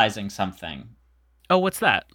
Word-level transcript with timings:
Realizing 0.00 0.30
something. 0.30 0.88
Oh, 1.50 1.58
what's 1.58 1.80
that? 1.80 2.06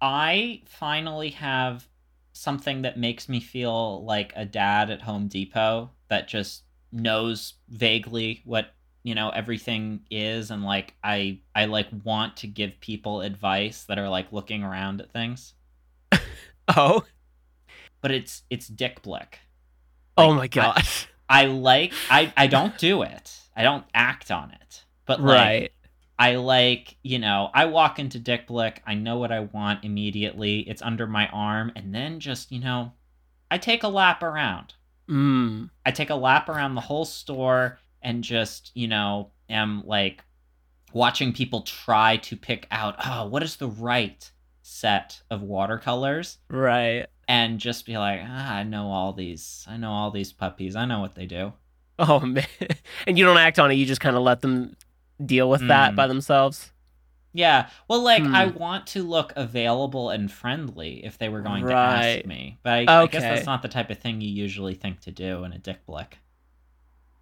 I 0.00 0.62
finally 0.66 1.30
have 1.30 1.88
something 2.32 2.82
that 2.82 2.98
makes 2.98 3.28
me 3.28 3.40
feel 3.40 4.04
like 4.04 4.32
a 4.36 4.44
dad 4.44 4.90
at 4.90 5.02
Home 5.02 5.26
Depot 5.26 5.90
that 6.08 6.28
just 6.28 6.62
knows 6.92 7.54
vaguely 7.68 8.42
what 8.44 8.68
you 9.02 9.14
know 9.14 9.30
everything 9.30 10.00
is 10.10 10.50
and 10.50 10.64
like 10.64 10.94
I 11.02 11.40
I 11.54 11.64
like 11.66 11.88
want 12.04 12.36
to 12.38 12.46
give 12.46 12.78
people 12.80 13.20
advice 13.22 13.84
that 13.84 13.98
are 13.98 14.08
like 14.08 14.32
looking 14.32 14.62
around 14.62 15.00
at 15.00 15.12
things. 15.12 15.54
Oh, 16.68 17.04
But 18.02 18.10
it's 18.10 18.42
it's 18.50 18.66
dick 18.66 19.02
blick. 19.02 19.38
oh 20.16 20.34
my 20.34 20.48
gosh! 20.48 21.06
I 21.28 21.46
like 21.46 21.92
I 22.10 22.32
I 22.36 22.46
don't 22.48 22.76
do 22.78 23.02
it. 23.02 23.32
I 23.56 23.62
don't 23.62 23.84
act 23.94 24.30
on 24.30 24.50
it. 24.50 24.84
But 25.06 25.20
like 25.20 25.28
right. 25.38 25.72
I 26.18 26.36
like, 26.36 26.96
you 27.02 27.18
know, 27.18 27.50
I 27.52 27.66
walk 27.66 27.98
into 27.98 28.18
Dick 28.18 28.46
Blick, 28.46 28.82
I 28.86 28.94
know 28.94 29.18
what 29.18 29.32
I 29.32 29.40
want 29.40 29.84
immediately. 29.84 30.60
It's 30.60 30.82
under 30.82 31.06
my 31.06 31.28
arm, 31.28 31.72
and 31.76 31.94
then 31.94 32.20
just, 32.20 32.50
you 32.50 32.60
know, 32.60 32.92
I 33.50 33.58
take 33.58 33.82
a 33.82 33.88
lap 33.88 34.22
around. 34.22 34.74
Mm. 35.08 35.70
I 35.84 35.90
take 35.90 36.10
a 36.10 36.14
lap 36.14 36.48
around 36.48 36.74
the 36.74 36.80
whole 36.80 37.04
store 37.04 37.78
and 38.02 38.24
just, 38.24 38.72
you 38.74 38.88
know, 38.88 39.30
am 39.48 39.82
like 39.86 40.24
watching 40.92 41.32
people 41.32 41.62
try 41.62 42.16
to 42.18 42.36
pick 42.36 42.66
out, 42.70 42.96
oh, 43.04 43.26
what 43.26 43.42
is 43.42 43.56
the 43.56 43.68
right 43.68 44.30
set 44.62 45.20
of 45.30 45.42
watercolors? 45.42 46.38
Right. 46.48 47.06
And 47.28 47.58
just 47.58 47.86
be 47.86 47.98
like, 47.98 48.20
ah, 48.24 48.54
I 48.54 48.62
know 48.62 48.90
all 48.90 49.12
these. 49.12 49.64
I 49.68 49.76
know 49.76 49.90
all 49.90 50.10
these 50.10 50.32
puppies. 50.32 50.76
I 50.76 50.86
know 50.86 51.00
what 51.00 51.14
they 51.14 51.26
do. 51.26 51.52
Oh 51.98 52.20
man. 52.26 52.46
and 53.06 53.18
you 53.18 53.24
don't 53.24 53.38
act 53.38 53.58
on 53.58 53.70
it. 53.70 53.74
You 53.74 53.86
just 53.86 54.00
kind 54.00 54.16
of 54.16 54.22
let 54.22 54.40
them 54.40 54.76
deal 55.24 55.48
with 55.48 55.66
that 55.68 55.92
Mm. 55.92 55.96
by 55.96 56.06
themselves. 56.06 56.72
Yeah. 57.32 57.68
Well, 57.88 58.00
like 58.02 58.22
Hmm. 58.24 58.34
I 58.34 58.46
want 58.46 58.86
to 58.88 59.02
look 59.02 59.32
available 59.36 60.08
and 60.10 60.32
friendly 60.32 61.04
if 61.04 61.18
they 61.18 61.28
were 61.28 61.42
going 61.42 61.66
to 61.66 61.74
ask 61.74 62.24
me, 62.26 62.58
but 62.62 62.88
I, 62.88 63.02
I 63.02 63.06
guess 63.06 63.22
that's 63.22 63.46
not 63.46 63.60
the 63.62 63.68
type 63.68 63.90
of 63.90 63.98
thing 63.98 64.20
you 64.22 64.28
usually 64.30 64.74
think 64.74 65.00
to 65.00 65.10
do 65.10 65.44
in 65.44 65.52
a 65.52 65.58
dick 65.58 65.84
blick. 65.86 66.18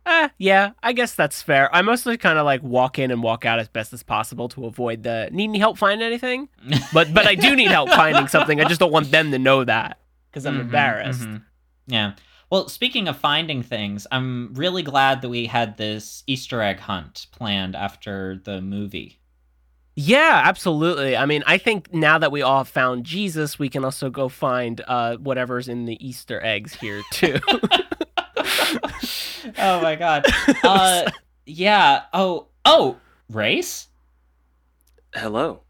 Eh, 0.07 0.29
yeah, 0.39 0.73
I 0.83 0.93
guess 0.93 1.15
that's 1.15 1.41
fair. 1.41 1.75
I 1.75 1.81
mostly 1.81 2.19
kind 2.19 2.39
of 2.39 2.45
like 2.45 2.63
walk 2.63 2.99
in 2.99 3.11
and 3.11 3.23
walk 3.23 3.47
out 3.47 3.59
as 3.59 3.69
best 3.69 3.93
as 3.95 4.03
possible 4.03 4.49
to 4.51 4.67
avoid 4.67 5.03
the 5.03 5.31
need 5.33 5.45
any 5.49 5.59
help 5.59 5.79
find 5.79 6.03
anything. 6.03 6.49
But 6.93 7.15
but 7.15 7.27
I 7.27 7.35
do 7.35 7.57
need 7.57 7.71
help 7.71 7.89
finding 7.89 8.29
something. 8.29 8.61
I 8.61 8.65
just 8.69 8.79
don't 8.81 8.93
want 8.93 9.11
them 9.11 9.31
to 9.31 9.39
know 9.39 9.65
that 9.65 9.99
because 10.31 10.45
I'm 10.47 10.57
Mhm, 10.59 10.61
embarrassed. 10.61 11.23
mhm. 11.23 11.43
Yeah. 11.87 12.13
Well, 12.55 12.69
speaking 12.69 13.09
of 13.09 13.17
finding 13.17 13.65
things, 13.65 14.07
I'm 14.13 14.55
really 14.55 14.85
glad 14.85 15.23
that 15.23 15.29
we 15.29 15.47
had 15.47 15.77
this 15.77 16.23
Easter 16.29 16.63
egg 16.63 16.79
hunt 16.79 17.27
planned 17.33 17.75
after 17.75 18.41
the 18.45 18.61
movie. 18.61 19.19
Yeah, 19.97 20.41
absolutely. 20.45 21.17
I 21.17 21.27
mean, 21.27 21.43
I 21.49 21.59
think 21.59 21.93
now 21.93 22.17
that 22.19 22.31
we 22.31 22.43
all 22.43 22.63
found 22.63 23.03
Jesus, 23.03 23.59
we 23.59 23.69
can 23.69 23.85
also 23.85 24.09
go 24.09 24.29
find 24.29 24.81
uh, 24.87 25.17
whatever's 25.17 25.67
in 25.67 25.85
the 25.85 25.99
Easter 26.07 26.41
eggs 26.45 26.75
here 26.75 27.03
too. 27.11 27.41
oh 29.59 29.81
my 29.83 29.97
god. 29.97 30.25
Uh, 30.63 31.11
yeah. 31.47 32.03
Oh. 32.13 32.47
Oh. 32.65 32.99
Rayce. 33.33 33.89
Hello. 35.13 35.63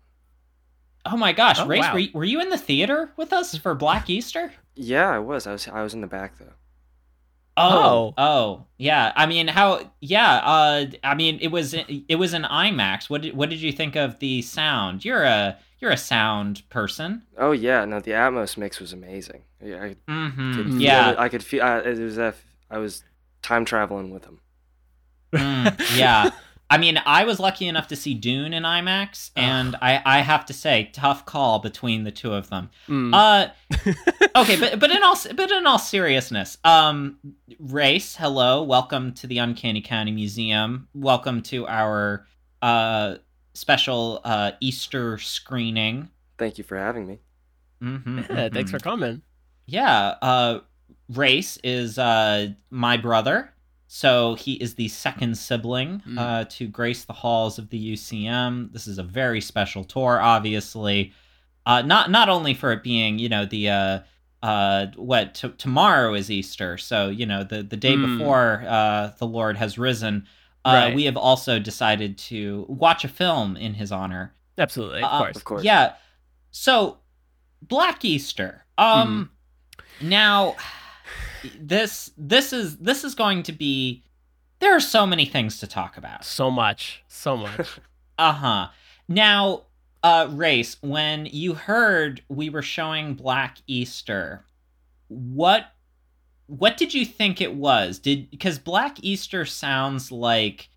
Oh 1.06 1.16
my 1.16 1.32
gosh, 1.32 1.58
Oh, 1.60 1.66
Rayce. 1.66 1.80
wow. 1.80 1.92
Were, 1.94 1.98
you, 2.00 2.10
were 2.12 2.24
you 2.24 2.42
in 2.42 2.50
the 2.50 2.58
theater 2.58 3.10
with 3.16 3.32
us 3.32 3.56
for 3.56 3.74
Black 3.74 4.10
Easter? 4.10 4.52
Yeah, 4.74 5.08
I 5.08 5.18
was. 5.18 5.46
I 5.46 5.52
was. 5.52 5.66
I 5.66 5.82
was 5.82 5.94
in 5.94 6.02
the 6.02 6.06
back 6.06 6.36
though. 6.38 6.52
Oh, 7.56 8.14
oh, 8.18 8.64
yeah. 8.78 9.12
I 9.14 9.26
mean, 9.26 9.46
how? 9.48 9.90
Yeah. 10.00 10.36
Uh, 10.38 10.86
I 11.04 11.14
mean, 11.14 11.38
it 11.40 11.48
was 11.48 11.74
it 11.74 12.16
was 12.18 12.32
an 12.34 12.42
IMAX. 12.44 13.08
What 13.08 13.22
did 13.22 13.36
what 13.36 13.48
did 13.50 13.60
you 13.60 13.70
think 13.72 13.94
of 13.96 14.18
the 14.18 14.42
sound? 14.42 15.04
You're 15.04 15.22
a 15.22 15.56
you're 15.78 15.92
a 15.92 15.96
sound 15.96 16.68
person. 16.68 17.22
Oh 17.38 17.52
yeah, 17.52 17.84
no, 17.84 18.00
the 18.00 18.10
Atmos 18.12 18.56
mix 18.56 18.80
was 18.80 18.92
amazing. 18.92 19.42
Yeah, 19.62 19.82
I 19.84 19.96
Mm-hmm. 20.10 20.54
could 20.56 20.66
feel 20.72 20.80
Yeah. 20.80 21.10
it. 21.12 21.18
I 21.18 21.28
could 21.28 21.44
feel. 21.44 21.62
Uh, 21.62 21.78
it 21.78 21.98
was. 21.98 22.18
Uh, 22.18 22.32
I 22.70 22.78
was 22.78 23.04
time 23.42 23.64
traveling 23.64 24.10
with 24.10 24.24
him. 24.24 24.40
Mm, 25.32 25.96
yeah. 25.98 26.30
I 26.70 26.78
mean, 26.78 26.98
I 27.04 27.24
was 27.24 27.38
lucky 27.38 27.68
enough 27.68 27.88
to 27.88 27.96
see 27.96 28.14
Dune 28.14 28.52
in 28.54 28.62
IMAX, 28.62 29.30
and 29.36 29.76
I, 29.76 30.02
I 30.04 30.20
have 30.20 30.46
to 30.46 30.52
say, 30.52 30.90
tough 30.92 31.26
call 31.26 31.58
between 31.58 32.04
the 32.04 32.10
two 32.10 32.32
of 32.32 32.48
them. 32.48 32.70
Mm. 32.88 33.12
Uh, 33.14 33.48
okay, 34.36 34.58
but 34.58 34.80
but 34.80 34.90
in 34.90 35.02
all 35.02 35.16
but 35.34 35.50
in 35.50 35.66
all 35.66 35.78
seriousness, 35.78 36.58
um, 36.64 37.18
Rayce, 37.62 38.16
hello, 38.16 38.62
welcome 38.62 39.12
to 39.14 39.26
the 39.26 39.38
Uncanny 39.38 39.82
County 39.82 40.10
Museum. 40.10 40.88
Welcome 40.94 41.42
to 41.42 41.66
our 41.66 42.26
uh 42.62 43.16
special 43.52 44.20
uh 44.24 44.52
Easter 44.60 45.18
screening. 45.18 46.08
Thank 46.38 46.58
you 46.58 46.64
for 46.64 46.78
having 46.78 47.06
me. 47.06 47.18
Mm-hmm, 47.82 48.20
yeah, 48.30 48.48
thanks 48.48 48.70
for 48.70 48.78
coming. 48.78 49.22
Yeah, 49.66 50.14
uh, 50.20 50.60
Rayce 51.12 51.58
is 51.62 51.98
uh, 51.98 52.48
my 52.70 52.96
brother, 52.96 53.52
so 53.86 54.34
he 54.34 54.54
is 54.54 54.74
the 54.74 54.88
second 54.88 55.36
sibling 55.36 56.02
Mm. 56.06 56.18
uh, 56.18 56.44
to 56.50 56.66
grace 56.66 57.04
the 57.04 57.12
halls 57.12 57.58
of 57.58 57.68
the 57.70 57.78
UCM. 57.78 58.70
This 58.72 58.86
is 58.86 58.98
a 58.98 59.02
very 59.02 59.40
special 59.40 59.84
tour, 59.84 60.20
obviously. 60.20 61.12
Uh, 61.66 61.82
not 61.82 62.10
not 62.10 62.28
only 62.28 62.54
for 62.54 62.72
it 62.72 62.82
being, 62.82 63.18
you 63.18 63.28
know, 63.28 63.44
the 63.46 63.70
uh, 63.70 63.98
uh, 64.42 64.86
what 64.96 65.34
t- 65.34 65.48
tomorrow 65.56 66.12
is 66.14 66.30
Easter, 66.30 66.76
so 66.76 67.08
you 67.08 67.24
know 67.26 67.42
the 67.44 67.62
the 67.62 67.76
day 67.76 67.94
Mm. 67.96 68.18
before 68.18 68.64
uh, 68.68 69.12
the 69.18 69.26
Lord 69.26 69.56
has 69.56 69.78
risen. 69.78 70.26
Uh, 70.66 70.70
Right. 70.86 70.94
We 70.94 71.04
have 71.04 71.16
also 71.18 71.58
decided 71.58 72.16
to 72.30 72.64
watch 72.68 73.04
a 73.04 73.08
film 73.08 73.56
in 73.56 73.74
his 73.74 73.92
honor. 73.92 74.34
Absolutely, 74.56 75.02
of 75.02 75.12
Uh, 75.12 75.18
course. 75.18 75.36
Of 75.36 75.44
course. 75.44 75.64
Yeah. 75.64 75.92
So 76.50 76.98
Black 77.62 78.04
Easter. 78.04 78.64
Um 78.78 79.30
Mm-hmm. 80.00 80.08
now 80.08 80.56
this 81.60 82.10
this 82.16 82.52
is 82.52 82.78
this 82.78 83.04
is 83.04 83.14
going 83.14 83.42
to 83.44 83.52
be 83.52 84.02
there 84.60 84.74
are 84.74 84.80
so 84.80 85.06
many 85.06 85.26
things 85.26 85.58
to 85.60 85.66
talk 85.66 85.96
about. 85.96 86.24
So 86.24 86.50
much, 86.50 87.02
so 87.08 87.36
much. 87.36 87.78
Uh-huh. 88.16 88.68
Now, 89.08 89.62
uh 90.04 90.28
Rayce, 90.28 90.76
when 90.80 91.26
you 91.26 91.54
heard 91.54 92.22
we 92.28 92.48
were 92.48 92.62
showing 92.62 93.14
Black 93.14 93.58
Easter, 93.66 94.44
what 95.08 95.66
what 96.46 96.76
did 96.76 96.94
you 96.94 97.04
think 97.04 97.40
it 97.40 97.54
was? 97.54 97.98
Did 97.98 98.30
because 98.30 98.60
Black 98.60 99.02
Easter 99.02 99.44
sounds 99.44 100.12
like 100.12 100.68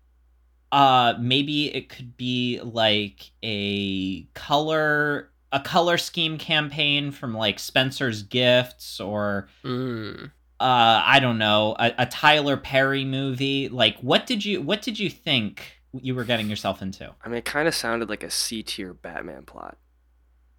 uh 0.72 1.14
maybe 1.20 1.72
it 1.72 1.88
could 1.88 2.16
be 2.16 2.60
like 2.60 3.30
a 3.44 4.24
color 4.34 5.30
a 5.52 5.60
color 5.60 5.96
scheme 5.98 6.36
campaign 6.38 7.10
from 7.10 7.34
like 7.34 7.58
Spencer's 7.58 8.22
Gifts 8.22 9.00
or 9.00 9.48
Mm. 9.64 10.26
uh 10.60 11.02
I 11.04 11.18
don't 11.20 11.38
know, 11.38 11.74
a, 11.78 11.92
a 11.98 12.06
Tyler 12.06 12.56
Perry 12.56 13.04
movie. 13.04 13.68
Like 13.68 13.98
what 14.00 14.26
did 14.26 14.44
you 14.44 14.60
what 14.60 14.82
did 14.82 14.98
you 14.98 15.08
think 15.10 15.80
you 15.92 16.14
were 16.14 16.24
getting 16.24 16.48
yourself 16.50 16.82
into? 16.82 17.14
I 17.24 17.28
mean, 17.28 17.38
it 17.38 17.44
kind 17.44 17.66
of 17.66 17.74
sounded 17.74 18.08
like 18.10 18.22
a 18.22 18.30
C 18.30 18.62
tier 18.62 18.92
Batman 18.92 19.44
plot. 19.44 19.78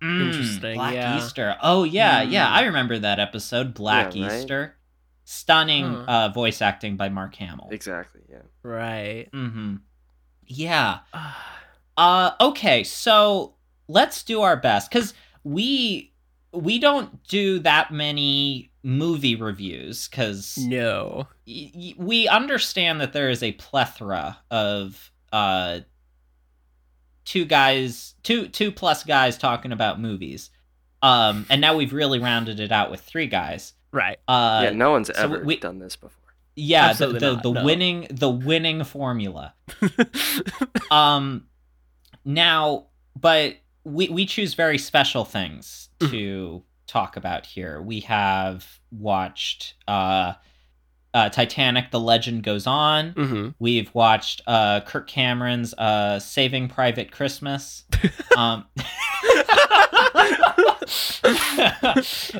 Mm, 0.02 0.28
Interesting, 0.28 0.76
Black 0.76 0.94
yeah. 0.94 1.18
Easter. 1.18 1.56
Oh 1.62 1.84
yeah, 1.84 2.22
yeah. 2.22 2.48
Mm. 2.48 2.52
I 2.52 2.66
remember 2.66 2.98
that 3.00 3.20
episode, 3.20 3.74
Black 3.74 4.16
Yeah, 4.16 4.28
right? 4.28 4.40
Easter. 4.40 4.76
Stunning 5.26 5.86
Huh. 5.86 6.04
uh, 6.08 6.30
voice 6.30 6.62
acting 6.62 6.96
by 6.98 7.10
Mark 7.10 7.36
Hamill. 7.36 7.68
Exactly. 7.72 8.22
Yeah. 8.30 8.42
Right. 8.64 9.28
Mm-hmm. 9.34 9.76
Yeah. 10.48 11.00
Uh. 11.98 12.32
Okay. 12.40 12.86
So 12.86 13.56
let's 13.90 14.24
do 14.24 14.42
our 14.42 14.56
best 14.56 14.90
because 14.90 15.14
we 15.44 16.14
we 16.54 16.80
don't 16.80 17.22
do 17.28 17.60
that 17.60 17.92
many 17.92 18.72
movie 18.82 19.36
reviews 19.36 20.08
because 20.08 20.58
no. 20.58 21.28
y- 21.46 21.72
y- 21.76 21.94
we 21.98 22.28
understand 22.30 23.02
that 23.02 23.12
there 23.12 23.30
is 23.30 23.44
a 23.44 23.52
plethora 23.54 24.38
of 24.50 25.12
uh 25.34 25.80
two 27.26 27.46
guys, 27.46 28.16
two 28.24 28.48
two 28.48 28.72
plus 28.72 29.04
guys 29.04 29.38
talking 29.38 29.72
about 29.72 30.00
movies. 30.00 30.50
Um, 31.02 31.46
and 31.50 31.62
now 31.62 31.76
we've 31.76 31.94
really 31.94 32.20
rounded 32.20 32.60
it 32.60 32.72
out 32.72 32.90
with 32.92 33.02
three 33.02 33.28
guys. 33.28 33.74
Right. 33.92 34.18
Uh, 34.28 34.62
yeah, 34.66 34.70
no 34.72 34.92
one's 34.92 35.08
so 35.08 35.14
ever 35.16 35.44
we- 35.44 35.58
done 35.58 35.80
this 35.80 35.96
before. 35.96 36.34
yeah, 36.56 36.94
the 36.94 37.08
the, 37.08 37.34
not, 37.34 37.44
the 37.44 37.52
no. 37.54 37.64
winning 37.66 38.08
the 38.12 38.30
winning 38.30 38.84
formula. 38.84 39.54
Um, 40.92 41.46
now, 42.26 42.88
but 43.20 43.56
we 43.84 44.10
we 44.10 44.26
choose 44.26 44.54
very 44.54 44.78
special 44.78 45.26
things 45.26 45.90
Mm-hmm. 46.00 46.12
to 46.12 46.64
talk 46.88 47.18
about 47.18 47.46
here. 47.46 47.82
We 47.82 48.00
have 48.02 48.66
watched 48.92 49.74
uh, 49.88 50.34
uh, 51.14 51.30
Titanic: 51.30 51.92
The 51.92 52.00
Legend 52.00 52.44
Goes 52.44 52.66
On. 52.68 53.10
hmm 53.12 53.50
We've 53.60 53.94
watched 53.94 54.42
uh, 54.48 54.80
Kirk 54.82 55.08
Cameron's 55.08 55.74
uh, 55.74 56.20
Saving 56.20 56.68
Private 56.70 57.12
Christmas. 57.12 57.84
Um, 58.38 58.66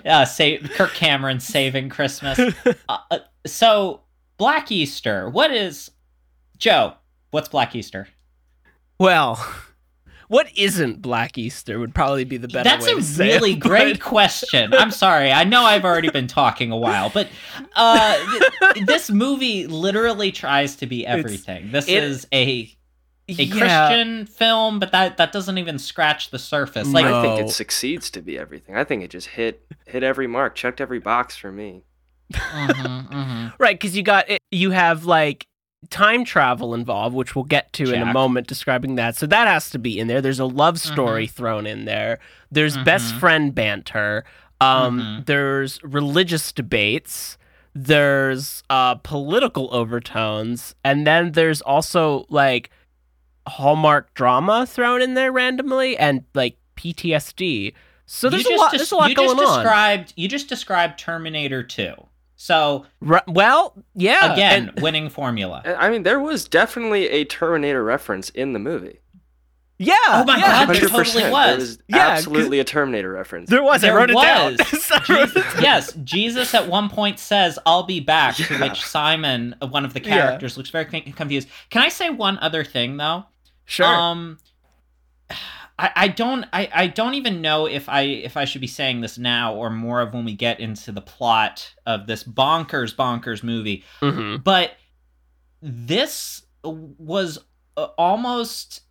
uh, 0.06 0.26
say, 0.26 0.58
Kirk 0.60 0.94
Cameron 0.94 1.40
Saving 1.40 1.90
Christmas. 1.90 2.40
Uh, 2.90 2.98
uh, 3.12 3.20
so, 3.46 4.02
Black 4.38 4.72
Easter. 4.72 5.30
What 5.30 5.52
is 5.52 5.92
Joe? 6.58 6.94
What's 7.32 7.50
Black 7.50 7.76
Easter? 7.76 8.08
Well, 8.98 9.36
what 10.30 10.48
isn't 10.58 11.02
Black 11.02 11.38
Easter 11.38 11.78
would 11.80 11.94
probably 11.94 12.24
be 12.24 12.38
the 12.38 12.48
better 12.48 12.64
That's 12.70 12.86
way 12.86 12.94
a 12.94 12.96
to 12.96 13.04
say 13.04 13.28
really 13.36 13.52
it, 13.54 13.60
great 13.60 14.00
but- 14.00 14.02
question. 14.08 14.74
I'm 14.74 14.92
sorry. 14.92 15.32
I 15.32 15.44
know 15.44 15.64
I've 15.64 15.84
already 15.84 16.10
been 16.10 16.28
talking 16.28 16.72
a 16.72 16.78
while, 16.78 17.10
but 17.14 17.28
uh, 17.76 18.40
th- 18.74 18.86
this 18.86 19.10
movie 19.12 19.68
literally 19.68 20.32
tries 20.32 20.78
to 20.78 20.88
be 20.88 21.06
everything. 21.06 21.72
This 21.72 21.90
it- 21.90 22.04
is 22.04 22.26
a 22.34 22.74
a 23.28 23.44
Yeah. 23.44 23.88
Christian 23.90 24.26
film, 24.26 24.80
but 24.80 24.92
that 24.92 25.18
that 25.18 25.32
doesn't 25.32 25.58
even 25.60 25.78
scratch 25.78 26.32
the 26.32 26.40
surface. 26.40 26.88
Like, 26.88 27.06
No. 27.06 27.20
I 27.20 27.22
think 27.22 27.48
it 27.48 27.52
succeeds 27.52 28.10
to 28.12 28.22
be 28.24 28.40
everything. 28.40 28.76
I 28.76 28.84
think 28.84 29.04
it 29.04 29.12
just 29.12 29.28
hit 29.28 29.62
hit 29.86 30.02
every 30.02 30.26
mark, 30.28 30.56
checked 30.56 30.82
every 30.82 31.00
box 31.00 31.36
for 31.38 31.52
me. 31.52 31.84
mhm, 32.34 33.08
mhm. 33.10 33.54
Right, 33.60 33.80
because 33.80 33.96
you 33.96 34.04
got 34.04 34.30
it, 34.30 34.40
you 34.52 34.72
have 34.72 35.06
like 35.06 35.46
time 35.90 36.24
travel 36.24 36.74
involved, 36.74 37.16
which 37.16 37.36
we'll 37.36 37.46
get 37.46 37.72
to 37.74 37.94
in 37.94 38.02
a 38.02 38.14
moment 38.14 38.48
describing 38.48 38.96
that. 38.96 39.16
So 39.16 39.26
that 39.28 39.48
has 39.48 39.70
to 39.72 39.80
be 39.80 40.00
in 40.00 40.08
there. 40.08 40.22
There's 40.22 40.40
a 40.40 40.46
love 40.46 40.80
story 40.80 41.28
thrown 41.28 41.66
in 41.68 41.86
there. 41.86 42.20
There's 42.52 42.78
best 42.78 43.14
Mhm. 43.16 43.20
friend 43.20 43.56
banter. 43.56 44.24
Um, 44.62 45.00
Mhm. 45.00 45.26
There's 45.26 45.80
religious 45.84 46.52
debates. 46.52 47.38
There's 47.74 48.64
uh, 48.70 48.96
political 48.96 49.70
overtones, 49.74 50.76
and 50.84 51.06
then 51.08 51.32
there's 51.34 51.62
also 51.62 52.26
like 52.30 52.70
Hallmark 53.48 54.14
drama 54.14 54.66
thrown 54.66 55.02
in 55.02 55.14
there 55.14 55.32
randomly, 55.32 55.98
and 55.98 56.24
like 56.34 56.58
PTSD. 56.76 57.74
So 58.06 58.30
there's 58.30 58.46
a 58.46 58.56
lot. 58.56 58.72
des- 58.72 58.78
there's 58.78 58.92
a 58.92 58.96
lot 58.96 59.10
you 59.10 59.16
going 59.16 59.38
just 59.38 59.48
on. 59.52 59.64
described, 59.64 60.14
You 60.16 60.28
just 60.28 60.50
described 60.50 61.00
Terminator 61.00 61.64
2. 61.64 61.94
So 62.42 62.86
Ri- 63.02 63.20
well, 63.28 63.76
yeah. 63.96 64.32
again, 64.32 64.70
and- 64.70 64.82
winning 64.82 65.10
formula. 65.10 65.62
I 65.78 65.90
mean, 65.90 66.04
there 66.04 66.22
was 66.22 66.48
definitely 66.48 67.10
a 67.10 67.26
Terminator 67.26 67.84
reference 67.84 68.30
in 68.30 68.54
the 68.54 68.60
movie. 68.60 69.00
yeah. 69.78 69.94
Oh 70.08 70.24
my 70.26 70.38
yeah. 70.38 70.66
God, 70.66 70.74
there 70.74 70.88
totally 70.88 71.24
There 71.24 71.32
was. 71.34 71.58
was 71.58 71.80
Yeah, 71.90 71.98
'cause- 71.98 72.18
absolutely 72.20 72.62
a 72.62 72.64
Terminator 72.64 73.12
reference. 73.12 73.50
There 73.50 73.62
was. 73.62 73.84
I 73.84 73.88
There 73.88 73.96
wrote 73.98 74.10
it 74.10 74.22
down. 74.22 74.56
was. 74.58 74.84
So 74.86 74.96
I 75.10 75.14
wrote 75.14 75.30
it 75.32 75.34
down. 75.36 75.62
yes, 75.62 75.92
Jesus 76.06 76.54
at 76.56 76.70
one 76.70 76.90
point 76.90 77.20
says, 77.20 77.60
"I'll 77.66 77.84
be 77.84 78.00
back." 78.00 78.36
To 78.38 78.58
which 78.60 78.82
Simon, 78.86 79.54
uh, 79.62 79.68
one 79.68 79.84
of 79.84 79.94
the 79.94 80.02
Yeah. 80.02 80.08
characters, 80.16 80.56
looks 80.56 80.70
very 80.70 80.86
confused. 80.86 81.50
Can 81.70 81.82
I 81.82 81.90
say 81.90 82.10
one 82.10 82.38
other 82.40 82.64
thing 82.64 82.96
though? 82.96 83.26
Sure. 83.66 83.86
Um, 83.86 84.38
I, 85.80 85.92
I 85.96 86.08
don't 86.10 86.46
I, 86.52 86.70
I 86.74 86.88
don't 86.88 87.14
even 87.14 87.42
know 87.42 87.66
if 87.66 87.88
I 87.88 88.02
if 88.02 88.36
I 88.36 88.44
should 88.44 88.62
be 88.62 88.68
saying 88.68 89.00
this 89.00 89.18
now 89.18 89.56
or 89.56 89.70
more 89.70 90.02
of 90.02 90.14
when 90.14 90.26
we 90.26 90.36
get 90.36 90.60
into 90.60 90.92
the 90.92 91.02
plot 91.02 91.74
of 91.86 92.06
this 92.06 92.24
bonkers 92.24 92.94
bonkers 92.94 93.44
movie. 93.44 93.86
hmm 94.02 94.36
But 94.38 94.74
this 95.62 96.44
was 96.64 97.40
uh, 97.78 97.88
almost 97.98 98.82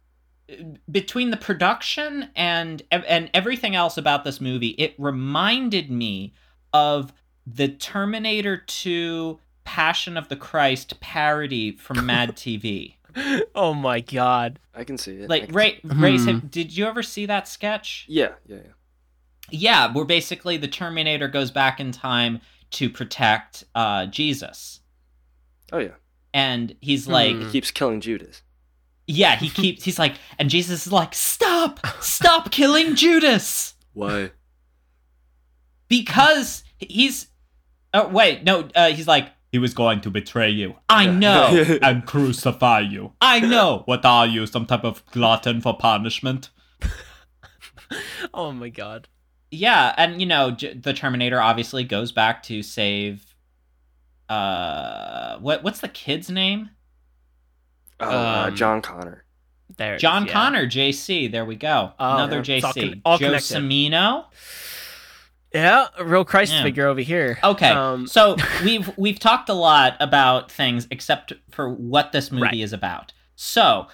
between 0.91 1.31
the 1.31 1.37
production 1.37 2.31
and 2.35 2.83
and 2.91 3.31
everything 3.35 3.77
else 3.77 3.99
about 3.99 4.25
this 4.25 4.41
movie. 4.41 4.69
It 4.69 4.95
reminded 4.97 5.91
me 5.91 6.33
of 6.73 7.13
the 7.47 7.69
Terminator 7.69 8.57
2 8.57 9.39
Passion 9.65 10.17
of 10.17 10.29
the 10.29 10.37
Christ 10.37 10.99
parody 11.01 11.77
from 11.77 12.07
Mad 12.07 12.35
TV. 12.35 12.95
Oh 13.55 13.75
my 13.75 14.01
god. 14.01 14.59
I 14.75 14.85
can 14.85 14.99
see 14.99 15.17
it. 15.17 15.29
Like 15.31 15.47
can 15.47 15.55
Ray, 15.55 15.81
Hmm. 15.81 16.03
Ray, 16.03 16.17
did 16.51 16.77
you 16.77 16.87
ever 16.87 17.03
see 17.03 17.27
that 17.27 17.49
sketch? 17.49 18.05
Yeah, 18.09 18.33
yeah, 18.47 18.57
yeah. 18.57 18.73
Yeah, 19.51 19.93
where 19.93 20.05
basically 20.05 20.57
the 20.59 20.69
Terminator 20.69 21.27
goes 21.29 21.51
back 21.51 21.81
in 21.81 21.91
time 21.93 22.41
to 22.73 22.91
protect 22.91 23.65
uh, 23.75 24.07
Jesus, 24.07 24.81
Oh 25.73 25.79
yeah. 25.79 25.95
and 26.35 26.77
he's 26.81 27.09
like, 27.09 27.35
Hmm. 27.35 27.43
He 27.47 27.51
keeps 27.53 27.71
killing 27.71 28.01
Judas. 28.01 28.43
yeah, 29.07 29.37
he 29.37 29.49
keeps, 29.61 29.85
he's 29.85 29.99
like, 29.99 30.17
and 30.39 30.51
Jesus 30.51 30.87
is 30.87 30.93
like, 30.93 31.15
stop, 31.15 31.81
stop 32.01 32.51
killing 32.51 32.95
Judas 32.95 33.75
Why? 33.95 34.33
because 35.89 36.63
he's. 36.79 37.29
Oh 37.95 38.09
wait, 38.09 38.45
no, 38.45 38.69
uh, 38.75 38.91
he's 38.91 39.09
like, 39.09 39.31
he 39.51 39.59
was 39.59 39.73
going 39.75 40.01
to 40.03 40.11
betray 40.11 40.51
you. 40.51 40.77
I 40.89 41.07
know, 41.07 41.65
and 41.83 42.05
crucify 42.07 42.81
you. 42.81 43.13
I 43.21 43.41
know. 43.41 43.83
What 43.87 44.05
are 44.05 44.27
you, 44.27 44.47
some 44.47 44.67
type 44.67 44.85
of 44.85 45.05
glutton 45.07 45.61
for 45.61 45.77
punishment? 45.77 46.51
Oh 48.35 48.53
my 48.53 48.69
god. 48.69 49.09
Yeah, 49.51 49.95
and 49.97 50.21
you 50.21 50.27
know, 50.27 50.51
J- 50.51 50.75
the 50.75 50.93
Terminator 50.93 51.41
obviously 51.41 51.85
goes 51.85 52.13
back 52.13 52.43
to 52.45 52.63
save. 52.63 53.25
Uh, 54.29 55.39
what 55.39 55.63
what's 55.65 55.81
the 55.81 55.89
kid's 55.89 56.29
name? 56.31 56.69
Oh, 58.01 58.11
uh, 58.11 58.45
Um, 58.49 58.55
John 58.57 58.83
Connor. 58.83 59.25
There. 59.77 59.95
it 59.95 59.97
is, 59.97 60.03
John 60.03 60.27
yeah. 60.27 60.33
Connor, 60.33 60.67
JC. 60.67 61.31
There 61.33 61.45
we 61.47 61.57
go. 61.57 61.93
Oh, 61.99 62.15
Another 62.15 62.43
yeah. 62.45 62.57
It's 62.57 62.65
all 62.65 62.73
JC. 62.75 62.81
con- 62.91 63.03
all 63.07 63.19
Joe 63.19 63.27
connected. 63.29 63.55
Semino. 63.57 64.25
Yeah, 65.55 65.87
a 65.97 66.05
real 66.05 66.25
Christ 66.25 66.53
Yeah. 66.53 66.63
figure 66.63 66.87
over 66.87 67.01
here. 67.01 67.39
Okay, 67.43 67.71
Um, 67.71 68.07
so 68.07 68.37
we've 68.65 68.91
we've 68.99 69.19
talked 69.19 69.49
a 69.49 69.55
lot 69.55 69.97
about 70.01 70.51
things 70.53 70.87
except 70.91 71.33
for 71.51 71.71
what 71.73 72.13
this 72.13 72.31
movie 72.31 72.43
Right. 72.45 72.61
is 72.61 72.73
about. 72.73 73.13
So, 73.35 73.87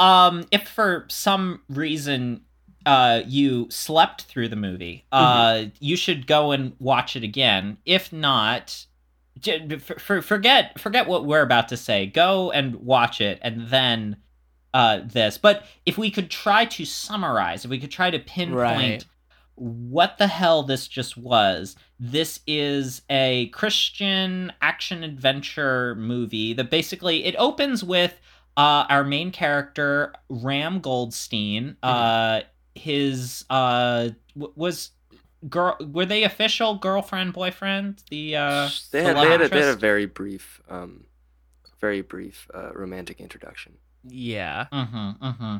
um, 0.00 0.46
if 0.50 0.68
for 0.68 1.04
some 1.08 1.62
reason 1.68 2.42
uh, 2.86 3.22
you 3.26 3.66
slept 3.68 4.22
through 4.22 4.48
the 4.48 4.56
movie, 4.56 5.04
uh, 5.10 5.54
Mm-hmm. 5.54 5.68
you 5.80 5.96
should 5.96 6.26
go 6.26 6.52
and 6.52 6.72
watch 6.78 7.16
it 7.16 7.24
again. 7.24 7.78
If 7.84 8.12
not, 8.12 8.86
j- 9.40 9.78
for, 9.78 9.98
for, 9.98 10.22
forget 10.22 10.78
forget 10.80 11.08
what 11.08 11.24
we're 11.26 11.42
about 11.42 11.68
to 11.70 11.76
say. 11.76 12.06
Go 12.06 12.52
and 12.52 12.76
watch 12.76 13.20
it, 13.20 13.38
and 13.42 13.68
then 13.68 14.16
uh, 14.72 15.00
this. 15.04 15.36
But 15.36 15.64
if 15.84 15.98
we 15.98 16.10
could 16.10 16.30
try 16.30 16.64
to 16.66 16.84
summarize, 16.84 17.64
if 17.64 17.70
we 17.70 17.78
could 17.80 17.90
try 17.90 18.10
to 18.10 18.18
pinpoint 18.20 18.56
Right. 18.56 19.04
What 19.56 20.18
the 20.18 20.26
hell 20.26 20.62
this 20.62 20.86
just 20.86 21.16
was. 21.16 21.76
This 21.98 22.40
is 22.46 23.02
a 23.10 23.48
Christian 23.48 24.52
action 24.62 25.02
adventure 25.02 25.94
movie 25.96 26.52
that 26.52 26.70
basically 26.70 27.24
it 27.24 27.34
opens 27.38 27.82
with 27.82 28.20
uh, 28.56 28.86
our 28.88 29.04
main 29.04 29.30
character 29.32 30.14
Ram 30.28 30.80
Goldstein. 30.80 31.76
Uh, 31.82 32.42
his 32.74 33.44
uh, 33.50 34.10
w- 34.34 34.52
was 34.56 34.90
girl. 35.48 35.76
Were 35.80 36.06
they 36.06 36.24
official 36.24 36.76
girlfriend 36.76 37.32
boyfriend? 37.32 38.02
The 38.10 38.36
uh, 38.36 38.68
They 38.90 39.02
had, 39.02 39.16
they 39.16 39.30
had, 39.30 39.40
a, 39.42 39.48
they 39.48 39.60
had 39.60 39.68
a 39.68 39.76
very 39.76 40.06
brief, 40.06 40.60
um, 40.68 41.04
very 41.80 42.02
brief 42.02 42.48
uh, 42.54 42.72
romantic 42.74 43.20
introduction. 43.20 43.74
Yeah. 44.04 44.66
Mm-hmm, 44.72 45.24
mm-hmm. 45.24 45.56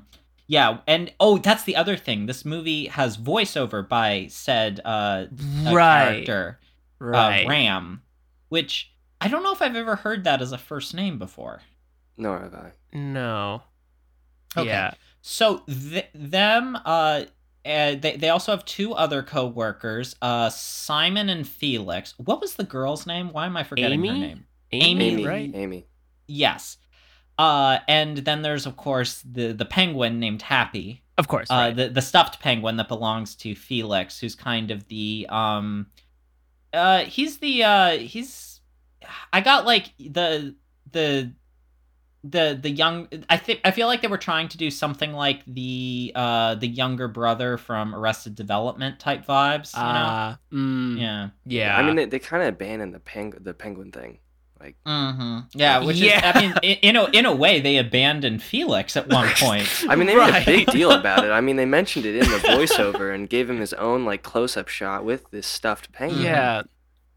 Yeah, 0.48 0.78
and 0.86 1.12
oh, 1.18 1.38
that's 1.38 1.64
the 1.64 1.74
other 1.76 1.96
thing. 1.96 2.26
This 2.26 2.44
movie 2.44 2.86
has 2.86 3.16
voiceover 3.18 3.86
by 3.86 4.28
said 4.30 4.80
uh, 4.84 4.88
uh, 4.88 5.26
Right. 5.72 6.24
character. 6.26 6.60
Right. 6.98 7.44
uh, 7.44 7.48
Ram, 7.48 8.02
which 8.48 8.92
I 9.20 9.28
don't 9.28 9.42
know 9.42 9.52
if 9.52 9.60
I've 9.60 9.76
ever 9.76 9.96
heard 9.96 10.24
that 10.24 10.40
as 10.40 10.52
a 10.52 10.58
first 10.58 10.94
name 10.94 11.18
before. 11.18 11.62
Nor 12.16 12.38
have 12.38 12.54
I. 12.54 12.72
no. 12.92 13.62
Okay. 14.56 14.68
Yeah. 14.68 14.94
So 15.20 15.58
th- 15.68 16.08
them, 16.14 16.76
uh, 16.76 17.24
uh, 17.66 17.96
they 17.96 18.16
they 18.18 18.28
also 18.30 18.52
have 18.52 18.64
two 18.64 18.94
other 18.94 19.22
co-workers, 19.22 20.14
uh, 20.22 20.48
Simon 20.48 21.28
and 21.28 21.46
Felix. 21.46 22.14
What 22.16 22.40
was 22.40 22.54
the 22.54 22.64
girl's 22.64 23.06
name? 23.06 23.32
Why 23.32 23.44
am 23.46 23.56
I 23.56 23.64
forgetting 23.64 24.02
her 24.04 24.12
name? 24.12 24.46
Amy, 24.72 25.10
Amy, 25.10 25.26
right? 25.26 25.50
Amy. 25.54 25.86
Yes. 26.28 26.78
Uh, 27.38 27.78
and 27.86 28.18
then 28.18 28.42
there's 28.42 28.66
of 28.66 28.76
course 28.76 29.22
the 29.30 29.52
the 29.52 29.64
penguin 29.66 30.18
named 30.18 30.42
Happy. 30.42 31.02
Of 31.18 31.28
course. 31.28 31.48
uh, 31.50 31.70
the 31.70 31.88
the 31.88 32.02
stuffed 32.02 32.40
penguin 32.40 32.76
that 32.76 32.88
belongs 32.88 33.34
to 33.36 33.54
Felix, 33.54 34.18
who's 34.20 34.34
kind 34.34 34.70
of 34.70 34.86
the 34.88 35.26
um, 35.30 35.86
uh, 36.72 37.00
he's 37.04 37.38
the 37.38 37.62
uh, 37.64 37.90
he's 37.98 38.60
I 39.32 39.40
got 39.40 39.64
like 39.66 39.92
the 39.98 40.54
the 40.92 41.32
the 42.24 42.58
the 42.60 42.70
young 42.70 43.08
I 43.30 43.36
think 43.36 43.60
I 43.64 43.70
feel 43.70 43.86
like 43.86 44.02
they 44.02 44.08
were 44.08 44.18
trying 44.18 44.48
to 44.48 44.58
do 44.58 44.70
something 44.70 45.12
like 45.12 45.42
the 45.46 46.12
uh 46.14 46.56
the 46.56 46.66
younger 46.66 47.06
brother 47.08 47.56
from 47.56 47.94
Arrested 47.94 48.34
Development 48.34 48.98
type 48.98 49.24
vibes, 49.26 49.76
you 49.76 49.82
know? 49.82 49.86
Uh, 49.88 50.36
mm, 50.52 50.98
Yeah. 50.98 51.28
yeah. 51.44 51.76
I 51.78 51.82
mean, 51.82 51.96
they, 51.96 52.04
they 52.06 52.18
kind 52.18 52.42
of 52.42 52.48
abandoned 52.48 52.94
the 52.94 52.98
peng- 53.00 53.34
the 53.40 53.54
penguin 53.54 53.92
thing. 53.92 54.18
Like, 54.58 54.76
Mm-hmm. 54.86 55.38
Yeah, 55.58 55.84
which 55.84 55.96
Yeah. 55.98 56.30
is 56.30 56.34
I 56.36 56.40
mean 56.40 56.54
in, 56.62 56.76
in 56.78 56.96
a 56.96 57.04
in 57.10 57.26
a 57.26 57.34
way 57.34 57.60
they 57.60 57.76
abandoned 57.76 58.42
Felix 58.42 58.96
at 58.96 59.08
one 59.08 59.28
point. 59.36 59.68
I 59.88 59.96
mean, 59.96 60.06
they 60.06 60.16
made 60.16 60.42
a 60.42 60.44
big 60.44 60.66
deal 60.68 60.90
about 60.92 61.24
it. 61.24 61.30
I 61.30 61.40
mean, 61.40 61.56
they 61.56 61.66
mentioned 61.66 62.06
it 62.06 62.14
in 62.16 62.30
the 62.30 62.38
voiceover 62.48 63.14
and 63.14 63.28
gave 63.28 63.48
him 63.50 63.60
his 63.60 63.72
own 63.74 64.04
like 64.04 64.22
close-up 64.22 64.68
shot 64.68 65.04
with 65.04 65.30
this 65.30 65.46
stuffed 65.46 65.92
penguin. 65.92 66.22
yeah, 66.22 66.62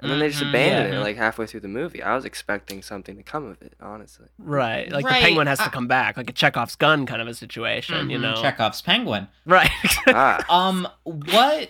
and 0.01 0.12
then 0.12 0.19
they 0.19 0.29
just 0.29 0.43
Mhm, 0.43 0.50
abandoned 0.50 0.93
yeah. 0.93 1.00
it 1.00 1.03
like 1.03 1.15
halfway 1.17 1.46
through 1.46 1.62
the 1.62 1.67
movie. 1.69 2.03
I 2.03 2.13
was 2.15 2.25
expecting 2.25 2.81
something 2.81 3.15
to 3.15 3.24
come 3.24 3.46
of 3.46 3.62
it, 3.62 3.74
honestly. 3.81 4.27
right. 4.38 4.91
Like 4.91 5.05
Right, 5.05 5.19
the 5.22 5.25
penguin 5.27 5.48
has 5.48 5.60
I- 5.62 5.65
to 5.65 5.69
come 5.72 5.88
back, 5.88 6.17
like 6.17 6.29
a 6.29 6.34
Chekhov's 6.34 6.75
gun 6.75 7.05
kind 7.05 7.22
of 7.22 7.27
a 7.29 7.34
situation, 7.34 8.10
you 8.10 8.17
Mhm, 8.17 8.22
know? 8.22 8.41
Chekhov's 8.41 8.81
penguin. 8.81 9.27
Right. 9.46 9.69
Ah, 10.08 10.43
Um, 10.50 10.88
what? 11.03 11.69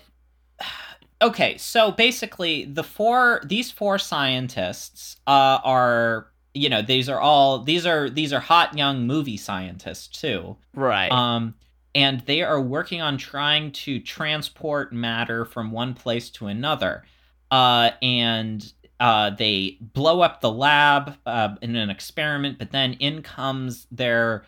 Okay, 1.21 1.57
so 1.57 1.91
basically, 1.91 2.65
the 2.65 2.83
four 2.83 3.41
these 3.45 3.71
four 3.71 3.97
scientists 3.97 5.17
uh, 5.27 5.59
are 5.63 6.27
you 6.53 6.69
know 6.69 6.81
these 6.81 7.09
are 7.09 7.19
all 7.19 7.59
these 7.59 7.85
are 7.85 8.09
these 8.09 8.31
are 8.31 8.39
hot 8.39 8.77
young 8.77 9.05
movie 9.05 9.38
scientists 9.38 10.07
too. 10.07 10.55
right. 10.73 11.11
Um, 11.11 11.55
and 11.95 12.21
they 12.21 12.43
are 12.43 12.61
working 12.61 13.01
on 13.01 13.17
trying 13.17 13.71
to 13.71 13.99
transport 13.99 14.93
matter 14.93 15.43
from 15.43 15.71
one 15.71 15.93
place 15.93 16.29
to 16.31 16.47
another. 16.47 17.03
Uh, 17.49 17.91
and 18.01 18.71
uh, 18.99 19.31
they 19.31 19.77
blow 19.81 20.21
up 20.21 20.39
the 20.39 20.51
lab 20.51 21.17
uh, 21.25 21.55
in 21.61 21.75
an 21.75 21.89
experiment, 21.89 22.59
but 22.59 22.71
then 22.71 22.93
in 22.93 23.21
comes 23.23 23.88
their 23.91 24.45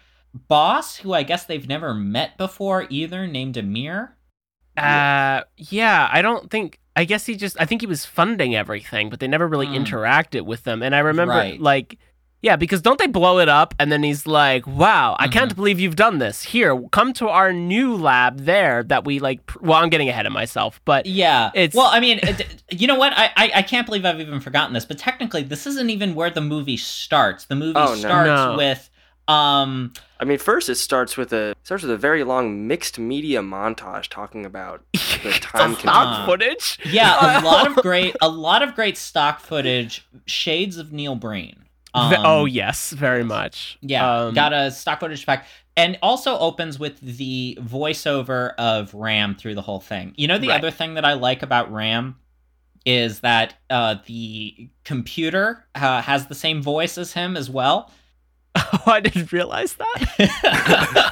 boss, 0.47 0.97
who 0.97 1.13
I 1.13 1.23
guess 1.23 1.45
they've 1.45 1.67
never 1.67 1.93
met 1.93 2.37
before 2.37 2.85
either, 2.89 3.27
named 3.27 3.57
Amir. 3.57 4.15
Uh, 4.77 5.41
yeah, 5.57 6.09
I 6.11 6.21
don't 6.21 6.49
think. 6.49 6.79
I 6.95 7.05
guess 7.05 7.25
he 7.25 7.35
just. 7.35 7.55
I 7.59 7.65
think 7.65 7.81
he 7.81 7.87
was 7.87 8.05
funding 8.05 8.55
everything, 8.55 9.09
but 9.09 9.19
they 9.19 9.27
never 9.27 9.47
really 9.47 9.67
Mm. 9.67 9.85
interacted 9.85 10.41
with 10.41 10.63
them. 10.63 10.83
And 10.83 10.93
I 10.95 10.99
remember, 10.99 11.33
Right. 11.33 11.59
like, 11.59 11.97
yeah, 12.41 12.55
because 12.57 12.81
don't 12.81 12.97
they 12.99 13.07
blow 13.07 13.39
it 13.39 13.47
up? 13.47 13.73
And 13.79 13.91
then 13.91 14.01
he's 14.03 14.25
like, 14.27 14.65
"Wow, 14.67 15.15
I 15.19 15.27
Mhm. 15.27 15.31
can't 15.31 15.55
believe 15.55 15.79
you've 15.79 15.95
done 15.95 16.17
this. 16.19 16.43
Here, 16.43 16.77
come 16.91 17.13
to 17.13 17.29
our 17.29 17.53
new 17.53 17.95
lab 17.95 18.39
there 18.45 18.83
that 18.83 19.05
we 19.05 19.19
like." 19.19 19.45
Pr- 19.45 19.59
well, 19.61 19.77
I'm 19.81 19.89
getting 19.89 20.09
ahead 20.09 20.25
of 20.25 20.33
myself, 20.33 20.81
but 20.83 21.05
Yeah. 21.05 21.51
It's- 21.53 21.75
well, 21.75 21.87
I 21.87 21.99
mean, 21.99 22.19
you 22.71 22.87
know 22.87 22.95
what? 22.95 23.13
I, 23.15 23.29
I 23.37 23.51
I 23.55 23.61
can't 23.61 23.85
believe 23.85 24.03
I've 24.05 24.19
even 24.19 24.39
forgotten 24.41 24.73
this, 24.73 24.85
but 24.85 24.97
technically, 24.97 25.43
this 25.43 25.65
isn't 25.67 25.89
even 25.89 26.15
where 26.15 26.29
the 26.29 26.41
movie 26.41 26.77
starts. 26.77 27.45
The 27.45 27.55
movie 27.55 27.73
Oh, 27.77 27.95
starts 27.95 28.27
No. 28.27 28.55
with 28.57 28.89
um 29.27 29.93
I 30.19 30.23
mean, 30.25 30.37
first 30.37 30.69
it 30.69 30.75
starts 30.75 31.17
with 31.17 31.33
a 31.33 31.55
starts 31.63 31.83
with 31.83 31.91
a 31.91 31.97
very 31.97 32.23
long 32.23 32.67
mixed 32.67 32.99
media 32.99 33.41
montage 33.41 34.07
talking 34.07 34.45
about 34.45 34.83
the 34.93 35.31
time 35.41 35.71
It's 35.71 35.81
stock 35.81 36.25
footage. 36.27 36.77
yeah, 36.85 37.39
a 37.39 37.41
lot 37.45 37.65
of 37.67 37.75
great 37.77 38.15
a 38.21 38.29
lot 38.29 38.61
of 38.61 38.75
great 38.75 38.97
stock 38.97 39.39
footage, 39.39 40.05
shades 40.25 40.77
of 40.77 40.91
Neil 40.91 41.15
Breen. 41.15 41.55
Ve- 41.95 42.15
Um, 42.15 42.25
oh 42.25 42.45
yes, 42.45 42.91
very 42.91 43.23
much. 43.23 43.77
Yeah, 43.81 44.25
Um, 44.25 44.33
got 44.33 44.53
a 44.53 44.71
stock 44.71 44.99
footage 44.99 45.25
pack. 45.25 45.45
And 45.77 45.97
also 46.01 46.37
opens 46.37 46.77
with 46.79 46.99
the 46.99 47.57
voiceover 47.61 48.53
of 48.55 48.93
Ram 48.93 49.35
through 49.35 49.55
the 49.55 49.61
whole 49.61 49.79
thing. 49.79 50.13
You 50.17 50.27
know, 50.27 50.37
the 50.37 50.49
Right. 50.49 50.59
other 50.59 50.69
thing 50.71 50.95
that 50.95 51.05
I 51.05 51.13
like 51.13 51.41
about 51.43 51.71
Ram 51.71 52.17
is 52.85 53.21
that 53.21 53.53
uh, 53.69 53.95
the 54.05 54.69
computer 54.83 55.65
uh, 55.75 56.01
has 56.01 56.27
the 56.27 56.35
same 56.35 56.61
voice 56.61 56.97
as 56.97 57.13
him 57.13 57.37
as 57.37 57.49
well. 57.49 57.89
Oh, 58.73 58.83
I 58.91 58.99
didn't 59.01 59.31
realize 59.31 59.75
that. 59.75 61.11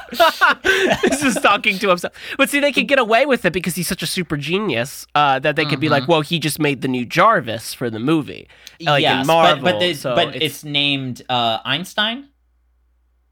He's 1.02 1.20
just 1.20 1.42
talking 1.42 1.78
to 1.78 1.88
himself. 1.88 2.12
But 2.36 2.50
see, 2.50 2.58
they 2.60 2.72
could 2.72 2.88
get 2.88 2.98
away 2.98 3.26
with 3.26 3.44
it 3.44 3.52
because 3.52 3.74
he's 3.76 3.86
such 3.86 4.02
a 4.02 4.06
super 4.06 4.36
genius 4.36 5.06
uh, 5.14 5.38
that 5.40 5.56
they 5.56 5.64
could 5.64 5.78
be 5.80 5.88
like, 5.88 6.04
Mhm. 6.04 6.08
well, 6.08 6.20
he 6.22 6.38
just 6.38 6.58
made 6.58 6.80
the 6.82 6.88
new 6.88 7.04
Jarvis 7.06 7.72
for 7.74 7.88
the 7.90 7.98
movie. 8.00 8.48
Like 8.80 9.04
in 9.04 9.26
Marvel, 9.26 9.62
but 9.62 9.72
but, 9.74 9.78
the- 9.80 9.94
so 9.94 10.14
but 10.14 10.28
it's- 10.34 10.42
it's, 10.42 10.64
named 10.64 11.22
uh, 11.28 11.58
Einstein. 11.64 12.28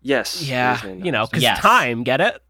Yes. 0.02 0.42
Yeah, 0.42 0.84
you 0.86 1.10
know, 1.10 1.26
because 1.26 1.42
Yes. 1.42 1.58
time, 1.58 2.04
get 2.04 2.20
it? 2.20 2.40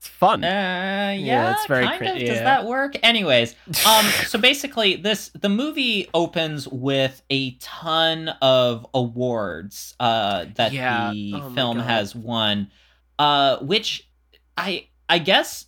It's 0.00 0.08
fun. 0.08 0.42
Uh, 0.42 1.14
yeah, 1.18 1.52
it's 1.52 1.66
very 1.66 1.84
kind 1.84 1.98
crit- 1.98 2.14
of. 2.14 2.18
Does 2.20 2.38
that 2.38 2.64
work? 2.64 2.96
Anyways, 3.02 3.54
um, 3.86 4.06
so 4.26 4.38
basically, 4.38 4.96
this 4.96 5.28
the 5.38 5.50
movie 5.50 6.08
opens 6.14 6.66
with 6.66 7.20
a 7.28 7.50
ton 7.56 8.30
of 8.40 8.86
awards 8.94 9.94
uh, 10.00 10.46
that 10.54 10.72
Yeah. 10.72 11.10
the 11.12 11.34
Oh 11.36 11.50
film 11.50 11.78
has 11.80 12.14
won, 12.14 12.70
uh, 13.18 13.58
which 13.58 14.08
I 14.56 14.86
I 15.06 15.18
guess 15.18 15.66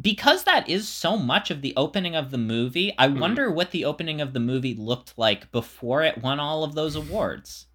because 0.00 0.44
that 0.44 0.68
is 0.68 0.88
so 0.88 1.16
much 1.16 1.50
of 1.50 1.60
the 1.60 1.74
opening 1.76 2.14
of 2.14 2.30
the 2.30 2.38
movie, 2.38 2.94
I 2.96 3.08
Mm-hmm. 3.08 3.18
wonder 3.18 3.50
what 3.50 3.72
the 3.72 3.84
opening 3.86 4.20
of 4.20 4.34
the 4.34 4.38
movie 4.40 4.74
looked 4.76 5.18
like 5.18 5.50
before 5.50 6.04
it 6.04 6.22
won 6.22 6.38
all 6.38 6.62
of 6.62 6.76
those 6.76 6.94
awards. 6.94 7.66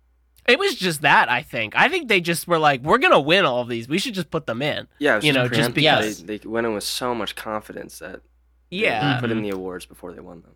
It 0.48 0.60
was 0.60 0.76
just 0.76 1.02
that, 1.02 1.30
I 1.30 1.42
think. 1.42 1.76
I 1.76 1.88
think 1.90 2.08
they 2.10 2.20
just 2.22 2.48
were 2.48 2.58
like, 2.60 2.82
we're 2.82 2.98
going 2.98 3.14
to 3.14 3.20
win 3.20 3.46
all 3.46 3.62
of 3.62 3.70
these. 3.70 3.88
We 3.88 3.98
should 3.98 4.14
just 4.14 4.30
put 4.30 4.46
them 4.46 4.62
in. 4.62 4.88
Yeah, 5.00 5.20
you 5.22 5.32
know, 5.34 5.48
just 5.48 5.72
preemptive. 5.72 5.74
because- 5.76 6.24
they, 6.26 6.38
they 6.40 6.48
went 6.48 6.68
in 6.68 6.74
with 6.74 6.84
so 6.84 7.16
much 7.16 7.36
confidence 7.36 8.00
that 8.00 8.22
they 8.70 8.78
Yeah, 8.78 9.20
put 9.20 9.30
Mm-hmm. 9.30 9.38
in 9.38 9.44
the 9.44 9.50
awards 9.52 9.86
before 9.86 10.12
they 10.14 10.20
won 10.20 10.42
them. 10.42 10.56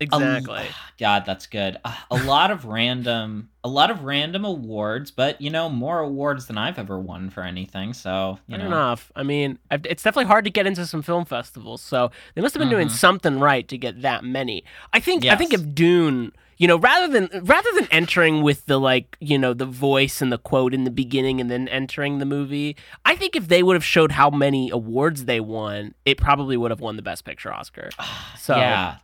exactly. 0.00 0.64
God, 0.98 1.24
that's 1.26 1.46
good. 1.46 1.76
Uh, 1.84 1.94
a 2.10 2.16
lot 2.24 2.50
of 2.50 2.64
random, 2.64 3.50
a 3.64 3.68
lot 3.68 3.90
of 3.90 4.04
random 4.04 4.44
awards, 4.44 5.10
but 5.10 5.40
you 5.40 5.50
know, 5.50 5.68
more 5.68 5.98
awards 6.00 6.46
than 6.46 6.56
I've 6.56 6.78
ever 6.78 6.98
won 6.98 7.30
for 7.30 7.42
anything. 7.42 7.92
So 7.92 8.38
you 8.46 8.54
Fair 8.56 8.60
know, 8.64 8.66
enough. 8.76 9.10
I 9.16 9.22
mean, 9.24 9.58
I've- 9.70 9.88
it's 9.88 10.02
definitely 10.02 10.28
hard 10.28 10.44
to 10.44 10.50
get 10.50 10.66
into 10.66 10.86
some 10.86 11.02
film 11.02 11.24
festivals, 11.24 11.82
so 11.82 12.10
they 12.34 12.40
must 12.42 12.54
have 12.54 12.60
been 12.60 12.70
doing 12.70 12.88
Mhm. 12.88 12.92
something 12.92 13.40
right 13.40 13.66
to 13.68 13.76
get 13.76 14.02
that 14.02 14.24
many. 14.24 14.64
I 14.92 15.00
think. 15.00 15.24
I 15.26 15.34
think 15.36 15.52
if 15.52 15.74
Dune, 15.74 16.32
you 16.58 16.66
know, 16.66 16.76
rather 16.76 17.06
than 17.08 17.44
rather 17.44 17.70
than 17.76 17.86
entering 17.90 18.42
with 18.42 18.66
the 18.66 18.78
like, 18.78 19.16
you 19.20 19.38
know, 19.38 19.54
the 19.54 19.64
voice 19.64 20.20
and 20.20 20.32
the 20.32 20.38
quote 20.38 20.74
in 20.74 20.84
the 20.84 20.90
beginning 20.90 21.40
and 21.40 21.50
then 21.50 21.68
entering 21.68 22.18
the 22.18 22.26
movie, 22.26 22.76
I 23.04 23.14
think 23.14 23.36
if 23.36 23.46
they 23.48 23.62
would 23.62 23.74
have 23.74 23.84
showed 23.84 24.12
how 24.12 24.28
many 24.28 24.68
awards 24.70 25.24
they 25.24 25.38
won, 25.40 25.94
it 26.04 26.18
probably 26.18 26.56
would 26.56 26.72
have 26.72 26.80
won 26.80 26.96
the 26.96 27.02
Best 27.02 27.24
Picture 27.24 27.52
Oscar. 27.52 27.90
So 28.38 28.56
yeah, 28.56 28.96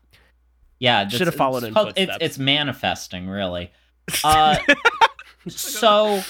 yeah, 0.79 1.07
Should 1.09 1.27
have 1.27 1.35
followed 1.35 1.65
it's 1.65 1.77
in 1.77 2.09
It's, 2.09 2.19
it's 2.21 2.39
manifesting, 2.39 3.29
really. 3.29 3.73
Uh, 4.23 4.59
so 5.49 6.21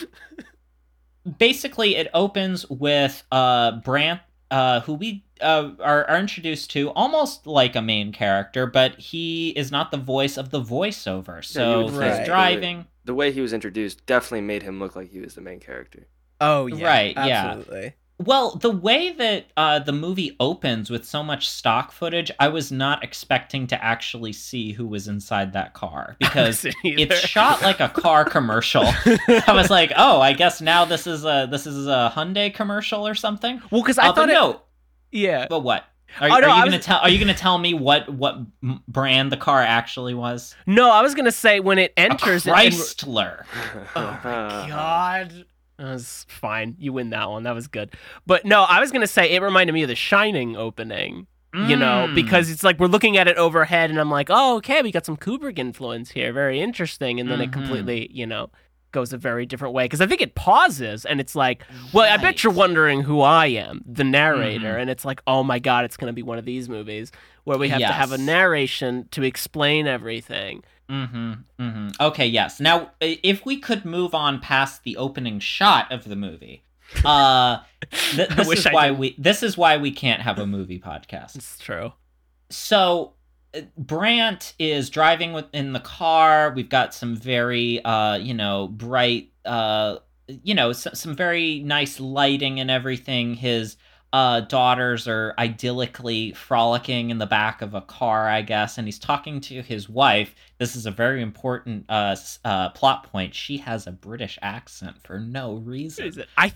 basically, 1.38 1.96
it 1.96 2.08
opens 2.14 2.68
with 2.68 3.22
uh 3.32 3.80
Brant, 3.84 4.20
uh, 4.56 4.80
who 4.86 4.94
we 4.94 5.24
uh 5.40 5.70
are, 5.80 6.04
are 6.10 6.18
introduced 6.18 6.70
to 6.70 6.90
almost 6.90 7.46
like 7.46 7.74
a 7.76 7.82
main 7.82 8.12
character, 8.12 8.66
but 8.66 8.90
he 9.10 9.50
is 9.50 9.70
not 9.76 9.90
the 9.90 9.96
voice 10.14 10.36
of 10.36 10.50
the 10.50 10.62
voiceover. 10.62 11.36
you 11.36 11.42
So 11.42 11.64
would 11.86 11.92
he's 11.92 12.00
think. 12.16 12.26
driving. 12.26 12.86
The 13.04 13.14
way 13.14 13.32
he 13.32 13.40
was 13.40 13.52
introduced 13.52 14.06
definitely 14.06 14.42
made 14.42 14.62
him 14.62 14.78
look 14.78 14.94
like 14.96 15.10
he 15.10 15.20
was 15.20 15.34
the 15.34 15.40
main 15.40 15.60
character. 15.60 16.06
oh 16.40 16.66
yeah, 16.66 16.86
Right, 16.86 17.14
yeah. 17.16 17.54
Absolutely. 18.20 18.24
Well, 18.30 18.56
the 18.56 18.70
way 18.70 19.10
that 19.12 19.46
uh, 19.56 19.78
the 19.80 19.92
movie 19.92 20.36
opens 20.40 20.88
with 20.90 21.04
so 21.04 21.22
much 21.22 21.48
stock 21.48 21.90
footage, 21.92 22.30
I 22.38 22.48
was 22.48 22.70
not 22.70 23.02
expecting 23.02 23.66
to 23.68 23.84
actually 23.84 24.32
see 24.32 24.72
who 24.72 24.86
was 24.86 25.08
inside 25.08 25.52
that 25.54 25.74
car 25.74 26.16
because 26.20 26.64
it's 26.84 27.18
shot 27.20 27.62
like 27.62 27.80
a 27.80 27.88
car 27.88 28.24
commercial. 28.24 28.84
I 28.84 29.52
was 29.52 29.70
like, 29.70 29.92
oh, 29.96 30.20
I 30.20 30.32
guess 30.32 30.60
now 30.60 30.84
this 30.84 31.06
is 31.06 31.24
a 31.24 31.48
this 31.50 31.66
is 31.66 31.86
a 31.86 32.12
Hyundai 32.14 32.54
commercial 32.54 33.06
or 33.06 33.14
something. 33.14 33.60
well 33.70 33.82
because 33.82 33.98
I 33.98 34.08
Uh, 34.08 34.12
but 34.12 34.14
thought 34.14 34.28
it, 34.30 34.32
no, 34.34 34.62
yeah. 35.10 35.46
but 35.48 35.60
what? 35.60 35.84
Are, 36.20 36.28
Oh, 36.30 36.38
no, 36.38 36.48
are 36.48 36.58
you 36.58 36.62
was- 36.62 36.70
gonna 36.70 36.78
tell? 36.82 36.98
Are 37.00 37.08
you 37.08 37.18
gonna 37.18 37.34
tell 37.34 37.58
me 37.58 37.74
what 37.74 38.08
what 38.08 38.38
brand 38.86 39.32
the 39.32 39.36
car 39.36 39.60
actually 39.60 40.14
was? 40.14 40.54
No, 40.64 40.88
I 40.92 41.02
was 41.02 41.12
gonna 41.16 41.32
say 41.32 41.58
when 41.58 41.78
it 41.80 41.92
A 41.96 42.00
enters, 42.02 42.46
and- 42.46 42.54
Chrysler. 42.56 43.44
Oh 43.96 44.20
my 44.22 44.66
god. 44.68 45.44
That 45.78 45.86
was 45.92 46.24
fine. 46.28 46.76
You 46.78 46.92
win 46.92 47.10
that 47.10 47.28
one. 47.30 47.42
That 47.42 47.54
was 47.54 47.66
good. 47.66 47.94
But 48.26 48.44
no, 48.44 48.62
I 48.62 48.80
was 48.80 48.92
gonna 48.92 49.06
say 49.06 49.30
it 49.34 49.42
reminded 49.42 49.72
me 49.72 49.82
of 49.82 49.88
the 49.88 49.94
Shining 49.96 50.56
opening. 50.56 51.26
You 51.56 51.76
know, 51.76 52.08
Mm. 52.10 52.16
because 52.16 52.50
it's 52.50 52.64
like 52.64 52.80
we're 52.80 52.88
looking 52.88 53.16
at 53.16 53.28
it 53.28 53.36
overhead, 53.36 53.88
and 53.88 54.00
I'm 54.00 54.10
like, 54.10 54.26
oh, 54.28 54.56
okay, 54.56 54.82
we 54.82 54.90
got 54.90 55.06
some 55.06 55.16
Kubrick 55.16 55.56
influence 55.56 56.10
here. 56.10 56.32
Very 56.32 56.60
interesting. 56.60 57.20
And 57.20 57.30
then 57.30 57.40
it 57.40 57.50
Mhm. 57.50 57.52
completely, 57.52 58.10
you 58.12 58.26
know, 58.26 58.50
goes 58.90 59.12
a 59.12 59.16
very 59.16 59.46
different 59.46 59.72
way. 59.72 59.84
Because 59.84 60.00
I 60.00 60.06
think 60.08 60.20
it 60.20 60.34
pauses, 60.34 61.04
and 61.04 61.20
it's 61.20 61.36
like, 61.36 61.62
well, 61.92 62.12
I 62.12 62.16
bet 62.16 62.42
you're 62.42 62.52
wondering 62.52 63.02
who 63.02 63.20
I 63.20 63.46
am, 63.46 63.82
the 63.86 64.02
narrator. 64.02 64.74
Mhm. 64.74 64.80
And 64.80 64.90
it's 64.90 65.04
like, 65.04 65.22
oh 65.28 65.44
my 65.44 65.60
god, 65.60 65.84
it's 65.84 65.96
gonna 65.96 66.12
be 66.12 66.24
one 66.24 66.38
of 66.38 66.44
these 66.44 66.68
movies 66.68 67.12
where 67.44 67.56
we 67.56 67.68
have 67.68 67.78
to 67.78 67.86
have 67.86 68.10
a 68.10 68.18
narration 68.18 69.06
to 69.12 69.22
explain 69.22 69.86
everything. 69.86 70.64
Mm-hmm. 70.90 71.32
Mm-hmm. 71.60 71.88
Okay, 72.00 72.26
yes. 72.26 72.60
Now, 72.60 72.90
if 73.00 73.44
we 73.46 73.58
could 73.58 73.84
move 73.84 74.14
on 74.14 74.40
past 74.40 74.84
the 74.84 74.96
opening 74.96 75.40
shot 75.40 75.90
of 75.92 76.04
the 76.04 76.16
movie, 76.16 76.64
uh, 77.04 77.58
th- 77.90 78.28
this 78.30 78.50
is 78.50 78.66
I 78.66 78.72
why 78.72 78.88
did. 78.88 78.98
we 78.98 79.14
this 79.18 79.42
is 79.42 79.56
why 79.56 79.76
we 79.78 79.90
can't 79.90 80.20
have 80.22 80.38
a 80.38 80.46
movie 80.46 80.78
podcast. 80.78 81.36
It's 81.36 81.58
true. 81.58 81.92
So, 82.50 83.14
uh, 83.54 83.62
Brant 83.78 84.52
is 84.58 84.90
driving 84.90 85.32
with 85.32 85.46
in 85.52 85.72
the 85.72 85.80
car. 85.80 86.52
We've 86.54 86.68
got 86.68 86.92
some 86.94 87.16
very, 87.16 87.82
uh, 87.84 88.16
you 88.16 88.34
know, 88.34 88.68
bright, 88.68 89.30
uh, 89.44 89.96
you 90.28 90.54
know, 90.54 90.70
s- 90.70 90.86
some 90.94 91.16
very 91.16 91.60
nice 91.60 91.98
lighting 91.98 92.60
and 92.60 92.70
everything. 92.70 93.34
His 93.34 93.76
uh, 94.14 94.42
daughters 94.42 95.08
are 95.08 95.34
idyllically 95.38 96.36
frolicking 96.36 97.10
in 97.10 97.18
the 97.18 97.26
back 97.26 97.62
of 97.62 97.74
a 97.74 97.80
car, 97.80 98.28
I 98.28 98.42
guess, 98.42 98.78
and 98.78 98.86
he's 98.86 99.00
talking 99.00 99.40
to 99.40 99.60
his 99.60 99.88
wife. 99.88 100.36
This 100.58 100.76
is 100.76 100.86
a 100.86 100.92
very 100.92 101.20
important 101.20 101.84
uh, 101.88 102.14
uh, 102.44 102.68
plot 102.70 103.10
point. 103.10 103.34
She 103.34 103.58
has 103.58 103.88
a 103.88 103.90
British 103.90 104.38
accent 104.40 105.02
for 105.02 105.18
no 105.18 105.54
reason. 105.54 106.06
Is 106.06 106.16
it? 106.16 106.28
I, 106.36 106.52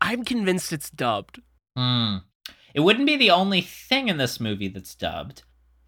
I'm 0.00 0.24
convinced 0.24 0.72
it's 0.72 0.90
dubbed. 0.90 1.40
Hmm. 1.76 2.16
It 2.74 2.80
wouldn't 2.80 3.06
be 3.06 3.16
the 3.16 3.30
only 3.30 3.60
thing 3.60 4.08
in 4.08 4.16
this 4.16 4.40
movie 4.40 4.66
that's 4.66 4.96
dubbed. 4.96 5.44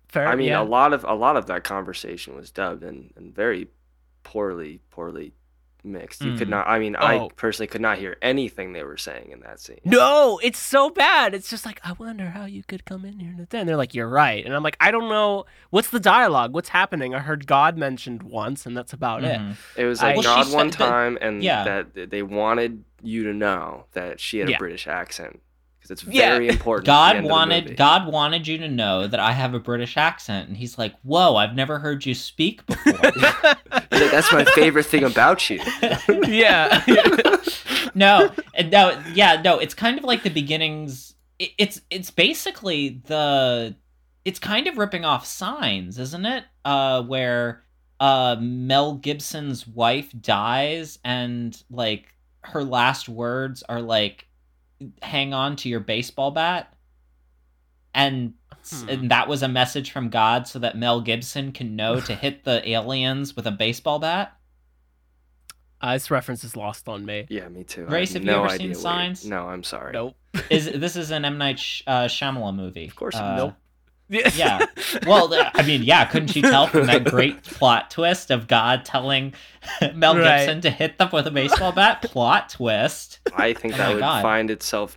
Fair. 0.06 0.28
I 0.28 0.36
mean, 0.36 0.50
yeah. 0.50 0.62
a 0.62 0.62
lot 0.62 0.92
of 0.92 1.02
a 1.02 1.14
lot 1.14 1.36
of 1.36 1.46
that 1.46 1.64
conversation 1.64 2.36
was 2.36 2.52
dubbed 2.52 2.84
and, 2.84 3.12
and 3.16 3.34
very 3.34 3.66
poorly 4.22 4.80
poorly 4.90 5.32
mixed. 5.84 6.22
You 6.22 6.34
could 6.36 6.48
Mm. 6.48 6.52
not. 6.52 6.66
I 6.68 6.78
mean, 6.78 6.96
I 6.96 7.18
Oh. 7.18 7.30
personally 7.36 7.66
could 7.66 7.80
not 7.80 7.98
hear 7.98 8.16
anything 8.22 8.72
they 8.72 8.82
were 8.84 8.96
saying 8.96 9.30
in 9.30 9.40
that 9.40 9.60
scene. 9.60 9.80
No, 9.84 10.40
it's 10.42 10.58
so 10.58 10.90
bad. 10.90 11.34
It's 11.34 11.50
just 11.50 11.66
like 11.66 11.80
I 11.84 11.92
wonder 11.92 12.30
how 12.30 12.46
you 12.46 12.62
could 12.62 12.84
come 12.84 13.04
in 13.04 13.18
here 13.20 13.34
and 13.36 13.46
then 13.48 13.66
they're 13.66 13.76
like, 13.76 13.94
"You're 13.94 14.08
right," 14.08 14.44
and 14.44 14.54
I'm 14.54 14.62
like, 14.62 14.76
"I 14.80 14.90
don't 14.90 15.08
know 15.08 15.46
what's 15.70 15.90
the 15.90 16.00
dialogue. 16.00 16.54
What's 16.54 16.70
happening?" 16.70 17.14
I 17.14 17.18
heard 17.20 17.46
God 17.46 17.76
mentioned 17.76 18.22
once, 18.22 18.66
and 18.66 18.76
that's 18.76 18.92
about 18.92 19.24
it. 19.24 19.38
Mhm. 19.40 19.54
It 19.76 19.84
was 19.84 20.00
like 20.02 20.16
Well, 20.16 20.22
God 20.22 20.46
she 20.46 20.54
one 20.54 20.72
said 20.72 20.80
that- 20.80 20.88
time, 20.88 21.18
and 21.20 21.42
yeah. 21.42 21.64
that 21.64 22.10
they 22.10 22.22
wanted 22.22 22.84
you 23.02 23.24
to 23.24 23.34
know 23.34 23.84
that 23.92 24.18
she 24.20 24.38
had 24.38 24.48
Yeah. 24.48 24.56
a 24.56 24.58
British 24.58 24.86
accent 24.86 25.40
because 25.84 26.02
it's 26.02 26.14
Yeah. 26.14 26.30
very 26.30 26.48
important. 26.48 26.86
God 26.86 27.16
end 27.16 27.18
of 27.26 27.28
the 27.28 27.32
wanted. 27.32 27.76
God 27.76 28.06
wanted 28.10 28.46
you 28.46 28.56
to 28.58 28.68
know 28.68 29.06
that 29.06 29.20
I 29.20 29.32
have 29.32 29.52
a 29.54 29.58
British 29.60 29.96
accent, 29.98 30.48
and 30.48 30.56
he's 30.56 30.78
like, 30.78 30.94
"Whoa, 31.02 31.36
I've 31.36 31.54
never 31.54 31.78
heard 31.78 32.06
you 32.06 32.14
speak 32.14 32.64
before." 32.66 32.94
Like, 33.90 34.10
That's 34.10 34.32
my 34.32 34.44
favorite 34.44 34.86
thing 34.86 35.04
about 35.04 35.48
you. 35.50 35.60
yeah. 36.26 36.82
no, 37.94 38.30
no, 38.70 39.02
yeah, 39.14 39.40
no. 39.42 39.58
It's 39.58 39.74
kind 39.74 39.98
of 39.98 40.04
like 40.04 40.22
the 40.22 40.30
beginnings. 40.30 41.14
it- 41.38 41.52
It's 41.58 41.80
it's 41.90 42.10
basically 42.10 43.00
the. 43.06 43.76
It's 44.24 44.38
kind 44.38 44.66
of 44.66 44.78
ripping 44.78 45.04
off 45.04 45.26
Signs, 45.26 45.98
isn't 45.98 46.24
it? 46.24 46.44
Uh, 46.64 47.02
where 47.02 47.62
uh 48.00 48.36
Mel 48.40 48.94
Gibson's 48.94 49.66
wife 49.66 50.10
dies, 50.18 50.98
and 51.04 51.60
like 51.70 52.06
her 52.42 52.64
last 52.64 53.08
words 53.08 53.62
are 53.68 53.80
like, 53.82 54.26
"Hang 55.02 55.32
on 55.34 55.56
to 55.56 55.68
your 55.68 55.80
baseball 55.80 56.30
bat," 56.30 56.74
and 57.94 58.34
Hmm. 58.70 58.88
and 58.88 59.10
that 59.10 59.28
was 59.28 59.42
a 59.42 59.48
message 59.48 59.90
from 59.90 60.08
God, 60.08 60.48
so 60.48 60.58
that 60.60 60.76
Mel 60.76 61.00
Gibson 61.02 61.52
can 61.52 61.76
know 61.76 62.00
to 62.00 62.14
hit 62.14 62.44
the 62.44 62.66
aliens 62.68 63.36
with 63.36 63.46
a 63.46 63.50
baseball 63.50 63.98
bat. 63.98 64.36
Uh, 65.82 65.92
this 65.92 66.10
reference 66.10 66.44
is 66.44 66.56
lost 66.56 66.88
on 66.88 67.04
me. 67.04 67.26
Yeah, 67.28 67.46
me 67.48 67.62
too. 67.64 67.84
Grace, 67.84 68.14
have 68.14 68.22
have 68.22 68.24
you 68.24 68.30
no 68.30 68.44
ever 68.44 68.50
seen 68.56 68.58
what 68.58 68.64
you're- 68.68 68.74
Signs? 68.74 69.26
No, 69.26 69.48
I'm 69.48 69.62
sorry. 69.62 69.92
Nope. 69.92 70.16
Is 70.48 70.64
this 70.72 70.96
is 70.96 71.10
an 71.10 71.24
M 71.26 71.36
Night 71.36 71.58
Sh- 71.58 71.82
uh, 71.86 72.04
Shyamalan 72.06 72.56
movie? 72.56 72.86
Of 72.86 72.96
course, 72.96 73.14
Uh, 73.16 73.36
nope. 73.36 73.54
Yeah. 74.34 74.66
Well, 75.06 75.32
I 75.54 75.62
mean, 75.62 75.82
yeah. 75.82 76.04
Couldn't 76.04 76.34
you 76.36 76.42
tell 76.42 76.66
from 76.66 76.86
that 76.86 77.04
great 77.04 77.42
plot 77.44 77.90
twist 77.90 78.30
of 78.30 78.46
God 78.48 78.84
telling 78.84 79.34
Mel 79.94 80.16
Right. 80.16 80.38
Gibson 80.46 80.60
to 80.62 80.70
hit 80.70 80.98
them 80.98 81.10
with 81.12 81.26
a 81.26 81.30
baseball 81.30 81.72
bat? 81.72 82.02
Plot 82.02 82.48
twist. 82.50 83.18
I 83.36 83.52
think 83.52 83.74
Oh 83.74 83.78
that 83.78 83.88
would 83.94 83.98
God. 84.00 84.22
find 84.22 84.50
itself 84.50 84.96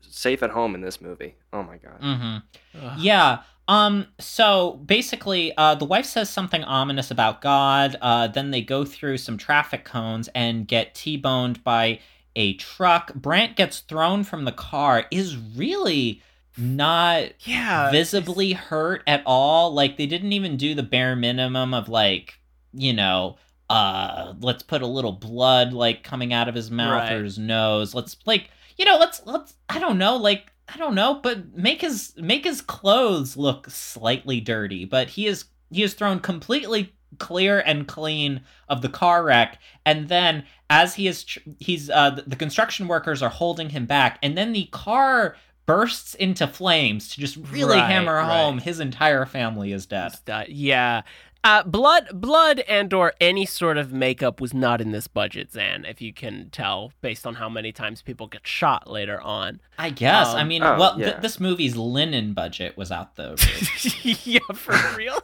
safe 0.00 0.42
at 0.42 0.50
home 0.50 0.74
in 0.74 0.80
this 0.80 1.00
movie. 1.00 1.34
Oh 1.52 1.62
my 1.62 1.76
god. 1.78 1.98
hmm 2.00 2.98
Yeah. 2.98 3.42
Um. 3.68 4.06
So 4.18 4.72
basically, 4.84 5.56
uh, 5.56 5.76
the 5.76 5.84
wife 5.84 6.04
says 6.06 6.28
something 6.28 6.64
ominous 6.64 7.10
about 7.10 7.40
God. 7.40 7.96
Uh, 8.02 8.26
then 8.26 8.50
they 8.50 8.60
go 8.60 8.84
through 8.84 9.18
some 9.18 9.38
traffic 9.38 9.84
cones 9.84 10.28
and 10.34 10.66
get 10.66 10.94
t-boned 10.96 11.62
by 11.62 12.00
a 12.34 12.54
truck. 12.54 13.14
Brant 13.14 13.54
gets 13.56 13.78
thrown 13.80 14.24
from 14.24 14.44
the 14.46 14.52
car. 14.52 15.04
Is 15.12 15.36
really 15.36 16.20
not 16.56 17.24
Yeah. 17.40 17.90
visibly 17.90 18.52
hurt 18.52 19.02
at 19.06 19.22
all. 19.26 19.72
Like 19.72 19.96
they 19.96 20.06
didn't 20.06 20.32
even 20.32 20.56
do 20.56 20.74
the 20.74 20.82
bare 20.82 21.16
minimum 21.16 21.74
of 21.74 21.88
like, 21.88 22.38
you 22.72 22.92
know, 22.92 23.36
uh 23.70 24.34
let's 24.40 24.62
put 24.62 24.82
a 24.82 24.86
little 24.86 25.12
blood 25.12 25.72
like 25.72 26.02
coming 26.02 26.32
out 26.32 26.48
of 26.48 26.54
his 26.54 26.70
mouth 26.70 27.08
Right. 27.08 27.12
or 27.12 27.24
his 27.24 27.38
nose. 27.38 27.94
Let's 27.94 28.16
like, 28.26 28.50
you 28.76 28.84
know, 28.84 28.98
let's 28.98 29.22
let's 29.24 29.54
I 29.68 29.78
don't 29.78 29.98
know, 29.98 30.16
like 30.16 30.52
I 30.68 30.76
don't 30.78 30.94
know, 30.94 31.20
but 31.22 31.54
make 31.56 31.80
his 31.80 32.12
make 32.16 32.44
his 32.44 32.60
clothes 32.60 33.36
look 33.36 33.68
slightly 33.70 34.40
dirty, 34.40 34.84
but 34.84 35.08
he 35.08 35.26
is 35.26 35.46
he 35.70 35.82
is 35.82 35.94
thrown 35.94 36.20
completely 36.20 36.92
clear 37.18 37.60
and 37.60 37.86
clean 37.88 38.40
of 38.70 38.80
the 38.80 38.88
car 38.88 39.22
wreck 39.22 39.58
and 39.84 40.08
then 40.08 40.42
as 40.70 40.94
he 40.94 41.06
is 41.06 41.24
tr- 41.24 41.40
he's 41.58 41.90
uh 41.90 42.08
the 42.26 42.36
construction 42.36 42.88
workers 42.88 43.20
are 43.22 43.28
holding 43.28 43.68
him 43.68 43.84
back 43.84 44.18
and 44.22 44.36
then 44.36 44.52
the 44.54 44.64
car 44.72 45.36
bursts 45.66 46.14
into 46.14 46.46
flames 46.46 47.08
to 47.08 47.20
just 47.20 47.36
really 47.50 47.76
Right, 47.78 47.90
hammer 47.90 48.14
right. 48.14 48.26
home 48.42 48.58
his 48.58 48.80
entire 48.80 49.24
family 49.26 49.72
is 49.72 49.86
dead. 49.86 50.10
Just, 50.26 50.48
yeah. 50.48 51.02
Uh, 51.44 51.60
blood, 51.64 52.08
blood, 52.14 52.60
and 52.68 52.92
or 52.94 53.12
any 53.20 53.44
sort 53.44 53.76
of 53.76 53.92
makeup 53.92 54.40
was 54.40 54.54
not 54.54 54.80
in 54.80 54.92
this 54.92 55.08
budget, 55.08 55.50
Xan. 55.50 55.84
If 55.90 56.00
you 56.00 56.12
can 56.12 56.50
tell, 56.50 56.92
based 57.00 57.26
on 57.26 57.34
how 57.34 57.48
many 57.48 57.72
times 57.72 58.00
people 58.00 58.28
get 58.28 58.46
shot 58.46 58.88
later 58.88 59.20
on. 59.20 59.60
I 59.76 59.90
guess. 59.90 60.28
I 60.28 60.42
Um, 60.42 60.48
mean, 60.48 60.62
oh, 60.62 60.78
well, 60.78 60.96
th- 60.96 61.16
this 61.20 61.40
movie's 61.40 61.74
linen 61.74 62.32
budget 62.32 62.76
was 62.76 62.92
out 62.92 63.16
the 63.16 63.30
roof. 63.30 64.24
yeah, 64.24 64.38
for 64.54 64.76
real. 64.96 65.18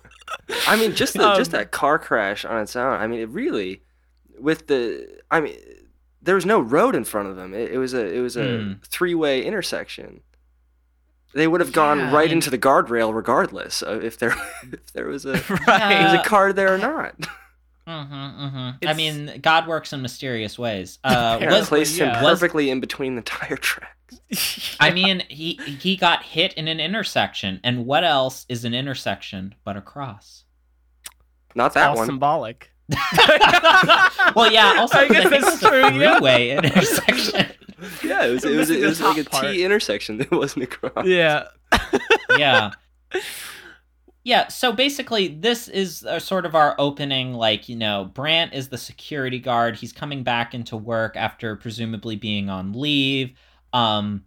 I 0.66 0.74
mean, 0.74 0.92
just 0.96 1.14
the, 1.14 1.34
just 1.36 1.54
Um, 1.54 1.60
that 1.60 1.70
car 1.70 2.00
crash 2.00 2.44
on 2.44 2.60
its 2.62 2.74
own. 2.74 3.00
I 3.00 3.06
mean, 3.06 3.20
it 3.20 3.28
really, 3.28 3.82
with 4.40 4.66
the, 4.66 5.20
I 5.30 5.40
mean, 5.40 5.54
there 6.20 6.34
was 6.34 6.44
no 6.46 6.58
road 6.60 6.96
in 6.96 7.04
front 7.04 7.28
of 7.28 7.36
them. 7.36 7.54
It, 7.54 7.70
it 7.70 7.78
was 7.78 7.94
a 7.94 8.04
it 8.04 8.18
was 8.20 8.36
a 8.36 8.58
Hmm. 8.58 8.72
three 8.84 9.14
way 9.14 9.44
intersection. 9.44 10.20
They 11.34 11.46
would 11.46 11.60
have 11.60 11.72
gone 11.72 11.98
Yeah, 11.98 12.10
I 12.10 12.12
right 12.12 12.28
mean- 12.28 12.38
into 12.38 12.50
the 12.50 12.58
guardrail 12.58 13.14
regardless 13.14 13.82
of 13.82 14.02
if 14.04 14.18
there 14.18 14.34
if 14.72 14.92
there 14.92 15.06
was 15.06 15.24
a 15.26 15.32
right. 15.48 15.60
Yeah. 15.68 16.08
there's 16.12 16.20
a 16.20 16.28
car 16.28 16.52
there 16.52 16.74
or 16.74 16.78
not. 16.78 17.14
hmm 17.86 18.02
hmm 18.02 18.70
I 18.86 18.92
mean, 18.94 19.38
God 19.42 19.66
works 19.66 19.92
in 19.92 20.02
mysterious 20.02 20.58
ways. 20.58 20.98
Uh, 21.04 21.38
was, 21.42 21.68
Placed 21.68 21.98
him 21.98 22.08
yeah. 22.08 22.22
was- 22.22 22.38
perfectly 22.38 22.70
in 22.70 22.80
between 22.80 23.16
the 23.16 23.22
tire 23.22 23.56
tracks. 23.56 24.76
I 24.80 24.90
mean, 24.90 25.22
he 25.28 25.54
he 25.80 25.96
got 25.96 26.22
hit 26.22 26.52
in 26.54 26.66
an 26.68 26.80
intersection, 26.80 27.60
and 27.64 27.84
what 27.86 28.04
else 28.04 28.46
is 28.48 28.64
an 28.64 28.74
intersection 28.74 29.54
but 29.64 29.76
a 29.76 29.80
cross? 29.82 30.44
Not 31.54 31.74
that 31.74 31.90
all 31.90 31.96
one. 31.96 32.06
symbolic. 32.06 32.70
well, 34.34 34.50
yeah. 34.50 34.76
Also, 34.78 34.98
I 34.98 35.06
'cause 35.08 35.16
guess 35.16 35.28
think 35.28 35.42
that's 35.44 35.54
it's 35.56 35.62
a 35.62 35.68
true, 35.68 35.80
yeah. 35.98 36.14
freeway 36.16 36.50
intersection. 36.50 37.46
Yeah, 38.08 38.26
it 38.26 38.30
was 38.30 38.44
it 38.44 38.50
was, 38.56 38.68
Missing 38.68 38.82
it 38.82 38.86
was 38.86 39.00
like 39.00 39.18
a 39.18 39.24
part. 39.24 39.44
T 39.52 39.64
intersection. 39.64 40.20
It 40.20 40.30
wasn't 40.30 40.64
a 40.64 40.66
cross. 40.66 41.06
yeah. 41.06 41.44
yeah. 42.38 42.72
Yeah, 44.24 44.48
so 44.48 44.72
basically, 44.72 45.28
this 45.28 45.68
is 45.68 46.04
sort 46.18 46.44
of 46.44 46.54
our 46.54 46.74
opening. 46.78 47.32
Like, 47.32 47.68
you 47.68 47.76
know, 47.76 48.10
Brant 48.12 48.52
is 48.52 48.68
the 48.68 48.76
security 48.76 49.38
guard. 49.38 49.76
He's 49.76 49.92
coming 49.92 50.22
back 50.22 50.52
into 50.52 50.76
work 50.76 51.16
after 51.16 51.56
presumably 51.56 52.16
being 52.16 52.50
on 52.50 52.74
leave. 52.74 53.32
Um, 53.72 54.24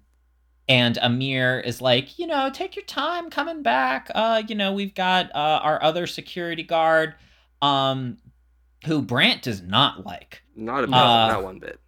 and 0.68 0.98
Amir 1.02 1.60
is 1.60 1.82
like, 1.82 2.18
you 2.18 2.26
know, 2.26 2.50
take 2.50 2.76
your 2.76 2.86
time 2.86 3.30
coming 3.30 3.62
back. 3.62 4.10
Uh, 4.16 4.42
you 4.48 4.56
know, 4.56 4.74
we've 4.74 4.96
got 4.96 5.28
uh, 5.36 5.60
our 5.62 5.84
other 5.84 6.08
security 6.08 6.64
guard, 6.64 7.14
um, 7.62 8.18
who 8.86 9.02
Brant 9.02 9.44
does 9.44 9.62
not 9.62 10.06
like. 10.06 10.42
Not 10.56 10.84
a 10.84 10.88
bit, 10.88 10.96
Uh, 10.96 11.28
not 11.28 11.44
one 11.44 11.60
bit. 11.60 11.80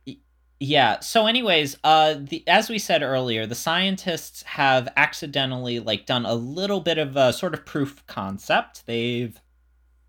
Yeah. 0.66 1.02
So, 1.02 1.26
anyways, 1.26 1.76
uh, 1.84 2.16
the 2.22 2.48
as 2.48 2.70
we 2.70 2.80
said 2.80 3.04
earlier, 3.04 3.46
the 3.46 3.54
scientists 3.54 4.44
have 4.44 4.88
accidentally 4.96 5.82
like 5.82 6.06
done 6.06 6.26
a 6.26 6.36
little 6.36 6.80
bit 6.80 6.98
of 6.98 7.18
a 7.18 7.34
sort 7.34 7.54
of 7.54 7.66
proof 7.66 8.02
concept. 8.08 8.86
They've 8.86 9.38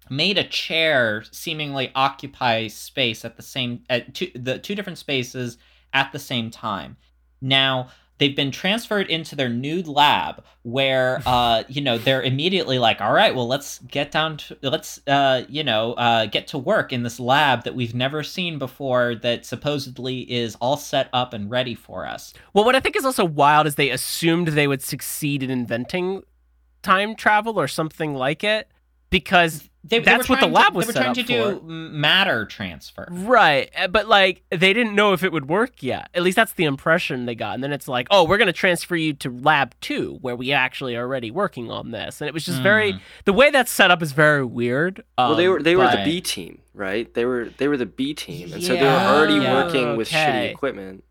made 0.08 0.38
a 0.38 0.44
chair 0.44 1.24
seemingly 1.32 1.90
occupy 1.96 2.68
space 2.68 3.24
at 3.24 3.36
the 3.36 3.42
same 3.42 3.82
at 3.90 4.14
two 4.14 4.30
the 4.36 4.60
two 4.60 4.76
different 4.76 4.98
spaces 4.98 5.58
at 5.92 6.12
the 6.12 6.20
same 6.20 6.52
time. 6.52 6.98
Now 7.40 7.88
they've 8.18 8.36
been 8.36 8.50
transferred 8.50 9.08
into 9.08 9.34
their 9.34 9.48
new 9.48 9.82
lab 9.82 10.42
where 10.62 11.22
uh 11.26 11.62
you 11.68 11.80
know 11.80 11.98
they're 11.98 12.22
immediately 12.22 12.78
like 12.78 13.00
all 13.00 13.12
right 13.12 13.34
well 13.34 13.46
let's 13.46 13.78
get 13.80 14.10
down 14.10 14.36
to 14.36 14.56
let's 14.62 15.00
uh 15.06 15.42
you 15.48 15.62
know 15.62 15.92
uh 15.94 16.26
get 16.26 16.46
to 16.46 16.58
work 16.58 16.92
in 16.92 17.02
this 17.02 17.20
lab 17.20 17.64
that 17.64 17.74
we've 17.74 17.94
never 17.94 18.22
seen 18.22 18.58
before 18.58 19.14
that 19.14 19.44
supposedly 19.44 20.20
is 20.30 20.56
all 20.56 20.76
set 20.76 21.08
up 21.12 21.32
and 21.32 21.50
ready 21.50 21.74
for 21.74 22.06
us. 22.06 22.32
Well, 22.52 22.64
what 22.64 22.76
I 22.76 22.80
think 22.80 22.96
is 22.96 23.04
also 23.04 23.24
wild 23.24 23.66
is 23.66 23.74
they 23.74 23.90
assumed 23.90 24.48
they 24.48 24.66
would 24.66 24.82
succeed 24.82 25.42
in 25.42 25.50
inventing 25.50 26.22
time 26.82 27.14
travel 27.14 27.58
or 27.58 27.68
something 27.68 28.14
like 28.14 28.44
it 28.44 28.68
because 29.10 29.68
they, 29.86 29.98
they 29.98 30.04
That's 30.04 30.30
were 30.30 30.34
what 30.36 30.40
the 30.40 30.46
lab 30.46 30.72
to, 30.72 30.76
was 30.78 30.86
They 30.86 30.88
were 30.88 30.92
set 30.94 31.00
trying 31.00 31.10
up 31.10 31.16
to 31.26 31.60
do 31.60 31.68
matter 31.68 32.46
transfer. 32.46 33.06
Right, 33.10 33.70
uh, 33.76 33.86
but 33.88 34.08
like 34.08 34.42
they 34.50 34.72
didn't 34.72 34.94
know 34.94 35.12
if 35.12 35.22
it 35.22 35.30
would 35.30 35.46
work 35.48 35.82
yet. 35.82 36.08
At 36.14 36.22
least 36.22 36.36
that's 36.36 36.54
the 36.54 36.64
impression 36.64 37.26
they 37.26 37.34
got. 37.34 37.54
And 37.54 37.62
then 37.62 37.72
it's 37.72 37.86
like, 37.86 38.06
oh, 38.10 38.24
we're 38.24 38.38
gonna 38.38 38.52
transfer 38.54 38.96
you 38.96 39.12
to 39.12 39.30
lab 39.30 39.74
two, 39.82 40.18
where 40.22 40.34
we 40.34 40.52
actually 40.52 40.96
are 40.96 41.02
already 41.02 41.30
working 41.30 41.70
on 41.70 41.90
this. 41.90 42.20
And 42.22 42.28
it 42.28 42.34
was 42.34 42.46
just 42.46 42.62
very 42.62 42.94
Mm. 42.94 43.00
the 43.26 43.32
way 43.34 43.50
that's 43.50 43.70
set 43.70 43.90
up 43.90 44.02
is 44.02 44.12
very 44.12 44.44
weird. 44.44 45.04
well, 45.18 45.34
they 45.34 45.46
Um, 45.46 45.52
were 45.52 45.62
they 45.62 45.76
were 45.76 45.88
the 45.88 46.02
B 46.04 46.20
team, 46.22 46.60
right? 46.72 47.12
They 47.12 47.26
were 47.26 47.50
they 47.58 47.68
were 47.68 47.76
the 47.76 47.86
B 47.86 48.14
team, 48.14 48.52
and 48.54 48.62
so 48.62 48.74
they 48.74 48.82
were 48.82 48.88
already 48.88 49.34
yeah. 49.34 49.52
working 49.64 49.96
with 49.96 50.08
shitty 50.08 50.50
equipment. 50.50 51.04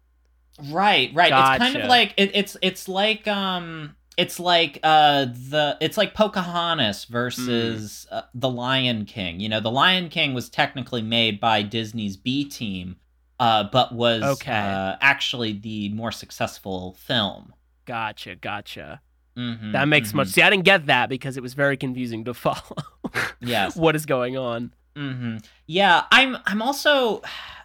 Right, 0.72 1.12
right. 1.14 1.32
It's 1.32 1.64
kind 1.64 1.76
of 1.78 1.88
like 1.90 2.14
it, 2.18 2.32
it's 2.34 2.58
it's 2.62 2.88
like 2.88 3.28
um 3.28 3.96
it's 4.18 4.40
like 4.40 4.80
uh 4.84 5.26
the 5.26 5.78
it's 5.82 5.98
like 5.98 6.14
Pocahontas 6.14 7.06
versus 7.06 8.06
Hmm. 8.10 8.16
uh, 8.18 8.22
the 8.34 8.50
Lion 8.50 9.06
King. 9.06 9.40
You 9.40 9.50
know, 9.50 9.60
the 9.60 9.72
Lion 9.72 10.10
King 10.10 10.34
was 10.34 10.50
technically 10.50 11.02
made 11.02 11.40
by 11.40 11.62
Disney's 11.64 12.18
B 12.18 12.46
team, 12.46 12.98
uh, 13.40 13.64
but 13.72 13.94
was 13.94 14.22
Okay. 14.24 14.52
uh, 14.52 14.96
actually 15.02 15.54
the 15.54 15.90
more 15.90 16.12
successful 16.12 16.94
film. 17.00 17.54
Gotcha, 17.86 18.36
gotcha. 18.36 19.02
Mhm, 19.38 19.72
That 19.72 19.88
makes 19.88 20.12
mhm. 20.12 20.16
much. 20.16 20.28
See, 20.28 20.42
I 20.44 20.50
didn't 20.52 20.66
get 20.66 20.86
that 20.86 21.10
because 21.10 21.38
it 21.38 21.44
was 21.44 21.54
very 21.56 21.76
confusing 21.78 22.24
to 22.26 22.34
follow. 22.34 22.60
Yes. 23.42 23.76
what 23.76 23.96
is 23.96 24.06
going 24.06 24.38
on? 24.38 24.74
Mm-hmm. 24.96 25.38
Yeah, 25.68 26.04
I'm. 26.12 26.38
I'm 26.46 26.62
also. 26.62 27.22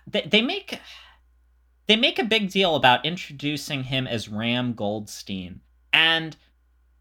They, 0.07 0.23
they 0.23 0.41
make. 0.43 0.81
They 1.87 1.97
make 1.97 2.19
a 2.19 2.25
big 2.25 2.51
deal 2.51 2.75
about 2.75 3.05
introducing 3.05 3.85
him 3.85 4.07
as 4.07 4.29
Ram 4.29 4.73
Goldstein, 4.75 5.61
and 5.93 6.37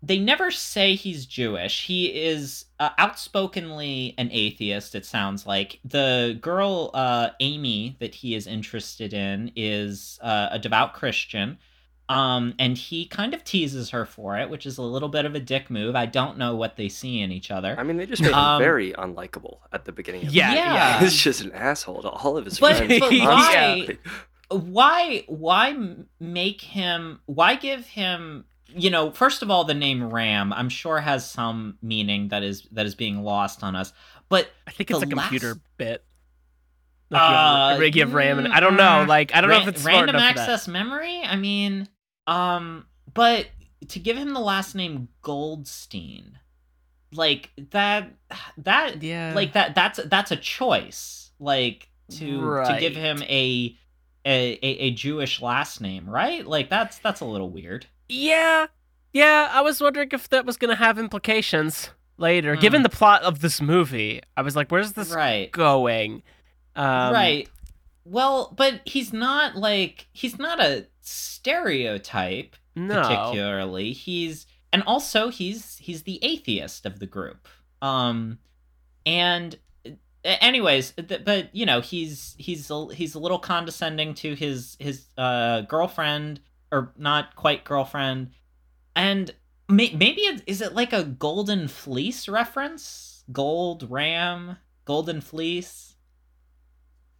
they 0.03 0.19
never 0.19 0.51
say 0.51 0.95
he's 0.95 1.25
Jewish. 1.25 1.85
He 1.85 2.05
is 2.05 2.65
uh, 2.79 2.89
outspokenly 2.99 4.13
an 4.17 4.29
atheist. 4.31 4.93
It 4.95 5.05
sounds 5.05 5.45
like 5.45 5.79
the 5.83 6.37
girl 6.41 6.91
uh, 6.93 7.29
Amy 7.39 7.97
that 7.99 8.13
he 8.15 8.35
is 8.35 8.47
interested 8.47 9.13
in 9.13 9.51
is 9.55 10.19
uh, 10.21 10.49
a 10.51 10.59
devout 10.59 10.93
Christian. 10.93 11.57
Um, 12.09 12.53
and 12.57 12.77
he 12.77 13.05
kind 13.05 13.33
of 13.33 13.43
teases 13.43 13.89
her 13.89 14.05
for 14.05 14.37
it, 14.37 14.49
which 14.49 14.65
is 14.65 14.77
a 14.77 14.81
little 14.81 15.09
bit 15.09 15.25
of 15.25 15.35
a 15.35 15.41
dick 15.41 15.69
move. 15.69 15.93
I 15.93 16.05
don't 16.05 16.37
know 16.37 16.55
what 16.55 16.77
they 16.77 16.87
see 16.87 17.19
in 17.19 17.33
each 17.33 17.51
other. 17.51 17.75
I 17.77 17.83
mean, 17.83 17.97
they 17.97 18.05
just 18.05 18.21
made 18.21 18.31
Um, 18.31 18.61
him 18.61 18.65
very 18.65 18.93
unlikable 18.93 19.57
at 19.73 19.83
the 19.83 19.91
beginning. 19.91 20.25
Of 20.27 20.33
Yeah, 20.33 20.51
the 20.51 20.55
yeah. 20.55 20.99
he's 21.01 21.17
just 21.21 21.41
an 21.41 21.51
asshole 21.51 22.03
to 22.03 22.09
all 22.09 22.37
of 22.37 22.45
his 22.45 22.59
But- 22.61 22.77
friends. 22.77 22.99
but 23.01 23.09
constantly. 23.09 23.97
why 24.49 25.25
why 25.27 25.75
make 26.21 26.61
him 26.61 27.19
why 27.25 27.55
give 27.55 27.85
him 27.87 28.45
you 28.69 28.89
know 28.89 29.11
first 29.11 29.41
of 29.41 29.49
all 29.51 29.63
the 29.63 29.73
name 29.73 30.03
ram 30.09 30.51
i'm 30.53 30.69
sure 30.69 30.99
has 30.99 31.29
some 31.29 31.77
meaning 31.81 32.27
that 32.29 32.43
is 32.43 32.67
that 32.71 32.85
is 32.85 32.95
being 32.95 33.23
lost 33.23 33.63
on 33.63 33.75
us 33.75 33.93
but 34.29 34.49
I 34.67 34.71
think 34.71 34.91
it's 34.91 35.01
a 35.01 35.07
computer 35.07 35.47
last- 35.53 35.59
bit. 35.77 36.03
Like 37.09 37.21
Uh, 37.21 37.75
you 37.77 37.83
have, 37.85 37.93
give 37.93 38.13
RAM 38.13 38.39
and 38.39 38.49
I 38.53 38.59
don't 38.59 38.75
know. 38.75 39.05
mm, 39.05 39.07
Like 39.07 39.33
I 39.33 39.39
don't 39.39 39.49
know 39.49 39.61
if 39.61 39.67
it's 39.69 39.85
random 39.85 40.17
access 40.17 40.67
memory 40.67 41.21
i 41.23 41.37
mean 41.37 41.87
um 42.27 42.85
but 43.13 43.47
to 43.87 43.99
give 43.99 44.17
him 44.17 44.33
the 44.33 44.41
last 44.41 44.75
name 44.75 45.07
goldstein 45.21 46.39
like 47.13 47.51
that 47.71 48.11
that 48.57 49.01
Yeah. 49.01 49.31
like 49.33 49.53
that 49.53 49.75
that's 49.75 49.99
that's 50.07 50.31
a 50.31 50.35
choice 50.35 51.31
like 51.39 51.89
to 52.11 52.61
to 52.65 52.77
give 52.79 52.95
him 52.97 53.21
a, 53.23 53.77
a 54.25 54.53
a 54.61 54.67
a 54.87 54.91
Jewish 54.91 55.41
last 55.41 55.79
name, 55.81 56.09
right? 56.09 56.45
Like 56.45 56.69
that's 56.69 56.97
that's 56.99 57.21
a 57.21 57.25
little 57.25 57.49
weird. 57.49 57.85
Yeah, 58.09 58.67
yeah. 59.13 59.49
I 59.51 59.61
was 59.61 59.81
wondering 59.81 60.09
if 60.11 60.29
that 60.29 60.45
was 60.45 60.57
going 60.57 60.69
to 60.69 60.75
have 60.81 60.97
implications 60.97 61.89
later. 62.17 62.55
Hmm. 62.55 62.61
Given 62.61 62.83
the 62.83 62.89
plot 62.89 63.23
of 63.23 63.39
this 63.39 63.61
movie, 63.61 64.21
I 64.35 64.41
was 64.41 64.55
like, 64.55 64.69
"Where's 64.71 64.93
this 64.93 65.11
right. 65.11 65.51
going?" 65.51 66.23
Um, 66.75 67.13
right. 67.13 67.49
Well, 68.05 68.53
but 68.55 68.81
he's 68.85 69.11
not 69.11 69.55
like 69.57 70.07
he's 70.13 70.39
not 70.39 70.61
a 70.61 70.87
stereotype 71.01 72.55
No. 72.75 73.01
particularly. 73.01 73.91
He's 73.93 74.45
and 74.71 74.83
also 74.83 75.29
he's 75.29 75.77
he's 75.77 76.03
the 76.03 76.23
atheist 76.23 76.85
of 76.85 76.99
the 76.99 77.05
group. 77.07 77.47
Um 77.81 78.39
and 79.05 79.57
anyways, 80.23 80.91
th- 80.91 81.23
but 81.25 81.53
you 81.55 81.65
know, 81.65 81.81
he's 81.81 82.35
he's 82.37 82.69
a, 82.69 82.87
he's 82.93 83.15
a 83.15 83.19
little 83.19 83.39
condescending 83.39 84.13
to 84.15 84.35
his 84.35 84.77
his 84.79 85.07
uh 85.17 85.61
girlfriend 85.61 86.39
or 86.71 86.93
not 86.97 87.35
quite 87.35 87.63
girlfriend. 87.63 88.31
And 88.95 89.33
may- 89.69 89.93
maybe 89.93 90.21
it, 90.21 90.35
is 90.47 90.61
is 90.61 90.61
it 90.61 90.73
like 90.73 90.93
a 90.93 91.03
golden 91.03 91.67
fleece 91.67 92.27
reference? 92.27 93.23
Gold 93.31 93.87
ram, 93.89 94.57
golden 94.85 95.21
fleece? 95.21 95.95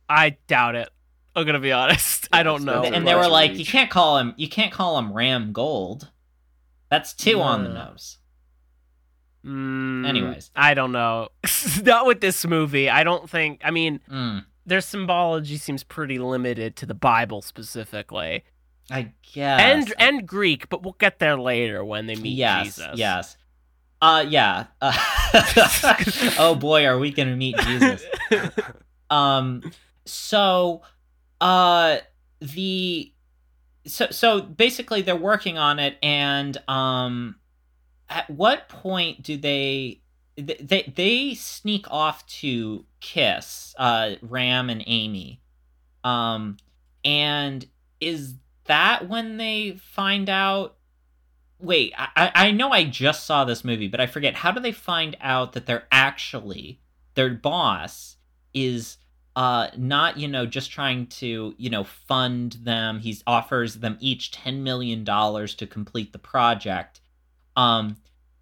I 0.09 0.37
doubt 0.47 0.75
it. 0.75 0.89
I'm 1.35 1.45
gonna 1.45 1.59
be 1.59 1.71
honest. 1.71 2.27
I 2.33 2.43
don't 2.43 2.63
know. 2.63 2.83
And 2.83 3.07
they 3.07 3.13
were 3.15 3.27
like, 3.27 3.57
you 3.57 3.65
can't 3.65 3.89
call 3.89 4.17
him, 4.17 4.33
you 4.37 4.47
can't 4.49 4.71
call 4.71 4.97
him 4.97 5.13
Ram 5.13 5.51
Gold. 5.53 6.09
That's 6.89 7.13
two 7.13 7.41
on 7.41 7.63
the 7.63 7.69
nose. 7.73 8.17
Mm, 9.45 10.07
Anyways. 10.07 10.51
I 10.55 10.73
don't 10.73 10.91
know. 10.91 11.29
Not 11.83 12.05
with 12.05 12.21
this 12.21 12.45
movie. 12.45 12.89
I 12.89 13.03
don't 13.03 13.29
think. 13.29 13.61
I 13.63 13.71
mean, 13.71 13.99
Mm, 14.09 14.45
their 14.65 14.81
symbology 14.81 15.57
seems 15.57 15.83
pretty 15.83 16.17
limited 16.19 16.75
to 16.77 16.85
the 16.85 16.93
Bible 16.93 17.41
specifically, 17.41 18.43
I 18.89 19.11
guess. 19.33 19.61
and 19.61 19.93
and 19.99 20.27
Greek. 20.27 20.69
But 20.69 20.83
we'll 20.83 20.95
get 20.99 21.19
there 21.19 21.37
later 21.37 21.83
when 21.83 22.07
they 22.07 22.15
meet 22.15 22.37
yes, 22.37 22.65
Jesus. 22.65 22.91
yes. 22.95 23.37
Uh, 24.01 24.25
yeah. 24.27 24.67
Uh, 24.81 24.93
oh 26.39 26.55
boy, 26.55 26.85
are 26.85 26.99
we 26.99 27.11
gonna 27.11 27.35
meet 27.35 27.57
Jesus? 27.57 28.03
Um, 29.09 29.71
so, 30.05 30.81
uh, 31.39 31.97
the 32.41 33.13
so 33.85 34.07
so 34.11 34.41
basically 34.41 35.01
they're 35.01 35.15
working 35.15 35.57
on 35.57 35.79
it, 35.79 35.97
and 36.03 36.57
um, 36.67 37.35
at 38.09 38.29
what 38.29 38.69
point 38.69 39.23
do 39.23 39.37
they? 39.37 40.01
They 40.35 40.91
they 40.93 41.33
sneak 41.33 41.89
off 41.89 42.27
to 42.27 42.85
kiss 42.99 43.73
uh 43.77 44.15
Ram 44.21 44.69
and 44.69 44.83
Amy, 44.85 45.41
um, 46.03 46.57
and 47.03 47.65
is 47.99 48.35
that 48.67 49.07
when 49.09 49.37
they 49.37 49.77
find 49.81 50.29
out? 50.29 50.75
Wait, 51.59 51.93
I 51.97 52.31
I 52.35 52.51
know 52.51 52.71
I 52.71 52.83
just 52.83 53.25
saw 53.25 53.43
this 53.43 53.63
movie, 53.65 53.87
but 53.87 53.99
I 53.99 54.05
forget. 54.05 54.35
How 54.35 54.51
do 54.51 54.59
they 54.59 54.71
find 54.71 55.17
out 55.19 55.53
that 55.53 55.65
they're 55.65 55.87
actually 55.91 56.79
their 57.17 57.31
boss 57.31 58.15
is 58.53 58.97
uh 59.35 59.67
not 59.75 60.17
you 60.17 60.27
know 60.27 60.45
just 60.45 60.71
trying 60.71 61.07
to 61.07 61.53
you 61.57 61.69
know 61.69 61.83
fund 61.83 62.53
them 62.63 62.99
he 62.99 63.17
offers 63.25 63.75
them 63.75 63.97
each 63.99 64.31
10 64.31 64.63
million 64.63 65.03
dollars 65.03 65.55
to 65.55 65.67
complete 65.67 66.13
the 66.13 66.19
project 66.19 67.01
um 67.55 67.97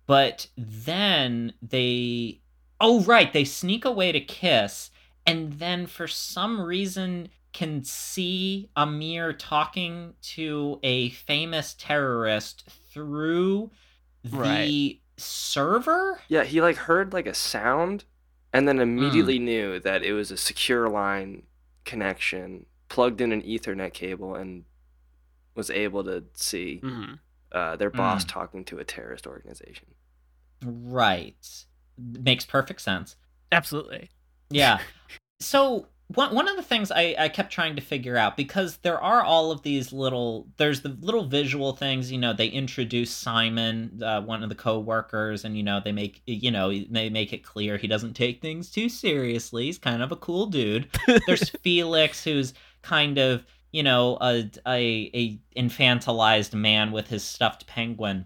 but 0.06 0.48
then 0.58 1.54
they 1.62 2.40
oh 2.80 3.02
right 3.04 3.34
they 3.34 3.46
sneak 3.46 3.86
away 3.86 4.12
to 4.12 4.20
kiss 4.20 4.92
and 5.26 5.54
then 5.54 5.88
for 5.88 6.08
some 6.08 6.62
reason 6.62 7.30
can 7.56 7.84
see 7.86 8.70
Amir 8.76 9.32
talking 9.34 10.14
to 10.22 10.80
a 10.84 11.10
famous 11.12 11.74
terrorist 11.78 12.68
through 12.92 13.72
the 14.24 14.38
Right. 14.38 15.00
server 15.18 16.20
Yeah, 16.28 16.44
he 16.44 16.62
like 16.62 16.76
heard 16.76 17.14
like 17.14 17.28
a 17.28 17.34
sound 17.34 18.04
and 18.52 18.68
then 18.68 18.80
immediately 18.80 19.38
Hmm. 19.38 19.46
knew 19.46 19.80
that 19.80 20.04
it 20.04 20.12
was 20.14 20.32
a 20.32 20.38
secure 20.38 20.90
line 20.90 21.44
connection, 21.86 22.66
plugged 22.90 23.22
in 23.22 23.32
an 23.32 23.42
Ethernet 23.42 23.94
cable, 23.94 24.36
and 24.36 24.66
was 25.56 25.70
able 25.70 26.04
to 26.04 26.26
see 26.34 26.82
Mhm. 26.84 27.20
uh, 27.52 27.76
their 27.78 27.90
boss 27.90 28.24
Hmm. 28.24 28.30
talking 28.30 28.66
to 28.66 28.80
a 28.80 28.84
terrorist 28.84 29.26
organization. 29.26 29.96
Right. 30.64 31.66
Makes 31.98 32.46
perfect 32.46 32.82
sense. 32.82 33.16
Absolutely. 33.52 34.10
Yeah. 34.50 34.82
so 35.40 35.88
one 36.08 36.36
one 36.36 36.48
of 36.48 36.56
the 36.56 36.62
things 36.62 36.92
I, 36.92 37.16
I 37.18 37.30
kept 37.30 37.52
trying 37.52 37.76
to 37.76 37.82
figure 37.82 38.16
out 38.16 38.38
because 38.38 38.78
there 38.78 39.02
are 39.02 39.24
all 39.24 39.52
of 39.52 39.64
these 39.64 39.92
little 39.92 40.48
there's 40.58 40.82
the 40.82 40.96
little 41.02 41.26
visual 41.26 41.74
things 41.74 42.12
you 42.12 42.20
know 42.20 42.32
they 42.32 42.48
introduce 42.48 43.12
Simon 43.12 44.02
uh, 44.04 44.22
one 44.22 44.44
of 44.44 44.50
the 44.50 44.56
co-workers 44.56 45.46
and 45.46 45.58
you 45.58 45.64
know 45.64 45.82
they 45.84 45.92
make 45.92 46.22
you 46.26 46.52
know 46.52 46.72
they 46.72 47.10
make 47.10 47.34
it 47.34 47.44
clear 47.44 47.78
he 47.78 47.88
doesn't 47.88 48.14
take 48.14 48.42
things 48.42 48.70
too 48.70 48.88
seriously. 48.88 49.66
He's 49.66 49.80
kind 49.80 50.04
of 50.04 50.12
a 50.12 50.16
cool 50.16 50.46
dude. 50.46 50.88
There's 51.26 51.50
Felix 51.64 52.24
who's 52.24 52.54
kind 52.84 53.18
of 53.18 53.44
you 53.72 53.82
know 53.82 54.18
a, 54.22 54.50
a 54.68 55.10
a 55.14 55.40
infantilized 55.60 56.54
man 56.54 56.92
with 56.92 57.08
his 57.08 57.24
stuffed 57.24 57.66
penguin. 57.66 58.26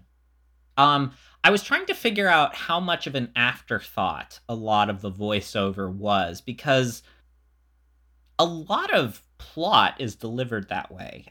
Um 0.76 1.12
I 1.42 1.50
was 1.50 1.62
trying 1.62 1.86
to 1.86 1.94
figure 1.94 2.28
out 2.28 2.54
how 2.54 2.78
much 2.78 3.06
of 3.06 3.14
an 3.14 3.32
afterthought 3.34 4.40
a 4.50 4.54
lot 4.54 4.90
of 4.90 5.00
the 5.00 5.10
voiceover 5.10 5.90
was 5.90 6.42
because 6.42 7.02
a 8.40 8.44
lot 8.44 8.92
of 8.94 9.22
plot 9.38 9.94
is 10.00 10.16
delivered 10.16 10.68
that 10.70 10.90
way. 10.92 11.26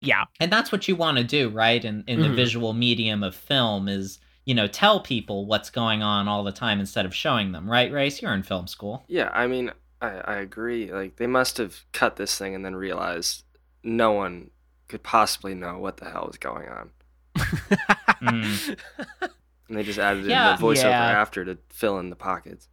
Yeah. 0.00 0.24
And 0.40 0.52
that's 0.52 0.70
what 0.70 0.86
you 0.88 0.96
want 0.96 1.16
to 1.18 1.24
do, 1.24 1.48
right? 1.48 1.82
In 1.84 2.04
in 2.06 2.20
the 2.20 2.28
Mhm. 2.28 2.34
visual 2.36 2.72
medium 2.74 3.22
of 3.22 3.34
film 3.34 3.88
is 3.88 4.18
you 4.46 4.54
know, 4.54 4.66
tell 4.66 5.00
people 5.00 5.46
what's 5.46 5.70
going 5.70 6.02
on 6.02 6.28
all 6.28 6.44
the 6.44 6.52
time 6.52 6.78
instead 6.78 7.06
of 7.06 7.14
showing 7.14 7.52
them, 7.52 7.68
right, 7.70 7.90
Rayce? 7.90 8.20
You're 8.20 8.34
in 8.34 8.42
film 8.42 8.66
school. 8.66 9.02
Yeah, 9.08 9.30
I 9.32 9.46
mean, 9.46 9.72
I, 10.02 10.08
I 10.18 10.34
agree. 10.36 10.92
Like 10.92 11.16
they 11.16 11.26
must 11.26 11.56
have 11.56 11.80
cut 11.92 12.16
this 12.16 12.36
thing 12.36 12.54
and 12.54 12.62
then 12.62 12.76
realized 12.76 13.44
no 13.82 14.12
one 14.12 14.50
could 14.88 15.02
possibly 15.02 15.54
know 15.54 15.78
what 15.78 15.96
the 15.96 16.10
hell 16.10 16.26
was 16.26 16.36
going 16.36 16.68
on, 16.68 16.90
Mm. 18.20 18.78
and 19.68 19.76
they 19.78 19.82
just 19.82 19.98
added 19.98 20.26
Yeah. 20.26 20.54
in 20.54 20.60
the 20.60 20.66
voiceover 20.66 20.90
Yeah. 20.90 21.20
after 21.22 21.44
to 21.46 21.56
fill 21.70 21.98
in 21.98 22.10
the 22.10 22.16
pockets. 22.16 22.68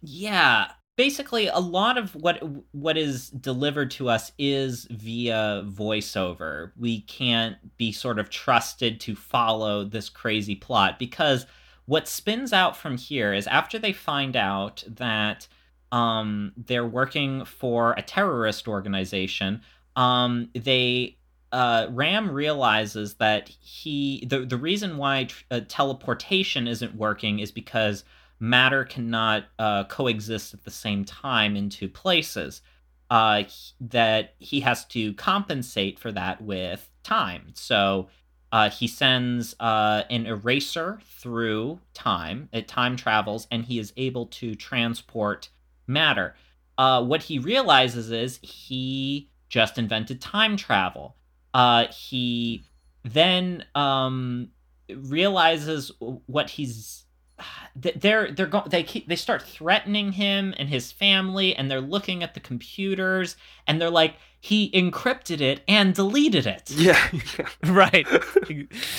Yeah. 0.00 0.72
Basically, 0.96 1.46
a 1.46 1.58
lot 1.58 1.96
of 1.96 2.14
what 2.14 2.42
what 2.72 2.98
is 2.98 3.30
delivered 3.30 3.90
to 3.92 4.10
us 4.10 4.30
is 4.38 4.86
via 4.90 5.64
voiceover. 5.66 6.72
We 6.76 7.00
can't 7.02 7.56
be 7.78 7.92
sort 7.92 8.18
of 8.18 8.28
trusted 8.28 9.00
to 9.00 9.16
follow 9.16 9.84
this 9.84 10.10
crazy 10.10 10.54
plot 10.54 10.98
because 10.98 11.46
what 11.86 12.08
spins 12.08 12.52
out 12.52 12.76
from 12.76 12.98
here 12.98 13.32
is 13.32 13.46
after 13.46 13.78
they 13.78 13.92
find 13.94 14.36
out 14.36 14.84
that 14.86 15.48
um, 15.92 16.52
they're 16.56 16.86
working 16.86 17.44
for 17.46 17.92
a 17.92 18.02
terrorist 18.02 18.68
organization, 18.68 19.62
um, 19.96 20.50
they 20.54 21.16
uh, 21.52 21.86
Ram 21.90 22.30
realizes 22.30 23.14
that 23.14 23.48
he 23.48 24.26
the 24.28 24.40
the 24.40 24.58
reason 24.58 24.98
why 24.98 25.28
uh, 25.50 25.60
teleportation 25.68 26.68
isn't 26.68 26.94
working 26.94 27.38
is 27.38 27.50
because 27.50 28.04
matter 28.42 28.84
cannot 28.84 29.44
uh, 29.60 29.84
coexist 29.84 30.52
at 30.52 30.64
the 30.64 30.70
same 30.70 31.04
time 31.04 31.54
in 31.54 31.70
two 31.70 31.88
places. 31.88 32.60
Uh, 33.08 33.44
that 33.78 34.34
he 34.38 34.60
has 34.60 34.86
to 34.86 35.12
compensate 35.14 35.98
for 35.98 36.10
that 36.10 36.40
with 36.40 36.88
time. 37.02 37.52
So 37.52 38.08
uh, 38.50 38.70
he 38.70 38.86
sends 38.86 39.54
uh, 39.60 40.04
an 40.08 40.26
eraser 40.26 40.98
through 41.04 41.78
time. 41.92 42.48
It 42.52 42.68
time 42.68 42.96
travels, 42.96 43.46
and 43.50 43.64
he 43.66 43.78
is 43.78 43.92
able 43.98 44.26
to 44.26 44.54
transport 44.54 45.50
matter. 45.86 46.34
Uh, 46.78 47.04
what 47.04 47.22
he 47.22 47.38
realizes 47.38 48.10
is 48.10 48.38
he 48.42 49.28
just 49.50 49.76
invented 49.76 50.20
time 50.20 50.56
travel. 50.56 51.16
Uh, 51.52 51.86
he 51.88 52.64
then 53.04 53.64
um, 53.74 54.48
realizes 54.88 55.92
what 55.98 56.48
he's 56.48 57.04
they're 57.76 58.30
they're 58.30 58.46
go- 58.46 58.64
they 58.66 58.82
keep, 58.82 59.08
they 59.08 59.16
start 59.16 59.42
threatening 59.42 60.12
him 60.12 60.54
and 60.58 60.68
his 60.68 60.92
family 60.92 61.54
and 61.56 61.70
they're 61.70 61.80
looking 61.80 62.22
at 62.22 62.34
the 62.34 62.40
computers 62.40 63.36
and 63.66 63.80
they're 63.80 63.90
like 63.90 64.14
he 64.44 64.70
encrypted 64.72 65.40
it 65.40 65.62
and 65.68 65.94
deleted 65.94 66.46
it 66.46 66.68
Yeah, 66.70 66.98
right. 67.64 68.06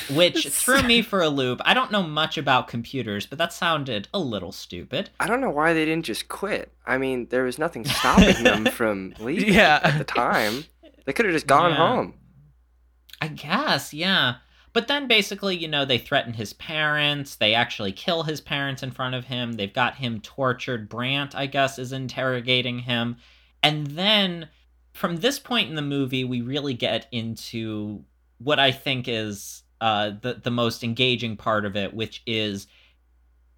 which 0.09 0.47
threw 0.47 0.81
me 0.83 1.01
for 1.01 1.21
a 1.21 1.29
loop 1.29 1.59
i 1.65 1.73
don't 1.73 1.91
know 1.91 2.03
much 2.03 2.37
about 2.37 2.67
computers 2.67 3.25
but 3.25 3.37
that 3.37 3.51
sounded 3.53 4.07
a 4.13 4.19
little 4.19 4.51
stupid 4.51 5.09
I 5.19 5.27
don't 5.27 5.41
know 5.41 5.49
why 5.49 5.73
they 5.73 5.85
didn't 5.85 6.05
just 6.05 6.27
quit. 6.27 6.71
I 6.85 6.97
mean, 6.97 7.27
there 7.29 7.43
was 7.43 7.57
nothing 7.59 7.85
stopping 7.85 8.43
them 8.43 8.65
from 8.79 9.13
leaving 9.19 9.53
Yeah. 9.53 9.79
at 9.83 9.97
the 9.97 10.03
time. 10.03 10.65
They 11.05 11.13
could 11.13 11.25
have 11.25 11.33
just 11.33 11.47
gone 11.47 11.71
Yeah. 11.71 11.77
home. 11.77 12.13
I 13.21 13.27
guess, 13.27 13.93
yeah. 13.93 14.35
But 14.73 14.87
then 14.87 15.07
basically, 15.07 15.55
you 15.55 15.67
know, 15.67 15.85
they 15.85 15.99
threaten 15.99 16.33
his 16.33 16.53
parents. 16.53 17.35
They 17.35 17.53
actually 17.53 17.91
kill 17.91 18.23
his 18.23 18.41
parents 18.41 18.81
in 18.81 18.89
front 18.89 19.13
of 19.13 19.25
him. 19.25 19.53
They've 19.53 19.71
got 19.71 19.95
him 19.95 20.19
tortured. 20.19 20.89
Brant, 20.89 21.35
I 21.35 21.45
guess, 21.45 21.77
is 21.77 21.93
interrogating 21.93 22.79
him. 22.79 23.17
And 23.61 23.87
then 23.87 24.49
from 24.93 25.17
this 25.17 25.37
point 25.37 25.69
in 25.69 25.75
the 25.75 25.83
movie, 25.83 26.23
we 26.23 26.41
really 26.41 26.73
get 26.73 27.07
into 27.11 28.03
what 28.39 28.59
I 28.59 28.71
think 28.71 29.07
is 29.07 29.61
uh, 29.79 30.11
the, 30.21 30.35
the 30.35 30.51
most 30.51 30.83
engaging 30.83 31.37
part 31.37 31.65
of 31.65 31.75
it, 31.75 31.93
which 31.93 32.23
is 32.25 32.67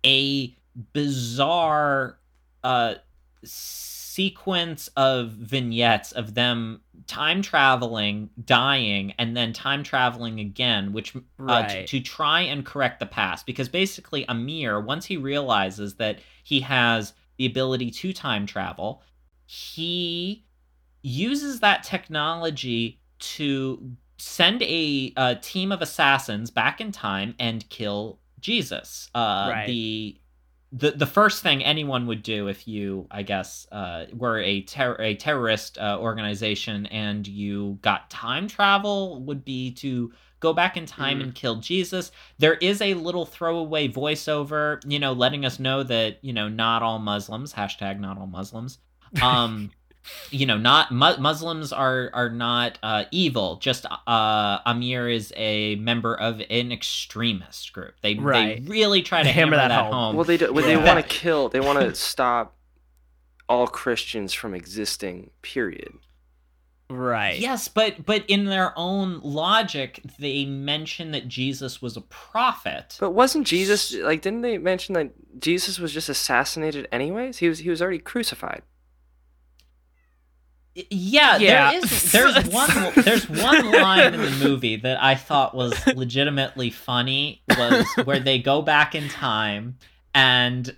a 0.05 0.55
bizarre 0.93 2.19
uh, 2.63 2.95
sequence 3.43 4.89
of 4.97 5.31
vignettes 5.31 6.11
of 6.11 6.33
them 6.33 6.81
time 7.07 7.41
traveling, 7.41 8.29
dying, 8.45 9.13
and 9.17 9.35
then 9.35 9.53
time 9.53 9.83
traveling 9.83 10.39
again, 10.39 10.93
which 10.93 11.15
uh, 11.15 11.19
to, 11.19 11.23
Right. 11.43 11.87
to 11.87 11.99
try 11.99 12.41
and 12.41 12.65
correct 12.65 12.99
the 12.99 13.05
past. 13.05 13.45
Because 13.45 13.69
basically, 13.69 14.25
Amir, 14.27 14.79
once 14.79 15.05
he 15.05 15.17
realizes 15.17 15.95
that 15.95 16.19
he 16.43 16.59
has 16.61 17.13
the 17.37 17.45
ability 17.45 17.91
to 17.91 18.13
time 18.13 18.45
travel, 18.45 19.01
he 19.45 20.45
uses 21.01 21.59
that 21.59 21.83
technology 21.83 22.99
to 23.19 23.91
send 24.17 24.61
a, 24.63 25.13
uh 25.17 25.35
team 25.41 25.71
of 25.71 25.81
assassins 25.81 26.49
back 26.49 26.79
in 26.79 26.91
time 26.91 27.35
and 27.39 27.69
kill 27.69 28.19
Jesus. 28.39 29.09
Uh, 29.13 29.49
Right. 29.51 29.67
The 29.67 30.17
the 30.77 30.91
the 30.91 31.05
first 31.05 31.41
thing 31.41 31.63
anyone 31.63 32.05
would 32.07 32.21
do 32.21 32.47
if 32.47 32.67
you, 32.67 33.07
I 33.09 33.23
guess, 33.23 33.65
uh, 33.71 34.05
were 34.13 34.39
a 34.39 34.61
ter- 34.63 34.99
a 34.99 35.15
terrorist 35.15 35.77
uh, 35.77 35.97
organization 35.99 36.85
and 36.87 37.25
you 37.25 37.79
got 37.81 38.09
time 38.09 38.47
travel 38.47 39.21
would 39.21 39.45
be 39.45 39.71
to 39.75 40.11
go 40.41 40.51
back 40.53 40.75
in 40.75 40.85
time 40.85 41.19
Mhm. 41.19 41.23
and 41.23 41.35
kill 41.35 41.55
Jesus. 41.57 42.11
There 42.39 42.55
is 42.55 42.81
a 42.81 42.93
little 42.93 43.25
throwaway 43.25 43.87
voiceover, 43.87 44.81
you 44.85 44.99
know, 44.99 45.13
letting 45.13 45.45
us 45.45 45.59
know 45.59 45.81
that 45.83 46.19
you 46.21 46.33
know 46.33 46.49
not 46.49 46.83
all 46.83 46.99
Muslims 46.99 47.53
hashtag 47.53 47.99
not 47.99 48.17
all 48.17 48.27
Muslims. 48.27 48.79
Um, 49.21 49.71
you 50.31 50.45
know, 50.45 50.57
not 50.57 50.91
mu- 50.91 51.17
Muslims 51.17 51.71
are 51.73 52.09
are 52.13 52.29
not 52.29 52.77
uh, 52.83 53.05
evil. 53.11 53.57
Just 53.57 53.85
uh, 54.07 54.59
Amir 54.65 55.09
is 55.09 55.33
a 55.35 55.75
member 55.75 56.15
of 56.15 56.41
an 56.49 56.71
extremist 56.71 57.73
group. 57.73 57.93
They 58.01 58.15
Right. 58.15 58.63
they 58.63 58.69
really 58.69 59.01
try 59.01 59.23
to 59.23 59.29
Hammer 59.29 59.55
hammer, 59.55 59.57
that 59.57 59.67
that, 59.69 59.83
home. 59.85 59.93
home. 59.93 60.15
Well, 60.15 60.25
they 60.25 60.37
do, 60.37 60.51
well, 60.53 60.65
they 60.65 60.77
want 60.77 60.99
to 60.99 61.03
kill. 61.15 61.49
They 61.49 61.59
want 61.59 61.79
to 61.79 61.93
stop 61.95 62.55
all 63.49 63.67
Christians 63.67 64.33
from 64.33 64.53
existing. 64.53 65.29
Period. 65.41 65.93
Right. 66.87 67.39
Yes, 67.39 67.67
but 67.67 68.05
but 68.05 68.23
in 68.27 68.45
their 68.45 68.71
own 68.77 69.19
logic, 69.21 70.01
they 70.19 70.45
mention 70.45 71.11
that 71.13 71.27
Jesus 71.27 71.81
was 71.81 71.97
a 71.97 72.01
prophet. 72.01 72.97
But 72.99 73.09
wasn't 73.11 73.47
Jesus 73.47 73.91
like? 73.95 74.21
Didn't 74.21 74.41
they 74.41 74.59
mention 74.59 74.93
that 74.93 75.11
Jesus 75.39 75.79
was 75.79 75.91
just 75.91 76.09
assassinated 76.09 76.87
anyways? 76.91 77.39
He 77.39 77.49
was. 77.49 77.59
He 77.59 77.69
was 77.71 77.81
already 77.81 77.97
crucified. 77.97 78.61
Yeah, 80.75 81.37
Yeah. 81.37 81.71
there 81.71 81.79
is 81.79 82.11
there's 82.11 82.47
one 82.49 82.69
there's 82.97 83.29
one 83.29 83.71
line 83.71 84.13
in 84.13 84.21
the 84.21 84.31
movie 84.43 84.75
that 84.77 85.01
I 85.01 85.15
thought 85.15 85.55
was 85.55 85.73
legitimately 85.95 86.69
funny 86.69 87.41
was 87.57 87.85
where 88.03 88.19
they 88.19 88.39
go 88.39 88.61
back 88.61 88.93
in 88.93 89.07
time 89.09 89.77
and 90.13 90.75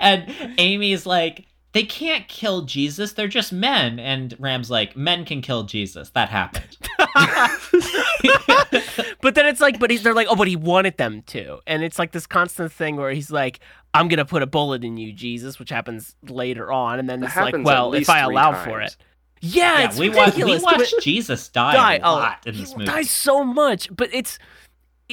and 0.00 0.34
Amy's 0.58 1.04
like 1.06 1.46
they 1.76 1.82
can't 1.82 2.26
kill 2.26 2.62
Jesus, 2.62 3.12
they're 3.12 3.28
just 3.28 3.52
men. 3.52 3.98
And 3.98 4.34
Ram's 4.38 4.70
like 4.70 4.96
men 4.96 5.26
can 5.26 5.42
kill 5.42 5.64
Jesus. 5.64 6.08
That 6.10 6.30
happened. 6.30 6.78
but 9.20 9.34
then 9.34 9.44
it's 9.44 9.60
like, 9.60 9.78
but 9.78 9.90
he's 9.90 10.02
they're 10.02 10.14
like, 10.14 10.26
oh, 10.30 10.36
but 10.36 10.48
he 10.48 10.56
wanted 10.56 10.96
them 10.96 11.20
to, 11.26 11.58
and 11.66 11.82
it's 11.82 11.98
like 11.98 12.12
this 12.12 12.26
constant 12.26 12.72
thing 12.72 12.96
where 12.96 13.10
he's 13.10 13.30
like, 13.30 13.60
I'm 13.92 14.08
gonna 14.08 14.24
put 14.24 14.42
a 14.42 14.46
bullet 14.46 14.84
in 14.84 14.96
you, 14.96 15.12
Jesus, 15.12 15.58
which 15.58 15.68
happens 15.68 16.16
later 16.22 16.72
on, 16.72 16.98
and 16.98 17.10
then 17.10 17.20
That 17.20 17.26
it's 17.26 17.36
like, 17.36 17.54
well, 17.58 17.92
if 17.92 18.08
I 18.08 18.24
three 18.24 18.34
allow 18.34 18.64
for 18.64 18.80
it, 18.80 18.96
yeah, 19.42 19.80
yeah, 19.80 19.84
it's 19.84 19.98
we 19.98 20.08
watched 20.08 20.38
we 20.38 20.58
watched 20.62 20.94
Jesus 21.02 21.46
die, 21.50 21.74
die 21.74 22.00
a 22.02 22.10
lot 22.10 22.38
in 22.46 22.54
he 22.54 22.62
this 22.62 22.72
movie. 22.72 22.84
He 22.84 22.90
dies 22.90 23.10
so 23.10 23.44
much, 23.44 23.94
but 23.94 24.08
it's 24.14 24.38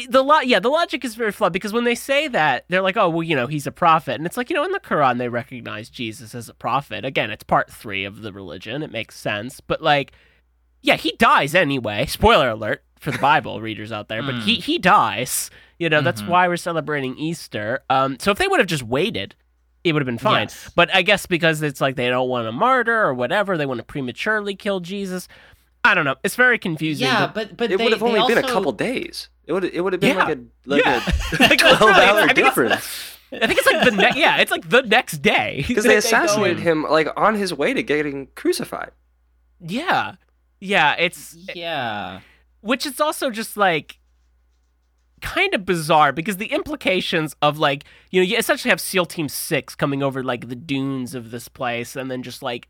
the 0.09 0.23
lot. 0.23 0.47
Yeah, 0.47 0.59
the 0.59 0.69
logic 0.69 1.05
is 1.05 1.15
very 1.15 1.31
flawed 1.31 1.53
because 1.53 1.71
when 1.73 1.83
they 1.83 1.95
say 1.95 2.27
that, 2.29 2.65
they're 2.69 2.81
like, 2.81 2.97
"Oh, 2.97 3.09
well, 3.09 3.23
you 3.23 3.35
know, 3.35 3.47
he's 3.47 3.67
a 3.67 3.71
prophet," 3.71 4.15
and 4.15 4.25
it's 4.25 4.37
like, 4.37 4.49
you 4.49 4.55
know, 4.55 4.63
in 4.63 4.71
the 4.71 4.79
Quran 4.79 5.17
they 5.17 5.29
recognize 5.29 5.89
Jesus 5.89 6.33
as 6.33 6.49
a 6.49 6.53
prophet. 6.53 7.05
Again, 7.05 7.29
it's 7.31 7.43
part 7.43 7.71
three 7.71 8.03
of 8.05 8.21
the 8.21 8.33
religion; 8.33 8.81
it 8.83 8.91
makes 8.91 9.17
sense. 9.17 9.61
But 9.61 9.81
like, 9.81 10.11
yeah, 10.81 10.95
he 10.95 11.11
dies 11.19 11.53
anyway. 11.55 12.05
Spoiler 12.07 12.49
alert 12.49 12.83
for 12.99 13.11
the 13.11 13.19
Bible 13.19 13.61
readers 13.61 13.91
out 13.91 14.07
there, 14.07 14.23
but 14.23 14.35
Mm. 14.35 14.41
he 14.43 14.55
he 14.55 14.79
dies. 14.79 15.49
You 15.79 15.89
know, 15.89 16.01
that's 16.01 16.21
Mhm. 16.21 16.27
why 16.29 16.47
we're 16.47 16.57
celebrating 16.57 17.17
Easter. 17.17 17.83
Um, 17.89 18.17
so 18.19 18.31
if 18.31 18.37
they 18.37 18.47
would 18.47 18.59
have 18.59 18.67
just 18.67 18.83
waited. 18.83 19.35
It 19.83 19.91
would 19.91 20.01
have 20.01 20.05
been 20.05 20.17
fine. 20.17 20.43
Yes. 20.43 20.71
But 20.77 20.95
I 20.95 21.01
guess 21.01 21.25
because 21.25 21.61
it's 21.61 21.81
like 21.81 21.97
they 21.97 22.07
don't 22.07 22.29
want 22.29 22.47
to 22.47 22.53
martyr 22.53 23.03
or 23.03 23.13
whatever, 23.13 23.57
they 23.57 23.65
want 23.65 23.79
to 23.79 23.83
prematurely 23.83 24.55
kill 24.55 24.79
Jesus. 24.79 25.27
I 25.83 25.93
don't 25.93 26.05
know. 26.05 26.15
It's 26.23 26.37
very 26.37 26.57
confusing. 26.57 27.05
Yeah, 27.05 27.25
but- 27.27 27.49
but 27.49 27.57
but 27.57 27.71
it 27.73 27.77
they, 27.79 27.83
would 27.83 27.91
have 27.91 28.01
only 28.01 28.21
they 28.21 28.27
been 28.35 28.45
a 28.45 28.47
couple 28.47 28.71
days. 28.71 29.27
It 29.45 29.53
would. 29.53 29.65
It 29.65 29.81
would 29.81 29.93
have 29.93 29.99
been 29.99 30.15
Yeah. 30.15 30.23
like 30.25 30.37
a 30.37 30.41
like 30.65 30.85
Yeah. 30.85 31.03
a 31.39 31.43
Like, 31.43 31.59
twelve 31.77 31.81
hour 31.81 32.19
I 32.21 32.33
difference. 32.33 33.17
I 33.31 33.47
think 33.47 33.59
it's 33.59 33.65
like 33.67 33.83
the 33.83 33.91
ne- 33.91 34.13
yeah, 34.19 34.37
it's 34.37 34.51
like 34.51 34.69
the 34.69 34.83
next 34.83 35.21
day 35.21 35.63
Because 35.67 35.83
they 35.89 35.97
assassinated 35.97 36.57
in. 36.59 36.63
him 36.63 36.83
like 36.83 37.07
on 37.17 37.35
his 37.35 37.53
way 37.53 37.73
to 37.73 37.81
getting 37.83 38.27
crucified. 38.35 38.91
Yeah, 39.59 40.15
yeah, 40.59 40.95
it's 40.99 41.35
Yeah. 41.55 42.19
which 42.61 42.85
is 42.85 43.01
also 43.01 43.29
just 43.31 43.57
like 43.57 43.97
kind 45.21 45.53
of 45.53 45.65
bizarre 45.65 46.11
because 46.11 46.35
the 46.37 46.47
implications 46.51 47.33
of 47.41 47.57
like 47.57 47.85
you 48.11 48.19
know 48.21 48.25
you 48.25 48.37
essentially 48.37 48.69
have 48.69 48.81
SEAL 48.81 49.05
Team 49.05 49.29
Six 49.29 49.73
coming 49.73 50.03
over 50.03 50.21
like 50.23 50.49
the 50.49 50.55
dunes 50.55 51.15
of 51.15 51.31
this 51.31 51.47
place 51.47 51.95
and 51.95 52.11
then 52.11 52.23
just 52.23 52.43
like 52.43 52.67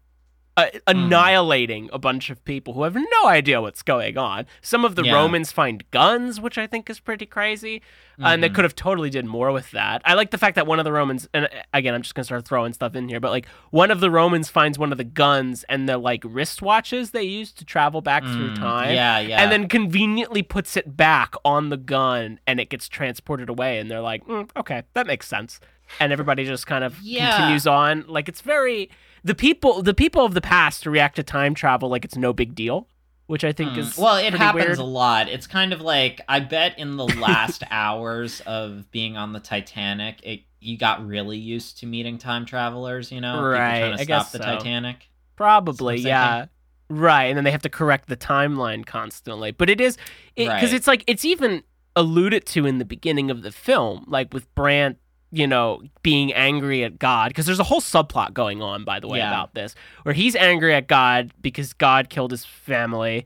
uh, 0.56 0.68
annihilating 0.88 1.90
a 1.92 2.00
bunch 2.00 2.30
of 2.30 2.44
people 2.46 2.74
who 2.74 2.84
have 2.84 2.96
no 2.96 3.28
idea 3.28 3.62
what's 3.62 3.82
going 3.82 4.18
on. 4.18 4.46
Some 4.62 4.86
of 4.86 4.96
the 4.96 5.04
Yeah. 5.04 5.14
Romans 5.14 5.52
find 5.52 5.84
guns, 5.92 6.40
which 6.40 6.58
I 6.58 6.68
think 6.68 6.90
is 6.90 7.00
pretty 7.00 7.26
crazy, 7.26 7.82
uh, 8.22 8.28
and 8.28 8.44
they 8.44 8.50
Mhm. 8.50 8.56
could 8.56 8.64
have 8.64 8.76
totally 8.76 9.10
did 9.10 9.26
more 9.26 9.52
with 9.52 9.72
that. 9.72 10.02
I 10.06 10.14
like 10.14 10.32
the 10.32 10.38
fact 10.38 10.56
that 10.56 10.68
one 10.68 10.80
of 10.80 10.86
the 10.86 10.92
Romans, 10.92 11.28
and 11.34 11.46
uh, 11.46 11.50
again, 11.74 11.94
I'm 11.94 12.02
just 12.02 12.14
gonna 12.16 12.24
start 12.26 12.46
throwing 12.48 12.74
stuff 12.74 12.96
in 12.96 13.10
here, 13.10 13.20
but 13.20 13.32
like 13.32 13.48
one 13.72 13.90
of 13.92 14.00
the 14.00 14.12
Romans 14.12 14.50
finds 14.50 14.78
one 14.78 14.92
of 14.92 14.98
the 14.98 15.04
guns 15.04 15.64
and 15.70 15.90
the 15.90 15.98
like 15.98 16.22
wristwatches 16.22 17.12
they 17.12 17.24
use 17.24 17.52
to 17.54 17.66
travel 17.66 18.02
back 18.02 18.24
through 18.24 18.52
Mm, 18.52 18.56
time. 18.60 18.94
Yeah, 18.94 19.20
yeah. 19.20 19.42
And 19.42 19.52
then 19.52 19.68
conveniently 19.68 20.44
puts 20.44 20.78
it 20.78 20.96
back 20.96 21.34
on 21.44 21.70
the 21.70 21.78
gun, 21.78 22.40
and 22.46 22.60
it 22.60 22.70
gets 22.70 22.88
transported 22.88 23.50
away. 23.50 23.80
And 23.80 23.90
they're 23.90 24.02
like, 24.02 24.24
"Mm, 24.28 24.50
"Okay, 24.56 24.84
that 24.94 25.08
makes 25.08 25.28
sense." 25.28 25.60
And 26.00 26.12
everybody 26.12 26.46
just 26.46 26.66
kind 26.66 26.84
of 26.84 26.98
Yeah. 27.02 27.30
continues 27.36 27.68
on. 27.68 28.06
Like 28.08 28.28
it's 28.30 28.42
very 28.42 28.90
the 29.24 29.36
people 29.36 29.82
the 29.82 29.94
people 29.94 30.26
of 30.26 30.34
the 30.34 30.42
past 30.42 30.86
react 30.86 31.16
to 31.18 31.24
time 31.24 31.54
travel 31.54 31.90
like 31.90 32.04
it's 32.06 32.18
no 32.18 32.34
big 32.34 32.56
deal, 32.56 32.88
which 33.28 33.44
I 33.44 33.52
think 33.54 33.72
Mm. 33.74 33.78
is 33.80 33.98
well, 33.98 34.18
it 34.18 34.34
happens 34.34 34.66
weird. 34.66 34.78
a 34.80 34.84
lot. 34.84 35.30
It's 35.30 35.48
kind 35.48 35.74
of 35.74 35.82
like 35.82 36.22
I 36.28 36.40
bet 36.40 36.78
in 36.78 36.98
the 36.98 37.06
last 37.20 37.64
hours 37.72 38.42
of 38.46 38.90
being 38.92 39.18
on 39.18 39.34
the 39.34 39.40
Titanic, 39.40 40.20
it, 40.24 40.42
you 40.60 40.78
got 40.78 41.06
really 41.06 41.38
used 41.38 41.80
to 41.80 41.86
meeting 41.86 42.18
time 42.18 42.46
travelers. 42.46 43.12
You 43.12 43.22
know, 43.22 43.42
Right, 43.42 43.80
trying 43.80 43.96
to 43.96 44.02
I 44.02 44.04
stop 44.04 44.08
guess 44.08 44.32
the 44.32 44.38
so. 44.40 44.44
Titanic. 44.44 45.10
Probably, 45.36 45.96
That's 45.96 46.06
what 46.06 46.12
I'm 46.14 46.40
yeah. 46.40 46.46
Right, 46.90 47.24
and 47.26 47.38
then 47.38 47.44
they 47.44 47.52
have 47.52 47.62
to 47.64 47.70
correct 47.70 48.08
the 48.08 48.18
timeline 48.18 48.86
constantly. 48.86 49.52
But 49.52 49.70
it 49.70 49.82
is 49.82 49.98
because 50.36 50.50
Right. 50.70 50.74
it's 50.74 50.86
like 50.88 51.04
it's 51.08 51.26
even 51.26 51.64
alluded 51.96 52.46
to 52.48 52.66
in 52.66 52.78
the 52.78 52.86
beginning 52.86 53.32
of 53.32 53.42
the 53.42 53.52
film, 53.52 54.04
like 54.08 54.34
with 54.34 54.54
Brant, 54.54 54.98
you 55.36 55.48
know, 55.48 55.82
being 56.04 56.32
angry 56.34 56.84
at 56.84 57.00
God 57.00 57.30
because 57.30 57.48
there's 57.48 57.60
a 57.60 57.64
whole 57.64 57.82
subplot 57.82 58.34
going 58.34 58.62
on, 58.62 58.84
by 58.84 59.00
the 59.00 59.08
way, 59.08 59.18
Yeah. 59.18 59.30
about 59.32 59.56
this, 59.56 59.74
where 60.04 60.14
he's 60.14 60.36
angry 60.36 60.76
at 60.76 60.88
God 60.88 61.32
because 61.42 61.74
God 61.74 62.10
killed 62.10 62.30
his 62.32 62.46
family. 62.46 63.26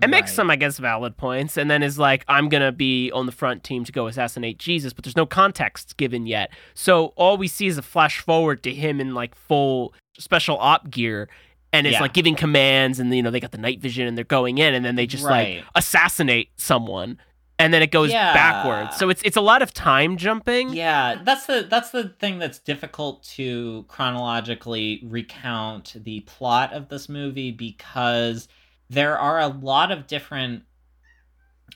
It 0.00 0.08
makes 0.10 0.32
some, 0.32 0.48
I 0.48 0.54
guess, 0.54 0.78
valid 0.78 1.16
points, 1.16 1.56
and 1.56 1.68
then 1.68 1.82
is 1.82 1.98
like, 1.98 2.24
I'm 2.28 2.48
gonna 2.48 2.70
be 2.70 3.10
on 3.10 3.26
the 3.26 3.32
front 3.32 3.64
team 3.64 3.82
to 3.84 3.90
go 3.90 4.06
assassinate 4.06 4.58
Jesus, 4.58 4.92
but 4.92 5.02
there's 5.04 5.16
no 5.16 5.26
context 5.26 5.96
given 5.96 6.24
yet. 6.28 6.52
So 6.74 7.06
all 7.16 7.36
we 7.36 7.48
see 7.48 7.66
is 7.66 7.76
a 7.78 7.82
flash 7.82 8.20
forward 8.20 8.62
to 8.62 8.72
him 8.72 9.00
in 9.00 9.12
like 9.12 9.34
full 9.34 9.92
special 10.16 10.56
op 10.60 10.88
gear, 10.90 11.28
and 11.72 11.84
it's 11.84 11.94
Yeah. 11.94 12.02
like 12.02 12.12
giving 12.12 12.36
commands, 12.36 13.00
and 13.00 13.12
you 13.12 13.24
know 13.24 13.32
they 13.32 13.40
got 13.40 13.50
the 13.50 13.58
night 13.58 13.80
vision, 13.80 14.06
and 14.06 14.16
they're 14.16 14.24
going 14.24 14.58
in, 14.58 14.72
and 14.72 14.84
then 14.84 14.94
they 14.94 15.06
just 15.08 15.24
like 15.24 15.64
assassinate 15.74 16.50
someone, 16.54 17.18
and 17.58 17.74
then 17.74 17.82
it 17.82 17.90
goes 17.90 18.10
Yeah. 18.10 18.32
backwards. 18.32 18.96
So 18.96 19.08
it's 19.10 19.22
it's 19.22 19.36
a 19.36 19.40
lot 19.40 19.62
of 19.62 19.72
time 19.74 20.16
jumping. 20.16 20.70
Yeah, 20.74 21.20
that's 21.24 21.46
the 21.46 21.66
that's 21.68 21.90
the 21.90 22.10
thing 22.20 22.38
that's 22.38 22.58
difficult 22.58 23.22
to 23.36 23.84
chronologically 23.88 25.02
recount 25.06 25.96
the 26.04 26.20
plot 26.20 26.72
of 26.72 26.88
this 26.88 27.08
movie 27.08 27.50
because 27.50 28.48
there 28.90 29.18
are 29.18 29.40
a 29.40 29.48
lot 29.48 29.90
of 29.92 30.06
different 30.06 30.62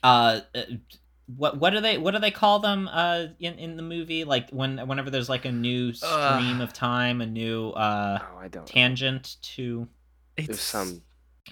uh 0.02 0.40
uh, 0.54 0.62
what 1.36 1.58
what 1.58 1.70
do 1.70 1.80
they 1.80 1.98
what 1.98 2.12
do 2.12 2.18
they 2.18 2.30
call 2.30 2.58
them 2.58 2.88
uh 2.90 3.26
in 3.38 3.54
in 3.58 3.76
the 3.76 3.82
movie 3.82 4.24
like 4.24 4.50
when 4.50 4.78
whenever 4.88 5.10
there's 5.10 5.28
like 5.28 5.44
a 5.44 5.52
new 5.52 5.92
stream 5.92 6.60
of 6.60 6.72
time 6.72 7.20
a 7.20 7.26
new 7.26 7.70
uh 7.70 8.18
Oh, 8.20 8.38
I 8.38 8.48
don't. 8.48 8.62
know. 8.62 8.64
tangent 8.66 9.36
to 9.42 9.86
It's 10.36 10.46
There's 10.48 10.60
some. 10.60 11.02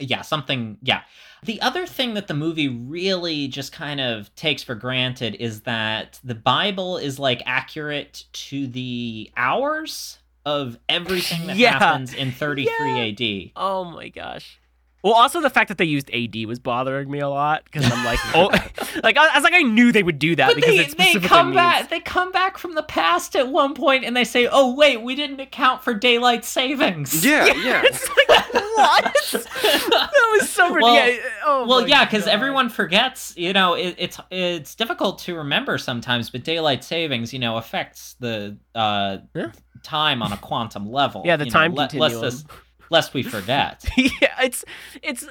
Yeah 0.01 0.23
something 0.23 0.77
yeah 0.83 1.03
the 1.45 1.61
other 1.63 1.87
thing 1.87 2.15
that 2.15 2.27
the 2.29 2.35
movie 2.35 2.69
really 2.69 3.49
just 3.49 3.73
kind 3.73 4.01
of 4.01 4.35
takes 4.35 4.63
for 4.63 4.75
granted 4.75 5.35
is 5.37 5.63
that 5.63 6.21
the 6.23 6.35
bible 6.35 6.99
is 6.99 7.19
like 7.19 7.43
accurate 7.47 8.25
to 8.33 8.67
the 8.67 9.31
hours 9.37 10.19
of 10.47 10.79
everything 10.89 11.47
that 11.47 11.57
Yeah. 11.59 11.79
happens 11.79 12.15
in 12.15 12.33
33 12.33 13.11
AD. 13.47 13.53
Oh 13.57 13.85
my 13.85 14.09
gosh. 14.09 14.60
Well, 15.03 15.15
also 15.15 15.41
the 15.41 15.49
fact 15.51 15.69
that 15.69 15.79
they 15.79 15.85
used 15.87 16.11
AD 16.13 16.35
was 16.47 16.59
bothering 16.59 17.11
me 17.11 17.21
a 17.21 17.29
lot 17.29 17.65
because 17.65 17.91
I'm 17.91 18.05
like, 18.05 18.19
oh, 18.35 18.49
like 19.03 19.17
I, 19.17 19.29
I 19.29 19.35
was 19.35 19.45
like, 19.45 19.55
I 19.55 19.63
knew 19.63 19.93
they 19.93 20.03
would 20.03 20.19
do 20.19 20.37
that 20.37 20.49
But 20.49 20.57
because 20.57 20.77
they, 20.95 21.11
it 21.13 21.21
they 21.21 21.21
come 21.27 21.47
means- 21.49 21.57
back 21.57 21.89
they 21.91 22.01
come 22.01 22.31
back 22.33 22.59
from 22.59 22.75
the 22.75 22.83
past 22.83 23.35
at 23.37 23.49
one 23.49 23.75
point 23.75 24.05
and 24.05 24.15
they 24.17 24.25
say, 24.25 24.47
"Oh 24.51 24.75
wait, 24.75 25.01
we 25.03 25.15
didn't 25.15 25.41
account 25.41 25.83
for 25.83 25.95
daylight 25.95 26.45
savings." 26.45 27.25
Yeah, 27.25 27.47
yeah. 27.55 27.83
It's 27.85 28.09
like 28.09 28.29
what? 28.29 29.05
that 29.45 30.37
was 30.39 30.49
so 30.51 30.73
Well- 30.73 30.95
ridiculous. 30.95 31.33
oh 31.45 31.67
well, 31.67 31.89
yeah, 31.89 32.05
because 32.05 32.27
everyone 32.27 32.69
forgets. 32.69 33.35
You 33.37 33.53
know, 33.53 33.75
it, 33.75 33.95
it's 33.99 34.19
it's 34.31 34.75
difficult 34.75 35.19
to 35.21 35.35
remember 35.37 35.79
sometimes, 35.79 36.31
but 36.31 36.45
daylight 36.45 36.85
savings, 36.85 37.33
you 37.33 37.39
know, 37.39 37.57
affects 37.57 38.17
the 38.21 38.57
uh, 38.75 39.19
Yeah. 39.35 39.53
time 39.83 40.23
on 40.23 40.33
a 40.33 40.37
quantum 40.37 40.91
level. 40.91 41.23
Yeah, 41.25 41.37
the 41.37 41.47
you 41.47 41.51
time 41.51 41.75
know, 41.75 41.83
le- 41.83 41.89
continuum. 41.89 42.23
Lest, 42.23 42.47
this, 42.47 42.57
lest 42.91 43.15
we 43.15 43.23
forget. 43.23 43.89
yeah, 43.97 44.43
it's 44.43 44.65
it's 45.03 45.27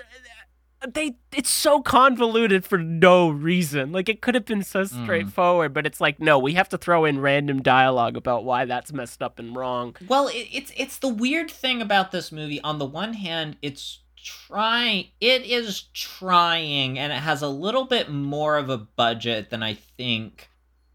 they 0.93 1.17
it's 1.35 1.49
so 1.49 1.81
convoluted 1.81 2.63
for 2.65 2.77
no 2.77 3.29
reason. 3.29 3.91
Like 3.91 4.07
it 4.09 4.21
could 4.21 4.33
have 4.35 4.45
been 4.45 4.63
so 4.63 4.83
Mm. 4.83 5.03
straightforward, 5.03 5.73
but 5.73 5.85
it's 5.85 5.99
like 5.99 6.19
no, 6.19 6.39
we 6.39 6.53
have 6.53 6.69
to 6.69 6.77
throw 6.77 7.03
in 7.05 7.19
random 7.19 7.61
dialogue 7.61 8.15
about 8.15 8.45
why 8.45 8.65
that's 8.65 8.93
messed 8.93 9.21
up 9.21 9.39
and 9.39 9.55
wrong. 9.55 9.95
Well, 10.07 10.29
it, 10.29 10.47
it's 10.51 10.71
it's 10.77 10.97
the 10.99 11.09
weird 11.09 11.51
thing 11.51 11.81
about 11.81 12.11
this 12.11 12.31
movie. 12.31 12.61
On 12.61 12.79
the 12.79 12.85
one 12.85 13.13
hand, 13.13 13.57
it's 13.61 13.99
trying 14.21 15.07
it 15.21 15.43
is 15.45 15.83
trying 15.93 16.99
and 16.99 17.11
it 17.13 17.19
has 17.19 17.41
a 17.41 17.47
little 17.47 17.85
bit 17.85 18.09
more 18.09 18.57
of 18.57 18.69
a 18.69 18.77
budget 18.77 19.49
than 19.49 19.63
I 19.63 19.73
think 19.97 20.49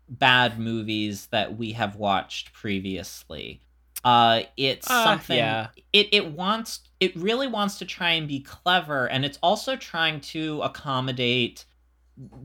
bad 0.08 0.58
movies 0.58 1.26
that 1.28 1.56
we 1.56 1.72
have 1.72 1.96
watched 1.96 2.52
previously. 2.52 3.60
Uh 4.04 4.42
it's 4.56 4.90
Uh, 4.90 5.04
something 5.04 5.36
yeah. 5.36 5.68
it 5.92 6.08
it 6.12 6.32
wants 6.32 6.80
it 7.00 7.14
really 7.16 7.46
wants 7.46 7.78
to 7.78 7.84
try 7.84 8.12
and 8.12 8.28
be 8.28 8.40
clever 8.40 9.06
and 9.06 9.24
it's 9.24 9.38
also 9.42 9.76
trying 9.76 10.20
to 10.20 10.60
accommodate 10.62 11.64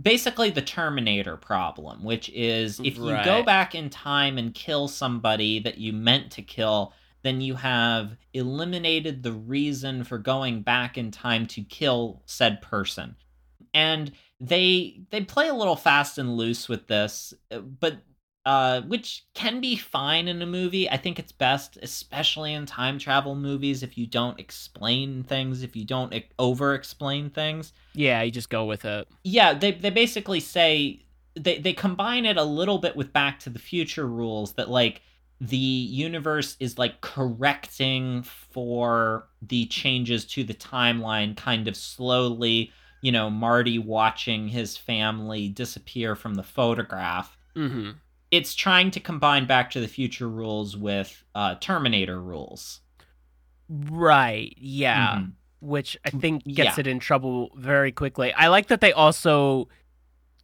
basically 0.02 0.50
the 0.50 0.62
terminator 0.62 1.38
problem 1.38 2.04
which 2.04 2.30
is 2.30 2.80
if 2.80 2.98
you 2.98 3.16
go 3.24 3.44
back 3.44 3.76
in 3.76 3.90
time 3.90 4.38
and 4.38 4.54
kill 4.56 4.88
somebody 4.88 5.60
that 5.60 5.78
you 5.78 5.94
meant 5.94 6.32
to 6.32 6.42
kill 6.42 6.94
then 7.22 7.42
you 7.42 7.54
have 7.56 8.16
eliminated 8.34 9.22
the 9.22 9.34
reason 9.34 10.04
for 10.04 10.18
going 10.18 10.62
back 10.62 10.98
in 10.98 11.12
time 11.12 11.46
to 11.46 11.62
kill 11.62 12.22
said 12.26 12.62
person 12.62 13.16
and 13.74 14.12
they 14.40 15.02
they 15.12 15.22
play 15.22 15.50
a 15.50 15.54
little 15.54 15.76
fast 15.76 16.18
and 16.18 16.36
loose 16.36 16.68
with 16.68 16.88
this 16.88 17.34
uh, 17.52 17.60
but 17.60 17.98
uh, 18.46 18.82
which 18.82 19.26
can 19.34 19.62
be 19.62 19.76
fine 19.76 20.28
in 20.28 20.42
a 20.42 20.46
movie. 20.46 20.90
I 20.90 20.98
think 20.98 21.20
it's 21.20 21.32
best, 21.32 21.78
especially 21.82 22.54
in 22.54 22.66
time 22.66 22.98
travel 22.98 23.36
movies, 23.36 23.84
if 23.84 23.98
you 23.98 24.08
don't 24.08 24.40
explain 24.40 25.24
things, 25.24 25.64
if 25.64 25.76
you 25.76 25.86
don't 25.86 26.14
over 26.38 26.74
explain 26.74 27.30
things. 27.30 27.74
Yeah, 27.94 28.22
you 28.22 28.32
just 28.32 28.50
go 28.50 28.66
with 28.66 28.86
it. 28.86 29.08
Yeah, 29.24 29.54
they, 29.54 29.72
they 29.72 29.90
basically 29.90 30.40
say 30.40 31.06
they, 31.36 31.60
they 31.60 31.74
combine 31.74 32.26
it 32.26 32.38
a 32.38 32.44
little 32.44 32.78
bit 32.78 32.96
with 32.96 33.14
Back 33.14 33.40
to 33.42 33.50
the 33.50 33.60
Future 33.60 34.08
rules 34.08 34.54
that, 34.54 34.70
like, 34.70 35.02
the 35.42 35.56
universe 35.56 36.58
is 36.60 36.78
like 36.78 37.00
correcting 37.00 38.24
for 38.24 39.30
the 39.42 39.66
changes 39.68 40.26
to 40.26 40.44
the 40.44 40.54
timeline 40.54 41.38
kind 41.38 41.70
of 41.70 41.78
slowly. 41.78 42.74
You 43.02 43.14
know, 43.14 43.30
Marty 43.30 43.80
watching 43.80 44.50
his 44.50 44.76
family 44.76 45.48
disappear 45.48 46.16
from 46.18 46.36
the 46.36 46.44
photograph 46.44 47.38
Mm-hmm. 47.56 47.92
It's 48.32 48.54
trying 48.56 48.92
to 48.92 49.00
combine 49.00 49.46
Back 49.46 49.72
to 49.72 49.80
the 49.80 49.88
Future 49.88 50.30
rules 50.30 50.78
with 50.78 51.24
uh, 51.36 51.56
Terminator 51.56 52.22
rules. 52.22 52.82
Right. 53.68 54.54
Yeah. 54.58 55.16
Mhm. 55.18 55.32
Which 55.62 55.98
I 56.06 56.10
think 56.10 56.44
gets 56.46 56.78
Yeah. 56.78 56.82
it 56.82 56.88
in 56.88 57.00
trouble 57.00 57.52
very 57.56 57.92
quickly. 57.92 58.34
I 58.34 58.48
like 58.48 58.68
that 58.68 58.82
they 58.82 58.94
also 58.94 59.68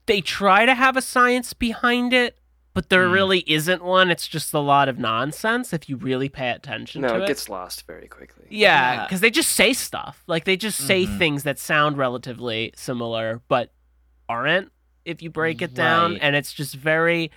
they 0.08 0.22
try 0.22 0.68
to 0.68 0.76
have 0.76 0.96
a 0.96 1.02
science 1.02 1.54
behind 1.54 2.14
it, 2.14 2.38
but 2.76 2.90
there 2.90 3.08
Mm. 3.08 3.12
really 3.14 3.40
isn't 3.48 3.84
one. 3.84 4.12
It's 4.12 4.28
just 4.28 4.54
a 4.54 4.60
lot 4.60 4.88
of 4.88 5.00
nonsense 5.00 5.74
if 5.74 5.90
you 5.90 5.96
really 5.98 6.30
pay 6.30 6.52
attention 6.52 7.02
No, 7.02 7.08
to 7.08 7.16
it 7.16 7.22
it. 7.24 7.28
gets 7.28 7.50
lost 7.50 7.88
very 7.88 8.08
quickly. 8.08 8.46
Yeah, 8.52 8.94
Yeah. 8.94 9.04
because 9.06 9.22
they 9.22 9.32
just 9.32 9.50
say 9.54 9.74
stuff. 9.74 10.22
Like 10.28 10.44
they 10.44 10.58
just 10.58 10.78
say 10.80 11.06
Mhm. 11.08 11.18
things 11.18 11.44
that 11.44 11.58
sound 11.58 11.98
relatively 11.98 12.72
similar, 12.76 13.42
but 13.48 13.74
aren't 14.30 14.72
if 15.06 15.24
you 15.24 15.32
break 15.32 15.62
it 15.64 15.74
down. 15.74 16.18
And 16.18 16.36
it's 16.36 16.54
just 16.54 16.76
very 16.76 17.32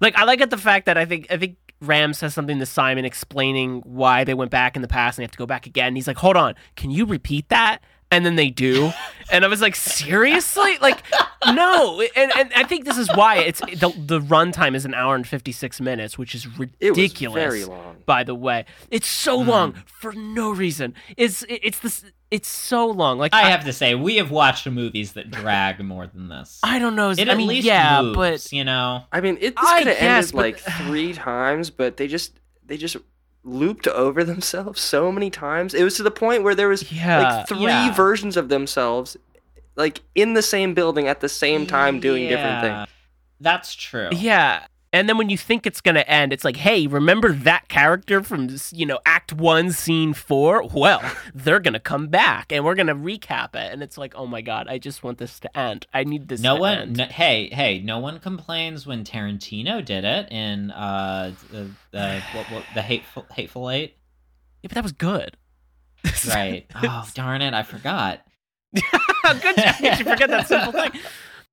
like 0.00 0.16
I 0.16 0.24
like 0.24 0.40
it 0.40 0.50
the 0.50 0.58
fact 0.58 0.86
that 0.86 0.96
I 0.98 1.04
think 1.04 1.26
I 1.30 1.36
think 1.36 1.56
Ram 1.80 2.12
says 2.12 2.34
something 2.34 2.58
to 2.58 2.66
Simon 2.66 3.04
explaining 3.04 3.80
why 3.86 4.24
they 4.24 4.34
went 4.34 4.50
back 4.50 4.76
in 4.76 4.82
the 4.82 4.88
past 4.88 5.16
and 5.18 5.22
they 5.22 5.24
have 5.24 5.30
to 5.32 5.38
go 5.38 5.46
back 5.46 5.66
again. 5.66 5.94
He's 5.96 6.06
like, 6.06 6.18
Hold 6.18 6.36
on, 6.36 6.54
can 6.76 6.90
you 6.90 7.06
repeat 7.06 7.48
that? 7.48 7.78
And 8.12 8.26
then 8.26 8.34
they 8.34 8.50
do. 8.50 8.90
and 9.32 9.44
I 9.44 9.48
was 9.48 9.60
like, 9.60 9.76
seriously? 9.76 10.76
Like, 10.80 10.98
no. 11.46 12.00
And 12.16 12.32
and 12.36 12.50
I 12.56 12.64
think 12.64 12.84
this 12.84 12.98
is 12.98 13.08
why 13.14 13.36
it's 13.38 13.60
the 13.60 13.92
the 13.96 14.20
runtime 14.20 14.74
is 14.74 14.84
an 14.84 14.94
hour 14.94 15.14
and 15.14 15.26
fifty 15.26 15.52
six 15.52 15.80
minutes, 15.80 16.18
which 16.18 16.34
is 16.34 16.44
It 16.44 16.90
was 16.90 16.98
ridiculous 16.98 17.34
very 17.34 17.64
long. 17.64 17.96
by 18.06 18.24
the 18.24 18.34
way. 18.34 18.64
It's 18.90 19.06
so 19.08 19.38
Mm. 19.40 19.46
long 19.46 19.72
for 19.86 20.12
no 20.12 20.50
reason. 20.50 20.94
It's 21.16 21.44
it's 21.48 21.78
this 21.78 22.04
it's 22.30 22.48
so 22.48 22.86
long. 22.86 23.18
Like 23.18 23.34
I 23.34 23.50
have 23.50 23.64
to 23.64 23.72
say, 23.72 23.94
we 23.94 24.16
have 24.16 24.30
watched 24.30 24.66
movies 24.68 25.14
that 25.14 25.30
drag 25.30 25.80
more 25.84 26.06
than 26.06 26.28
this. 26.28 26.60
I 26.62 26.78
don't 26.78 26.94
know. 26.96 27.10
it 27.10 27.18
I 27.28 27.32
at 27.32 27.36
mean, 27.36 27.48
least 27.48 27.66
yeah, 27.66 28.02
moves, 28.02 28.52
you 28.52 28.64
know. 28.64 29.04
I 29.12 29.20
mean, 29.20 29.36
it 29.40 29.56
could 29.56 29.86
have 29.86 29.96
ended 29.96 30.32
but- 30.32 30.38
like 30.38 30.58
three 30.58 31.12
times, 31.12 31.70
but 31.70 31.96
they 31.96 32.06
just 32.06 32.38
they 32.66 32.76
just 32.76 32.96
looped 33.42 33.88
over 33.88 34.22
themselves 34.22 34.80
so 34.80 35.10
many 35.10 35.30
times. 35.30 35.74
It 35.74 35.82
was 35.82 35.96
to 35.96 36.02
the 36.02 36.10
point 36.10 36.42
where 36.42 36.54
there 36.54 36.68
was 36.68 36.90
Yeah. 36.92 37.22
like 37.22 37.48
three 37.48 37.62
Yeah. 37.62 37.92
versions 37.94 38.36
of 38.36 38.48
themselves 38.48 39.16
like 39.76 40.02
in 40.14 40.34
the 40.34 40.42
same 40.42 40.74
building 40.74 41.08
at 41.08 41.20
the 41.20 41.28
same 41.28 41.66
time 41.66 42.00
doing 42.00 42.28
different 42.28 42.60
things. 42.60 42.88
That's 43.40 43.74
true. 43.74 44.10
Yeah. 44.12 44.66
And 44.92 45.08
then 45.08 45.18
when 45.18 45.30
you 45.30 45.38
think 45.38 45.66
it's 45.66 45.80
going 45.80 45.94
to 45.94 46.08
end, 46.10 46.32
it's 46.32 46.44
like, 46.44 46.56
hey, 46.56 46.88
remember 46.88 47.32
that 47.32 47.68
character 47.68 48.24
from, 48.24 48.48
you 48.72 48.84
know, 48.84 48.98
Act 49.06 49.32
1, 49.32 49.70
Scene 49.70 50.14
4? 50.14 50.64
Well, 50.74 51.00
they're 51.34 51.60
going 51.60 51.74
to 51.74 51.80
come 51.80 52.08
back 52.08 52.50
and 52.50 52.64
we're 52.64 52.74
going 52.74 52.88
to 52.88 52.94
recap 52.96 53.54
it. 53.54 53.72
And 53.72 53.84
it's 53.84 53.96
like, 53.96 54.14
oh 54.16 54.26
my 54.26 54.40
God, 54.40 54.66
I 54.68 54.78
just 54.78 55.04
want 55.04 55.18
this 55.18 55.38
to 55.40 55.56
end. 55.56 55.86
I 55.94 56.02
need 56.02 56.26
this 56.26 56.40
No 56.40 56.56
to 56.56 56.60
one. 56.60 56.78
end. 56.78 56.96
No, 56.96 57.04
hey, 57.04 57.48
hey! 57.52 57.80
No 57.80 58.00
one 58.00 58.18
complains 58.18 58.84
when 58.84 59.04
Tarantino 59.04 59.84
did 59.84 60.04
it 60.04 60.30
in 60.32 60.72
uh, 60.72 61.32
what, 61.52 62.46
what 62.50 62.64
the 62.74 62.82
hateful 62.82 63.26
hateful 63.32 63.70
eight. 63.70 63.96
Yeah, 64.62 64.68
but 64.68 64.74
that 64.74 64.82
was 64.82 64.92
good. 64.92 65.36
Right. 66.28 66.66
oh 66.82 67.06
darn 67.14 67.42
it! 67.42 67.54
I 67.54 67.62
forgot. 67.62 68.26
good 68.74 68.82
job. 69.56 69.74
You 69.80 69.96
forget 69.96 70.30
that 70.30 70.48
simple 70.48 70.72
thing. 70.72 70.92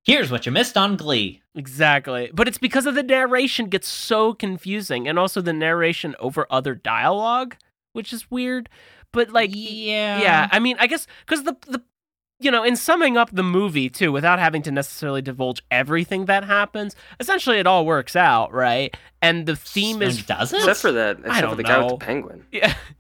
Here's 0.08 0.32
what 0.32 0.45
you 0.45 0.53
missed 0.53 0.78
on 0.78 0.95
Glee. 0.95 1.41
Exactly. 1.53 2.32
But 2.34 2.47
it's 2.47 2.58
because 2.58 2.86
of 2.86 2.95
the 2.95 3.03
narration 3.03 3.68
gets 3.68 3.89
so 3.89 4.34
confusing 4.34 5.05
and 5.05 5.20
also 5.20 5.41
the 5.41 5.51
narration 5.51 6.16
over 6.18 6.47
other 6.49 6.74
dialogue, 6.74 7.58
which 7.91 8.14
is 8.14 8.32
weird. 8.32 8.70
But 9.12 9.32
like 9.32 9.51
yeah, 9.53 10.22
yeah, 10.22 10.47
I 10.49 10.60
mean, 10.60 10.78
I 10.80 10.88
guess 10.88 11.08
cuz 11.26 11.43
the 11.43 11.58
the 11.68 11.84
you 12.39 12.51
know, 12.51 12.64
in 12.64 12.76
summing 12.76 13.18
up 13.18 13.32
the 13.34 13.43
movie 13.43 13.89
too 13.89 14.12
without 14.14 14.39
having 14.39 14.62
to 14.62 14.72
necessarily 14.72 15.22
divulge 15.22 15.62
everything 15.72 16.26
that 16.26 16.45
happens, 16.45 16.95
essentially 17.20 17.58
it 17.58 17.68
all 17.68 17.86
works 17.86 18.16
out, 18.16 18.53
right? 18.53 18.95
And 19.22 19.45
the 19.45 19.55
theme 19.55 20.01
is 20.01 20.24
does 20.24 20.53
it? 20.53 20.58
Except 20.58 20.80
for 20.80 20.91
that, 20.93 21.20
except 21.20 21.41
don't 21.41 21.49
for 21.49 21.55
the 21.58 21.64
guy 21.64 21.80
with 21.80 21.99
the 21.99 22.05
penguin. 22.05 22.45
yeah, 22.51 22.76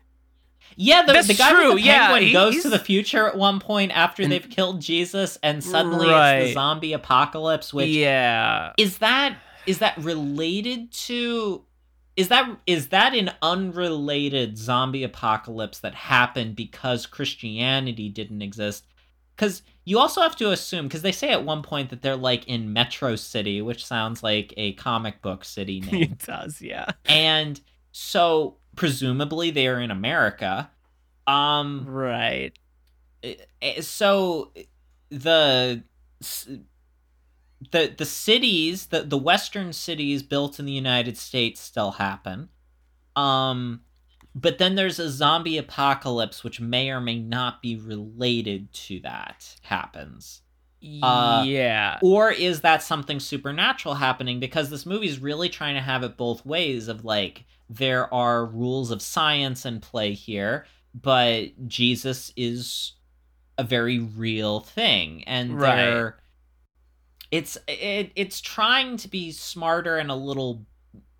Yeah, 0.79 1.01
the, 1.05 1.13
That's 1.13 1.27
the 1.27 1.33
guy 1.33 1.51
true, 1.51 1.73
with 1.73 1.81
the 1.81 1.87
yeah, 1.87 2.07
penguin 2.07 2.23
he- 2.27 2.33
goes 2.33 2.53
he's- 2.53 2.63
to 2.63 2.69
the 2.69 2.77
future 2.79 3.27
at 3.27 3.35
one 3.35 3.59
point 3.59 3.91
after 3.91 4.21
And- 4.23 4.31
they've 4.31 4.47
killed 4.49 4.79
Jesus, 4.79 5.37
and 5.41 5.63
suddenly 5.63 6.05
it's 6.05 6.11
Right. 6.11 6.43
the 6.43 6.53
zombie 6.53 6.93
apocalypse. 6.93 7.73
Which 7.73 7.89
yeah. 7.89 8.73
is 8.77 8.99
that 8.99 9.37
is 9.65 9.79
that 9.79 9.97
related 9.97 10.91
to? 10.93 11.63
Is 12.15 12.27
that 12.29 12.49
is 12.67 12.87
that 12.89 13.13
an 13.15 13.31
unrelated 13.41 14.57
zombie 14.57 15.03
apocalypse 15.03 15.79
that 15.79 15.93
happened 15.95 16.55
because 16.55 17.05
Christianity 17.05 18.09
didn't 18.09 18.41
exist? 18.41 18.85
Because 19.35 19.61
you 19.85 19.99
also 19.99 20.21
have 20.21 20.35
to 20.37 20.51
assume, 20.51 20.87
because 20.87 21.01
they 21.03 21.11
say 21.11 21.29
at 21.29 21.43
one 21.43 21.61
point 21.61 21.89
that 21.91 22.01
they're 22.01 22.15
like 22.15 22.47
in 22.47 22.73
Metro 22.73 23.15
City, 23.15 23.61
which 23.61 23.85
sounds 23.85 24.23
like 24.23 24.53
a 24.57 24.73
comic 24.73 25.21
book 25.21 25.45
city 25.45 25.79
name. 25.91 26.03
It 26.03 26.19
does, 26.19 26.61
yeah. 26.61 26.91
and 27.05 27.59
so 27.91 28.57
presumably 28.77 29.51
they 29.51 29.67
are 29.67 29.81
in 29.81 29.91
America. 29.91 30.71
Um, 31.27 31.83
Right. 31.85 32.57
eh, 33.21 33.81
so 33.81 34.53
the 35.09 35.83
the 37.71 37.93
the 37.97 38.05
cities, 38.05 38.87
the 38.87 39.01
the 39.01 39.17
western 39.17 39.73
cities 39.73 40.23
built 40.23 40.59
in 40.59 40.65
the 40.65 40.71
United 40.71 41.17
States 41.17 41.59
still 41.59 41.91
happen. 41.91 42.47
Um, 43.15 43.81
but 44.35 44.59
then 44.59 44.75
there's 44.75 44.99
a 44.99 45.09
zombie 45.09 45.57
apocalypse, 45.57 46.43
which 46.43 46.61
may 46.61 46.89
or 46.91 47.01
may 47.01 47.17
not 47.19 47.61
be 47.61 47.75
related 47.75 48.71
to 48.73 48.99
that 49.01 49.55
happens. 49.63 50.43
Uh, 51.01 51.43
yeah. 51.47 51.97
Or 52.03 52.31
is 52.31 52.61
that 52.61 52.83
something 52.83 53.19
supernatural 53.19 53.95
happening? 53.95 54.39
Because 54.39 54.69
this 54.69 54.85
movie's 54.85 55.19
really 55.19 55.49
trying 55.49 55.73
to 55.73 55.81
have 55.81 56.03
it 56.03 56.15
both 56.15 56.45
ways 56.45 56.87
of 56.87 57.03
like, 57.03 57.45
there 57.69 58.13
are 58.13 58.45
rules 58.45 58.91
of 58.91 59.01
science 59.01 59.65
in 59.65 59.79
play 59.79 60.13
here, 60.13 60.65
but 60.93 61.67
Jesus 61.67 62.31
is 62.35 62.93
a 63.57 63.63
very 63.63 63.99
real 63.99 64.59
thing. 64.59 65.23
And 65.25 65.59
Right. 65.59 65.75
there 65.75 66.17
it's 67.29 67.57
it, 67.67 68.11
it's 68.15 68.39
trying 68.39 68.97
to 68.97 69.09
be 69.09 69.31
smarter 69.31 69.97
and 69.97 70.09
a 70.09 70.15
little 70.15 70.65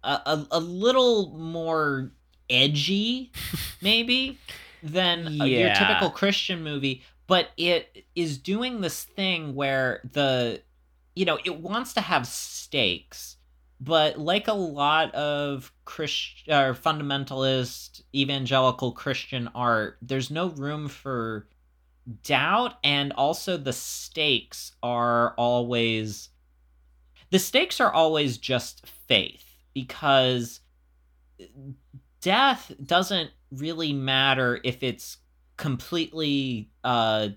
a, 0.04 0.46
a, 0.52 0.60
little 0.60 1.38
more 1.38 2.12
edgy 2.50 3.32
maybe 3.82 4.38
than 4.82 5.28
uh, 5.28 5.44
your 5.44 5.74
typical 5.74 6.10
Christian 6.10 6.64
movie, 6.64 7.04
but 7.26 7.50
it 7.58 8.06
is 8.16 8.38
doing 8.38 8.80
this 8.80 9.04
thing 9.04 9.54
where 9.54 10.00
the 10.14 10.62
you 11.18 11.26
know, 11.26 11.40
it 11.44 11.60
wants 11.60 11.94
to 11.96 12.02
have 12.02 12.28
stakes, 12.28 13.37
but 13.80 14.18
like 14.18 14.48
a 14.48 14.54
lot 14.54 15.14
of 15.14 15.72
Christ 15.86 16.48
or 16.48 16.74
fundamentalist 16.74 18.02
evangelical 18.14 18.92
Christian 18.92 19.50
art, 19.54 19.98
there's 20.02 20.32
no 20.32 20.50
room 20.50 20.88
for 20.88 21.48
doubt 22.24 22.76
and 22.84 23.12
also 23.14 23.58
the 23.58 23.74
stakes 23.74 24.72
are 24.82 25.34
always 25.38 26.30
the 27.30 27.40
stakes 27.40 27.82
are 27.82 27.92
always 27.92 28.38
just 28.38 28.88
faith 29.08 29.44
because 29.74 30.62
death 32.22 32.72
doesn't 32.84 33.32
really 33.52 33.92
matter 33.92 34.60
if 34.64 34.84
it's 34.84 35.18
completely 35.58 36.70
uh 36.84 37.28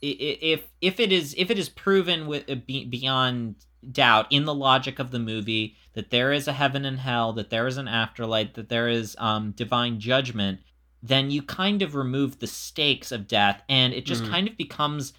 if 0.00 0.62
if 0.80 1.00
it 1.00 1.12
is 1.12 1.34
if 1.36 1.50
it 1.50 1.58
is 1.58 1.68
proven 1.68 2.26
with 2.26 2.48
uh, 2.48 2.54
beyond 2.64 3.56
doubt 3.90 4.26
in 4.30 4.44
the 4.44 4.54
logic 4.54 4.98
of 4.98 5.10
the 5.10 5.18
movie 5.18 5.76
that 5.94 6.10
there 6.10 6.32
is 6.32 6.46
a 6.46 6.52
heaven 6.52 6.84
and 6.84 6.98
hell 6.98 7.32
that 7.32 7.50
there 7.50 7.66
is 7.66 7.76
an 7.76 7.88
afterlife 7.88 8.54
that 8.54 8.68
there 8.68 8.88
is 8.88 9.16
um 9.18 9.52
divine 9.52 9.98
judgment 9.98 10.60
then 11.02 11.30
you 11.30 11.40
kind 11.42 11.80
of 11.82 11.94
remove 11.94 12.38
the 12.40 12.46
stakes 12.46 13.12
of 13.12 13.28
death 13.28 13.62
and 13.68 13.92
it 13.94 14.04
just 14.04 14.24
Mm. 14.24 14.30
kind 14.30 14.48
of 14.48 14.56
becomes 14.56 15.12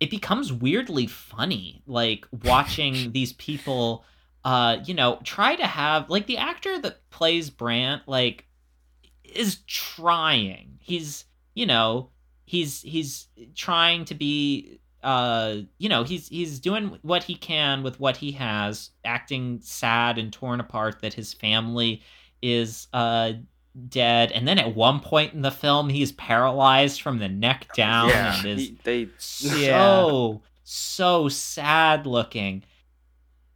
it 0.00 0.10
becomes 0.10 0.52
weirdly 0.52 1.06
funny 1.06 1.82
like 1.86 2.26
watching 2.44 3.12
these 3.12 3.32
people 3.34 4.04
uh 4.44 4.78
you 4.84 4.94
know 4.94 5.18
try 5.24 5.54
to 5.56 5.66
have 5.66 6.08
like 6.08 6.26
the 6.26 6.38
actor 6.38 6.78
that 6.80 7.08
plays 7.10 7.50
Brant 7.50 8.02
like 8.06 8.46
is 9.24 9.58
trying 9.66 10.78
he's 10.80 11.24
you 11.54 11.66
know 11.66 12.10
he's 12.44 12.82
he's 12.82 13.28
trying 13.54 14.04
to 14.06 14.14
be 14.14 14.78
uh 15.04 15.56
you 15.78 15.88
know 15.88 16.02
he's 16.02 16.28
he's 16.28 16.58
doing 16.58 16.98
what 17.02 17.22
he 17.22 17.34
can 17.34 17.82
with 17.82 18.00
what 18.00 18.16
he 18.16 18.32
has 18.32 18.90
acting 19.04 19.60
sad 19.62 20.18
and 20.18 20.32
torn 20.32 20.58
apart 20.58 21.00
that 21.02 21.14
his 21.14 21.32
family 21.32 22.02
is 22.42 22.88
uh 22.92 23.32
dead. 23.88 24.32
And 24.32 24.46
then 24.46 24.58
at 24.58 24.74
one 24.74 25.00
point 25.00 25.34
in 25.34 25.42
the 25.42 25.50
film 25.50 25.88
he's 25.88 26.12
paralyzed 26.12 27.02
from 27.02 27.18
the 27.18 27.28
neck 27.28 27.72
down 27.74 28.08
yeah, 28.08 28.36
and 28.38 28.46
is 28.46 28.60
he- 28.60 28.78
they 28.84 29.08
so 29.18 30.42
so 30.64 31.28
sad 31.28 32.06
looking. 32.06 32.64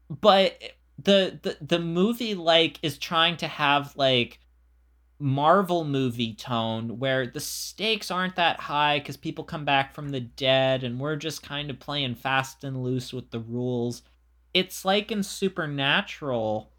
But 0.08 0.60
the, 0.98 1.38
the 1.42 1.56
the 1.64 1.78
movie 1.78 2.34
like 2.34 2.78
is 2.82 2.98
trying 2.98 3.36
to 3.38 3.48
have 3.48 3.94
like 3.96 4.40
marvel 5.18 5.84
movie 5.84 6.34
tone 6.34 6.98
where 6.98 7.26
the 7.26 7.40
stakes 7.40 8.10
aren't 8.10 8.36
that 8.36 8.60
high 8.60 8.98
because 8.98 9.16
people 9.16 9.42
come 9.42 9.64
back 9.64 9.92
from 9.92 10.10
the 10.10 10.20
dead 10.20 10.84
and 10.84 11.00
we're 11.00 11.16
just 11.16 11.42
kind 11.42 11.70
of 11.70 11.80
playing 11.80 12.14
fast 12.14 12.62
and 12.62 12.82
loose 12.82 13.12
with 13.12 13.30
the 13.30 13.40
rules 13.40 14.02
it's 14.54 14.84
like 14.84 15.10
in 15.10 15.22
supernatural 15.22 16.70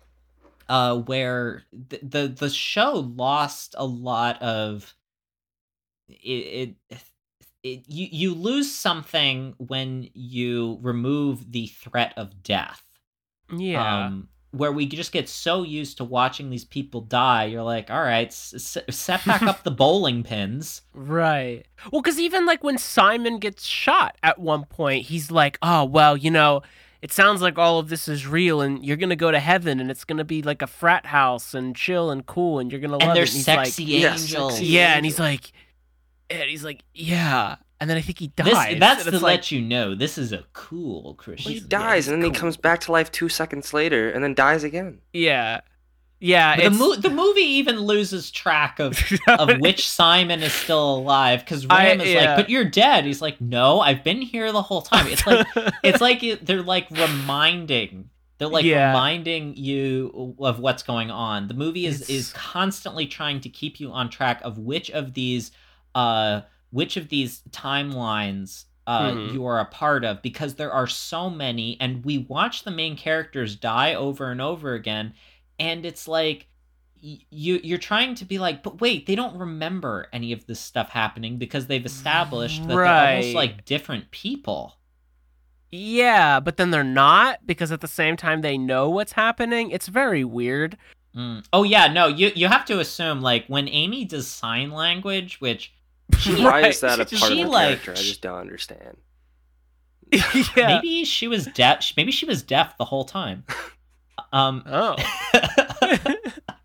uh 0.70 0.96
where 0.96 1.64
the 1.72 2.00
the, 2.02 2.28
the 2.28 2.50
show 2.50 2.94
lost 3.16 3.76
a 3.78 3.86
lot 3.86 4.42
of 4.42 4.96
it, 6.08 6.76
it 6.90 7.02
it, 7.64 7.84
you 7.88 8.08
you 8.12 8.34
lose 8.34 8.74
something 8.74 9.54
when 9.58 10.10
you 10.14 10.80
remove 10.82 11.52
the 11.52 11.68
threat 11.68 12.14
of 12.16 12.42
death. 12.44 12.84
Yeah. 13.56 14.06
Um, 14.06 14.30
where 14.52 14.72
we 14.72 14.86
just 14.88 15.12
get 15.12 15.30
so 15.30 15.62
used 15.64 15.98
to 15.98 16.04
watching 16.04 16.50
these 16.50 16.66
people 16.66 17.02
die, 17.02 17.46
you're 17.46 17.62
like, 17.64 17.90
all 17.92 18.02
right, 18.02 18.28
s- 18.28 18.76
s- 18.78 18.96
set 18.96 19.24
back 19.26 19.44
up 19.44 19.64
the 19.64 19.70
bowling 19.84 20.24
pins. 20.24 20.82
Right. 20.94 21.66
Well, 21.92 22.02
because 22.02 22.20
even 22.20 22.46
like 22.48 22.64
when 22.64 22.78
Simon 22.80 23.38
gets 23.38 23.64
shot 23.66 24.18
at 24.24 24.40
one 24.40 24.66
point, 24.66 25.06
he's 25.06 25.30
like, 25.30 25.58
oh, 25.62 25.86
well, 25.86 26.18
you 26.18 26.32
know, 26.32 26.64
it 27.02 27.14
sounds 27.14 27.42
like 27.42 27.58
all 27.60 27.78
of 27.80 27.90
this 27.90 28.08
is 28.08 28.26
real 28.28 28.60
and 28.60 28.84
you're 28.84 28.98
going 28.98 29.10
to 29.12 29.16
go 29.16 29.30
to 29.32 29.40
heaven 29.40 29.80
and 29.80 29.90
it's 29.92 30.04
going 30.04 30.18
to 30.18 30.24
be 30.26 30.42
like 30.42 30.62
a 30.62 30.68
frat 30.68 31.06
house 31.06 31.54
and 31.54 31.76
chill 31.76 32.10
and 32.10 32.26
cool 32.26 32.58
and 32.60 32.72
you're 32.72 32.82
going 32.82 32.92
to 32.92 32.98
love 32.98 33.04
and 33.04 33.12
it. 33.12 33.14
there's 33.14 33.30
And 33.30 33.36
he's 33.38 33.46
sexy 33.76 33.84
like, 33.86 34.02
Yeah, 34.02 34.12
angels. 34.14 34.54
sexy 34.54 34.66
yeah. 34.66 34.96
And 34.96 35.06
he's 35.06 35.20
like, 35.20 35.52
and 36.32 36.50
he's 36.50 36.64
like, 36.64 36.84
yeah. 36.94 37.56
And 37.82 37.90
then 37.90 37.96
I 37.98 38.02
think 38.02 38.20
he 38.20 38.28
dies. 38.28 38.46
This, 38.72 38.80
that's 38.80 39.04
to 39.06 39.12
like, 39.12 39.22
let 39.22 39.52
you 39.52 39.62
know 39.62 39.96
this 39.96 40.18
is 40.18 40.34
a 40.34 40.44
cool 40.54 41.14
Christian. 41.16 41.52
he 41.54 41.60
movie. 41.60 41.70
dies 41.70 42.08
and 42.10 42.22
then 42.22 42.30
he 42.34 42.38
comes 42.38 42.58
back 42.58 42.82
to 42.82 42.92
life 42.92 43.10
two 43.12 43.30
seconds 43.30 43.74
later 43.74 44.10
and 44.12 44.24
then 44.24 44.34
dies 44.34 44.64
again. 44.64 45.00
yeah. 45.14 45.62
Yeah. 46.22 46.58
The, 46.70 46.72
mo- 46.72 46.96
the 46.98 47.10
movie 47.10 47.40
even 47.40 47.80
loses 47.80 48.30
track 48.30 48.80
of 48.80 49.00
of 49.30 49.60
which 49.60 49.90
Simon 49.90 50.44
is 50.44 50.52
still 50.52 50.96
alive 50.98 51.40
because 51.40 51.66
I- 51.70 51.86
Ram 51.86 52.02
is 52.02 52.10
yeah. 52.10 52.26
like, 52.26 52.36
"But 52.36 52.50
you're 52.50 52.66
dead." 52.66 53.06
He's 53.06 53.22
like, 53.22 53.40
"No, 53.40 53.80
I've 53.80 54.04
been 54.04 54.22
here 54.22 54.52
the 54.52 54.62
whole 54.62 54.82
time." 54.82 55.08
It's 55.08 55.26
like 55.26 55.48
it's 55.82 56.02
like 56.02 56.22
they're 56.42 56.62
like 56.62 56.92
reminding 56.92 58.10
They're 58.38 58.50
like 58.50 58.66
Yeah. 58.66 58.88
reminding 58.90 59.56
you 59.56 60.36
of 60.40 60.60
what's 60.60 60.84
going 60.84 61.10
on. 61.10 61.48
The 61.48 61.54
movie 61.54 61.86
is 61.86 62.02
It's- 62.02 62.10
is 62.10 62.34
constantly 62.34 63.06
trying 63.08 63.40
to 63.40 63.50
keep 63.50 63.80
you 63.80 63.92
on 63.92 64.10
track 64.10 64.42
of 64.44 64.58
which 64.58 64.92
of 64.92 65.14
these 65.14 65.52
uh 65.96 66.42
which 66.72 66.98
of 66.98 67.10
these 67.10 67.42
timelines 67.52 68.66
uh 68.88 69.12
Mhm. 69.12 69.34
you 69.34 69.46
are 69.46 69.60
a 69.60 69.66
part 69.66 70.04
of 70.06 70.22
because 70.22 70.56
there 70.56 70.72
are 70.72 70.88
so 70.88 71.30
many 71.30 71.78
and 71.80 72.04
we 72.06 72.18
watch 72.18 72.64
the 72.64 72.72
main 72.72 72.96
characters 72.98 73.56
die 73.56 73.94
over 73.94 74.32
and 74.32 74.42
over 74.42 74.74
again 74.74 75.14
and 75.60 75.86
it's 75.86 76.08
like 76.08 76.48
y- 77.04 77.20
you 77.30 77.60
you're 77.64 77.78
trying 77.78 78.16
to 78.16 78.26
be 78.26 78.40
like 78.40 78.64
but 78.64 78.82
wait 78.82 79.06
they 79.06 79.16
don't 79.16 79.38
remember 79.38 80.08
any 80.12 80.32
of 80.32 80.46
this 80.48 80.60
stuff 80.60 80.90
happening 80.90 81.38
because 81.38 81.68
they've 81.68 81.86
established 81.86 82.62
that 82.68 82.76
they're 82.76 82.86
almost 83.16 83.36
like 83.36 83.66
different 83.66 84.10
people 84.12 84.76
Yeah, 85.72 86.40
but 86.40 86.58
then 86.58 86.72
they're 86.72 86.84
not 86.84 87.46
because 87.46 87.72
at 87.72 87.82
the 87.82 87.88
same 87.88 88.18
time 88.18 88.42
they 88.42 88.58
know 88.58 88.90
what's 88.90 89.12
happening. 89.12 89.70
It's 89.70 89.88
very 89.88 90.24
weird. 90.24 90.78
Mm. 91.16 91.46
Oh 91.54 91.62
yeah, 91.64 91.88
no, 91.94 92.08
you 92.08 92.32
you 92.36 92.48
have 92.48 92.66
to 92.66 92.80
assume 92.80 93.22
like 93.22 93.46
when 93.48 93.68
Amy 93.68 94.04
does 94.06 94.28
sign 94.28 94.72
language, 94.72 95.40
which 95.40 95.72
she 96.20 96.36
Why 96.36 96.62
Right, 96.62 96.66
is 96.68 96.82
that 96.82 96.94
a 97.00 97.06
part 97.06 97.10
just- 97.10 97.24
of 97.32 97.38
the 97.38 97.46
like, 97.46 97.68
character? 97.82 97.92
I 97.92 97.96
just 97.96 98.22
don't 98.22 98.38
understand. 98.40 98.98
yeah. 100.12 100.80
maybe 100.82 101.06
she 101.06 101.28
was 101.28 101.46
deaf. 101.48 101.94
Maybe 101.96 102.12
she 102.12 102.26
was 102.26 102.42
deaf 102.42 102.78
the 102.78 102.86
whole 102.86 103.06
time. 103.06 103.44
Um, 104.34 104.64
Oh. 104.68 104.96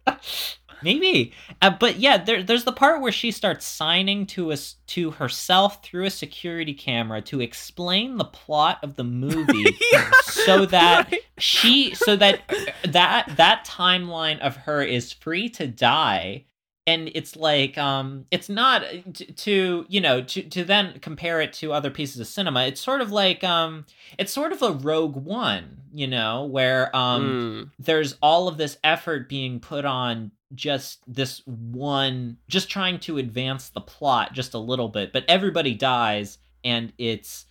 maybe, 0.82 1.32
uh, 1.62 1.70
but 1.78 1.98
yeah, 1.98 2.18
there, 2.22 2.42
there's 2.42 2.64
the 2.64 2.72
part 2.72 3.00
where 3.00 3.12
she 3.12 3.30
starts 3.30 3.66
signing 3.66 4.26
to 4.26 4.52
us 4.52 4.76
to 4.88 5.11
herself 5.12 5.82
through 5.84 6.05
a 6.05 6.11
security 6.11 6.74
camera 6.74 7.20
to 7.22 7.40
explain 7.40 8.16
the 8.16 8.24
plot 8.24 8.78
of 8.82 8.96
the 8.96 9.05
movie. 9.05 9.76
Yeah, 9.92 10.11
so 10.24 10.66
that 10.66 11.11
right. 11.12 11.20
she 11.38 11.94
so 11.94 12.16
that 12.16 12.42
that 12.88 13.30
that 13.36 13.66
timeline 13.66 14.40
of 14.40 14.57
her 14.57 14.82
is 14.82 15.12
free 15.12 15.48
to 15.50 15.66
die 15.66 16.46
and 16.87 17.11
it's 17.14 17.35
like 17.37 17.78
um 17.78 18.26
it's 18.30 18.49
not 18.49 18.82
to, 19.14 19.32
to 19.32 19.87
you 19.89 20.01
know 20.01 20.20
to 20.22 20.43
to 20.43 20.64
then 20.64 20.99
compare 21.01 21.41
it 21.41 21.53
to 21.53 21.72
other 21.72 21.91
pieces 21.91 22.20
of 22.20 22.26
cinema 22.26 22.64
it's 22.66 22.80
sort 22.80 23.01
of 23.01 23.11
like 23.11 23.43
um 23.43 23.87
it's 24.18 24.32
sort 24.32 24.53
of 24.53 24.61
a 24.62 24.70
rogue 24.72 25.16
one 25.16 25.78
you 25.93 26.07
know 26.07 26.45
where 26.45 26.95
um 26.95 27.24
Mm. 27.24 27.70
there's 27.78 28.16
all 28.20 28.49
of 28.49 28.57
this 28.59 28.76
effort 28.85 29.28
being 29.28 29.61
put 29.61 29.85
on 29.85 30.30
just 30.55 31.01
this 31.12 31.43
one 31.47 32.37
just 32.49 32.68
trying 32.68 32.99
to 33.01 33.18
advance 33.18 33.70
the 33.70 33.80
plot 33.80 34.32
just 34.35 34.55
a 34.55 34.59
little 34.59 34.89
bit 34.89 35.12
but 35.12 35.24
everybody 35.28 35.74
dies 35.74 36.39
and 36.62 36.93
it's 36.99 37.47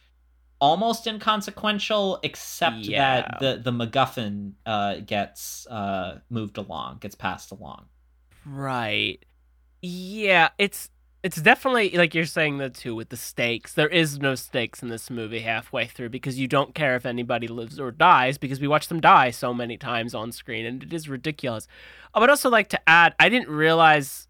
almost 0.61 1.07
inconsequential 1.07 2.19
except 2.23 2.77
Yeah. 2.77 3.21
that 3.21 3.39
the 3.39 3.71
the 3.71 3.71
MacGuffin 3.71 4.53
uh 4.65 4.95
gets 5.05 5.67
uh 5.67 6.19
moved 6.29 6.57
along 6.57 6.99
gets 6.99 7.15
passed 7.15 7.51
along 7.51 7.85
Right. 8.45 9.23
Yeah, 9.81 10.49
it's 10.57 10.89
it's 11.23 11.41
definitely 11.41 11.91
like 11.91 12.13
you're 12.13 12.25
saying 12.25 12.57
the 12.57 12.69
two 12.69 12.95
with 12.95 13.09
the 13.09 13.17
stakes. 13.17 13.73
There 13.73 13.87
is 13.87 14.19
no 14.19 14.35
stakes 14.35 14.81
in 14.81 14.89
this 14.89 15.09
movie 15.09 15.39
halfway 15.39 15.85
through 15.87 16.09
because 16.09 16.37
you 16.37 16.47
don't 16.47 16.75
care 16.75 16.95
if 16.95 17.05
anybody 17.05 17.47
lives 17.47 17.79
or 17.79 17.91
dies 17.91 18.37
because 18.37 18.59
we 18.59 18.67
watch 18.67 18.87
them 18.89 18.99
die 18.99 19.31
so 19.31 19.53
many 19.53 19.77
times 19.77 20.13
on 20.13 20.31
screen 20.33 20.65
and 20.65 20.83
it 20.83 20.93
is 20.93 21.07
ridiculous. 21.07 21.67
I 22.13 22.19
would 22.19 22.29
also 22.29 22.49
like 22.49 22.67
to 22.69 22.89
add 22.89 23.15
I 23.19 23.29
didn't 23.29 23.49
realize 23.49 24.27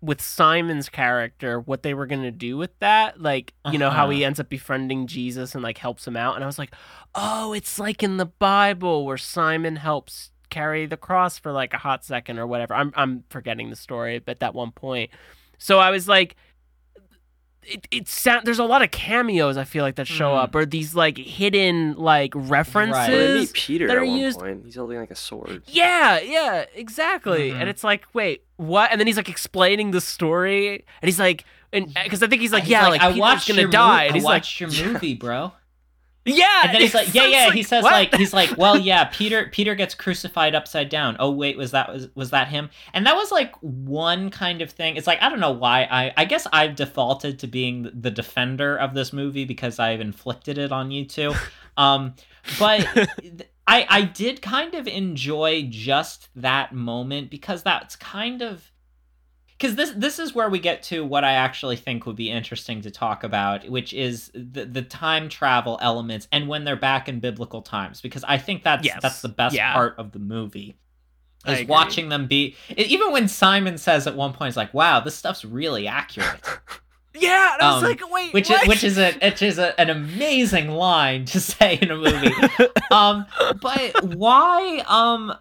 with 0.00 0.20
Simon's 0.20 0.88
character 0.88 1.58
what 1.58 1.82
they 1.82 1.92
were 1.92 2.06
going 2.06 2.22
to 2.22 2.30
do 2.30 2.56
with 2.56 2.70
that 2.78 3.20
like 3.20 3.52
you 3.72 3.78
know 3.78 3.90
how 3.90 4.04
Uh-huh. 4.04 4.12
he 4.12 4.24
ends 4.24 4.38
up 4.38 4.48
befriending 4.48 5.08
Jesus 5.08 5.56
and 5.56 5.62
like 5.64 5.78
helps 5.78 6.06
him 6.06 6.16
out 6.16 6.36
and 6.36 6.44
I 6.44 6.46
was 6.46 6.56
like 6.58 6.72
oh 7.16 7.52
it's 7.52 7.80
like 7.80 8.00
in 8.04 8.16
the 8.16 8.26
Bible 8.26 9.04
where 9.04 9.16
Simon 9.18 9.74
helps 9.74 10.30
carry 10.50 10.86
the 10.86 10.96
cross 10.96 11.38
for 11.38 11.52
like 11.52 11.74
a 11.74 11.78
hot 11.78 12.04
second 12.04 12.38
or 12.38 12.46
whatever. 12.46 12.74
I'm 12.74 12.92
I'm 12.96 13.24
forgetting 13.30 13.70
the 13.70 13.76
story, 13.76 14.18
but 14.18 14.42
at 14.42 14.54
one 14.54 14.72
point. 14.72 15.10
So 15.58 15.78
I 15.78 15.90
was 15.90 16.08
like 16.08 16.36
it, 17.64 17.86
it 17.90 18.08
sound 18.08 18.46
there's 18.46 18.58
a 18.60 18.64
lot 18.64 18.80
of 18.82 18.90
cameos 18.90 19.58
I 19.58 19.64
feel 19.64 19.84
like 19.84 19.96
that 19.96 20.06
show 20.06 20.30
Mhm. 20.30 20.42
up 20.44 20.54
or 20.54 20.64
these 20.64 20.94
like 20.94 21.18
hidden 21.18 21.94
like 21.96 22.32
references. 22.34 22.94
Right. 23.48 23.52
Peter 23.52 23.86
that 23.88 23.96
at 23.96 24.02
are 24.02 24.06
one 24.06 24.16
used- 24.18 24.38
point. 24.38 24.64
He's 24.64 24.76
holding 24.76 24.98
like 24.98 25.10
a 25.10 25.14
sword. 25.14 25.62
Yeah, 25.66 26.18
yeah, 26.20 26.64
exactly. 26.74 27.50
Mhm. 27.50 27.60
And 27.60 27.68
it's 27.68 27.84
like, 27.84 28.06
wait, 28.14 28.42
what? 28.56 28.90
And 28.90 28.98
then 28.98 29.06
he's 29.06 29.18
like 29.18 29.28
explaining 29.28 29.90
the 29.90 30.00
story, 30.00 30.76
and 31.02 31.08
he's 31.08 31.18
like, 31.18 31.44
and 31.72 31.92
because 32.02 32.22
I 32.22 32.26
think 32.28 32.40
he's 32.40 32.52
like, 32.54 32.62
He's 32.62 32.70
yeah, 32.70 32.88
like, 32.88 33.02
I 33.02 33.08
Peter's 33.08 33.20
watched 33.20 33.48
gonna 33.48 33.60
your 33.62 33.70
die, 33.70 33.86
mo- 33.86 34.02
and 34.04 34.10
I 34.12 34.14
he's 34.14 34.24
like, 34.24 34.32
watched 34.42 34.60
your 34.60 34.70
movie 34.70 35.14
bro 35.14 35.52
yeah, 36.24 36.62
and 36.64 36.74
then 36.74 36.80
he's 36.80 36.94
like 36.94 37.14
yeah 37.14 37.26
yeah. 37.26 37.50
He 37.50 37.62
says 37.62 37.82
what? 37.82 37.92
like 37.92 38.14
he's 38.14 38.32
like 38.32 38.56
well 38.56 38.76
yeah 38.78 39.04
peter 39.04 39.48
peter 39.50 39.74
gets 39.74 39.94
crucified 39.94 40.54
upside 40.54 40.88
down. 40.88 41.16
Oh 41.18 41.30
wait 41.30 41.56
was 41.56 41.70
that 41.70 41.92
was, 41.92 42.08
was 42.14 42.30
that 42.30 42.48
him? 42.48 42.70
And 42.92 43.06
that 43.06 43.16
was 43.16 43.30
like 43.32 43.54
one 43.60 44.30
kind 44.30 44.60
of 44.62 44.70
thing. 44.70 44.96
It's 44.96 45.06
like 45.06 45.22
i 45.22 45.28
don't 45.28 45.40
know 45.40 45.52
why 45.52 45.88
i 45.90 46.12
i 46.16 46.24
guess 46.24 46.46
i've 46.52 46.76
defaulted 46.76 47.38
to 47.40 47.46
being 47.46 47.90
the 47.94 48.10
defender 48.10 48.76
of 48.76 48.94
this 48.94 49.12
movie 49.12 49.44
because 49.44 49.78
i've 49.78 50.00
inflicted 50.00 50.58
it 50.58 50.72
on 50.72 50.90
you 50.90 51.04
two. 51.04 51.34
Um 51.76 52.14
but 52.58 52.84
i 53.68 53.86
i 53.88 54.02
did 54.02 54.42
kind 54.42 54.74
of 54.74 54.88
enjoy 54.88 55.68
just 55.70 56.28
that 56.34 56.72
moment 56.72 57.30
because 57.30 57.62
that's 57.62 57.94
kind 57.94 58.42
of 58.42 58.72
because 59.58 59.74
this 59.74 59.90
this 59.96 60.18
is 60.20 60.34
where 60.34 60.48
we 60.48 60.58
get 60.60 60.82
to 60.84 61.04
what 61.04 61.24
I 61.24 61.32
actually 61.32 61.76
think 61.76 62.06
would 62.06 62.14
be 62.16 62.30
interesting 62.30 62.80
to 62.82 62.90
talk 62.90 63.24
about, 63.24 63.68
which 63.68 63.92
is 63.92 64.30
the 64.34 64.64
the 64.64 64.82
time 64.82 65.28
travel 65.28 65.78
elements 65.82 66.28
and 66.30 66.46
when 66.48 66.64
they're 66.64 66.76
back 66.76 67.08
in 67.08 67.18
biblical 67.20 67.60
times. 67.62 68.00
Because 68.00 68.22
I 68.24 68.38
think 68.38 68.62
that's 68.62 68.86
Yes. 68.86 69.00
that's 69.02 69.20
the 69.20 69.28
best 69.28 69.54
Yeah. 69.54 69.72
part 69.72 69.96
of 69.98 70.12
the 70.12 70.18
movie 70.20 70.76
is 71.46 71.66
watching 71.66 72.08
them 72.08 72.26
be. 72.26 72.56
Even 72.76 73.10
when 73.12 73.26
Simon 73.28 73.78
says 73.78 74.06
at 74.06 74.14
one 74.14 74.32
point, 74.32 74.50
"He's 74.50 74.56
like, 74.56 74.72
wow, 74.74 75.00
this 75.00 75.14
stuff's 75.14 75.44
really 75.44 75.86
accurate," 75.88 76.40
yeah, 77.14 77.54
and 77.54 77.62
I 77.62 77.74
was 77.74 77.82
um, 77.82 77.88
like, 77.88 78.00
wait, 78.12 78.32
which 78.34 78.50
what? 78.50 78.62
is 78.62 78.68
which 78.68 78.84
is 78.84 78.98
a 78.98 79.12
which 79.14 79.42
is 79.42 79.58
a, 79.58 79.78
an 79.80 79.88
amazing 79.90 80.68
line 80.68 81.24
to 81.26 81.40
say 81.52 81.78
in 81.80 81.90
a 81.90 81.96
movie. 81.96 82.32
um 82.90 83.24
but 83.60 84.04
why 84.04 84.84
um 84.86 85.32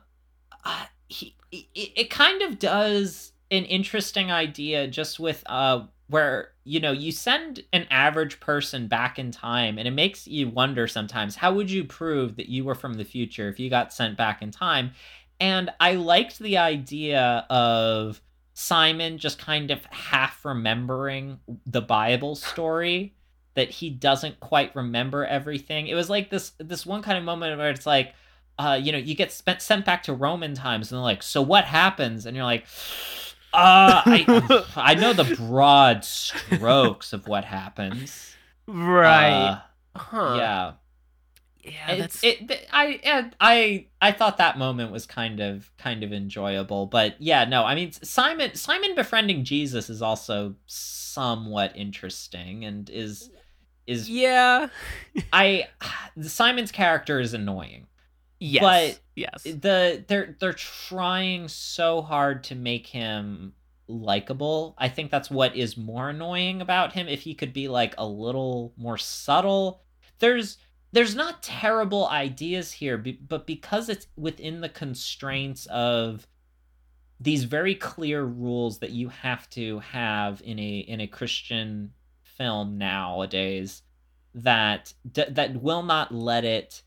uh, 0.64 0.86
he, 1.08 1.36
it, 1.52 1.66
it 1.76 2.10
kind 2.10 2.42
of 2.42 2.58
does 2.60 3.32
an 3.52 3.66
interesting 3.66 4.32
idea 4.32 4.88
just 4.88 5.20
with 5.20 5.44
uh 5.48 5.84
where 6.10 6.52
you 6.64 6.80
know 6.80 6.92
you 6.92 7.12
send 7.12 7.64
an 7.74 7.86
average 7.90 8.40
person 8.40 8.88
back 8.88 9.20
in 9.20 9.32
time 9.32 9.78
and 9.78 9.88
it 9.88 9.92
makes 9.92 10.28
you 10.28 10.50
wonder 10.50 10.88
sometimes 10.88 11.36
how 11.36 11.54
would 11.54 11.70
you 11.70 11.84
prove 11.84 12.36
that 12.36 12.50
you 12.50 12.64
were 12.64 12.76
from 12.76 12.96
the 12.96 13.06
future 13.06 13.48
if 13.50 13.60
you 13.60 13.70
got 13.70 13.94
sent 13.94 14.18
back 14.18 14.42
in 14.42 14.52
time 14.52 14.92
and 15.40 15.70
i 15.80 15.94
liked 15.94 16.40
the 16.40 16.58
idea 16.58 17.46
of 17.50 18.22
simon 18.54 19.18
just 19.18 19.38
kind 19.38 19.72
of 19.72 19.84
half 19.86 20.44
remembering 20.44 21.40
the 21.66 21.82
bible 21.82 22.36
story 22.36 23.14
that 23.58 23.72
he 23.72 23.90
doesn't 23.90 24.40
quite 24.40 24.74
remember 24.76 25.26
everything. 25.26 25.88
It 25.88 25.96
was 25.96 26.12
like 26.12 26.30
this 26.30 26.52
this 26.60 26.86
one 26.86 27.02
kind 27.02 27.18
of 27.18 27.24
moment 27.24 27.58
where 27.58 27.72
it's 27.72 27.88
like, 27.88 28.14
uh, 28.60 28.80
you 28.80 28.92
know, 28.92 29.00
you 29.00 29.16
get 29.16 29.32
spent, 29.32 29.64
sent 29.64 29.84
back 29.84 30.04
to 30.04 30.14
Roman 30.14 30.54
times, 30.54 30.92
and 30.92 30.98
they're 30.98 31.04
like, 31.04 31.24
so 31.24 31.42
what 31.42 31.66
happens? 31.66 32.28
And 32.28 32.36
you're 32.36 32.46
like, 32.46 32.68
uh, 33.54 34.02
I 34.06 34.64
I 34.76 34.96
know 34.96 35.14
the 35.14 35.36
broad 35.36 36.04
strokes 36.04 37.14
of 37.14 37.28
what 37.28 37.46
happens. 37.46 38.36
right? 38.68 39.62
Uh, 39.96 40.00
huh? 40.00 40.36
yeah. 40.38 40.72
yeah, 41.64 41.92
It's, 41.92 42.00
that's 42.02 42.24
it, 42.24 42.48
th- 42.48 42.68
I, 42.72 43.32
I, 43.40 43.86
I 44.02 44.12
thought 44.12 44.38
that 44.38 44.58
moment 44.58 44.92
was 44.92 45.06
kind 45.06 45.40
of, 45.40 45.72
kind 45.78 46.04
of 46.04 46.14
enjoyable, 46.14 46.86
but 46.86 47.16
yeah, 47.20 47.46
no, 47.46 47.64
I 47.64 47.76
mean, 47.76 47.92
Simon, 47.92 48.56
Simon 48.56 48.96
befriending 48.96 49.44
Jesus 49.44 49.90
is 49.90 50.02
also 50.02 50.56
somewhat 50.66 51.76
interesting 51.76 52.66
and 52.66 52.90
is, 52.90 53.30
is 53.88 54.10
yeah, 54.10 54.68
I 55.32 55.68
Simon's 56.22 56.72
character 56.72 57.20
is 57.20 57.34
annoying. 57.34 57.88
Yes, 58.40 58.62
But 58.62 59.00
yes, 59.16 59.56
The 59.56 60.04
they're 60.08 60.36
they're 60.40 60.54
trying 60.54 61.48
so 61.48 62.02
hard 62.02 62.44
to 62.46 62.56
make 62.56 62.88
him 62.88 63.54
likable. 63.88 64.76
I 64.78 64.90
think 64.90 65.12
that's 65.12 65.32
what 65.32 65.56
is 65.56 65.78
more 65.78 66.10
annoying 66.10 66.62
about 66.62 66.94
him 66.94 67.08
if 67.08 67.22
he 67.22 67.34
could 67.36 67.54
be 67.54 67.68
like 67.68 67.96
a 67.98 68.08
little 68.08 68.74
more 68.78 68.98
subtle. 68.98 69.82
There's 70.20 70.58
there's 70.94 71.16
not 71.16 71.44
terrible 71.44 72.08
ideas 72.08 72.72
here, 72.74 72.98
but 72.98 73.48
because 73.48 73.90
it's 73.90 74.08
within 74.18 74.62
the 74.62 74.70
constraints 74.70 75.66
of 75.68 76.28
these 77.20 77.46
very 77.46 77.76
clear 77.76 78.24
rules 78.24 78.80
that 78.80 78.92
you 78.92 79.10
have 79.10 79.50
to 79.52 79.80
have 79.80 80.42
in 80.44 80.60
a 80.60 80.78
in 80.80 81.02
a 81.02 81.08
Christian 81.08 81.94
film 82.24 82.78
nowadays 82.78 83.82
that 84.36 84.94
d- 85.12 85.26
that 85.30 85.62
will 85.62 85.84
not 85.84 86.14
let 86.14 86.46
it 86.46 86.84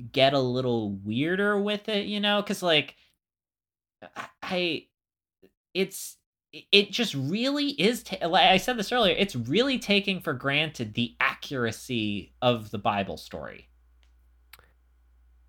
get 0.00 0.32
a 0.34 0.38
little 0.40 0.92
weirder 0.96 1.60
with 1.60 1.88
it, 1.88 2.06
you 2.06 2.20
know, 2.20 2.42
cuz 2.42 2.62
like 2.62 2.96
I- 4.42 4.86
it's 5.74 6.18
it 6.72 6.92
just 6.92 7.14
really 7.14 7.70
is 7.70 8.04
ta- 8.04 8.26
like 8.28 8.44
I 8.48 8.58
said 8.58 8.76
this 8.76 8.92
earlier, 8.92 9.14
it's 9.16 9.34
really 9.34 9.78
taking 9.78 10.20
for 10.20 10.32
granted 10.34 10.94
the 10.94 11.16
accuracy 11.20 12.34
of 12.42 12.70
the 12.70 12.78
Bible 12.78 13.16
story. 13.16 13.68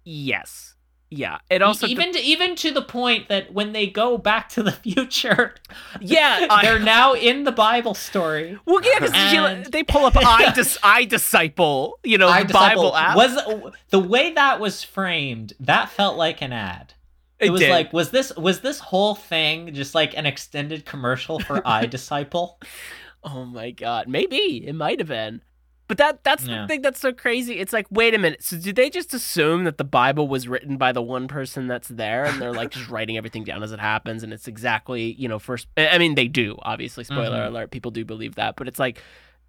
yes. 0.04 0.75
Yeah. 1.16 1.40
It 1.50 1.62
also 1.62 1.88
even 1.88 2.12
to, 2.14 2.20
even 2.20 2.56
to 2.58 2.72
the 2.72 2.82
point 2.82 3.30
that 3.30 3.54
when 3.54 3.72
they 3.74 3.88
go 3.88 4.18
back 4.18 4.50
to 4.50 4.64
the 4.64 4.72
future, 4.86 5.56
yeah. 6.00 6.48
I- 6.50 6.64
they're 6.66 6.80
now 6.80 7.14
in 7.14 7.44
the 7.44 7.52
Bible 7.52 7.94
story. 7.94 8.60
well, 8.66 8.82
yeah, 8.84 9.00
because 9.00 9.70
they 9.70 9.84
pull 9.84 10.06
up 10.06 10.16
I, 10.18 10.52
dis- 10.56 10.78
I 10.84 11.06
disciple, 11.06 12.00
you 12.04 12.18
know, 12.18 12.28
I 12.28 12.44
the 12.44 12.54
Bible 12.54 12.96
app. 12.96 13.16
was 13.16 13.36
the 13.90 14.00
way 14.00 14.34
that 14.34 14.60
was 14.60 14.84
framed. 14.84 15.54
That 15.60 15.90
felt 15.90 16.18
like 16.18 16.42
an 16.42 16.54
ad. 16.54 16.94
It, 17.38 17.50
was 17.50 17.60
did. 17.62 17.70
like 17.70 17.92
was 17.92 18.12
this 18.12 18.34
was 18.38 18.62
this 18.62 18.80
whole 18.80 19.14
thing 19.14 19.74
just 19.74 19.94
like 19.94 20.16
an 20.18 20.26
extended 20.26 20.86
commercial 20.86 21.40
for 21.40 21.62
I 21.68 21.86
Disciple? 21.86 22.60
Oh 23.24 23.44
my 23.46 23.72
god, 23.72 24.08
maybe 24.08 24.66
it 24.66 24.74
might 24.74 25.00
have 25.00 25.10
been. 25.10 25.42
But 25.88 25.98
that 26.00 26.24
that's 26.24 26.46
Yeah. 26.46 26.62
the 26.64 26.68
thing 26.68 26.82
that's 26.82 27.00
so 27.00 27.14
crazy. 27.14 27.60
It's 27.60 27.72
like, 27.74 27.86
wait 27.92 28.14
a 28.14 28.18
minute. 28.18 28.44
So 28.44 28.58
did 28.58 28.76
they 28.76 28.90
just 28.90 29.14
assume 29.14 29.66
that 29.66 29.78
the 29.78 29.84
Bible 29.84 30.28
was 30.28 30.48
written 30.48 30.78
by 30.78 30.92
the 30.92 31.02
one 31.02 31.28
person 31.28 31.68
that's 31.68 31.88
there 31.90 32.26
and 32.26 32.42
they're 32.42 32.54
like 32.54 32.72
just 32.72 32.90
writing 32.90 33.18
everything 33.18 33.44
down 33.44 33.62
as 33.62 33.72
it 33.72 33.80
happens 33.80 34.24
and 34.24 34.34
it's 34.34 34.48
exactly, 34.48 35.14
you 35.14 35.28
know, 35.28 35.38
first 35.40 35.68
I 35.78 35.98
mean 36.00 36.16
they 36.16 36.28
do, 36.28 36.58
obviously. 36.64 37.04
Spoiler 37.04 37.38
Mhm. 37.44 37.48
alert, 37.48 37.72
people 37.72 37.92
do 37.92 38.04
believe 38.04 38.36
that, 38.36 38.56
but 38.56 38.68
it's 38.68 38.80
like 38.80 39.02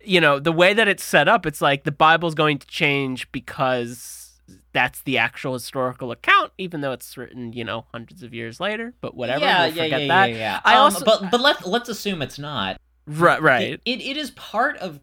you 0.04 0.20
know, 0.20 0.38
the 0.38 0.52
way 0.52 0.72
that 0.74 0.86
it's 0.86 1.02
set 1.02 1.26
up, 1.26 1.46
it's 1.46 1.60
like 1.62 1.82
the 1.84 1.90
Bible's 1.90 2.34
going 2.34 2.58
to 2.58 2.66
change 2.66 3.32
because 3.32 4.38
that's 4.72 5.00
the 5.02 5.16
actual 5.18 5.54
historical 5.54 6.12
account, 6.12 6.52
even 6.58 6.80
though 6.82 6.92
it's 6.92 7.16
written, 7.16 7.52
you 7.54 7.64
know, 7.64 7.86
hundreds 7.92 8.22
of 8.22 8.32
years 8.34 8.60
later. 8.60 8.92
But 9.00 9.16
whatever, 9.16 9.44
Yeah, 9.44 9.66
we'll 9.66 9.74
yeah, 9.74 9.82
forget 9.84 10.00
yeah, 10.02 10.08
that. 10.08 10.30
yeah, 10.30 10.36
yeah. 10.36 10.60
I 10.64 10.74
Um, 10.74 10.80
also- 10.82 11.04
but 11.04 11.30
but 11.30 11.40
let's 11.40 11.64
let's 11.66 11.88
assume 11.88 12.20
it's 12.22 12.38
not. 12.38 12.78
Right, 13.06 13.40
right. 13.40 13.62
It, 13.72 13.80
it, 13.86 14.00
it 14.02 14.16
is 14.18 14.30
part 14.32 14.76
of 14.76 15.00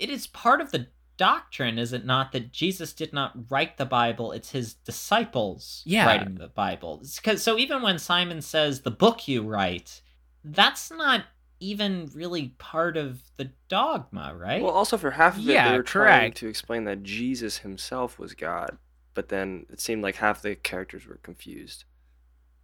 it 0.00 0.10
is 0.10 0.26
part 0.26 0.60
of 0.60 0.72
the 0.72 0.88
doctrine, 1.16 1.78
is 1.78 1.92
it 1.92 2.06
not, 2.06 2.32
that 2.32 2.50
Jesus 2.50 2.94
did 2.94 3.12
not 3.12 3.50
write 3.50 3.76
the 3.76 3.84
Bible? 3.84 4.32
It's 4.32 4.50
his 4.50 4.72
disciples 4.74 5.82
Yeah. 5.84 6.06
writing 6.06 6.36
the 6.36 6.48
Bible. 6.48 7.02
Because 7.16 7.42
so 7.42 7.58
even 7.58 7.82
when 7.82 7.98
Simon 7.98 8.40
says 8.40 8.80
the 8.80 8.90
book 8.90 9.28
you 9.28 9.42
write, 9.42 10.00
that's 10.42 10.90
not 10.90 11.24
even 11.60 12.08
really 12.14 12.54
part 12.56 12.96
of 12.96 13.22
the 13.36 13.50
dogma, 13.68 14.34
right? 14.34 14.62
Well, 14.62 14.72
also 14.72 14.96
for 14.96 15.10
half 15.10 15.36
of 15.36 15.46
it, 15.46 15.52
Yeah, 15.52 15.70
they 15.70 15.76
were 15.76 15.82
trying 15.82 16.32
to 16.32 16.48
explain 16.48 16.84
that 16.84 17.02
Jesus 17.02 17.58
himself 17.58 18.18
was 18.18 18.32
God, 18.34 18.78
but 19.12 19.28
then 19.28 19.66
it 19.70 19.78
seemed 19.78 20.02
like 20.02 20.16
half 20.16 20.40
the 20.40 20.54
characters 20.54 21.06
were 21.06 21.20
confused 21.22 21.84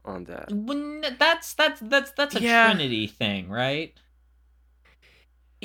on 0.03 0.25
that. 0.25 0.51
When 0.51 1.03
that's 1.19 1.53
that's 1.53 1.81
that's 1.81 2.13
that's 2.13 2.37
a 2.37 2.41
Yeah. 2.41 2.71
Trinity 2.71 3.07
thing, 3.07 3.51
right? 3.51 3.93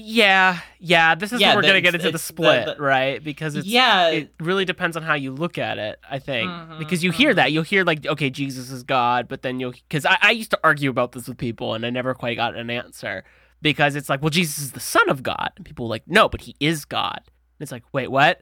Yeah, 0.04 0.60
yeah. 0.80 1.16
This 1.16 1.32
is 1.32 1.39
Yeah, 1.41 1.49
where 1.49 1.58
we're 1.58 1.62
gonna 1.64 1.82
get 1.82 1.93
into 1.95 2.10
the 2.10 2.16
it's 2.16 2.28
the- 2.28 2.34
split, 2.34 2.66
the- 2.66 2.76
right? 2.82 3.24
Because 3.24 3.56
it's 3.56 3.68
yeah, 3.68 4.10
it 4.10 4.34
really 4.39 4.66
depends 4.66 4.97
on 4.97 5.04
how 5.04 5.14
you 5.14 5.32
look 5.32 5.58
at 5.58 5.78
it. 5.78 5.99
I 6.10 6.20
think 6.20 6.49
Mhm, 6.49 6.80
because 6.80 7.04
you 7.04 7.12
hear 7.12 7.34
mhm. 7.34 7.36
that 7.36 7.52
you'll 7.52 7.64
hear 7.64 7.84
like, 7.84 8.06
okay, 8.06 8.30
Jesus 8.30 8.72
is 8.72 8.84
God, 8.84 9.28
but 9.28 9.41
then 9.41 9.60
you'll 9.60 9.72
because 9.74 10.06
I, 10.06 10.18
I 10.22 10.32
used 10.32 10.52
to 10.52 10.60
argue 10.64 10.89
about 10.89 11.12
this 11.12 11.28
with 11.28 11.38
people 11.38 11.74
and 11.74 11.86
I 11.86 11.89
never 11.89 12.14
quite 12.14 12.36
got 12.36 12.56
an 12.56 12.70
answer 12.70 13.24
because 13.62 13.95
it's 13.95 14.10
like, 14.10 14.22
well, 14.22 14.30
Jesus 14.32 14.58
is 14.60 14.72
the 14.72 14.80
Son 14.80 15.08
of 15.10 15.22
God, 15.24 15.52
and 15.56 15.66
people 15.66 15.88
like, 15.88 16.04
no, 16.08 16.28
but 16.28 16.41
he 16.41 16.56
is 16.60 16.84
God. 16.86 17.22
And 17.26 17.64
it's 17.64 17.72
like, 17.72 17.84
wait, 17.93 18.10
what? 18.10 18.41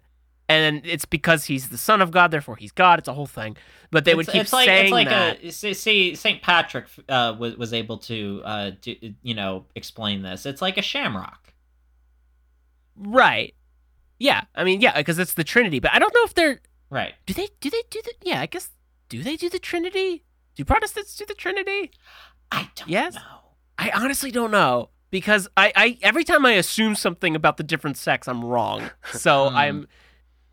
And 0.50 0.82
it's 0.84 1.06
because 1.06 1.45
he's 1.45 1.70
the 1.70 1.78
Son 1.78 2.02
of 2.02 2.10
God, 2.10 2.32
therefore 2.32 2.56
he's 2.56 2.72
God. 2.72 2.97
It's 2.97 3.08
a 3.08 3.14
whole 3.14 3.28
thing. 3.28 3.56
But 3.91 4.04
they 4.04 4.16
would 4.16 4.28
keep 4.28 4.41
it's 4.41 4.52
like, 4.52 4.66
saying 4.66 4.86
it's 4.86 4.91
like 4.91 5.08
that. 5.08 5.43
A, 5.43 5.52
see, 5.52 6.16
Saint 6.16 6.41
Patrick 6.41 6.86
uh, 7.08 7.36
was 7.38 7.56
was 7.56 7.72
able 7.72 8.00
to 8.00 8.41
uh, 8.43 8.72
do, 8.82 8.95
you 9.22 9.36
know 9.36 9.66
explain 9.76 10.24
this. 10.24 10.47
It's 10.47 10.62
like 10.62 10.78
a 10.78 10.82
shamrock. 10.82 11.54
Right. 12.97 13.54
Yeah. 14.18 14.41
I 14.56 14.64
mean, 14.64 14.82
yeah, 14.82 14.97
because 14.97 15.20
it's 15.20 15.36
the 15.36 15.43
Trinity. 15.43 15.80
But 15.80 15.93
I 15.93 16.00
don't 16.00 16.14
know 16.14 16.24
if 16.24 16.34
they're 16.34 16.60
Right. 16.89 17.14
Do 17.26 17.34
they 17.34 17.50
do 17.60 17.70
they 17.70 17.84
do 17.89 18.02
the 18.04 18.14
yeah, 18.24 18.41
I 18.41 18.47
guess 18.47 18.72
do 19.08 19.22
they 19.22 19.36
do 19.36 19.50
the 19.50 19.60
Trinity? 19.60 20.24
Do 20.56 20.66
Protestants 20.66 21.16
do 21.16 21.26
the 21.26 21.36
Trinity? 21.36 21.91
I 22.52 22.70
don't 22.76 22.89
Yes? 22.89 23.16
know. 23.16 23.22
I 23.78 23.91
honestly 23.91 24.32
don't 24.32 24.52
know. 24.52 24.89
Because 25.12 25.47
I, 25.58 25.72
I 25.76 25.97
every 26.02 26.24
time 26.24 26.45
I 26.45 26.52
assume 26.54 26.95
something 26.95 27.36
about 27.36 27.58
the 27.58 27.64
different 27.64 27.97
sects, 27.97 28.28
I'm 28.28 28.43
wrong. 28.43 28.89
So 29.12 29.50
Hmm. 29.50 29.56
I'm 29.56 29.88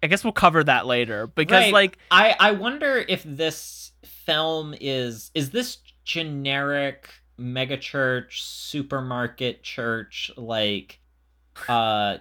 I 0.06 0.08
guess 0.08 0.22
we'll 0.22 0.32
cover 0.32 0.62
that 0.62 0.86
later. 0.86 1.26
Because 1.26 1.64
Right. 1.64 1.72
like 1.72 1.98
I 2.10 2.36
I 2.38 2.52
wonder 2.52 3.04
if 3.08 3.24
this 3.24 3.90
film 4.04 4.74
is 4.80 5.32
is 5.34 5.50
this 5.50 5.78
generic 6.04 7.08
megachurch 7.38 8.40
supermarket 8.40 9.62
church 9.64 10.30
like 10.36 11.00
uh 11.68 12.18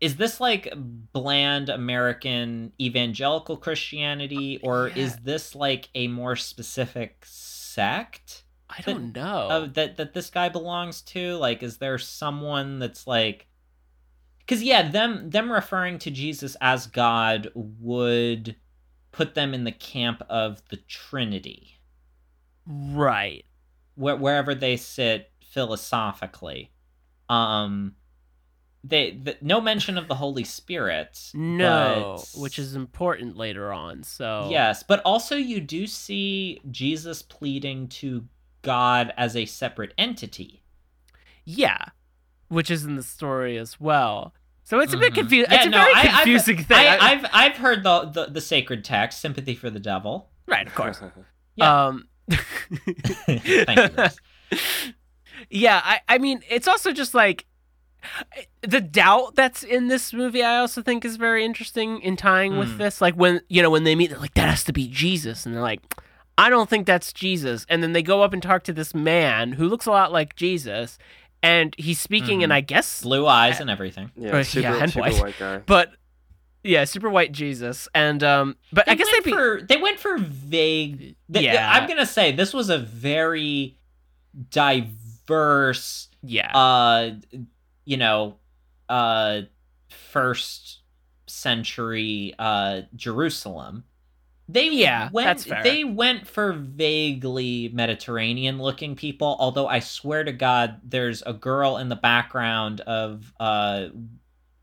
is 0.00 0.16
this 0.16 0.38
like 0.40 0.70
bland 1.12 1.70
American 1.70 2.72
evangelical 2.78 3.56
Christianity 3.56 4.58
or 4.62 4.82
Oh, 4.82 4.86
yeah. 4.94 5.02
is 5.04 5.16
this 5.16 5.54
like 5.54 5.88
a 5.94 6.08
more 6.08 6.36
specific 6.36 7.24
sect? 7.24 8.42
I 8.68 8.80
don't 8.82 9.14
know. 9.14 9.48
uh, 9.48 9.66
that 9.74 9.96
that 9.96 10.12
this 10.14 10.28
guy 10.30 10.48
belongs 10.50 11.00
to? 11.02 11.36
Like, 11.36 11.62
is 11.62 11.78
there 11.78 11.96
someone 11.98 12.78
that's 12.80 13.06
like? 13.06 13.46
Because 14.44 14.62
yeah, 14.62 14.90
them 14.90 15.30
them 15.30 15.50
referring 15.50 15.98
to 16.00 16.10
Jesus 16.10 16.56
as 16.60 16.86
God 16.86 17.50
would 17.54 18.56
put 19.12 19.34
them 19.34 19.54
in 19.54 19.64
the 19.64 19.72
camp 19.72 20.22
of 20.28 20.60
the 20.68 20.76
Trinity, 20.76 21.78
right. 22.66 23.44
where, 23.94 24.16
wherever 24.16 24.54
they 24.54 24.76
sit 24.76 25.30
philosophically. 25.50 26.72
Um, 27.28 27.94
they 28.82 29.12
the, 29.12 29.36
no 29.40 29.60
mention 29.60 29.96
of 29.96 30.08
the 30.08 30.16
Holy 30.16 30.44
Spirit. 30.44 31.30
No, 31.32 32.16
but- 32.18 32.40
which 32.40 32.58
is 32.58 32.74
important 32.74 33.36
later 33.36 33.72
on. 33.72 34.02
So 34.02 34.48
Yes, 34.50 34.82
but 34.82 35.00
also 35.04 35.36
you 35.36 35.60
do 35.60 35.86
see 35.86 36.60
Jesus 36.70 37.22
pleading 37.22 37.88
to 37.88 38.26
God 38.62 39.12
as 39.16 39.36
a 39.36 39.46
separate 39.46 39.94
entity. 39.96 40.62
Yeah. 41.44 41.86
Which 42.48 42.70
is 42.70 42.84
in 42.84 42.96
the 42.96 43.02
story 43.02 43.56
as 43.58 43.80
well. 43.80 44.32
So 44.64 44.80
it's 44.80 44.94
a 44.94 44.96
bit 44.96 45.12
Mhm. 45.12 45.16
confusing. 45.16 45.50
Yeah, 45.52 45.56
it's 45.58 45.66
a 45.66 45.70
no, 45.70 45.78
very 45.78 45.92
I- 45.94 45.98
I've- 46.00 46.08
confusing 46.08 46.64
thing. 46.64 46.76
I, 46.78 46.96
I- 46.96 47.10
I've 47.10 47.26
I've 47.32 47.56
heard 47.56 47.82
the, 47.82 48.04
the 48.04 48.26
the 48.26 48.40
sacred 48.40 48.84
text, 48.84 49.20
sympathy 49.20 49.54
for 49.54 49.68
the 49.70 49.80
devil. 49.80 50.30
right, 50.46 50.66
of 50.66 50.74
course. 50.74 51.00
Yeah. 51.56 51.86
Um 51.86 52.08
Thank 53.26 53.44
you. 53.46 54.58
Yeah, 55.50 55.80
I, 55.84 56.00
I 56.08 56.18
mean, 56.18 56.40
it's 56.48 56.66
also 56.66 56.90
just 56.92 57.12
like 57.14 57.44
the 58.62 58.80
doubt 58.80 59.34
that's 59.34 59.62
in 59.62 59.88
this 59.88 60.12
movie. 60.12 60.42
I 60.42 60.58
also 60.58 60.80
think 60.82 61.04
is 61.04 61.16
very 61.16 61.44
interesting 61.44 62.00
in 62.00 62.16
tying 62.16 62.56
with 62.56 62.70
Mm. 62.74 62.78
this. 62.78 63.00
Like 63.00 63.14
when 63.14 63.40
you 63.48 63.60
know 63.62 63.70
when 63.70 63.84
they 63.84 63.94
meet, 63.94 64.08
they're 64.10 64.18
like, 64.18 64.34
"That 64.34 64.48
has 64.48 64.64
to 64.64 64.72
be 64.72 64.88
Jesus," 64.88 65.44
and 65.44 65.54
they're 65.54 65.62
like, 65.62 65.80
"I 66.38 66.48
don't 66.48 66.68
think 66.70 66.86
that's 66.86 67.12
Jesus." 67.12 67.66
And 67.68 67.82
then 67.82 67.92
they 67.92 68.02
go 68.02 68.22
up 68.22 68.32
and 68.32 68.42
talk 68.42 68.62
to 68.64 68.72
this 68.72 68.94
man 68.94 69.52
who 69.52 69.68
looks 69.68 69.86
a 69.86 69.90
lot 69.90 70.12
like 70.12 70.34
Jesus, 70.34 70.98
and 71.44 71.74
he's 71.78 72.00
speaking, 72.00 72.40
Mhm. 72.40 72.44
and 72.44 72.52
I 72.52 72.60
guess, 72.62 73.02
Blue 73.02 73.26
eyes 73.26 73.60
and 73.60 73.68
everything. 73.70 74.10
yeah, 74.16 74.42
super, 74.42 74.60
yeah, 74.60 74.86
super 74.86 75.00
white. 75.00 75.20
white 75.20 75.38
guy. 75.38 75.58
but 75.66 75.92
yeah, 76.62 76.84
super 76.84 77.10
white 77.10 77.30
Jesus, 77.32 77.88
and 77.94 78.22
um, 78.24 78.56
but 78.72 78.88
I 78.88 78.94
guess 78.94 79.08
they'd 79.12 79.22
be 79.24 79.30
for 79.32 79.60
they 79.62 79.76
went 79.76 80.00
for 80.00 80.16
vague. 80.18 80.98
th- 81.32 81.44
Yeah. 81.44 81.70
I'm 81.70 81.86
gonna 81.88 82.06
say 82.06 82.32
this 82.32 82.52
was 82.54 82.70
a 82.70 82.78
very 82.78 83.76
diverse. 84.50 86.08
yeah, 86.22 86.50
Uh, 86.56 87.10
you 87.84 87.96
know, 87.98 88.36
uh, 88.88 89.42
first 89.88 90.80
century 91.26 92.32
uh 92.38 92.82
Jerusalem. 92.94 93.84
They 94.48 94.70
Yeah, 94.70 95.08
went, 95.10 95.26
that's 95.26 95.44
fair. 95.44 95.62
They 95.62 95.84
went 95.84 96.26
for 96.26 96.52
vaguely 96.52 97.70
Mediterranean 97.72 98.58
looking 98.58 98.94
people. 98.94 99.36
Although 99.40 99.66
I 99.68 99.80
swear 99.80 100.22
to 100.24 100.32
God, 100.32 100.80
there's 100.84 101.22
a 101.22 101.32
girl 101.32 101.78
in 101.78 101.88
the 101.88 101.96
background 101.96 102.80
of 102.82 103.32
uh 103.40 103.86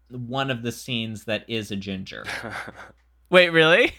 one 0.10 0.52
of 0.52 0.62
the 0.64 0.72
scenes 0.72 1.26
that 1.26 1.46
is 1.50 1.72
a 1.72 1.76
ginger. 1.76 2.34
wait, 3.30 3.50
really? 3.50 3.94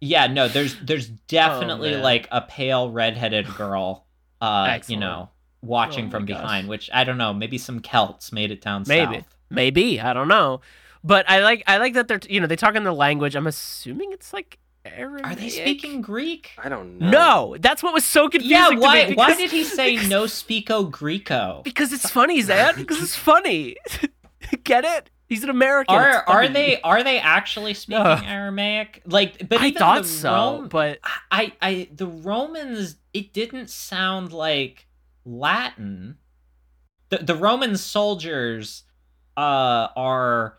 Yeah, 0.00 0.26
no, 0.26 0.48
there's 0.48 0.76
there's 0.80 1.08
definitely 1.28 1.96
Oh, 1.96 2.02
like 2.02 2.28
a 2.30 2.42
pale 2.42 2.90
redheaded 2.90 3.54
girl 3.54 4.06
uh 4.40 4.78
you 4.86 4.96
know 4.96 5.30
watching 5.62 6.06
Oh, 6.06 6.10
from 6.10 6.22
my 6.22 6.26
gosh. 6.26 6.36
behind, 6.42 6.68
which 6.68 6.90
I 6.92 7.04
don't 7.04 7.18
know, 7.18 7.32
maybe 7.32 7.58
some 7.58 7.80
Celts 7.80 8.32
made 8.32 8.50
it 8.50 8.60
down 8.60 8.84
Maybe. 8.86 9.16
south. 9.16 9.36
Maybe 9.50 10.00
I 10.00 10.12
don't 10.12 10.28
know, 10.28 10.60
but 11.02 11.28
I 11.28 11.40
like 11.40 11.62
I 11.66 11.78
like 11.78 11.94
that 11.94 12.08
they're 12.08 12.20
you 12.28 12.40
know 12.40 12.46
they 12.46 12.56
talk 12.56 12.74
in 12.74 12.84
the 12.84 12.92
language. 12.92 13.34
I'm 13.36 13.46
assuming 13.46 14.12
it's 14.12 14.32
like 14.32 14.58
Aramaic. 14.84 15.26
Are 15.26 15.34
they 15.34 15.48
speaking 15.48 16.00
Greek? 16.02 16.50
I 16.62 16.68
don't 16.68 16.98
know. 16.98 17.10
No, 17.10 17.56
that's 17.58 17.82
what 17.82 17.94
was 17.94 18.04
so 18.04 18.28
confusing. 18.28 18.56
Yeah, 18.56 18.68
to 18.68 18.74
me 18.76 18.80
why 18.80 19.12
why 19.14 19.34
did 19.34 19.50
he 19.50 19.64
say 19.64 19.96
no 20.08 20.24
speako 20.24 20.90
Greco? 20.90 21.62
Because 21.64 21.92
it's 21.92 22.10
funny, 22.10 22.42
Xan. 22.42 22.76
Because 22.76 23.02
it's 23.02 23.16
funny. 23.16 23.76
Get 24.64 24.84
it? 24.84 25.10
He's 25.26 25.42
an 25.42 25.48
American. 25.50 25.94
Are 25.96 26.22
are 26.28 26.48
they 26.48 26.80
are 26.82 27.02
they 27.02 27.18
actually 27.18 27.72
speaking 27.74 28.04
No. 28.04 28.20
Aramaic? 28.24 29.02
Like 29.06 29.48
but 29.48 29.60
I 29.60 29.70
thought 29.70 30.04
so, 30.04 30.30
Rome- 30.32 30.68
but 30.68 30.98
I 31.30 31.52
I 31.62 31.88
the 31.92 32.06
Romans 32.06 32.96
it 33.14 33.32
didn't 33.32 33.70
sound 33.70 34.32
like 34.32 34.86
Latin. 35.24 36.18
The 37.08 37.18
the 37.18 37.34
Roman 37.34 37.76
soldiers 37.78 38.82
uh 39.36 39.88
are 39.96 40.58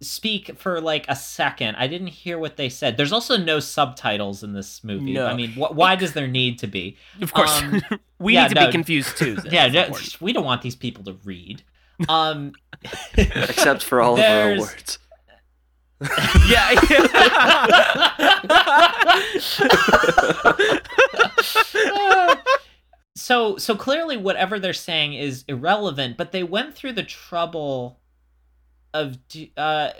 speak 0.00 0.56
for 0.58 0.80
like 0.80 1.04
a 1.08 1.16
second. 1.16 1.74
I 1.76 1.86
didn't 1.88 2.08
hear 2.08 2.38
what 2.38 2.56
they 2.56 2.68
said. 2.68 2.96
There's 2.96 3.12
also 3.12 3.36
no 3.36 3.58
subtitles 3.60 4.42
in 4.44 4.52
this 4.52 4.82
movie. 4.84 5.12
No. 5.12 5.26
I 5.26 5.34
mean, 5.34 5.50
wh- 5.52 5.74
why 5.74 5.96
does 5.96 6.12
there 6.12 6.28
need 6.28 6.58
to 6.60 6.66
be? 6.66 6.96
Of 7.20 7.32
course, 7.32 7.60
Um, 7.62 7.80
we 8.18 8.34
yeah, 8.34 8.44
need 8.44 8.48
to 8.50 8.60
no. 8.60 8.66
be 8.66 8.72
confused 8.72 9.16
too. 9.16 9.36
Zach. 9.40 9.52
yeah, 9.52 9.66
no, 9.68 9.90
we 10.20 10.32
don't 10.32 10.44
want 10.44 10.62
these 10.62 10.76
people 10.76 11.04
to 11.04 11.12
read. 11.24 11.62
Um, 12.08 12.52
Except 13.16 13.82
for 13.82 14.00
all 14.00 14.14
of 14.14 14.20
our 14.20 14.24
There's- 14.24 14.58
awards. 14.58 14.98
yeah. 16.48 16.78
so 23.14 23.56
so 23.56 23.74
clearly 23.74 24.16
whatever 24.16 24.58
they're 24.58 24.72
saying 24.72 25.14
is 25.14 25.44
irrelevant 25.48 26.16
but 26.16 26.32
they 26.32 26.42
went 26.42 26.74
through 26.74 26.92
the 26.92 27.02
trouble 27.02 27.98
of 28.94 29.16
uh 29.56 29.90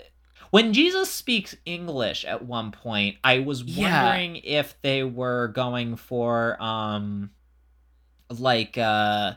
when 0.51 0.73
jesus 0.73 1.11
speaks 1.11 1.55
english 1.65 2.25
at 2.25 2.45
one 2.45 2.71
point 2.71 3.17
i 3.23 3.39
was 3.39 3.63
Yeah. 3.63 4.03
wondering 4.03 4.37
if 4.37 4.75
they 4.81 5.03
were 5.03 5.49
going 5.49 5.95
for 5.95 6.61
um 6.61 7.31
like 8.29 8.77
uh 8.77 9.33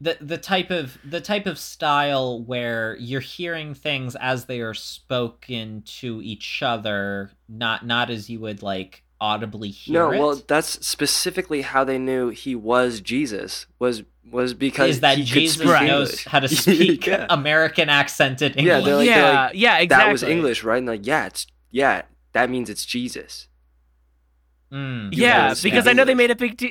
the 0.00 0.16
the 0.20 0.38
type 0.38 0.70
of 0.70 0.96
the 1.04 1.20
type 1.20 1.46
of 1.46 1.58
style 1.58 2.42
where 2.42 2.96
you're 2.98 3.20
hearing 3.20 3.74
things 3.74 4.16
as 4.16 4.46
they 4.46 4.60
are 4.60 4.74
spoken 4.74 5.82
to 5.84 6.20
each 6.22 6.62
other 6.62 7.30
not 7.48 7.84
not 7.84 8.08
as 8.10 8.30
you 8.30 8.40
would 8.40 8.62
like 8.62 9.02
audibly 9.20 9.68
hear 9.70 9.94
No, 9.94 10.10
it 10.12 10.18
well, 10.18 10.42
that's 10.46 10.86
specifically 10.86 11.62
how 11.62 11.84
they 11.84 11.98
knew 11.98 12.30
he 12.30 12.54
was 12.54 13.00
Jesus. 13.00 13.66
Was 13.78 14.02
was 14.30 14.54
because 14.54 14.90
is 14.90 15.00
that 15.00 15.18
he 15.18 15.24
could 15.24 15.32
Jesus 15.32 15.56
speak 15.56 15.66
knows 15.88 16.08
English. 16.10 16.24
how 16.26 16.40
to 16.40 16.48
speak 16.48 17.06
Yeah. 17.06 17.26
American 17.30 17.88
accented 17.88 18.54
Yeah, 18.56 18.78
English. 18.78 18.84
they're 18.84 18.96
like- 18.96 19.06
yeah, 19.06 19.50
yeah, 19.52 19.78
exactly. 19.78 20.04
That 20.06 20.12
was 20.12 20.22
English, 20.22 20.62
right? 20.64 20.78
And 20.78 20.86
like, 20.86 21.06
yeah, 21.06 21.26
it's 21.26 21.46
yeah, 21.70 22.02
that 22.32 22.48
means 22.50 22.70
it's 22.70 22.84
Jesus. 22.86 23.48
Mm. 24.72 25.10
Yeah, 25.12 25.48
guys 25.48 25.62
because 25.62 25.86
I 25.86 25.92
know 25.92 26.04
they 26.04 26.14
made 26.14 26.30
a 26.30 26.36
big 26.36 26.56
deal. 26.56 26.70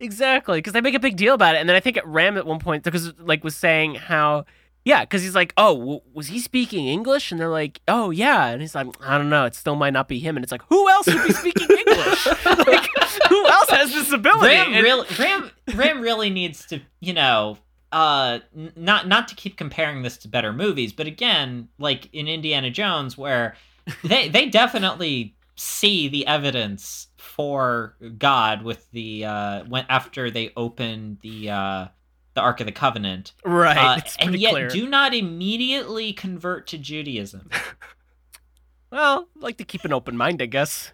Exactly, 0.00 0.58
because 0.58 0.72
they 0.72 0.80
make 0.80 0.94
a 0.94 1.00
big 1.00 1.16
deal 1.16 1.34
about 1.34 1.54
it, 1.54 1.58
and 1.58 1.68
then 1.68 1.76
I 1.76 1.80
think 1.80 1.96
at 1.96 2.06
Ram 2.06 2.36
at 2.36 2.46
one 2.46 2.58
point 2.58 2.82
because 2.84 3.12
like 3.18 3.42
was 3.44 3.56
saying 3.56 3.94
how 3.96 4.44
yeah, 4.84 5.00
because 5.04 5.22
he's 5.22 5.34
like, 5.34 5.52
oh, 5.56 5.78
w- 5.78 6.00
was 6.12 6.26
he 6.28 6.38
speaking 6.38 6.86
English? 6.86 7.30
And 7.32 7.40
they're 7.40 7.48
like, 7.48 7.80
oh 7.88 8.10
yeah, 8.10 8.46
and 8.46 8.60
he's 8.60 8.74
like, 8.74 8.86
I 9.00 9.16
don't 9.18 9.30
know, 9.30 9.44
it 9.46 9.54
still 9.54 9.76
might 9.76 9.92
not 9.92 10.08
be 10.08 10.18
him, 10.18 10.36
and 10.36 10.44
it's 10.44 10.52
like, 10.52 10.62
who 10.68 10.88
else 10.90 11.06
would 11.06 11.26
be 11.26 11.32
speaking 11.32 11.68
English? 11.70 12.26
like, 12.44 12.90
who 13.28 13.46
else 13.46 13.70
has 13.70 13.92
this 13.92 14.12
ability? 14.12 14.48
Ram 14.54 14.72
And- 14.74 14.82
really 14.82 15.06
Ram 15.18 15.50
Ram 15.74 16.00
really 16.00 16.30
needs 16.30 16.66
to, 16.66 16.80
you 17.00 17.12
know, 17.12 17.58
uh 17.92 18.40
n- 18.56 18.72
not 18.76 19.06
not 19.06 19.28
to 19.28 19.34
keep 19.36 19.56
comparing 19.56 20.02
this 20.02 20.16
to 20.18 20.28
better 20.28 20.52
movies, 20.52 20.92
but 20.92 21.06
again, 21.06 21.68
like 21.78 22.08
in 22.12 22.26
Indiana 22.28 22.70
Jones 22.70 23.16
where 23.16 23.54
they 24.02 24.28
they 24.28 24.48
definitely 24.48 25.36
see 25.56 26.08
the 26.08 26.26
evidence 26.26 27.06
for 27.16 27.94
God 28.18 28.62
with 28.62 28.90
the 28.90 29.24
uh 29.24 29.64
when 29.68 29.86
after 29.88 30.28
they 30.30 30.50
open 30.56 31.18
the 31.22 31.50
uh 31.50 31.86
the 32.34 32.40
Ark 32.40 32.60
of 32.60 32.66
the 32.66 32.72
Covenant. 32.72 33.32
right, 33.44 33.76
Uh, 33.98 34.00
and 34.18 34.34
yet 34.36 34.50
clear. 34.52 34.68
do 34.68 34.88
not 34.88 35.14
immediately 35.14 36.12
convert 36.12 36.66
to 36.68 36.78
Judaism. 36.78 37.48
well, 38.90 39.28
like 39.36 39.56
to 39.58 39.64
keep 39.64 39.84
an 39.84 39.92
open 39.92 40.16
mind, 40.16 40.40
I 40.42 40.46
guess. 40.46 40.92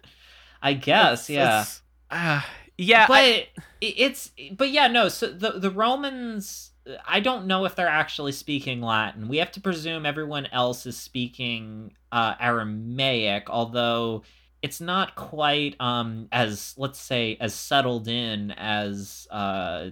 I 0.61 0.73
guess, 0.73 1.29
It's- 1.29 1.29
yeah. 1.29 1.61
it's- 1.61 1.81
ah, 2.11 2.49
yeah, 2.77 3.07
but 3.07 3.15
I- 3.15 3.47
it's 3.81 4.31
but 4.53 4.69
yeah 4.71 4.87
no 4.87 5.07
so 5.09 5.27
the 5.27 5.51
the 5.59 5.69
romans 5.71 6.71
i 7.07 7.19
don't 7.19 7.45
know 7.47 7.65
if 7.65 7.75
they're 7.75 7.87
actually 7.87 8.31
speaking 8.31 8.79
latin 8.81 9.27
we 9.27 9.37
have 9.37 9.51
to 9.53 9.61
presume 9.61 10.05
everyone 10.05 10.45
else 10.47 10.85
is 10.85 10.95
speaking 10.97 11.93
uh 12.11 12.35
aramaic 12.39 13.49
although 13.49 14.21
it's 14.61 14.79
not 14.81 15.15
quite 15.15 15.75
um 15.79 16.27
as 16.31 16.73
let's 16.77 16.99
say 16.99 17.37
as 17.39 17.53
settled 17.55 18.07
in 18.07 18.51
as 18.51 19.27
uh 19.31 19.89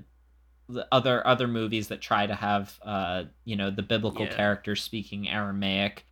the 0.70 0.88
other 0.92 1.26
other 1.26 1.48
movies 1.48 1.88
that 1.90 2.00
try 2.00 2.26
to 2.28 2.36
have 2.36 2.80
uh 2.84 3.24
you 3.44 3.56
know 3.56 3.70
the 3.72 3.82
biblical 3.84 4.26
Yeah. 4.26 4.36
characters 4.36 4.82
speaking 4.84 5.28
aramaic 5.28 6.06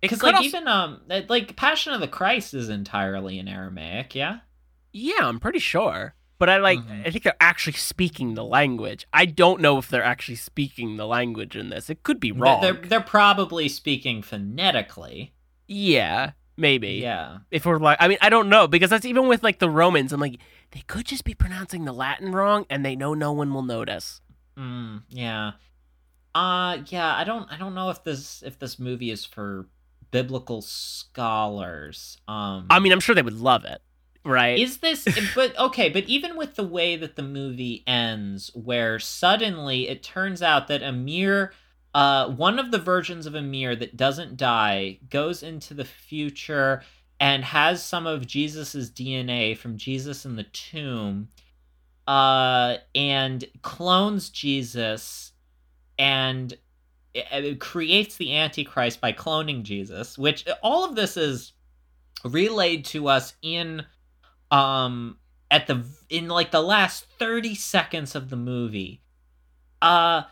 because 0.00 0.22
like 0.22 0.34
also- 0.34 0.46
even 0.46 0.68
um 0.68 1.00
like 1.28 1.56
passion 1.56 1.92
of 1.94 2.00
the 2.00 2.06
christ 2.08 2.54
is 2.54 2.68
entirely 2.68 3.38
in 3.38 3.48
aramaic 3.48 4.14
yeah 4.14 4.38
Yeah, 4.92 5.20
I'm 5.28 5.38
pretty 5.40 5.58
sure. 5.58 6.14
But 6.38 6.48
I 6.48 6.56
like 6.58 6.78
Mhm. 6.78 7.06
I 7.06 7.10
think 7.10 7.24
they're 7.24 7.34
actually 7.40 7.74
speaking 7.74 8.34
the 8.34 8.44
language. 8.44 9.06
I 9.12 9.26
don't 9.26 9.60
know 9.60 9.76
if 9.78 9.88
they're 9.88 10.04
actually 10.14 10.36
speaking 10.36 10.96
the 10.96 11.06
language 11.06 11.54
in 11.56 11.68
this. 11.68 11.90
It 11.90 12.02
could 12.04 12.20
be 12.20 12.30
They're- 12.30 12.40
wrong. 12.40 12.62
They're, 12.62 12.72
they're 12.90 13.00
probably 13.00 13.68
speaking 13.68 14.22
phonetically. 14.22 15.34
Yeah, 15.66 16.32
maybe. 16.56 16.92
Yeah. 17.02 17.38
If 17.50 17.66
we're 17.66 17.78
like 17.78 17.98
I 18.00 18.08
mean, 18.08 18.18
I 18.20 18.28
don't 18.30 18.48
know 18.48 18.66
because 18.66 18.90
that's 18.90 19.04
even 19.04 19.28
with 19.28 19.42
like 19.42 19.58
the 19.58 19.68
Romans. 19.70 20.12
I'm 20.12 20.20
like 20.20 20.38
they 20.72 20.80
could 20.86 21.06
just 21.06 21.24
be 21.24 21.34
pronouncing 21.34 21.84
the 21.84 21.92
Latin 21.92 22.32
wrong 22.32 22.66
and 22.68 22.84
they 22.84 22.94
know 22.96 23.14
no 23.14 23.32
one 23.32 23.52
will 23.52 23.62
notice. 23.62 24.20
Mm, 24.58 25.02
yeah. 25.08 25.52
Uh 26.34 26.78
yeah, 26.86 27.14
I 27.14 27.24
don't 27.24 27.50
I 27.50 27.56
don't 27.56 27.74
know 27.74 27.90
if 27.90 28.04
this 28.04 28.42
if 28.44 28.58
this 28.58 28.78
movie 28.78 29.10
is 29.10 29.24
for 29.24 29.66
biblical 30.10 30.62
scholars. 30.62 32.18
Um 32.28 32.66
I 32.70 32.78
mean, 32.80 32.92
I'm 32.92 33.00
sure 33.00 33.14
they 33.14 33.22
would 33.22 33.40
love 33.40 33.64
it, 33.64 33.80
right? 34.24 34.58
is 34.58 34.78
this 34.78 35.06
but 35.34 35.58
okay, 35.58 35.88
but 35.88 36.04
even 36.04 36.36
with 36.36 36.56
the 36.56 36.64
way 36.64 36.96
that 36.96 37.16
the 37.16 37.22
movie 37.22 37.82
ends 37.86 38.50
where 38.54 38.98
suddenly 38.98 39.88
it 39.88 40.02
turns 40.02 40.42
out 40.42 40.68
that 40.68 40.82
Amir 40.82 41.52
uh 41.94 42.28
one 42.28 42.58
of 42.58 42.70
the 42.70 42.78
versions 42.78 43.24
of 43.24 43.34
Amir 43.34 43.74
that 43.76 43.96
doesn't 43.96 44.36
die 44.36 44.98
goes 45.08 45.42
into 45.42 45.72
the 45.72 45.86
future 45.86 46.82
and 47.20 47.44
has 47.44 47.82
some 47.82 48.06
of 48.06 48.26
Jesus's 48.26 48.90
DNA 48.90 49.56
from 49.56 49.76
Jesus 49.76 50.24
in 50.24 50.36
the 50.36 50.44
tomb 50.44 51.28
uh 52.06 52.76
and 52.94 53.44
clones 53.60 54.30
Jesus 54.30 55.32
and 55.98 56.52
it, 57.12 57.26
it 57.32 57.60
creates 57.60 58.16
the 58.16 58.34
antichrist 58.34 59.00
by 59.00 59.12
cloning 59.12 59.62
Jesus 59.62 60.16
which 60.16 60.46
all 60.62 60.86
of 60.86 60.96
this 60.96 61.18
is 61.18 61.52
relayed 62.24 62.84
to 62.86 63.08
us 63.08 63.34
in 63.42 63.84
um 64.50 65.18
at 65.50 65.66
the 65.66 65.84
in 66.08 66.28
like 66.28 66.50
the 66.50 66.62
last 66.62 67.06
30 67.18 67.54
seconds 67.54 68.14
of 68.14 68.30
the 68.30 68.36
movie. 68.36 69.02
Uh 69.80 70.22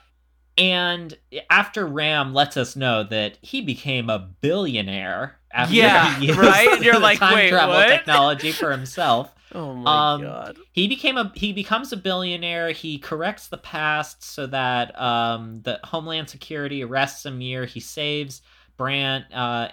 and 0.58 1.16
after 1.50 1.86
ram 1.86 2.32
lets 2.32 2.56
us 2.56 2.76
know 2.76 3.04
that 3.04 3.38
he 3.42 3.60
became 3.60 4.08
a 4.08 4.30
billionaire 4.40 5.38
after 5.56 5.74
Yeah, 5.74 6.16
right? 6.40 6.80
You're 6.82 6.98
like, 7.00 7.18
time 7.18 7.34
"Wait, 7.34 7.48
travel 7.50 7.74
what?" 7.74 7.88
technology 7.88 8.52
for 8.52 8.70
himself 8.70 9.32
oh 9.54 9.74
my 9.74 10.14
um, 10.14 10.22
god. 10.22 10.58
he 10.72 10.86
became 10.88 11.16
a 11.16 11.32
he 11.34 11.52
becomes 11.52 11.92
a 11.92 11.96
billionaire 11.96 12.72
he 12.72 12.98
corrects 12.98 13.48
the 13.48 13.56
past 13.58 14.22
so 14.22 14.46
that 14.46 14.98
um 15.00 15.60
the 15.62 15.78
homeland 15.84 16.28
security 16.28 16.82
arrests 16.84 17.24
amir 17.24 17.64
he 17.64 17.80
saves 17.80 18.42
brant 18.76 19.24
uh 19.32 19.68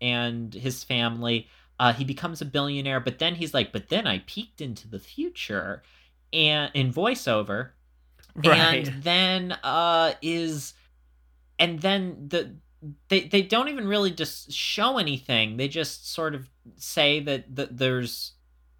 and 0.00 0.54
his 0.54 0.84
family 0.84 1.48
uh 1.80 1.92
he 1.92 2.04
becomes 2.04 2.40
a 2.40 2.44
billionaire 2.44 3.00
but 3.00 3.18
then 3.18 3.34
he's 3.34 3.52
like 3.52 3.72
but 3.72 3.88
then 3.88 4.06
i 4.06 4.22
peeked 4.26 4.60
into 4.60 4.88
the 4.88 4.98
future 5.00 5.82
and 6.32 6.70
in 6.74 6.92
voiceover 6.92 7.70
Right. 8.34 8.86
and 8.86 9.02
then 9.02 9.52
uh 9.64 10.12
is 10.22 10.74
and 11.58 11.80
then 11.80 12.28
the 12.28 12.56
they 13.08 13.24
they 13.28 13.42
don't 13.42 13.68
even 13.68 13.86
really 13.86 14.10
just 14.10 14.52
show 14.52 14.98
anything. 14.98 15.56
They 15.56 15.68
just 15.68 16.12
sort 16.12 16.34
of 16.34 16.48
say 16.76 17.20
that 17.20 17.56
that 17.56 17.76
there's 17.76 18.32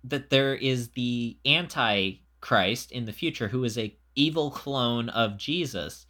that 0.04 0.30
there 0.30 0.54
is 0.54 0.90
the 0.90 1.36
antichrist 1.44 2.92
in 2.92 3.04
the 3.04 3.12
future 3.12 3.48
who 3.48 3.64
is 3.64 3.76
a 3.76 3.96
evil 4.14 4.50
clone 4.50 5.08
of 5.10 5.36
jesus. 5.36 6.06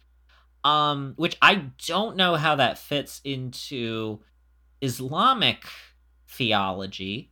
Um 0.63 1.13
which 1.17 1.37
i 1.41 1.55
don't 1.85 2.17
know 2.17 2.35
how 2.35 2.55
that 2.55 2.77
fits 2.77 3.21
into 3.23 4.19
islamic 4.81 5.63
theology 6.27 7.31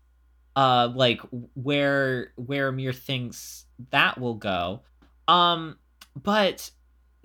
uh 0.55 0.89
like 0.93 1.21
where 1.53 2.31
where 2.35 2.69
Amir 2.69 2.93
thinks 2.93 3.65
that 3.91 4.19
will 4.19 4.35
go. 4.35 4.81
Um 5.27 5.77
but 6.15 6.69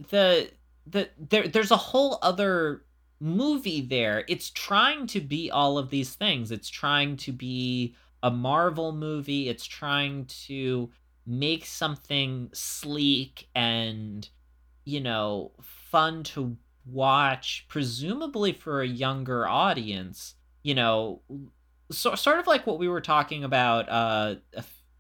the 0.09 0.51
the 0.87 1.11
there 1.19 1.49
there's 1.49 1.71
a 1.71 1.77
whole 1.77 2.19
other 2.23 2.83
movie 3.21 3.83
there 3.83 4.25
it's 4.29 4.51
trying 4.51 5.07
to 5.07 5.21
be 5.21 5.51
all 5.51 5.79
of 5.79 5.91
these 5.91 6.15
things. 6.15 6.51
It's 6.51 6.69
trying 6.69 7.17
to 7.19 7.33
be 7.33 7.95
a 8.23 8.31
marvel 8.31 8.93
movie. 8.93 9.49
It's 9.49 9.67
trying 9.67 10.27
to 10.47 10.91
make 11.27 11.67
something 11.67 12.51
sleek 12.53 13.49
and 13.55 14.29
you 14.85 15.01
know 15.01 15.53
fun 15.61 16.23
to 16.23 16.57
watch 16.87 17.67
presumably 17.69 18.53
for 18.53 18.81
a 18.81 18.87
younger 18.87 19.47
audience 19.47 20.35
you 20.63 20.75
know 20.75 21.21
so, 21.93 22.15
sort 22.15 22.39
of 22.39 22.47
like 22.47 22.67
what 22.67 22.79
we 22.79 22.89
were 22.89 23.01
talking 23.01 23.45
about 23.45 23.89
uh 23.89 24.35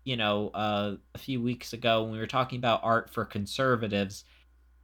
you 0.04 0.16
know 0.16 0.48
uh 0.48 0.94
a 1.14 1.18
few 1.18 1.40
weeks 1.42 1.72
ago 1.72 2.02
when 2.02 2.12
we 2.12 2.18
were 2.18 2.26
talking 2.26 2.58
about 2.58 2.80
art 2.82 3.10
for 3.10 3.24
conservatives. 3.24 4.24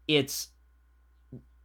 It's 0.07 0.49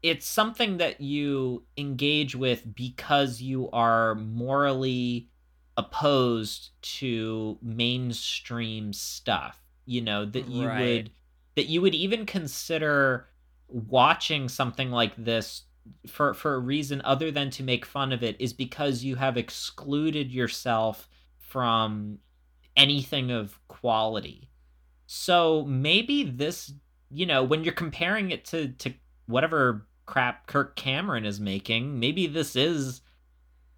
it's 0.04 0.28
something 0.28 0.78
that 0.78 0.99
you 1.02 1.64
engage 1.78 2.36
with 2.36 2.76
because 2.76 3.41
you 3.41 3.70
are 3.72 4.16
morally 4.16 5.30
opposed 5.78 6.72
to 6.82 7.58
mainstream 7.62 8.91
stuff 8.93 9.60
you 9.86 10.02
know 10.02 10.26
that 10.26 10.47
you 10.47 10.68
Right. 10.68 10.80
would 10.80 11.12
that 11.56 11.68
you 11.68 11.82
would 11.82 11.95
even 11.95 12.26
consider 12.26 13.28
watching 13.68 14.49
something 14.49 14.91
like 14.91 15.14
this 15.18 15.64
for 16.08 16.34
for 16.34 16.56
a 16.56 16.60
reason 16.60 17.02
other 17.04 17.32
than 17.32 17.49
to 17.52 17.64
make 17.64 17.86
fun 17.86 18.12
of 18.12 18.22
it 18.22 18.36
is 18.39 18.54
because 18.54 19.04
you 19.04 19.16
have 19.16 19.38
excluded 19.38 20.32
yourself 20.32 21.10
from 21.39 22.20
anything 22.78 23.32
of 23.32 23.60
quality 23.68 24.49
so 25.08 25.64
maybe 25.66 26.24
this 26.24 26.74
you 27.10 27.26
know 27.26 27.43
when 27.43 27.64
you're 27.64 27.74
comparing 27.74 28.32
it 28.32 28.45
to 28.45 28.70
to 28.74 28.93
whatever 29.26 29.88
crap 30.12 30.45
Kirk 30.45 30.76
Cameron 30.76 31.26
is 31.26 31.39
making 31.39 31.97
maybe 31.97 32.28
this 32.28 32.53
is 32.53 33.01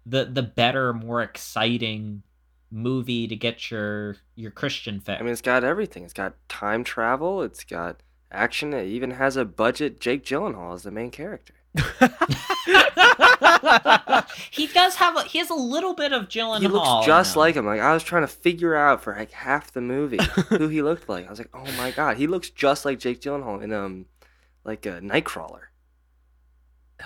the 0.04 0.24
the 0.24 0.42
better 0.42 0.92
more 0.92 1.22
exciting 1.22 2.24
movie 2.72 3.28
to 3.28 3.36
get 3.36 3.70
your 3.70 4.16
your 4.34 4.50
Christian 4.50 4.98
fix 4.98 5.20
I 5.20 5.22
mean, 5.22 5.32
it's 5.32 5.40
got 5.40 5.62
everything. 5.62 6.02
It's 6.02 6.12
got 6.12 6.34
time 6.48 6.82
travel. 6.82 7.42
It's 7.42 7.62
got 7.62 8.02
action. 8.32 8.74
It 8.74 8.88
even 8.88 9.12
has 9.12 9.36
a 9.36 9.44
budget. 9.44 10.00
Jake 10.00 10.24
Gyllenhaal 10.24 10.74
is 10.74 10.82
the 10.82 10.90
main 10.90 11.12
character. 11.12 11.54
he 14.50 14.66
does 14.66 14.96
have 14.96 15.16
a, 15.16 15.22
he 15.22 15.38
has 15.38 15.50
a 15.50 15.54
little 15.54 15.94
bit 15.94 16.12
of 16.12 16.24
Gyllenhaal. 16.28 16.60
he 16.60 16.66
looks 16.66 17.06
just 17.06 17.36
him. 17.36 17.40
like 17.40 17.54
him. 17.54 17.64
Like 17.64 17.80
I 17.80 17.94
was 17.94 18.02
trying 18.02 18.24
to 18.24 18.28
figure 18.28 18.74
out 18.74 19.04
for 19.04 19.14
like 19.14 19.30
half 19.30 19.72
the 19.72 19.80
movie 19.80 20.18
who 20.48 20.66
he 20.66 20.82
looked 20.82 21.08
like. 21.08 21.28
I 21.28 21.30
was 21.30 21.38
like, 21.38 21.50
oh 21.54 21.70
my 21.76 21.92
god, 21.92 22.16
he 22.16 22.26
looks 22.26 22.50
just 22.50 22.84
like 22.84 22.98
Jake 22.98 23.20
Gyllenhaal 23.20 23.62
in 23.62 23.72
um, 23.72 24.06
like 24.64 24.84
a 24.84 25.00
Nightcrawler. 25.00 25.66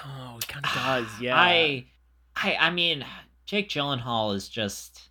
Oh, 0.04 0.38
he 0.40 0.46
kind 0.46 0.64
of 0.64 0.70
ah, 0.74 1.00
does. 1.00 1.20
Yeah. 1.20 1.36
I, 1.36 1.86
I, 2.36 2.56
I 2.56 2.70
mean, 2.70 3.04
Jake 3.46 3.68
Gyllenhaal 3.68 4.34
is 4.34 4.48
just. 4.48 5.08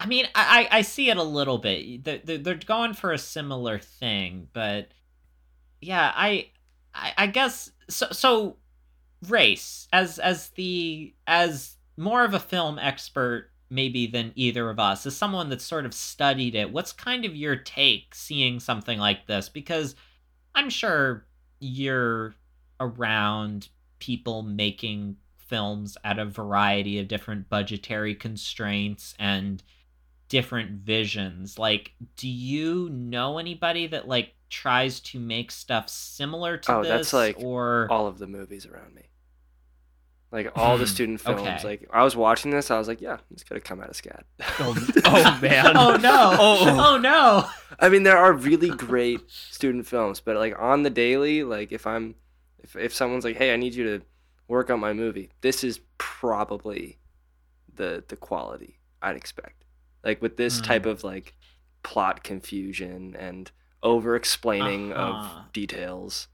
I 0.00 0.06
mean, 0.06 0.26
I, 0.34 0.66
I 0.72 0.78
I 0.78 0.82
see 0.82 1.10
it 1.10 1.16
a 1.16 1.22
little 1.22 1.58
bit. 1.58 2.02
They're, 2.02 2.20
they're, 2.24 2.38
they're 2.38 2.54
going 2.56 2.94
for 2.94 3.12
a 3.12 3.18
similar 3.18 3.78
thing, 3.78 4.48
but 4.52 4.88
yeah, 5.80 6.12
I, 6.14 6.48
I, 6.92 7.12
I 7.18 7.26
guess 7.28 7.70
so. 7.88 8.08
So, 8.10 8.56
Rayce 9.26 9.86
as 9.92 10.18
as 10.18 10.48
the 10.50 11.14
as 11.26 11.76
more 11.96 12.24
of 12.24 12.34
a 12.34 12.40
film 12.40 12.78
expert 12.78 13.50
maybe 13.70 14.06
than 14.06 14.32
either 14.34 14.68
of 14.68 14.78
us 14.78 15.06
as 15.06 15.16
someone 15.16 15.48
that's 15.48 15.64
sort 15.64 15.86
of 15.86 15.94
studied 15.94 16.54
it 16.54 16.70
what's 16.70 16.92
kind 16.92 17.24
of 17.24 17.34
your 17.34 17.56
take 17.56 18.14
seeing 18.14 18.60
something 18.60 18.98
like 18.98 19.26
this 19.26 19.48
because 19.48 19.94
i'm 20.54 20.68
sure 20.68 21.24
you're 21.58 22.34
around 22.82 23.68
people 23.98 24.42
making 24.42 25.16
films 25.38 25.96
at 26.02 26.18
a 26.18 26.24
variety 26.24 26.98
of 26.98 27.06
different 27.08 27.48
budgetary 27.48 28.14
constraints 28.14 29.14
and 29.18 29.62
different 30.28 30.70
visions 30.80 31.58
like 31.58 31.92
do 32.16 32.26
you 32.28 32.88
know 32.90 33.38
anybody 33.38 33.86
that 33.86 34.08
like 34.08 34.34
tries 34.48 34.98
to 35.00 35.18
make 35.20 35.50
stuff 35.50 35.88
similar 35.88 36.56
to 36.56 36.72
Oh, 36.76 36.82
this 36.82 36.90
that's, 36.90 37.12
like, 37.12 37.36
or 37.38 37.86
All 37.90 38.06
of 38.06 38.18
the 38.18 38.26
movies 38.26 38.66
around 38.66 38.94
me. 38.94 39.02
Like 40.30 40.50
all 40.56 40.78
the 40.78 40.84
Hmm, 40.84 40.88
student 40.90 41.20
films. 41.20 41.40
okay. 41.42 41.58
Like 41.62 41.88
I 41.92 42.02
was 42.04 42.16
watching 42.16 42.50
this, 42.50 42.70
I 42.70 42.78
was 42.78 42.88
like, 42.88 43.02
yeah, 43.02 43.18
this 43.30 43.44
could 43.44 43.56
have 43.58 43.64
come 43.64 43.80
out 43.80 43.90
of 43.90 43.96
SCAD. 43.96 44.22
Oh, 44.60 44.74
oh, 45.04 45.38
man. 45.42 45.72
oh 45.76 45.96
no 45.96 46.36
Oh. 46.40 46.94
oh 46.94 46.98
no 46.98 47.48
I 47.78 47.88
mean, 47.90 48.02
there 48.04 48.16
are 48.16 48.32
really 48.32 48.70
great 48.70 49.20
student 49.30 49.86
films, 49.86 50.20
but 50.20 50.36
like 50.36 50.54
on 50.58 50.82
the 50.82 50.90
daily, 50.90 51.44
like 51.44 51.72
if 51.72 51.86
I'm, 51.86 52.14
if 52.62 52.76
if 52.76 52.94
someone's 52.94 53.24
like, 53.24 53.36
hey, 53.36 53.52
I 53.52 53.56
need 53.56 53.74
you 53.74 53.84
to 53.98 54.04
work 54.48 54.70
on 54.70 54.80
my 54.80 54.92
movie, 54.92 55.30
this 55.40 55.64
is 55.64 55.80
probably 55.98 56.98
the 57.74 58.04
the 58.08 58.16
quality 58.16 58.78
I'd 59.00 59.16
expect. 59.16 59.64
Like 60.04 60.20
with 60.22 60.36
this 60.36 60.58
Hmm. 60.58 60.64
type 60.64 60.86
of 60.86 61.04
like 61.04 61.34
plot 61.82 62.22
confusion 62.22 63.16
and 63.18 63.50
over 63.82 64.14
explaining 64.16 64.92
Uh-huh. 64.92 65.40
of 65.46 65.52
details. 65.52 66.28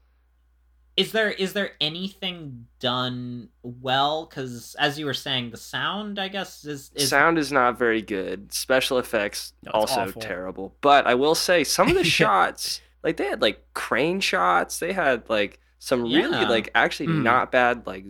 is 0.97 1.11
there 1.13 1.31
is 1.31 1.53
there 1.53 1.71
anything 1.79 2.67
done 2.79 3.49
well 3.63 4.25
because 4.25 4.75
as 4.79 4.99
you 4.99 5.05
were 5.05 5.13
saying 5.13 5.49
the 5.49 5.55
sound 5.57 6.19
i 6.19 6.27
guess 6.27 6.65
is, 6.65 6.91
is 6.93 7.09
Sound 7.09 7.37
is 7.37 7.51
not 7.51 7.77
very 7.79 8.01
good. 8.01 8.51
Special 8.53 8.97
effects 8.99 9.53
No, 9.63 9.71
also 9.71 10.01
awful. 10.07 10.21
terrible. 10.21 10.75
But 10.81 11.07
I 11.07 11.15
will 11.15 11.35
say 11.35 11.63
some 11.63 11.87
of 11.87 11.95
the 11.95 12.03
shots, 12.19 12.81
like 13.03 13.15
they 13.17 13.25
had 13.27 13.41
like 13.41 13.63
crane 13.73 14.19
shots. 14.19 14.79
They 14.79 14.91
had 14.93 15.29
like 15.29 15.59
some 15.79 16.03
really 16.03 16.45
like 16.45 16.69
actually 16.75 17.07
Hmm. 17.07 17.23
not 17.23 17.51
bad 17.51 17.87
like 17.87 18.05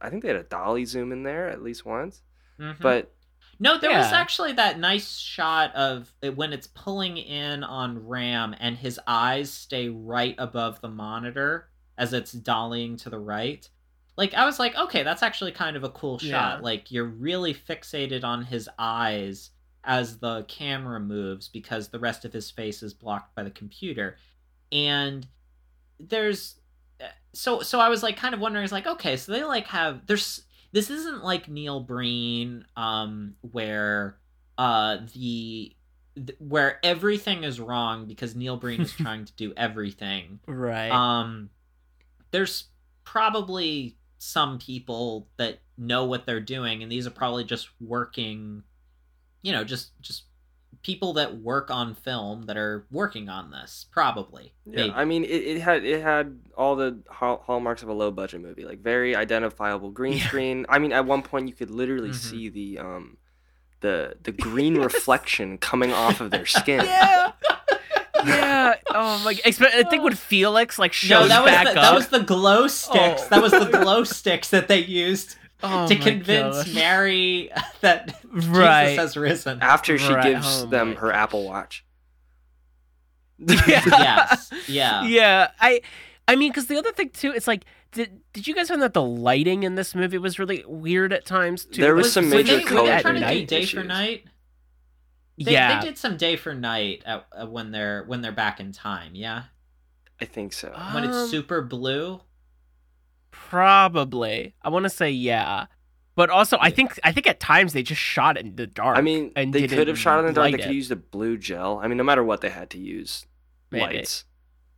I 0.00 0.08
think 0.10 0.22
they 0.22 0.28
had 0.28 0.36
a 0.38 0.42
dolly 0.44 0.84
zoom 0.86 1.12
in 1.12 1.22
there 1.22 1.48
at 1.48 1.62
least 1.62 1.84
once. 1.84 2.22
Mhm. 2.58 2.80
But 2.80 3.14
no 3.58 3.78
there 3.78 3.90
was 3.90 4.12
actually 4.12 4.52
that 4.52 4.78
nice 4.78 5.18
shot 5.18 5.74
of 5.74 6.12
it 6.22 6.36
when 6.36 6.52
it's 6.52 6.66
pulling 6.68 7.16
in 7.18 7.62
on 7.62 8.06
ram 8.06 8.54
and 8.58 8.76
his 8.76 8.98
eyes 9.06 9.50
stay 9.50 9.88
right 9.88 10.34
above 10.38 10.80
the 10.80 10.88
monitor 10.88 11.68
as 11.98 12.12
it's 12.14 12.32
dollying 12.34 12.96
to 13.02 13.10
the 13.10 13.18
right 13.18 13.68
like 14.16 14.32
i 14.34 14.44
was 14.46 14.58
like 14.58 14.74
okay 14.76 15.02
that's 15.02 15.22
actually 15.22 15.52
kind 15.52 15.76
of 15.76 15.84
a 15.84 15.90
cool 15.90 16.18
shot 16.18 16.56
Yeah. 16.58 16.62
like 16.62 16.90
you're 16.90 17.04
really 17.04 17.52
fixated 17.54 18.24
on 18.24 18.42
his 18.44 18.68
eyes 18.78 19.50
as 19.84 20.18
the 20.18 20.44
camera 20.44 20.98
moves 20.98 21.48
because 21.48 21.88
the 21.88 21.98
rest 22.00 22.24
of 22.24 22.32
his 22.32 22.50
face 22.50 22.82
is 22.82 22.94
blocked 22.94 23.34
by 23.34 23.42
the 23.42 23.50
computer 23.50 24.16
and 24.72 25.26
there's 26.00 26.56
so 27.34 27.60
so 27.62 27.80
i 27.80 27.88
was 27.88 28.02
like 28.02 28.16
kind 28.16 28.34
of 28.34 28.40
wondering 28.40 28.62
it's 28.64 28.72
like 28.72 28.86
okay 28.86 29.16
so 29.16 29.32
they 29.32 29.42
like 29.44 29.66
have 29.66 30.06
there's 30.06 30.42
this 30.72 30.90
isn't 30.90 31.24
like 31.24 31.48
neil 31.48 31.80
breen 31.80 32.64
um 32.76 33.34
where 33.40 34.18
uh 34.58 34.98
the 35.14 35.74
th- 36.14 36.38
where 36.38 36.78
everything 36.84 37.42
is 37.44 37.58
wrong 37.58 38.06
because 38.06 38.34
neil 38.36 38.56
breen 38.56 38.80
is 38.82 38.92
trying 38.96 39.24
to 39.24 39.32
do 39.34 39.52
everything 39.56 40.40
Right. 40.46 40.90
um 40.90 41.50
there's 42.32 42.64
probably 43.04 43.96
some 44.18 44.58
people 44.58 45.28
that 45.36 45.58
know 45.76 46.04
what 46.04 46.26
they're 46.26 46.40
doing 46.40 46.82
and 46.82 46.92
these 46.92 47.06
are 47.06 47.10
probably 47.10 47.44
just 47.44 47.68
working 47.80 48.62
you 49.42 49.52
know 49.52 49.64
just 49.64 49.98
just 50.00 50.24
people 50.82 51.12
that 51.12 51.36
work 51.36 51.70
on 51.70 51.94
film 51.94 52.46
that 52.46 52.56
are 52.56 52.84
working 52.90 53.28
on 53.28 53.50
this 53.50 53.86
probably 53.92 54.52
yeah, 54.66 54.76
maybe. 54.76 54.92
I 54.94 55.04
mean 55.04 55.24
it, 55.24 55.28
it 55.28 55.60
had 55.60 55.84
it 55.84 56.02
had 56.02 56.40
all 56.56 56.74
the 56.76 56.98
hallmarks 57.08 57.82
of 57.82 57.88
a 57.88 57.92
low 57.92 58.10
budget 58.10 58.40
movie, 58.40 58.64
like 58.64 58.80
very 58.82 59.14
identifiable 59.14 59.90
green 59.90 60.18
Yeah. 60.18 60.26
screen. 60.26 60.66
I 60.68 60.78
mean 60.78 60.92
at 60.92 61.06
one 61.06 61.22
point 61.22 61.46
you 61.48 61.54
could 61.54 61.70
literally 61.70 62.10
Mhm. 62.10 62.14
see 62.14 62.48
the 62.48 62.78
um 62.78 63.16
the 63.80 64.14
the 64.22 64.32
green 64.32 64.74
reflection 64.88 65.58
coming 65.58 65.92
off 65.92 66.20
of 66.20 66.30
their 66.30 66.46
skin. 66.46 66.80
yeah. 66.84 67.32
yeah. 68.24 68.74
Oh 68.90 69.20
my. 69.24 69.34
Expe- 69.34 69.74
I 69.74 69.82
think 69.84 70.02
when 70.02 70.14
Felix 70.14 70.78
like 70.78 70.92
shows 70.92 71.28
no, 71.28 71.28
that 71.28 71.42
was 71.42 71.50
back 71.52 71.64
the, 71.64 71.70
up. 71.70 71.76
that 71.76 71.94
was 71.94 72.08
the 72.08 72.20
glow 72.20 72.66
sticks. 72.68 73.22
Oh. 73.24 73.28
That 73.30 73.42
was 73.42 73.52
the 73.52 73.66
glow 73.66 74.04
sticks 74.04 74.50
that 74.50 74.68
they 74.68 74.78
used 74.78 75.36
oh 75.62 75.86
to 75.88 75.96
convince 75.96 76.56
gosh. 76.64 76.74
Mary 76.74 77.50
that 77.80 78.20
Right. 78.32 78.90
Jesus 78.90 78.96
has 78.98 79.16
risen. 79.16 79.58
After 79.62 79.98
she 79.98 80.12
Right. 80.12 80.32
gives 80.34 80.62
Oh 80.62 80.66
them 80.66 80.96
her 80.96 81.12
Apple 81.12 81.44
Watch. 81.44 81.84
Yeah. 83.38 83.56
yes, 83.66 84.50
yeah. 84.68 85.02
yeah 85.04 85.50
i 85.60 85.80
i 86.28 86.36
mean 86.36 86.50
because 86.52 86.66
the 86.66 86.76
other 86.76 86.92
thing 86.92 87.08
too 87.10 87.32
it's 87.32 87.48
like 87.48 87.64
did 87.90 88.20
did 88.32 88.46
you 88.46 88.54
guys 88.54 88.68
find 88.68 88.80
that 88.82 88.94
the 88.94 89.02
lighting 89.02 89.64
in 89.64 89.74
this 89.74 89.96
movie 89.96 90.18
was 90.18 90.38
really 90.38 90.62
weird 90.66 91.12
at 91.12 91.24
times 91.26 91.64
too 91.64 91.80
There 91.82 91.94
was 91.96 92.06
Like, 92.06 92.12
some 92.12 92.30
major 92.30 92.56
they, 92.58 92.62
color 92.62 92.82
were 92.82 92.86
they 92.88 92.92
at 92.92 93.02
trying 93.02 93.14
to 93.14 93.20
do 93.20 93.26
night 93.26 93.48
day 93.48 93.66
for 93.66 93.82
night. 93.82 94.24
They, 95.38 95.52
yeah 95.52 95.80
they 95.80 95.86
did 95.88 95.98
some 95.98 96.16
day 96.16 96.36
for 96.36 96.54
night 96.54 97.02
at, 97.04 97.26
uh, 97.36 97.46
when 97.46 97.72
they're 97.72 98.04
when 98.04 98.20
they're 98.20 98.30
back 98.30 98.60
in 98.60 98.70
time. 98.70 99.16
Yeah, 99.16 99.44
I 100.20 100.24
think 100.26 100.52
so. 100.52 100.72
when 100.94 101.02
it's 101.04 101.16
Um, 101.16 101.28
super 101.28 101.62
blue. 101.62 102.20
Probably 103.32 104.54
i 104.62 104.68
want 104.68 104.84
to 104.84 104.90
say 104.90 105.10
yeah 105.10 105.66
but 106.14 106.30
also 106.30 106.56
i 106.60 106.70
think 106.70 106.98
i 107.04 107.12
think 107.12 107.26
at 107.26 107.40
times 107.40 107.72
they 107.72 107.82
just 107.82 108.00
shot 108.00 108.36
it 108.36 108.44
in 108.46 108.56
the 108.56 108.66
dark 108.66 108.96
I 108.96 109.00
mean, 109.00 109.32
and 109.36 109.52
they 109.52 109.66
could 109.66 109.88
have 109.88 109.98
shot 109.98 110.18
it 110.18 110.20
in 110.20 110.26
the 110.26 110.32
dark. 110.32 110.46
They 110.46 110.50
could 110.52 110.60
it. 110.60 110.64
have 110.66 110.74
used 110.74 110.90
a 110.92 110.96
blue 110.96 111.36
gel. 111.36 111.78
I 111.82 111.88
mean, 111.88 111.96
no 111.98 112.04
matter 112.04 112.22
what, 112.22 112.40
they 112.42 112.50
had 112.50 112.70
to 112.70 112.78
use 112.78 113.26
Maybe. 113.70 113.96
lights. 113.96 114.24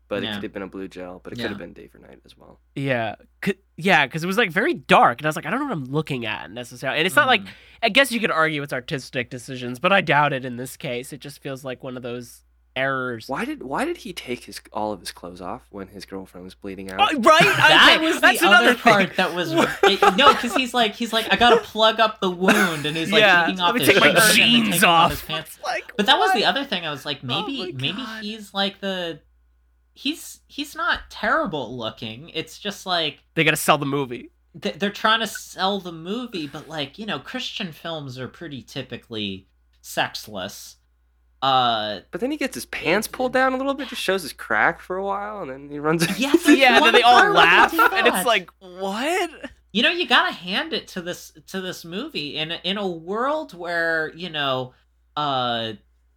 But 0.06 0.22
it 0.22 0.32
could 0.34 0.42
have 0.44 0.52
been 0.52 0.62
a 0.62 0.68
blue 0.68 0.86
gel. 0.86 1.20
But 1.24 1.32
it 1.32 1.38
Yeah. 1.38 1.44
could 1.44 1.50
have 1.52 1.58
been 1.58 1.72
day 1.72 1.88
for 1.88 1.98
night 1.98 2.20
as 2.24 2.36
well. 2.36 2.60
yeah 2.76 3.16
yeah 3.76 4.06
because 4.06 4.22
it 4.22 4.26
was 4.28 4.38
like 4.38 4.50
very 4.52 4.72
dark 4.74 5.18
and 5.20 5.26
i 5.26 5.28
was 5.28 5.34
like 5.36 5.44
i 5.46 5.50
don't 5.50 5.58
know 5.58 5.66
what 5.66 5.72
i'm 5.72 5.84
looking 5.86 6.24
at 6.26 6.48
necessarily 6.50 6.98
and 7.00 7.06
it's 7.06 7.16
not 7.16 7.26
like 7.26 7.42
Mm. 7.42 7.48
i 7.82 7.88
guess 7.88 8.12
you 8.12 8.20
could 8.20 8.30
argue 8.30 8.62
it's 8.62 8.72
artistic 8.72 9.30
decisions 9.30 9.80
but 9.80 9.92
i 9.92 10.00
doubt 10.00 10.32
it 10.32 10.44
in 10.44 10.56
this 10.56 10.76
case 10.76 11.12
it 11.12 11.18
just 11.20 11.42
feels 11.42 11.64
like 11.64 11.82
one 11.82 11.96
of 11.96 12.02
those 12.04 12.43
errors 12.76 13.28
Why 13.28 13.44
did 13.44 13.62
Why 13.62 13.84
did 13.84 13.98
he 13.98 14.12
take 14.12 14.44
his 14.44 14.60
all 14.72 14.92
of 14.92 15.00
his 15.00 15.12
clothes 15.12 15.40
off 15.40 15.62
when 15.70 15.88
his 15.88 16.04
girlfriend 16.04 16.44
was 16.44 16.54
bleeding 16.54 16.90
out? 16.90 16.98
Oh, 17.00 17.20
right 17.20 17.40
that 17.56 17.94
Okay, 17.96 18.04
was 18.04 18.20
that's 18.20 18.40
the 18.40 18.48
another 18.48 18.70
other 18.70 18.78
part 18.78 19.16
that 19.16 19.34
was 19.34 19.52
it, 19.52 20.16
no, 20.16 20.32
because 20.34 20.54
he's 20.54 20.74
like 20.74 20.94
he's 20.94 21.12
like 21.12 21.32
I 21.32 21.36
gotta 21.36 21.60
plug 21.60 22.00
up 22.00 22.20
the 22.20 22.30
wound, 22.30 22.84
and 22.86 22.96
he's 22.96 23.12
like 23.12 23.20
Yeah, 23.20 23.44
taking 23.46 23.58
let 23.60 23.68
off 23.68 23.74
me 23.74 23.80
his 23.80 23.88
take 23.88 24.00
my 24.00 24.08
shirt 24.08 24.16
and 24.24 24.32
jeans 24.34 24.68
taking 24.70 24.84
off. 24.84 25.10
his 25.10 25.22
pants. 25.22 25.58
like 25.64 25.92
But 25.96 26.06
that 26.06 26.18
was 26.18 26.32
the 26.34 26.44
other 26.44 26.64
thing. 26.64 26.84
I 26.84 26.90
was 26.90 27.04
like, 27.06 27.22
maybe 27.22 27.72
Oh 27.74 27.78
maybe 27.78 28.02
he's 28.20 28.52
like 28.54 28.80
the 28.80 29.20
he's 29.94 30.40
he's 30.48 30.74
not 30.74 31.00
terrible 31.10 31.76
looking. 31.76 32.30
It's 32.30 32.58
just 32.58 32.86
like 32.86 33.20
They 33.34 33.44
got 33.44 33.50
to 33.52 33.56
sell 33.56 33.78
the 33.78 33.86
movie. 33.86 34.30
th- 34.60 34.76
they're 34.80 34.90
trying 34.90 35.20
to 35.20 35.26
sell 35.26 35.78
the 35.80 35.92
movie, 35.92 36.46
but 36.48 36.68
like 36.68 36.98
you 36.98 37.06
know, 37.06 37.18
Christian 37.20 37.70
films 37.72 38.18
are 38.18 38.28
pretty 38.28 38.62
typically 38.62 39.46
sexless. 39.80 40.76
Uh, 41.44 42.00
But 42.10 42.20
then 42.20 42.30
he 42.30 42.36
gets 42.36 42.54
his 42.54 42.64
pants 42.66 43.06
pulled 43.06 43.32
down 43.32 43.52
a 43.52 43.56
little 43.56 43.74
bit, 43.74 43.88
just 43.88 44.00
shows 44.00 44.22
his 44.22 44.32
crack 44.32 44.80
for 44.80 44.96
a 44.96 45.04
while, 45.04 45.42
and 45.42 45.50
then 45.50 45.68
he 45.70 45.78
runs. 45.78 46.02
yeah, 46.18 46.32
there's 46.44 46.58
yeah, 46.58 46.80
then 46.80 46.92
they 46.92 47.02
all 47.02 47.30
laugh, 47.30 47.72
and 47.72 48.06
it's 48.06 48.24
like, 48.26 48.48
what? 48.60 49.30
you 49.72 49.82
know 49.82 49.90
you 49.90 50.06
gotta 50.06 50.32
hand 50.32 50.72
it 50.72 50.86
to 50.88 51.02
this 51.02 51.32
to 51.48 51.60
this 51.60 51.84
movie 51.84 52.36
in 52.36 52.52
a, 52.52 52.60
in 52.62 52.78
a 52.78 52.86
world 52.86 53.52
where 53.52 54.12
you 54.14 54.30
know 54.30 54.72
uh 55.16 55.72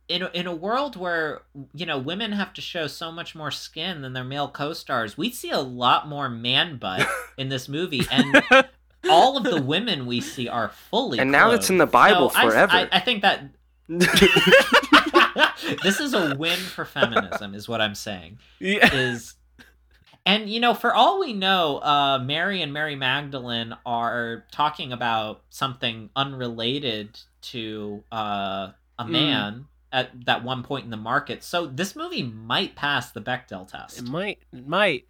in 0.08 0.22
a, 0.22 0.28
in 0.34 0.46
a 0.48 0.54
world 0.56 0.96
where 0.96 1.42
you 1.74 1.86
know 1.86 1.98
women 1.98 2.32
have 2.34 2.54
to 2.54 2.62
show 2.62 2.86
so 2.88 3.12
much 3.12 3.34
more 3.36 3.50
skin 3.50 4.02
than 4.04 4.14
their 4.14 4.24
male 4.24 4.48
co-stars 4.48 5.18
we 5.18 5.32
see 5.32 5.50
a 5.50 5.60
lot 5.60 6.08
more 6.08 6.30
man 6.30 6.78
butt 6.78 7.06
in 7.38 7.50
this 7.50 7.68
movie 7.68 8.04
and 8.12 8.44
all 9.10 9.36
of 9.38 9.44
the 9.44 9.60
women 9.62 10.06
we 10.06 10.22
see 10.22 10.48
are 10.48 10.70
fully 10.70 11.18
And 11.20 11.32
now 11.32 11.50
it's 11.52 11.70
in 11.72 11.80
the. 11.80 11.88
Bible 11.88 12.30
So 12.30 12.38
I- 12.38 12.50
forever. 12.50 12.72
I, 12.74 12.90
I 12.92 13.00
think 13.00 13.24
that 13.24 13.44
this 15.84 16.00
is 16.00 16.14
a 16.14 16.36
win 16.36 16.58
for 16.58 16.86
feminism 16.86 17.54
is 17.54 17.68
what 17.68 17.82
i'm 17.82 17.96
saying 17.96 18.38
Yeah. 18.60 18.94
is 18.94 19.36
and 20.26 20.50
you 20.50 20.60
know 20.60 20.74
for 20.74 20.94
all 20.94 21.20
we 21.20 21.34
know 21.34 21.78
uh 21.78 22.20
mary 22.20 22.62
and 22.62 22.74
mary 22.74 22.96
magdalene 22.96 23.76
are 23.86 24.46
talking 24.52 24.92
about 24.92 25.44
something 25.50 26.10
unrelated 26.16 27.20
to 27.42 28.04
uh 28.12 28.70
a 29.00 29.04
Mm. 29.06 29.10
man 29.10 29.66
at 29.92 30.26
that 30.26 30.44
one 30.44 30.64
point 30.64 30.84
in 30.86 30.90
the 30.92 30.98
market 30.98 31.44
so 31.44 31.66
this 31.68 31.96
movie 31.96 32.24
might 32.24 32.76
pass 32.76 33.12
the 33.12 33.22
bechdel 33.22 33.68
test 33.68 34.00
It 34.00 34.06
might, 34.10 34.40
it 34.52 34.68
might. 34.68 35.06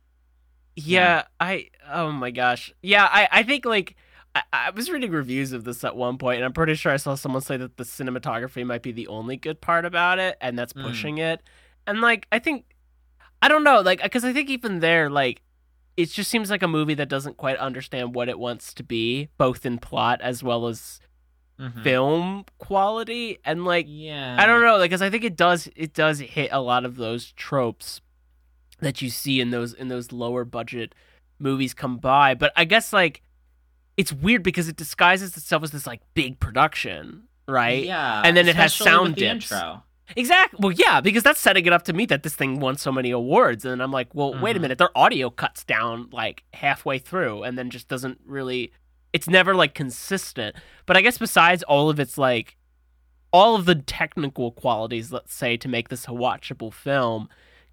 Yeah, 0.76 0.84
Yeah. 0.86 1.24
I. 1.40 1.70
Oh 1.92 2.12
my 2.12 2.30
gosh. 2.30 2.72
Yeah, 2.84 3.06
I. 3.12 3.28
I 3.32 3.42
think 3.44 3.66
like 3.66 3.96
I, 4.36 4.44
I 4.54 4.70
was 4.72 4.90
reading 4.90 5.12
reviews 5.12 5.52
of 5.52 5.64
this 5.64 5.84
at 5.84 5.96
one 5.96 6.18
point, 6.18 6.38
and 6.38 6.46
I'm 6.46 6.54
pretty 6.54 6.76
sure 6.76 6.92
I 6.92 6.98
saw 6.98 7.16
someone 7.16 7.42
say 7.42 7.58
that 7.58 7.78
the 7.78 7.84
cinematography 7.84 8.66
might 8.66 8.82
be 8.84 8.92
the 8.92 9.08
only 9.08 9.38
good 9.38 9.62
part 9.62 9.86
about 9.86 10.20
it, 10.20 10.38
and 10.42 10.58
that's 10.58 10.74
Mm. 10.74 10.84
pushing 10.84 11.18
it. 11.18 11.42
And 11.86 12.02
like, 12.02 12.28
I 12.32 12.40
think, 12.40 12.66
I 13.42 13.48
don't 13.48 13.64
know, 13.64 13.82
like, 13.82 14.02
because 14.02 14.24
I 14.26 14.34
think 14.34 14.50
even 14.50 14.80
there, 14.80 15.10
like, 15.10 15.42
it 15.96 16.10
just 16.12 16.30
seems 16.30 16.52
like 16.52 16.62
a 16.62 16.68
movie 16.68 16.94
that 16.94 17.10
doesn't 17.10 17.38
quite 17.38 17.58
understand 17.58 18.14
what 18.14 18.30
it 18.30 18.38
wants 18.38 18.74
to 18.76 18.84
be, 18.84 19.30
both 19.38 19.66
in 19.66 19.80
plot 19.80 20.22
as 20.22 20.44
well 20.44 20.68
as 20.68 21.00
Mhm. 21.60 21.82
film 21.84 22.46
quality, 22.60 23.40
and 23.44 23.66
like. 23.66 23.88
yeah 23.90 24.38
I 24.40 24.46
don't 24.46 24.62
know, 24.62 24.78
like, 24.78 24.92
cause 24.92 25.02
I 25.02 25.10
think 25.10 25.24
it 25.24 25.36
does 25.36 25.68
it 25.76 25.94
does 25.94 26.20
hit 26.20 26.50
a 26.52 26.62
lot 26.62 26.86
of 26.86 26.98
those 26.98 27.32
tropes 27.32 28.00
that 28.80 29.02
you 29.02 29.10
see 29.10 29.42
in 29.42 29.50
those 29.50 29.74
in 29.74 29.88
those 29.88 30.12
lower 30.12 30.46
budget 30.46 30.94
movies 31.40 31.74
come 31.74 31.98
by. 31.98 32.36
But 32.36 32.54
I 32.56 32.66
guess 32.66 32.94
like 32.94 33.24
it's 33.98 34.14
weird 34.14 34.44
because 34.44 34.68
it 34.70 34.76
disguises 34.78 35.36
itself 35.36 35.64
as 35.64 35.72
this 35.72 35.86
like 35.88 36.02
big 36.14 36.40
production, 36.40 37.24
right? 37.48 37.84
yeah 37.84 38.22
And 38.24 38.38
then 38.38 38.48
it 38.48 38.56
has 38.56 38.74
sound 38.74 39.16
dips. 39.16 39.52
intro 39.52 39.84
Exactly. 40.16 40.60
Well, 40.62 40.72
yeah, 40.72 41.02
because 41.02 41.22
that's 41.22 41.38
setting 41.40 41.66
it 41.66 41.74
up 41.74 41.84
to 41.84 41.92
me 41.92 42.06
that 42.06 42.24
this 42.24 42.34
thing 42.34 42.62
won 42.62 42.78
so 42.78 42.94
many 42.94 43.12
awards, 43.12 43.66
and 43.66 43.84
I'm 43.84 43.92
like, 43.92 44.16
well, 44.16 44.40
wait 44.40 44.56
a 44.56 44.60
Mhm. 44.60 44.62
minute, 44.62 44.78
their 44.78 44.98
audio 44.98 45.30
cuts 45.30 45.66
down 45.66 46.08
like 46.14 46.44
halfway 46.54 46.98
through, 46.98 47.44
and 47.44 47.58
then 47.58 47.70
just 47.70 47.90
doesn't 47.90 48.22
really. 48.26 48.72
It's 49.12 49.28
never 49.28 49.54
like 49.54 49.74
consistent. 49.74 50.56
But 50.86 50.96
I 50.96 51.02
guess 51.02 51.18
besides 51.18 51.62
all 51.64 51.90
of 51.90 52.00
its 52.00 52.18
like, 52.18 52.56
all 53.34 53.56
of 53.56 53.66
the 53.66 53.76
technical 53.76 54.52
qualities, 54.54 55.12
let's 55.12 55.34
say, 55.34 55.58
to 55.58 55.68
make 55.68 55.90
this 55.90 56.06
a 56.06 56.12
watchable 56.12 56.72
film, 56.72 57.28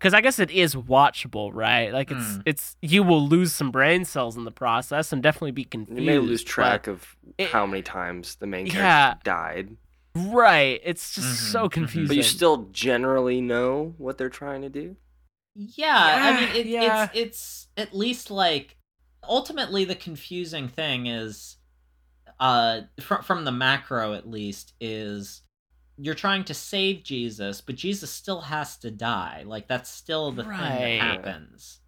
because 0.05 0.13
I 0.13 0.21
guess 0.21 0.39
it 0.39 0.51
is 0.51 0.75
watchable, 0.75 1.51
right? 1.55 1.91
Like 1.91 2.11
it's 2.11 2.21
Mm. 2.37 2.43
it's 2.45 2.77
you 2.83 3.03
will 3.03 3.27
lose 3.27 3.53
some 3.55 3.71
brain 3.71 4.05
cells 4.05 4.37
in 4.37 4.45
the 4.45 4.51
process 4.51 5.15
and 5.15 5.23
definitely 5.23 5.53
be 5.53 5.65
confused. 5.65 5.99
you 5.99 6.05
may 6.07 6.19
lose 6.19 6.45
track 6.45 6.87
of 6.87 7.17
it- 7.39 7.49
how 7.49 7.65
many 7.65 7.81
times 7.83 8.35
the 8.35 8.47
main 8.47 8.67
character 8.69 9.19
died, 9.25 9.77
right? 10.15 10.79
It's 10.85 11.15
just 11.15 11.27
Mhm, 11.27 11.53
so 11.53 11.65
mhm. 11.69 11.73
confusing. 11.73 12.09
but 12.09 12.17
you 12.17 12.23
still 12.23 12.69
generally 12.71 13.41
know 13.41 13.95
what 13.97 14.19
they're 14.19 14.29
trying 14.29 14.61
to 14.61 14.69
do. 14.69 14.97
Yeah, 15.55 15.95
I 15.97 16.39
mean, 16.39 16.55
it, 16.55 16.67
yeah. 16.67 17.05
it's 17.05 17.17
it's 17.17 17.69
at 17.79 17.95
least 17.95 18.31
like 18.31 18.77
ultimately 19.27 19.87
the 19.87 19.95
confusing 19.95 20.69
thing 20.69 21.07
is, 21.07 21.57
uh, 22.39 22.83
from 23.01 23.23
from 23.23 23.45
the 23.47 23.53
macro 23.53 24.13
at 24.13 24.29
least 24.29 24.75
is 24.81 25.41
you're 25.97 26.15
trying 26.15 26.45
to 26.45 26.55
save 26.55 27.05
Jesus, 27.05 27.61
but 27.61 27.77
Jesus 27.77 28.11
still 28.11 28.43
has 28.43 28.77
to 28.79 28.91
die. 28.91 29.45
Like 29.47 29.69
that's 29.69 29.91
still 29.91 30.33
the 30.33 30.43
thing 30.43 30.53
that 30.53 31.01
happens. 31.01 31.81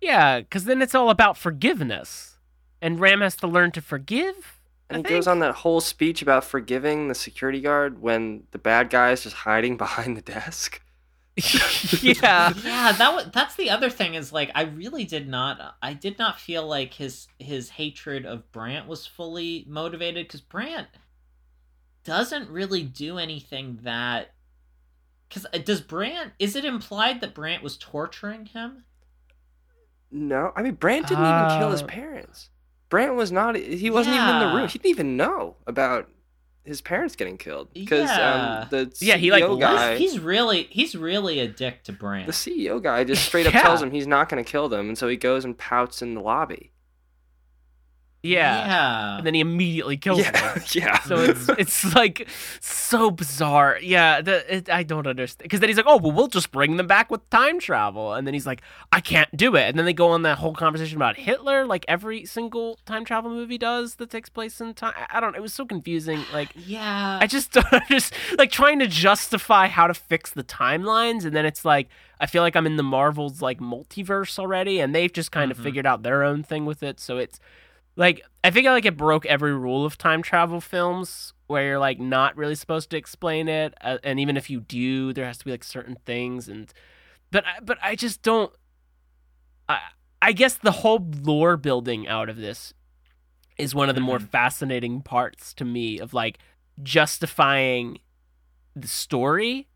Yeah, 0.00 0.40
because 0.40 0.64
then 0.64 0.82
it's 0.82 0.94
all 0.94 1.10
about 1.10 1.36
forgiveness, 1.36 2.38
and 2.82 3.00
Ram 3.00 3.20
has 3.20 3.36
to 3.36 3.46
learn 3.46 3.72
to 3.72 3.80
forgive. 3.80 4.60
And 4.88 5.04
I 5.04 5.08
he 5.08 5.14
goes 5.14 5.26
on 5.26 5.40
that 5.40 5.56
whole 5.56 5.80
speech 5.80 6.22
about 6.22 6.44
forgiving 6.44 7.08
the 7.08 7.14
security 7.14 7.60
guard 7.60 8.00
when 8.00 8.44
the 8.50 8.58
bad 8.58 8.90
guy 8.90 9.12
is 9.12 9.22
just 9.22 9.36
hiding 9.36 9.76
behind 9.78 10.16
the 10.16 10.22
desk. 10.22 10.82
yeah, 12.02 12.52
yeah, 12.64 12.92
that 12.92 13.14
was 13.14 13.28
that's 13.30 13.56
the 13.56 13.68
other 13.68 13.90
thing 13.90 14.14
is 14.14 14.32
like 14.32 14.50
I 14.54 14.62
really 14.62 15.04
did 15.04 15.28
not 15.28 15.76
I 15.82 15.92
did 15.92 16.18
not 16.18 16.40
feel 16.40 16.66
like 16.66 16.94
his 16.94 17.28
his 17.38 17.68
hatred 17.68 18.24
of 18.24 18.50
Brant 18.52 18.88
was 18.88 19.06
fully 19.06 19.66
motivated 19.68 20.26
because 20.26 20.40
Brant 20.40 20.88
doesn't 22.06 22.48
really 22.48 22.82
do 22.82 23.18
anything 23.18 23.80
that 23.82 24.32
because 25.28 25.46
does 25.64 25.80
Brant 25.80 26.32
is 26.38 26.54
it 26.56 26.64
implied 26.64 27.20
that 27.20 27.34
Brant 27.34 27.62
was 27.62 27.76
torturing 27.76 28.46
him? 28.46 28.84
No, 30.10 30.52
I 30.56 30.62
mean 30.62 30.74
Brant 30.74 31.08
didn't 31.08 31.26
even 31.26 31.58
kill 31.58 31.70
his 31.72 31.82
Uh, 31.82 31.86
parents. 31.86 32.50
Brant 32.88 33.16
was 33.16 33.32
not. 33.32 33.56
He 33.56 33.90
wasn't 33.90 34.14
even 34.16 34.28
in 34.28 34.38
the 34.38 34.46
room. 34.54 34.68
He 34.68 34.78
didn't 34.78 34.90
even 34.90 35.16
know 35.16 35.56
about 35.66 36.08
his 36.64 36.80
parents 36.80 37.16
getting 37.16 37.36
killed 37.36 37.72
because 37.74 38.08
Yeah. 38.10 38.62
um, 38.62 38.68
the 38.70 38.96
Yeah, 39.00 39.16
he, 39.16 39.30
like, 39.30 39.42
CEO 39.44 39.60
guy, 39.60 39.96
He's 39.96 40.18
really 40.20 40.64
he's 40.64 40.94
really 40.96 41.40
a 41.40 41.48
dick 41.48 41.82
to 41.84 41.92
Brant. 41.92 42.26
the 42.26 42.32
CEO 42.32 42.80
guy, 42.82 43.02
just 43.04 43.24
straight 43.24 43.46
up 43.46 43.54
Yeah. 43.54 43.62
tells 43.62 43.82
him 43.82 43.90
he's 43.90 44.06
not 44.06 44.28
going 44.28 44.42
to 44.44 44.48
kill 44.50 44.68
them, 44.68 44.88
and 44.88 44.96
so 44.98 45.08
he 45.08 45.16
goes 45.16 45.44
and 45.44 45.56
pouts 45.58 46.02
in 46.02 46.14
the 46.14 46.20
lobby. 46.20 46.70
Yeah, 48.26 48.66
yeah. 48.66 49.16
and 49.18 49.26
then 49.26 49.34
he 49.34 49.40
immediately 49.40 49.96
kills 49.96 50.20
yeah, 50.20 50.30
them. 50.54 50.62
yeah. 50.72 50.98
So 51.00 51.16
it's 51.16 51.48
it's 51.50 51.94
like 51.94 52.28
so 52.60 53.10
bizarre. 53.10 53.78
Yeah, 53.82 54.20
the, 54.20 54.56
it, 54.56 54.70
I 54.70 54.82
don't 54.82 55.06
understand. 55.06 55.42
Because 55.44 55.60
then 55.60 55.68
he's 55.68 55.76
like, 55.76 55.86
"Oh, 55.88 55.96
well, 55.98 56.12
we'll 56.12 56.28
just 56.28 56.50
bring 56.52 56.76
them 56.76 56.86
back 56.86 57.10
with 57.10 57.28
time 57.30 57.58
travel," 57.60 58.14
and 58.14 58.26
then 58.26 58.34
he's 58.34 58.46
like, 58.46 58.62
"I 58.92 59.00
can't 59.00 59.34
do 59.36 59.56
it." 59.56 59.68
And 59.68 59.78
then 59.78 59.86
they 59.86 59.92
go 59.92 60.08
on 60.08 60.22
that 60.22 60.38
whole 60.38 60.54
conversation 60.54 60.96
about 60.96 61.16
Hitler, 61.16 61.64
like 61.66 61.84
every 61.88 62.24
single 62.24 62.78
time 62.86 63.04
travel 63.04 63.30
movie 63.30 63.58
does 63.58 63.96
that 63.96 64.10
takes 64.10 64.28
place 64.28 64.60
in 64.60 64.74
time. 64.74 64.94
I- 65.10 65.20
don't. 65.20 65.34
It 65.36 65.42
was 65.42 65.54
so 65.54 65.64
confusing. 65.64 66.24
Like 66.32 66.50
yeah. 66.54 67.18
I 67.20 67.26
just 67.26 67.52
don't 67.56 67.66
just 67.88 68.12
like 68.36 68.50
trying 68.50 68.78
to 68.80 68.86
justify 68.86 69.68
how 69.68 69.86
to 69.86 69.94
fix 69.94 70.30
the 70.30 70.44
timelines, 70.44 71.24
and 71.24 71.34
then 71.34 71.46
it's 71.46 71.64
like 71.64 71.88
I 72.20 72.26
feel 72.26 72.42
like 72.42 72.56
I'm 72.56 72.66
in 72.66 72.76
the 72.76 72.82
Marvels 72.82 73.40
like 73.42 73.58
multiverse 73.60 74.38
already, 74.38 74.80
and 74.80 74.94
they've 74.94 75.12
just 75.12 75.30
kind 75.32 75.50
of 75.50 75.58
Mhm. 75.58 75.62
figured 75.62 75.86
out 75.86 76.02
their 76.02 76.22
own 76.22 76.42
thing 76.42 76.66
with 76.66 76.82
it. 76.82 76.98
So 77.00 77.18
it's 77.18 77.38
like 77.96 78.22
I 78.44 78.50
think 78.50 78.66
like 78.66 78.84
it 78.84 78.96
broke 78.96 79.26
every 79.26 79.54
rule 79.54 79.84
of 79.84 79.98
time 79.98 80.22
travel 80.22 80.60
films, 80.60 81.32
where 81.46 81.64
you're 81.64 81.78
like 81.78 81.98
not 81.98 82.36
really 82.36 82.54
supposed 82.54 82.90
to 82.90 82.96
explain 82.96 83.48
it, 83.48 83.74
uh, 83.80 83.98
and 84.04 84.20
even 84.20 84.36
if 84.36 84.48
you 84.50 84.60
do, 84.60 85.12
there 85.12 85.26
has 85.26 85.38
to 85.38 85.44
be 85.44 85.50
like 85.50 85.64
certain 85.64 85.96
things, 86.06 86.48
and 86.48 86.72
but 87.30 87.44
I, 87.46 87.60
but 87.60 87.78
I 87.82 87.96
just 87.96 88.22
don't. 88.22 88.52
I 89.68 89.80
I 90.22 90.32
guess 90.32 90.54
the 90.54 90.70
whole 90.72 91.06
lore 91.22 91.56
building 91.56 92.06
out 92.08 92.28
of 92.28 92.36
this 92.36 92.72
is 93.58 93.74
one 93.74 93.88
of 93.88 93.94
the 93.94 94.00
more 94.00 94.18
Mhm. 94.18 94.28
fascinating 94.28 95.00
parts 95.02 95.54
to 95.54 95.64
me 95.64 95.98
of 95.98 96.12
like 96.12 96.38
justifying 96.82 97.98
the 98.74 98.88
story, 98.88 99.68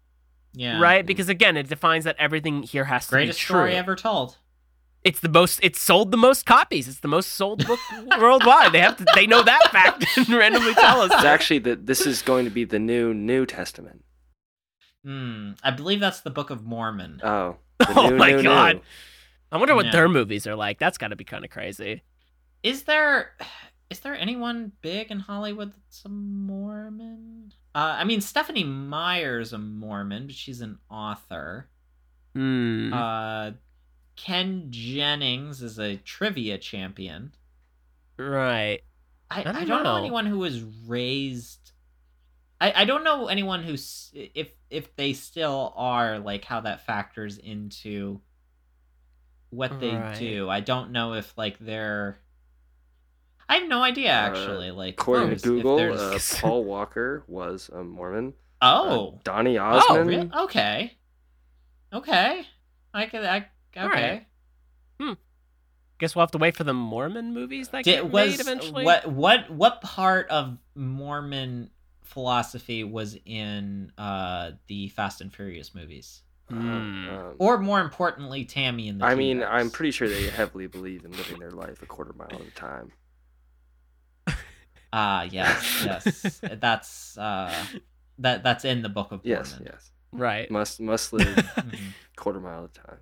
yeah. 0.53 0.79
right? 0.81 1.07
Because 1.07 1.29
again, 1.31 1.57
it 1.57 1.69
defines 1.69 2.05
that 2.05 2.17
everything 2.19 2.63
here 2.63 2.85
has 2.85 3.07
to 3.07 3.13
Greatest 3.13 3.39
be 3.39 3.43
true. 3.45 3.55
story 3.57 3.75
ever 3.77 3.97
told. 3.97 4.37
It's 5.03 5.21
the 5.21 5.29
most. 5.31 5.61
It's 5.63 5.81
sold 5.81 6.11
the 6.11 6.17
most 6.19 6.45
copies. 6.45 6.87
It's 6.87 7.01
the 7.01 7.09
most 7.09 7.33
sold 7.33 7.67
book 7.67 7.79
worldwide. 8.21 8.73
They 8.73 8.81
have 8.81 8.97
to. 8.99 9.07
They 9.15 9.27
know 9.27 9.43
that 9.43 9.69
fact 9.73 10.05
and 10.17 10.29
randomly 10.29 10.75
tell 10.75 11.01
us. 11.01 11.11
It's 11.15 11.25
actually 11.25 11.61
that 11.61 11.87
this 11.87 12.07
is 12.07 12.21
going 12.23 12.45
to 12.45 12.51
be 12.51 12.65
the 12.65 12.79
new 12.79 13.15
New 13.15 13.47
Testament. 13.47 14.05
Hmm. 15.05 15.53
I 15.63 15.71
believe 15.71 16.01
that's 16.01 16.21
the 16.21 16.31
Book 16.31 16.51
of 16.51 16.65
Mormon. 16.65 17.21
Oh, 17.25 17.57
the 17.79 17.93
Oh 17.97 18.11
new, 18.11 18.17
my 18.17 18.33
new, 18.33 18.43
God. 18.43 18.77
new. 18.77 18.83
I 19.53 19.57
wonder 19.57 19.75
what 19.75 19.87
Yeah. 19.87 19.93
their 19.93 20.09
movies 20.09 20.47
are 20.47 20.55
like. 20.55 20.79
That's 20.79 20.99
got 20.99 21.09
to 21.09 21.17
be 21.17 21.25
kind 21.25 21.45
of 21.45 21.51
crazy. 21.51 22.03
Is 22.63 22.83
there 22.83 23.31
is 23.89 24.01
there 24.01 24.15
anyone 24.15 24.73
big 24.83 25.11
in 25.11 25.19
Hollywood 25.21 25.73
that's 25.73 26.05
a 26.05 26.09
Mormon? 26.11 27.53
Uh, 27.75 27.97
I 27.99 28.05
mean, 28.05 28.21
Stephenie 28.21 28.65
Meyer's 28.65 29.53
a 29.55 29.59
Mormon, 29.59 30.27
but 30.27 30.35
she's 30.35 30.61
an 30.61 30.79
author. 30.91 31.69
Hmm. 32.35 32.93
Uh, 32.93 33.53
Ken 34.25 34.67
Jennings 34.71 35.63
is 35.63 35.79
a 35.79 35.97
trivia 35.97 36.59
champion. 36.59 37.33
right. 38.19 38.81
I, 39.31 39.41
I 39.41 39.43
don't 39.45 39.57
I 39.57 39.65
don't 39.65 39.85
know 39.85 39.93
know. 39.93 39.99
anyone 39.99 40.27
who 40.27 40.39
was 40.41 40.63
raised. 40.87 41.71
I, 42.61 42.83
I 42.83 42.85
don't 42.85 43.05
know 43.05 43.29
anyone 43.29 43.63
who's 43.63 44.11
if 44.13 44.49
if 44.69 44.95
they 44.97 45.13
still 45.13 45.73
are 45.77 46.19
like 46.19 46.45
how 46.45 46.61
that 46.63 46.85
factors 46.85 47.39
into 47.39 48.21
what 49.51 49.79
they 49.81 49.95
Right. 49.95 50.19
do. 50.19 50.51
I 50.51 50.61
don't 50.61 50.91
know 50.91 51.15
if 51.15 51.33
like 51.39 51.59
they're. 51.61 52.19
I 53.49 53.59
have 53.59 53.69
no 53.69 53.83
idea 53.83 54.11
Uh, 54.11 54.15
actually. 54.29 54.71
like 54.73 54.95
According 55.01 55.33
if 55.33 55.43
to 55.43 55.49
Google, 55.63 55.93
uh, 55.99 56.19
Paul 56.41 56.65
Walker 56.65 57.23
was 57.29 57.71
a 57.73 57.83
Mormon. 57.85 58.35
oh, 58.61 59.15
Uh, 59.15 59.19
Donny 59.25 59.59
oh, 59.59 59.65
Osmond. 59.65 60.09
really? 60.09 60.31
Okay, 60.45 60.99
okay. 61.93 62.47
I 62.93 63.07
could. 63.07 63.25
I 63.25 63.47
okay. 63.77 64.27
right. 65.01 65.17
Guess 65.99 66.17
we'll 66.17 66.23
have 66.23 66.31
to 66.31 66.39
wait 66.39 66.57
for 66.57 66.65
the 66.65 66.73
Mormon 66.73 67.35
movies 67.35 67.69
that 67.69 67.85
Did, 67.85 67.93
get 67.93 68.11
was 68.11 68.31
made 68.31 68.41
eventually. 68.41 68.85
what 68.87 69.07
what 69.13 69.51
what 69.51 69.83
part 69.83 70.29
of 70.31 70.57
Mormon 70.75 71.69
philosophy 72.05 72.85
was 72.85 73.19
in 73.27 73.93
uh 73.99 74.53
the 74.67 74.89
Fast 74.89 75.21
and 75.21 75.31
Furious 75.35 75.75
movies? 75.75 76.23
Hmm. 76.49 76.59
Um, 76.59 77.35
Or 77.39 77.59
more 77.59 77.81
importantly, 77.83 78.47
Tammy 78.47 78.89
and 78.89 78.99
the 79.01 79.05
I 79.05 79.15
mean, 79.15 79.37
T-Rex? 79.41 79.53
I'm 79.53 79.71
pretty 79.71 79.91
sure 79.91 80.09
they 80.09 80.29
heavily 80.31 80.67
believe 80.69 81.05
in 81.05 81.13
living 81.13 81.39
their 81.39 81.51
life 81.51 81.83
a 81.83 81.87
quarter 81.87 82.15
mile 82.15 82.29
at 82.33 82.41
a 82.41 82.51
time. 82.53 82.93
Ah, 84.93 85.23
yes, 85.31 85.83
yes. 85.85 86.41
that's 86.61 87.17
uh 87.19 87.55
that 88.19 88.43
that's 88.43 88.65
in 88.65 88.81
the 88.83 88.89
Book 88.89 89.13
of 89.13 89.25
Mormon. 89.25 89.45
Yes, 89.45 89.61
yes. 89.65 89.91
Right. 90.13 90.51
Must 90.51 90.81
must 90.81 91.13
live 91.13 91.27
Mhm. 91.37 91.79
quarter 92.17 92.41
mile 92.41 92.65
at 92.65 92.71
a 92.71 92.87
time. 92.89 92.99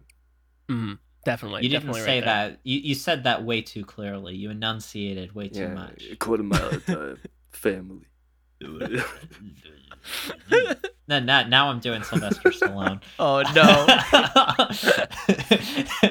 Mhm. 0.70 0.98
Definitely. 1.24 1.62
You 1.64 1.68
didn't 1.70 1.92
say 1.94 2.18
right 2.18 2.24
that. 2.24 2.60
You 2.62 2.78
you 2.80 2.94
said 2.94 3.24
that 3.24 3.44
way 3.44 3.60
too 3.62 3.84
clearly. 3.84 4.34
You 4.36 4.50
enunciated 4.50 5.34
way 5.34 5.48
too 5.48 5.60
yeah, 5.60 5.74
much. 5.74 6.04
a 6.10 6.16
quarter 6.16 6.42
mile 6.42 6.66
at 6.66 6.72
a 6.74 6.80
time. 6.80 7.18
Family. 7.50 8.06
no, 11.08 11.20
now, 11.20 11.46
now 11.46 11.68
I'm 11.68 11.78
doing 11.80 12.02
Sylvester 12.02 12.50
Stallone. 12.50 13.00
Oh 13.18 13.42
no. 13.54 13.86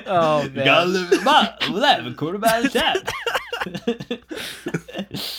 Oh, 0.06 0.44
You 0.44 0.50
man. 0.52 0.66
Gotta 0.66 0.86
live 0.88 1.12
a 1.12 1.22
mile, 1.22 1.58
live 1.72 2.06
a 2.06 2.14
quarter 2.14 2.38
mile 2.40 2.66
at 2.66 2.76
a 2.76 2.80
time. 2.80 3.04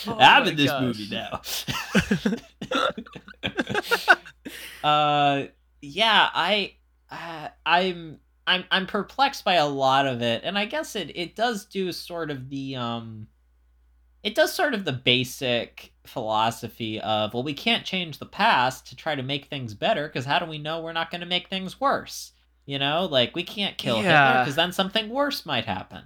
Oh 0.07 0.17
I'm 0.19 0.47
in 0.49 0.57
this 0.57 0.71
gosh. 0.71 0.83
movie 0.83 1.09
now. 1.11 1.41
uh, 4.89 5.45
yeah, 5.81 6.29
I, 6.35 6.75
uh, 7.11 7.49
I'm, 7.65 8.19
I'm, 8.49 8.65
I'm 8.71 8.87
perplexed 8.87 9.45
by 9.45 9.55
a 9.55 9.67
lot 9.69 10.07
of 10.07 10.23
it, 10.23 10.43
and 10.45 10.59
I 10.59 10.65
guess 10.65 10.97
it, 10.97 11.13
it 11.15 11.37
does 11.37 11.65
do 11.67 11.93
sort 11.93 12.31
of 12.31 12.49
the, 12.49 12.77
um, 12.77 13.29
it 14.23 14.35
does 14.35 14.53
sort 14.53 14.75
of 14.75 14.85
the 14.85 14.93
basic 14.93 15.93
philosophy 16.05 17.01
of, 17.01 17.35
well, 17.35 17.43
we 17.43 17.55
can't 17.55 17.85
change 17.85 18.19
the 18.19 18.27
past 18.27 18.87
to 18.89 18.97
try 18.97 19.15
to 19.15 19.23
make 19.23 19.47
things 19.47 19.75
better, 19.75 20.09
because 20.09 20.25
how 20.25 20.39
do 20.39 20.47
we 20.47 20.59
know 20.59 20.81
we're 20.81 20.93
not 20.93 21.11
going 21.11 21.21
to 21.21 21.27
make 21.27 21.49
things 21.49 21.81
worse? 21.81 22.33
You 22.67 22.79
know, 22.79 23.07
like 23.11 23.35
we 23.35 23.45
can't 23.45 23.79
kill 23.79 23.97
Hitler 24.03 24.43
because 24.43 24.57
then 24.57 24.73
something 24.73 25.09
worse 25.09 25.47
might 25.47 25.65
happen. 25.65 26.05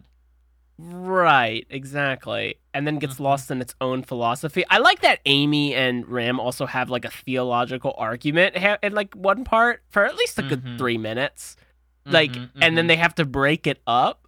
Right, 0.79 1.67
exactly. 1.71 2.57
And 2.75 2.87
then 2.87 2.99
gets 2.99 3.21
lost 3.21 3.51
in 3.51 3.61
its 3.61 3.75
own 3.81 4.03
philosophy. 4.03 4.65
I 4.71 4.79
like 4.79 5.01
that 5.03 5.21
Amy 5.27 5.75
and 5.75 6.09
Ram 6.09 6.41
also 6.41 6.67
have 6.67 6.89
like 6.91 7.05
a 7.05 7.11
theological 7.11 7.95
argument 7.99 8.57
ha- 8.57 8.79
in 8.83 8.93
like 8.93 9.15
one 9.15 9.45
part 9.45 9.83
for 9.91 10.05
at 10.05 10.17
least 10.17 10.39
a 10.39 10.43
good 10.43 10.65
Mhm. 10.65 10.79
three 10.79 10.99
minutes. 10.99 11.57
Like, 12.05 12.33
Mhm, 12.33 12.51
and 12.61 12.77
then 12.77 12.85
mhm. 12.85 12.89
they 12.89 12.97
have 12.97 13.15
to 13.17 13.25
break 13.25 13.67
it 13.67 13.81
up. 13.87 14.27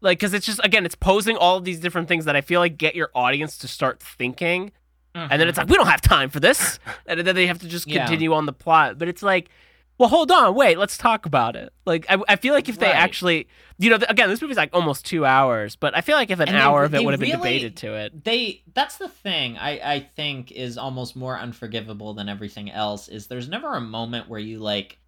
Like, 0.00 0.18
because 0.18 0.34
it's 0.34 0.46
just, 0.46 0.60
again, 0.64 0.84
it's 0.84 0.94
posing 0.96 1.36
all 1.36 1.56
of 1.58 1.64
these 1.64 1.78
different 1.78 2.08
things 2.08 2.24
that 2.24 2.34
I 2.34 2.40
feel 2.40 2.58
like 2.60 2.76
get 2.78 2.94
your 2.96 3.10
audience 3.14 3.56
to 3.58 3.68
start 3.68 4.02
thinking. 4.02 4.72
And 5.14 5.38
then 5.40 5.46
it's 5.46 5.58
like, 5.58 5.68
we 5.68 5.76
don't 5.76 5.86
have 5.88 6.00
time 6.00 6.30
for 6.30 6.40
this. 6.40 6.78
And 7.06 7.20
then 7.20 7.34
they 7.34 7.46
have 7.46 7.58
to 7.60 7.68
just 7.68 7.86
Yeah. 7.86 8.06
continue 8.06 8.32
on 8.32 8.46
the 8.46 8.52
plot. 8.52 8.98
But 8.98 9.08
it's 9.08 9.22
like, 9.22 9.50
well, 9.98 10.08
hold 10.08 10.30
on, 10.32 10.54
wait, 10.54 10.78
let's 10.78 10.96
talk 10.96 11.26
about 11.26 11.54
it. 11.54 11.70
Like, 11.84 12.06
I, 12.08 12.16
I 12.26 12.36
feel 12.36 12.54
like 12.54 12.68
if 12.70 12.78
they 12.78 12.86
Right. 12.86 12.96
actually, 12.96 13.46
you 13.78 13.90
know, 13.90 13.98
again, 14.08 14.30
this 14.30 14.40
movie's 14.40 14.56
like 14.56 14.70
almost 14.72 15.04
two 15.04 15.24
hours, 15.26 15.76
but 15.76 15.94
I 15.94 16.00
feel 16.00 16.16
like 16.16 16.30
if 16.30 16.40
an 16.40 16.48
And 16.48 16.56
they- 16.56 16.60
hour 16.60 16.82
of 16.82 16.94
it 16.94 17.04
would 17.04 17.12
have 17.12 17.20
been 17.20 17.30
debated 17.30 17.76
to 17.76 17.94
it. 17.94 18.24
they 18.24 18.62
that's 18.74 18.96
the 18.96 19.08
thing 19.08 19.58
I, 19.58 19.70
I 19.96 20.00
think 20.00 20.50
is 20.50 20.78
almost 20.78 21.14
more 21.14 21.38
unforgivable 21.38 22.14
than 22.14 22.28
everything 22.30 22.70
else 22.70 23.06
is 23.08 23.26
there's 23.26 23.48
never 23.50 23.74
a 23.74 23.80
moment 23.82 24.28
where 24.30 24.40
you 24.40 24.58
like 24.58 24.98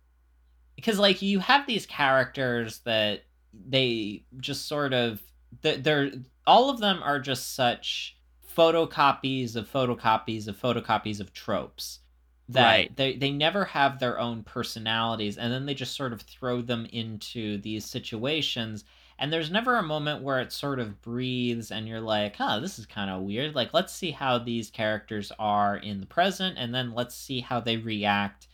because 0.77 0.99
like 0.99 1.23
you 1.23 1.39
have 1.41 1.67
these 1.67 1.87
characters 1.87 2.81
that 2.81 3.25
they 3.53 4.25
just 4.41 4.67
sort 4.67 4.93
of 4.93 5.23
they're, 5.63 5.79
they're 5.79 6.13
all 6.47 6.71
of 6.71 6.81
them 6.81 7.03
are 7.03 7.21
just 7.21 7.55
such 7.55 8.17
photocopies 8.57 9.57
of 9.57 9.71
photocopies 9.71 10.49
of 10.49 10.57
photocopies 10.61 11.21
of 11.21 11.33
tropes 11.33 12.01
that 12.49 12.85
Right. 12.85 12.91
they, 12.95 13.17
they 13.17 13.31
never 13.31 13.65
have 13.65 13.99
their 13.99 14.19
own 14.21 14.43
personalities 14.43 15.39
and 15.39 15.53
then 15.53 15.65
they 15.65 15.75
just 15.75 15.97
sort 15.97 16.13
of 16.13 16.21
throw 16.23 16.61
them 16.61 16.87
into 16.93 17.59
these 17.59 17.87
situations 17.87 18.85
and 19.19 19.33
there's 19.33 19.51
never 19.51 19.77
a 19.79 19.83
moment 19.83 20.23
where 20.23 20.41
it 20.41 20.53
sort 20.53 20.79
of 20.79 21.01
breathes 21.01 21.71
and 21.71 21.89
you're 21.89 22.01
like 22.01 22.37
huh 22.37 22.61
this 22.61 22.79
is 22.79 22.85
kind 22.87 23.11
of 23.11 23.23
weird 23.23 23.55
like 23.55 23.73
let's 23.73 23.95
see 23.95 24.11
how 24.11 24.39
these 24.39 24.71
characters 24.71 25.33
are 25.39 25.77
in 25.79 26.01
the 26.01 26.07
present 26.07 26.59
and 26.59 26.75
then 26.75 26.93
let's 26.95 27.15
see 27.15 27.41
how 27.41 27.61
they 27.61 27.77
react 27.79 28.47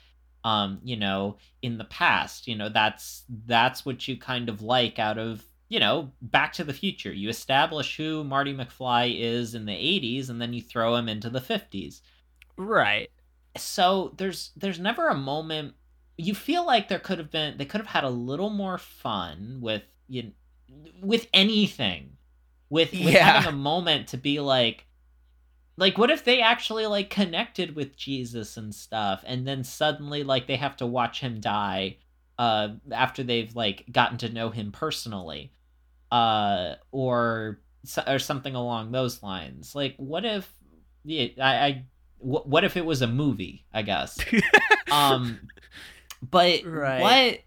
um 0.44 0.80
you 0.82 0.96
know 0.96 1.36
in 1.62 1.78
the 1.78 1.84
past 1.84 2.46
you 2.48 2.56
know 2.56 2.68
that's 2.68 3.24
that's 3.46 3.84
what 3.84 4.06
you 4.08 4.16
kind 4.16 4.48
of 4.48 4.62
like 4.62 4.98
out 4.98 5.18
of 5.18 5.44
you 5.68 5.78
know 5.80 6.10
back 6.22 6.52
to 6.52 6.64
the 6.64 6.72
future 6.72 7.12
you 7.12 7.28
establish 7.28 7.96
who 7.96 8.24
marty 8.24 8.54
mcfly 8.54 9.18
is 9.20 9.54
in 9.54 9.66
the 9.66 9.72
80s 9.72 10.30
and 10.30 10.40
then 10.40 10.52
you 10.52 10.62
throw 10.62 10.96
him 10.96 11.08
into 11.08 11.30
the 11.30 11.40
50s 11.40 12.00
Right. 12.56 13.10
so 13.56 14.14
there's 14.16 14.52
there's 14.56 14.78
never 14.78 15.08
a 15.08 15.14
moment 15.14 15.74
you 16.16 16.34
feel 16.34 16.64
like 16.66 16.88
there 16.88 16.98
could 16.98 17.18
have 17.18 17.30
been 17.30 17.56
they 17.58 17.64
could 17.64 17.80
have 17.80 17.88
had 17.88 18.04
a 18.04 18.10
little 18.10 18.50
more 18.50 18.78
fun 18.78 19.58
with 19.60 19.82
you 20.08 20.32
with 21.02 21.26
anything 21.34 22.16
with, 22.70 22.96
with 22.98 23.14
Yeah. 23.14 23.24
having 23.24 23.46
a 23.46 23.52
moment 23.52 24.08
to 24.08 24.16
be 24.16 24.40
like 24.40 24.86
like 25.80 25.98
what 25.98 26.10
if 26.10 26.22
they 26.24 26.40
actually 26.40 26.86
like 26.86 27.10
connected 27.10 27.74
with 27.74 27.96
Jesus 27.96 28.56
and 28.56 28.72
stuff 28.72 29.24
and 29.26 29.48
then 29.48 29.64
suddenly 29.64 30.22
like 30.22 30.46
they 30.46 30.56
have 30.56 30.76
to 30.76 30.86
watch 30.86 31.20
him 31.20 31.40
die 31.40 31.96
uh 32.38 32.68
after 32.92 33.24
they've 33.24 33.56
like 33.56 33.86
gotten 33.90 34.18
to 34.18 34.28
know 34.28 34.50
him 34.50 34.70
personally 34.70 35.52
uh 36.12 36.74
or 36.92 37.60
or 38.06 38.18
something 38.18 38.54
along 38.54 38.92
those 38.92 39.22
lines 39.22 39.74
like 39.74 39.94
what 39.96 40.24
if 40.24 40.52
yeah 41.04 41.26
I, 41.40 41.66
I 41.66 41.84
what 42.18 42.64
if 42.64 42.76
it 42.76 42.84
was 42.84 43.00
a 43.00 43.06
movie 43.06 43.64
i 43.72 43.80
guess 43.82 44.18
um 44.92 45.40
but 46.30 46.64
Right. 46.64 47.00
what 47.00 47.38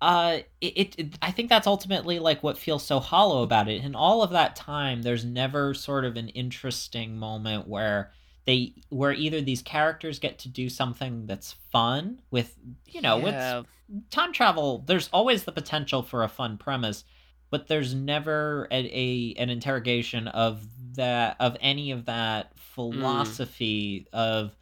uh 0.00 0.38
it, 0.60 0.94
it, 0.98 1.18
i 1.22 1.30
think 1.30 1.48
that's 1.48 1.66
ultimately 1.66 2.18
like 2.20 2.42
what 2.42 2.56
feels 2.58 2.84
so 2.86 3.00
hollow 3.00 3.42
about 3.42 3.68
it. 3.68 3.82
In 3.84 3.94
all 3.94 4.22
of 4.22 4.30
that 4.30 4.54
time 4.56 5.02
there's 5.02 5.24
never 5.24 5.74
sort 5.74 6.04
of 6.04 6.16
an 6.16 6.28
interesting 6.30 7.16
moment 7.16 7.66
where 7.66 8.12
they 8.46 8.74
where 8.90 9.12
either 9.12 9.40
these 9.40 9.62
characters 9.62 10.18
get 10.18 10.38
to 10.40 10.48
do 10.48 10.68
something 10.68 11.26
that's 11.26 11.52
fun 11.72 12.20
with 12.30 12.54
you 12.86 13.00
know 13.00 13.18
Yeah. 13.18 13.62
with 13.62 13.66
time 14.10 14.32
travel. 14.32 14.84
There's 14.86 15.08
always 15.12 15.44
the 15.44 15.52
potential 15.52 16.02
for 16.02 16.22
a 16.24 16.28
fun 16.28 16.58
premise 16.58 17.04
but 17.50 17.66
there's 17.66 17.94
never 17.94 18.68
a, 18.70 18.76
a 18.76 19.34
an 19.38 19.50
interrogation 19.50 20.28
of 20.28 20.62
that 20.96 21.36
of 21.40 21.56
any 21.60 21.90
of 21.90 22.04
that 22.06 22.52
philosophy 22.58 24.06
of 24.12 24.54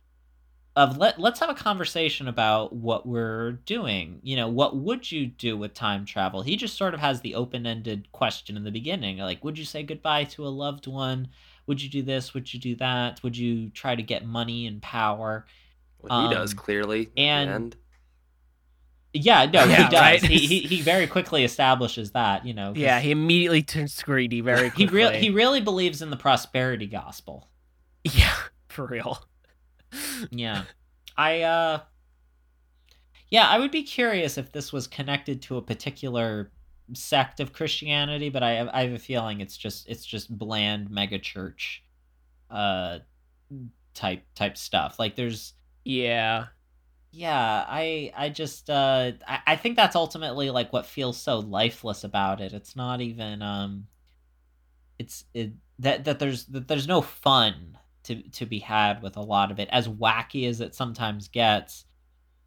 of 0.77 0.99
let 0.99 1.19
let's 1.19 1.41
have 1.41 1.49
a 1.49 1.55
conversation 1.55 2.29
about 2.29 2.73
what 2.75 3.07
we're 3.07 3.53
doing. 3.65 4.21
You 4.23 4.37
know, 4.37 4.49
what 4.49 4.77
would 4.77 5.11
you 5.11 5.27
do 5.27 5.57
with 5.57 5.73
time 5.75 6.05
travel? 6.05 6.43
He 6.43 6.55
just 6.57 6.77
sort 6.77 6.93
of 6.95 7.01
has 7.01 7.23
the 7.23 7.35
open-ended 7.35 8.13
question 8.13 8.57
in 8.57 8.63
the 8.65 8.71
beginning, 8.71 9.17
like 9.19 9.43
would 9.43 9.59
you 9.59 9.65
say 9.65 9.83
goodbye 9.83 10.25
to 10.25 10.47
a 10.47 10.49
loved 10.51 10.87
one? 10.87 11.29
Would 11.67 11.83
you 11.83 11.89
do 11.89 12.03
this? 12.03 12.35
Would 12.35 12.53
you 12.55 12.61
do 12.61 12.77
that? 12.77 13.23
Would 13.23 13.37
you 13.37 13.71
try 13.71 13.97
to 13.97 14.03
get 14.03 14.25
money 14.27 14.67
and 14.67 14.81
power? 14.83 15.47
Well, 15.99 16.29
he 16.29 16.35
does 16.35 16.53
Um, 16.53 16.59
clearly. 16.59 17.07
at 17.07 17.15
the 17.17 17.23
and- 17.23 17.51
end. 17.51 17.77
Yeah, 19.15 19.47
no, 19.47 19.65
Yeah, 19.65 19.77
he 19.77 19.83
does. 19.91 19.93
right? 20.01 20.23
he, 20.23 20.39
he 20.47 20.61
he 20.61 20.81
very 20.93 21.07
quickly 21.07 21.43
establishes 21.43 22.11
that, 22.13 22.45
you 22.45 22.53
know. 22.53 22.75
Yeah, 22.77 23.01
he 23.01 23.11
immediately 23.11 23.63
turns 23.63 24.03
greedy 24.03 24.43
very 24.43 24.65
he 24.77 24.87
quickly. 24.87 24.95
really 24.95 25.19
he 25.21 25.31
really 25.31 25.63
believes 25.63 26.03
in 26.03 26.11
the 26.11 26.17
prosperity 26.19 26.87
gospel. 26.87 27.49
Yeah, 28.05 28.35
for 28.69 28.85
real. 28.87 29.25
Yeah. 30.31 30.65
I 31.17 31.43
uh 31.43 31.81
Yeah, 33.31 33.49
I 33.49 33.59
would 33.59 33.71
be 33.71 33.83
curious 33.83 34.39
if 34.39 34.53
this 34.53 34.73
was 34.73 34.87
connected 34.87 35.43
to 35.43 35.57
a 35.57 35.63
particular 35.63 36.53
sect 36.95 37.41
of 37.41 37.53
Christianity, 37.53 38.29
but 38.29 38.43
I 38.43 38.53
have, 38.53 38.69
I 38.73 38.83
have 38.83 38.93
a 38.93 38.99
feeling 38.99 39.41
it's 39.41 39.57
just 39.57 39.89
it's 39.89 40.05
just 40.07 40.37
bland 40.37 40.89
megachurch 40.91 41.79
uh 42.51 43.01
type 43.95 44.25
type 44.35 44.57
stuff. 44.57 44.99
Like 44.99 45.17
there's 45.17 45.55
Yeah. 45.85 46.47
yeah, 47.13 47.65
I 47.69 48.13
I 48.17 48.29
just 48.31 48.71
uh 48.71 49.13
I, 49.27 49.41
I 49.49 49.57
think 49.57 49.77
that's 49.77 49.97
ultimately 49.97 50.51
like 50.51 50.73
what 50.73 50.87
feels 50.87 51.19
so 51.19 51.39
lifeless 51.41 52.05
about 52.05 52.41
it. 52.41 52.53
It's 52.53 52.77
not 52.77 53.01
even 53.01 53.43
um 53.43 53.89
it's 54.99 55.25
it 55.35 55.53
that 55.79 56.05
that 56.05 56.19
there's 56.19 56.47
that 56.47 56.69
there's 56.69 56.89
no 56.89 57.03
fun 57.03 57.79
to 58.07 58.23
to 58.31 58.47
be 58.47 58.59
had 58.59 59.03
with 59.03 59.17
a 59.17 59.21
lot 59.23 59.51
of 59.51 59.59
it 59.61 59.69
as 59.71 59.89
wacky 59.89 60.49
as 60.49 60.61
it 60.61 60.75
sometimes 60.75 61.29
gets. 61.29 61.85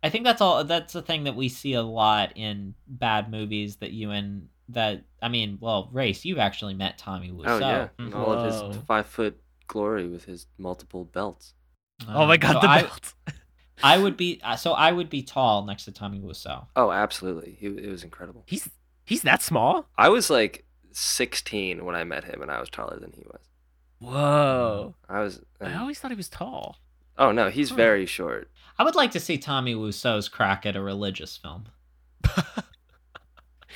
I 0.02 0.10
think 0.10 0.24
that's 0.24 0.42
all 0.42 0.64
that's 0.64 0.94
the 0.94 1.02
thing 1.02 1.26
that 1.26 1.36
we 1.36 1.50
see 1.50 1.74
a 1.74 1.82
lot 1.82 2.34
in 2.36 2.74
bad 2.88 3.30
movies 3.30 3.78
that 3.78 3.92
you 3.92 4.12
and 4.12 4.48
that 4.70 5.04
I 5.22 5.30
mean, 5.30 5.58
well, 5.60 5.90
Rayce, 5.94 6.24
you've 6.26 6.38
actually 6.38 6.74
met 6.74 6.98
Tommy 6.98 7.32
Wiseau. 7.32 7.48
Oh 7.48 7.58
yeah, 7.60 7.88
Mhm. 7.98 8.16
all 8.16 8.32
of 8.34 8.46
his 8.46 8.86
five 8.86 9.08
foot 9.08 9.40
glory 9.68 10.08
with 10.08 10.26
his 10.26 10.48
multiple 10.58 11.06
belts. 11.06 11.54
Oh 12.08 12.26
my 12.26 12.36
Um, 12.36 12.40
god, 12.40 12.54
so 12.54 12.60
the 12.62 12.68
I, 12.70 12.82
belt. 12.84 13.14
I 13.84 13.98
would 13.98 14.16
be 14.18 14.40
uh, 14.44 14.56
so 14.56 14.72
I 14.74 14.92
would 14.92 15.10
be 15.10 15.22
tall 15.24 15.66
next 15.66 15.86
to 15.86 15.92
Tommy 15.92 16.20
Wiseau. 16.20 16.68
Oh, 16.76 16.92
absolutely, 16.92 17.58
he, 17.60 17.68
it 17.68 17.90
was 17.90 18.04
incredible. 18.04 18.44
He's 18.48 18.70
he's 19.06 19.24
that 19.24 19.42
small? 19.42 19.86
I 19.98 20.08
was 20.10 20.30
like 20.30 20.66
16 20.92 21.84
when 21.84 21.96
I 21.96 22.04
met 22.04 22.24
him, 22.26 22.42
and 22.42 22.52
I 22.52 22.60
was 22.60 22.70
taller 22.70 23.00
than 23.00 23.12
he 23.14 23.24
was. 23.26 23.42
Whoa. 24.00 24.96
I 25.08 25.20
was. 25.22 25.42
I 25.62 25.76
always 25.76 26.00
thought 26.00 26.12
he 26.12 26.18
was 26.18 26.30
tall. 26.30 26.78
oh 27.18 27.32
no, 27.32 27.50
he's 27.50 27.70
Huh. 27.70 27.76
very 27.76 28.06
short. 28.06 28.50
I 28.78 28.84
would 28.84 28.96
like 28.96 29.12
to 29.12 29.20
see 29.20 29.38
Tommy 29.38 29.76
Wiseau's 29.76 30.30
crack 30.30 30.66
at 30.66 30.76
a 30.78 30.82
religious 30.82 31.36
film. 31.38 31.66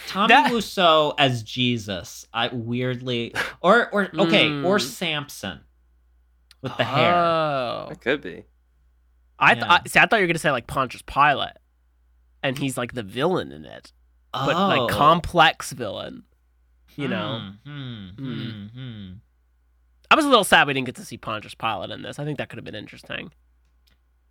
Tommy 0.08 0.28
That- 0.30 0.52
Wiseau 0.52 1.14
as 1.18 1.44
Jesus. 1.44 2.26
I 2.34 2.48
weirdly 2.50 3.34
or 3.62 3.90
or 3.94 4.10
okay, 4.18 4.48
or 4.50 4.78
Mm. 4.78 4.82
Samson 4.82 5.60
with 6.62 6.76
the 6.78 6.84
hair. 6.84 7.14
Oh. 7.14 7.88
It 7.92 8.02
could 8.02 8.22
be. 8.22 8.46
I, 9.40 9.54
Yeah. 9.56 9.72
I 9.74 9.82
see. 9.88 10.00
I 10.00 10.06
thought 10.06 10.18
you 10.18 10.24
were 10.24 10.28
gonna 10.28 10.40
say 10.40 10.52
like 10.52 10.68
Pontius 10.68 11.02
Pilate, 11.04 11.58
and 12.42 12.58
he's 12.58 12.78
like 12.78 12.94
the 12.94 13.04
villain 13.04 13.52
in 13.52 13.66
it, 13.66 13.92
but 14.32 14.56
oh. 14.56 14.68
like 14.68 14.90
complex 14.92 15.72
villain. 15.74 16.24
You 16.96 17.08
know, 17.08 17.52
hmm, 17.66 18.08
hmm. 18.16 19.12
I 20.14 20.16
was 20.16 20.26
a 20.26 20.30
little 20.30 20.44
sad 20.44 20.68
we 20.68 20.76
didn't 20.76 20.86
get 20.86 20.96
to 20.98 21.06
see 21.06 21.18
Pontius 21.18 21.56
Pilate 21.56 21.90
in 21.90 22.04
this. 22.04 22.20
I 22.20 22.24
think 22.24 22.38
that 22.38 22.48
could 22.48 22.58
have 22.58 22.64
been 22.64 22.76
interesting. 22.76 23.32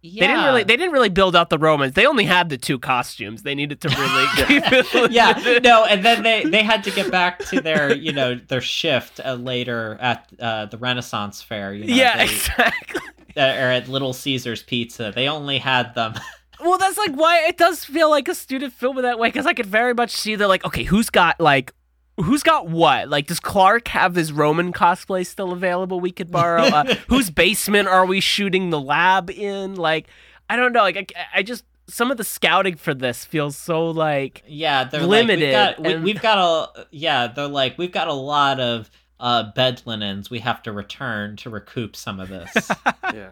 Yeah. 0.00 0.20
They 0.20 0.26
didn't 0.28 0.44
really. 0.44 0.62
They 0.62 0.76
didn't 0.76 0.92
really 0.92 1.08
build 1.08 1.34
out 1.34 1.50
the 1.50 1.58
Romans. 1.58 1.94
They 1.94 2.06
only 2.06 2.24
had 2.24 2.50
the 2.50 2.56
two 2.56 2.78
costumes. 2.78 3.42
They 3.42 3.56
needed 3.56 3.80
to 3.80 3.88
really 3.88 5.08
yeah, 5.12 5.58
no, 5.64 5.84
and 5.84 6.04
then 6.04 6.22
they 6.22 6.44
they 6.44 6.62
had 6.62 6.84
to 6.84 6.92
get 6.92 7.10
back 7.10 7.40
to 7.46 7.60
their 7.60 7.92
you 7.96 8.12
know 8.12 8.36
their 8.36 8.60
shift 8.60 9.18
uh, 9.24 9.34
later 9.34 9.98
at 10.00 10.28
uh, 10.38 10.66
the 10.66 10.78
Renaissance 10.78 11.42
fair. 11.42 11.74
You 11.74 11.86
know, 11.86 11.94
yeah, 11.94 12.16
they- 12.18 12.32
exactly. 12.32 13.00
uh, 13.36 13.40
or 13.40 13.70
at 13.72 13.88
Little 13.88 14.12
Caesars 14.12 14.62
Pizza. 14.62 15.10
They 15.12 15.26
only 15.28 15.58
had 15.58 15.96
them. 15.96 16.14
Well, 16.64 16.78
that's 16.78 16.96
like 16.96 17.10
why 17.14 17.44
it 17.48 17.56
does 17.58 17.84
feel 17.84 18.08
like 18.08 18.28
a 18.28 18.36
student 18.36 18.72
film 18.72 18.96
in 18.96 19.02
that 19.02 19.18
way 19.18 19.26
because 19.26 19.46
I 19.46 19.52
could 19.52 19.66
very 19.66 19.94
much 19.94 20.12
see 20.12 20.36
they're 20.36 20.46
like, 20.46 20.64
okay, 20.64 20.84
who's 20.84 21.10
got 21.10 21.40
like, 21.40 21.72
who's 22.20 22.42
got 22.42 22.68
what? 22.68 23.08
Like, 23.08 23.26
does 23.26 23.40
Clark 23.40 23.88
have 23.88 24.14
his 24.14 24.32
Roman 24.32 24.72
cosplay 24.72 25.26
still 25.26 25.52
available? 25.52 26.00
We 26.00 26.10
could 26.10 26.30
borrow. 26.30 26.62
Uh, 26.62 26.94
whose 27.08 27.30
basement 27.30 27.88
are 27.88 28.06
we 28.06 28.20
shooting 28.20 28.70
the 28.70 28.80
lab 28.80 29.30
in? 29.30 29.74
Like, 29.76 30.06
I 30.50 30.56
don't 30.56 30.72
know. 30.72 30.82
Like, 30.82 31.14
I, 31.16 31.38
I 31.38 31.42
just 31.42 31.64
some 31.88 32.10
of 32.10 32.16
the 32.16 32.24
scouting 32.24 32.76
for 32.76 32.94
this 32.94 33.24
feels 33.24 33.56
so 33.56 33.90
like 33.90 34.42
Yeah, 34.46 34.84
they're 34.84 35.02
Limited, 35.02 35.52
Like, 35.52 35.78
we've, 35.78 35.84
got, 35.84 35.86
we, 35.88 35.92
and- 35.94 36.04
we've 36.04 36.22
got 36.22 36.38
a 36.78 36.86
yeah. 36.90 37.26
They're 37.26 37.48
like 37.48 37.76
we've 37.78 37.92
got 37.92 38.08
a 38.08 38.12
lot 38.14 38.60
of 38.60 38.90
uh, 39.20 39.52
bed 39.52 39.82
linens 39.84 40.30
we 40.30 40.38
have 40.40 40.62
to 40.64 40.72
return 40.72 41.36
to 41.36 41.50
recoup 41.50 41.96
some 41.96 42.20
of 42.20 42.28
this. 42.28 42.70
Yeah. 43.14 43.30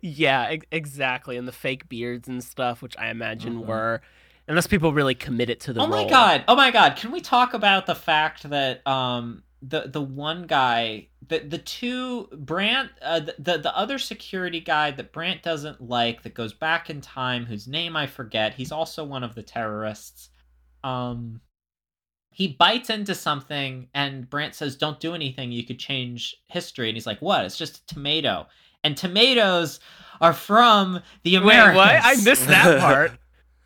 yeah, 0.00 0.46
ex- 0.50 0.66
exactly, 0.70 1.36
and 1.36 1.46
the 1.48 1.52
fake 1.52 1.88
beards 1.88 2.28
and 2.28 2.42
stuff, 2.42 2.80
which 2.80 2.96
I 2.98 3.08
imagine 3.10 3.56
Mhm. 3.62 3.66
were. 3.66 4.00
Unless 4.48 4.66
people 4.66 4.92
really 4.92 5.14
commit 5.14 5.48
it 5.50 5.60
to 5.60 5.72
the 5.72 5.80
oh 5.80 5.86
my 5.86 6.08
god! 6.08 6.44
Oh 6.48 6.56
my 6.56 6.70
god! 6.70 6.96
Can 6.96 7.12
we 7.12 7.20
talk 7.20 7.54
about 7.54 7.86
the 7.86 7.94
fact 7.94 8.48
that 8.50 8.86
um 8.86 9.42
the 9.62 9.88
the 9.88 10.00
one 10.00 10.46
guy 10.46 11.06
the 11.28 11.40
the 11.40 11.58
two 11.58 12.26
Brant 12.32 12.90
uh, 13.02 13.20
the, 13.20 13.34
the 13.38 13.58
the 13.58 13.76
other 13.76 13.98
security 13.98 14.60
guy 14.60 14.90
that 14.90 15.12
Brant 15.12 15.42
doesn't 15.42 15.80
like 15.80 16.22
that 16.22 16.34
goes 16.34 16.52
back 16.52 16.90
in 16.90 17.00
time 17.00 17.44
whose 17.44 17.68
name 17.68 17.96
I 17.96 18.06
forget. 18.06 18.54
He's 18.54 18.72
also 18.72 19.04
one 19.04 19.22
of 19.22 19.34
the 19.34 19.42
terrorists. 19.42 20.30
Um, 20.82 21.40
he 22.32 22.48
bites 22.48 22.88
into 22.90 23.14
something 23.14 23.88
and 23.92 24.28
Brant 24.28 24.54
says, 24.54 24.76
"Don't 24.76 24.98
do 24.98 25.14
anything. 25.14 25.52
You 25.52 25.64
could 25.64 25.78
change 25.78 26.36
history." 26.46 26.88
And 26.88 26.96
he's 26.96 27.06
like, 27.06 27.20
"What? 27.20 27.44
It's 27.44 27.58
just 27.58 27.78
a 27.78 27.94
tomato." 27.94 28.46
And 28.82 28.96
tomatoes 28.96 29.78
are 30.22 30.32
from 30.32 31.02
the 31.22 31.36
Wait, 31.36 31.42
Americans. 31.42 31.76
what? 31.76 32.00
I 32.02 32.16
missed 32.22 32.46
that 32.46 32.80
part. 32.80 33.12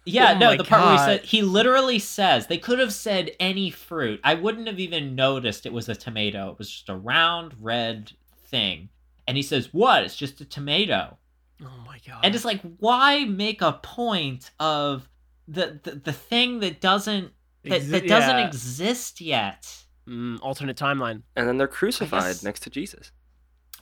Yeah, 0.06 0.32
Oh 0.34 0.38
no, 0.38 0.46
my 0.50 0.56
the 0.56 0.64
part 0.64 0.82
where 0.82 0.92
he 0.92 0.98
said 0.98 1.24
he 1.24 1.42
literally 1.42 1.98
says 1.98 2.46
they 2.46 2.58
could 2.58 2.78
have 2.78 2.92
said 2.92 3.30
any 3.40 3.70
fruit. 3.70 4.20
I 4.22 4.34
wouldn't 4.34 4.66
have 4.66 4.78
even 4.78 5.14
noticed 5.14 5.64
it 5.66 5.72
was 5.72 5.88
a 5.88 5.94
tomato. 5.94 6.50
It 6.50 6.58
was 6.58 6.70
just 6.70 6.88
a 6.88 6.96
round 6.96 7.54
red 7.60 8.12
thing. 8.46 8.90
And 9.26 9.36
he 9.36 9.42
says, 9.42 9.72
"What? 9.72 10.04
It's 10.04 10.16
just 10.16 10.40
a 10.42 10.44
tomato." 10.44 11.16
Oh 11.62 11.70
my 11.86 11.98
god! 12.06 12.20
And 12.22 12.34
it's 12.34 12.44
like, 12.44 12.60
why 12.78 13.24
make 13.24 13.62
a 13.62 13.74
point 13.82 14.50
of 14.60 15.08
the 15.48 15.80
the, 15.82 15.92
the 15.92 16.12
thing 16.12 16.60
that 16.60 16.80
doesn't 16.82 17.32
that, 17.62 17.80
Exi- 17.80 17.90
that 17.90 18.06
doesn't 18.06 18.38
yeah. 18.38 18.46
exist 18.46 19.20
yet? 19.22 19.84
Mm, 20.06 20.38
alternate 20.42 20.76
timeline. 20.76 21.22
And 21.34 21.48
then 21.48 21.56
they're 21.56 21.66
crucified 21.66 22.22
guess- 22.24 22.42
next 22.42 22.60
to 22.64 22.70
Jesus. 22.70 23.10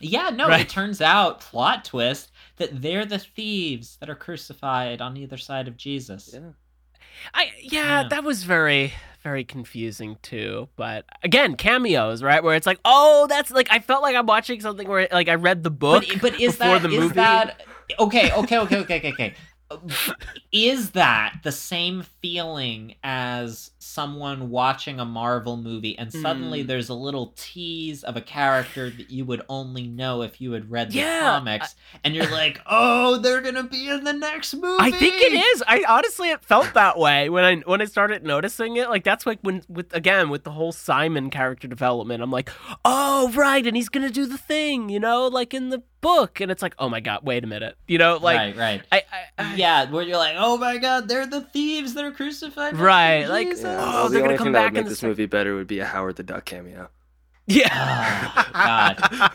Yeah, 0.03 0.31
no, 0.31 0.49
Right. 0.49 0.61
it 0.63 0.69
turns 0.69 1.01
out 1.01 1.41
plot 1.41 1.85
twist 1.85 2.31
that 2.57 2.83
they're 2.83 3.07
the 3.07 3.19
thieves 3.19 3.97
that 4.01 4.11
are 4.11 4.15
crucified 4.15 5.01
on 5.01 5.17
either 5.17 5.39
side 5.39 5.69
of 5.69 5.77
Jesus. 5.77 6.31
Yeah. 6.33 6.51
I 7.35 7.53
yeah, 7.61 8.03
Yeah. 8.03 8.09
that 8.09 8.25
was 8.25 8.43
very 8.45 8.93
very 9.23 9.45
confusing 9.45 10.17
too. 10.23 10.69
But 10.75 11.05
again, 11.23 11.55
cameos, 11.55 12.23
right? 12.25 12.43
Where 12.43 12.57
it's 12.57 12.67
like, 12.67 12.81
oh, 12.85 13.27
that's 13.29 13.53
like 13.53 13.69
I 13.71 13.79
felt 13.79 14.03
like 14.03 14.17
I'm 14.17 14.27
watching 14.27 14.61
something 14.61 14.89
where 14.89 15.07
like 15.13 15.29
I 15.29 15.35
read 15.37 15.63
the 15.63 15.71
book. 15.71 16.05
But, 16.09 16.21
but 16.33 16.41
is 16.41 16.57
before 16.57 16.79
that 16.81 16.89
the 16.89 16.95
is 16.95 17.01
movie. 17.01 17.15
that 17.15 17.63
okay? 18.01 18.33
Okay, 18.33 18.59
okay, 18.59 18.79
okay, 18.81 18.97
okay, 18.99 19.13
okay. 19.13 19.35
Is 20.53 20.91
that 20.91 21.37
the 21.43 21.53
same 21.53 22.03
feeling 22.21 22.95
as 23.03 23.71
someone 23.83 24.49
watching 24.51 25.01
a 25.01 25.05
Marvel 25.05 25.57
movie 25.57 25.99
and 25.99 26.13
suddenly 26.13 26.63
Mm. 26.63 26.67
there's 26.69 26.89
a 26.89 26.95
little 26.95 27.33
tease 27.37 28.05
of 28.05 28.17
a 28.17 28.21
character 28.21 28.89
that 28.91 29.11
you 29.11 29.25
would 29.25 29.43
only 29.49 29.87
know 29.89 30.23
if 30.23 30.41
you 30.41 30.53
had 30.53 30.71
read 30.71 30.91
the 30.93 30.99
Yeah, 30.99 31.21
comics, 31.21 31.75
and 32.05 32.15
you're 32.15 32.31
like, 32.31 32.61
oh, 32.67 33.19
they're 33.19 33.41
gonna 33.41 33.65
be 33.65 33.89
in 33.89 34.05
the 34.05 34.13
next 34.13 34.55
movie. 34.55 34.77
I 34.81 34.91
think 34.91 35.15
it 35.21 35.33
is. 35.33 35.63
I 35.67 35.85
honestly 35.89 36.31
it 36.31 36.45
felt 36.45 36.73
that 36.75 36.99
way 36.99 37.29
when 37.29 37.45
I 37.45 37.57
when 37.57 37.81
I 37.83 37.87
started 37.87 38.23
noticing 38.25 38.77
it. 38.77 38.89
Like 38.89 39.05
that's 39.05 39.27
like 39.27 39.41
when 39.43 39.63
with 39.69 39.93
again 39.95 40.31
with 40.31 40.45
the 40.45 40.53
whole 40.53 40.73
Simon 40.73 41.31
character 41.31 41.67
development. 41.69 42.23
I'm 42.23 42.31
like, 42.31 42.51
oh 42.85 43.31
right, 43.35 43.67
and 43.67 43.77
he's 43.77 43.89
gonna 43.89 44.11
do 44.11 44.27
the 44.27 44.39
thing, 44.39 44.89
you 44.89 45.01
know, 45.01 45.27
like 45.27 45.53
in 45.55 45.71
the 45.71 45.83
book. 46.01 46.41
And 46.41 46.51
it's 46.51 46.63
like, 46.63 46.75
oh 46.79 46.89
my 46.89 47.01
god, 47.01 47.21
wait 47.25 47.45
a 47.45 47.47
minute, 47.47 47.77
you 47.87 47.97
know, 47.99 48.17
like 48.17 48.37
right, 48.37 48.57
right. 48.57 48.83
I, 48.91 48.97
I, 49.13 49.23
I 49.39 49.55
yeah, 49.55 49.91
where 49.91 50.03
you're 50.03 50.17
like, 50.17 50.35
oh 50.37 50.57
my 50.57 50.79
god, 50.79 51.09
they're 51.09 51.27
the 51.27 51.43
thieves 51.43 51.95
that 51.95 52.05
are 52.05 52.11
crucified. 52.13 52.75
to 52.75 52.83
Right, 52.83 53.27
like, 53.27 53.49
Jesus. 53.49 53.65
Yeah, 53.73 53.81
Oh, 53.81 53.93
well, 53.93 54.09
they're 54.09 54.11
the 54.11 54.19
gonna 54.21 54.33
only 54.33 54.45
thing 54.45 54.53
that 54.53 54.65
would 54.65 54.73
make 54.75 54.85
this 54.87 54.99
sec- 55.01 55.09
movie 55.09 55.27
better 55.27 55.55
would 55.55 55.67
be 55.67 55.81
a 55.81 55.87
Howard 55.87 56.17
the 56.17 56.23
Duck 56.23 56.45
cameo. 56.45 56.89
yeah. 57.49 58.31
Oh, 58.37 58.51
God. 58.53 59.33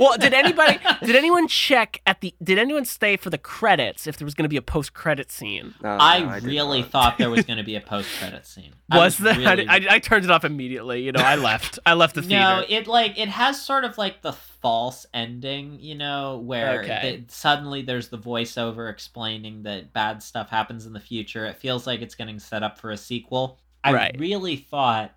well, 0.00 0.16
did 0.16 0.32
anybody 0.32 0.78
did 1.04 1.14
anyone 1.14 1.46
check 1.46 2.00
at 2.06 2.22
the 2.22 2.34
did 2.42 2.58
anyone 2.58 2.86
stay 2.86 3.18
for 3.18 3.28
the 3.28 3.36
credits 3.36 4.06
if 4.06 4.16
there 4.16 4.24
was 4.24 4.34
going 4.34 4.44
to 4.44 4.48
be 4.48 4.56
a 4.56 4.62
post 4.62 4.94
credit 4.94 5.30
scene? 5.30 5.74
No, 5.82 5.90
I, 6.00 6.20
no, 6.20 6.34
did 6.40 6.44
really 6.44 6.80
not. 6.80 6.90
thought 6.90 7.18
there 7.18 7.28
was 7.28 7.44
going 7.46 7.58
to 7.58 7.62
be 7.62 7.76
a 7.76 7.80
post-credit 7.82 8.46
scene. 8.46 8.72
I 8.90 8.96
Was 8.96 9.18
there? 9.18 9.34
I, 9.34 9.52
really- 9.54 9.68
I, 9.68 9.80
I 9.90 9.98
turned 9.98 10.24
it 10.24 10.30
off 10.30 10.46
immediately. 10.46 11.02
You 11.02 11.12
know, 11.12 11.20
I 11.20 11.36
left. 11.36 11.78
I 11.84 11.92
left 11.92 12.14
the 12.14 12.22
theater. 12.22 12.40
No, 12.40 12.64
it 12.66 12.86
like 12.86 13.18
it 13.18 13.28
has 13.28 13.60
sort 13.60 13.84
of 13.84 13.98
like 13.98 14.22
the 14.22 14.32
false 14.32 15.04
ending, 15.12 15.78
you 15.80 15.96
know, 15.96 16.38
where 16.38 16.80
Okay. 16.80 17.24
the- 17.28 17.32
suddenly 17.32 17.82
there's 17.82 18.08
the 18.08 18.18
voiceover 18.18 18.90
explaining 18.90 19.64
that 19.64 19.92
bad 19.92 20.22
stuff 20.22 20.48
happens 20.48 20.86
in 20.86 20.94
the 20.94 21.00
future. 21.00 21.44
It 21.44 21.58
feels 21.58 21.86
like 21.86 22.00
it's 22.00 22.14
getting 22.14 22.38
set 22.38 22.62
up 22.62 22.78
for 22.78 22.90
a 22.90 22.96
sequel. 22.96 23.58
I 23.84 23.92
Right. 23.92 24.16
really 24.18 24.56
thought 24.56 25.14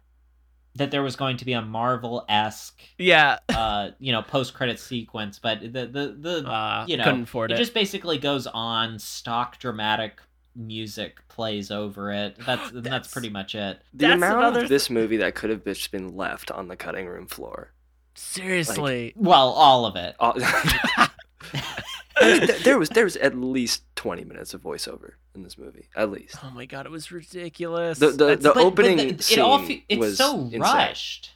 that 0.76 0.90
there 0.90 1.04
was 1.04 1.16
going 1.16 1.38
to 1.38 1.46
be 1.46 1.54
a 1.54 1.62
Marvel 1.62 2.26
esque, 2.28 2.82
yeah. 2.98 3.38
uh, 3.50 3.92
you 4.00 4.12
know, 4.12 4.22
post 4.24 4.54
credit 4.56 4.80
sequence, 4.80 5.38
but 5.38 5.62
the 5.62 5.86
the 5.86 6.16
the 6.20 6.48
Uh, 6.50 6.86
you 6.88 6.98
know, 6.98 7.04
couldn't 7.04 7.24
afford 7.24 7.52
it 7.52 7.56
it. 7.56 7.58
just 7.58 7.74
basically 7.74 8.18
goes 8.18 8.48
on. 8.48 8.98
Stock 8.98 9.60
dramatic 9.60 10.20
music 10.56 11.28
plays 11.30 11.70
over 11.72 12.12
it. 12.12 12.38
That's 12.46 12.72
that's, 12.72 12.84
That's- 12.84 13.12
pretty 13.14 13.30
much 13.30 13.54
it. 13.56 13.82
The 13.94 14.08
That's 14.08 14.14
amount 14.18 14.38
another 14.40 14.64
of 14.64 14.70
this 14.70 14.90
movie 14.90 15.18
that 15.18 15.36
could 15.36 15.50
have 15.52 15.64
just 15.64 15.92
been 15.92 16.16
left 16.16 16.50
on 16.52 16.68
the 16.70 16.76
cutting 16.76 17.08
room 17.08 17.28
floor. 17.28 17.72
Seriously. 18.16 19.14
Well, 19.16 19.50
all 19.50 19.86
of 19.86 19.96
it. 19.96 20.16
All- 20.20 20.36
Th- 22.20 22.64
there 22.64 22.78
was 22.78 22.90
there 22.90 23.04
was 23.06 23.16
at 23.18 23.36
least 23.36 23.84
twenty 23.96 24.24
minutes 24.24 24.54
of 24.54 24.62
voiceover 24.62 25.14
in 25.36 25.44
this 25.44 25.58
movie, 25.58 25.90
at 25.96 26.12
least. 26.12 26.38
oh 26.44 26.52
my 26.52 26.66
god, 26.66 26.86
it 26.86 26.92
was 26.92 27.12
ridiculous. 27.12 28.00
The- 28.00 28.12
the- 28.12 28.36
the- 28.36 28.38
But- 28.38 28.54
but 28.56 28.58
opening 28.58 29.00
it 29.00 29.38
all 29.40 29.60
scene 29.60 29.68
fe- 29.68 29.86
it's 29.90 30.00
was 30.00 30.18
so 30.18 30.42
insane. 30.42 30.62
rushed. 30.62 31.32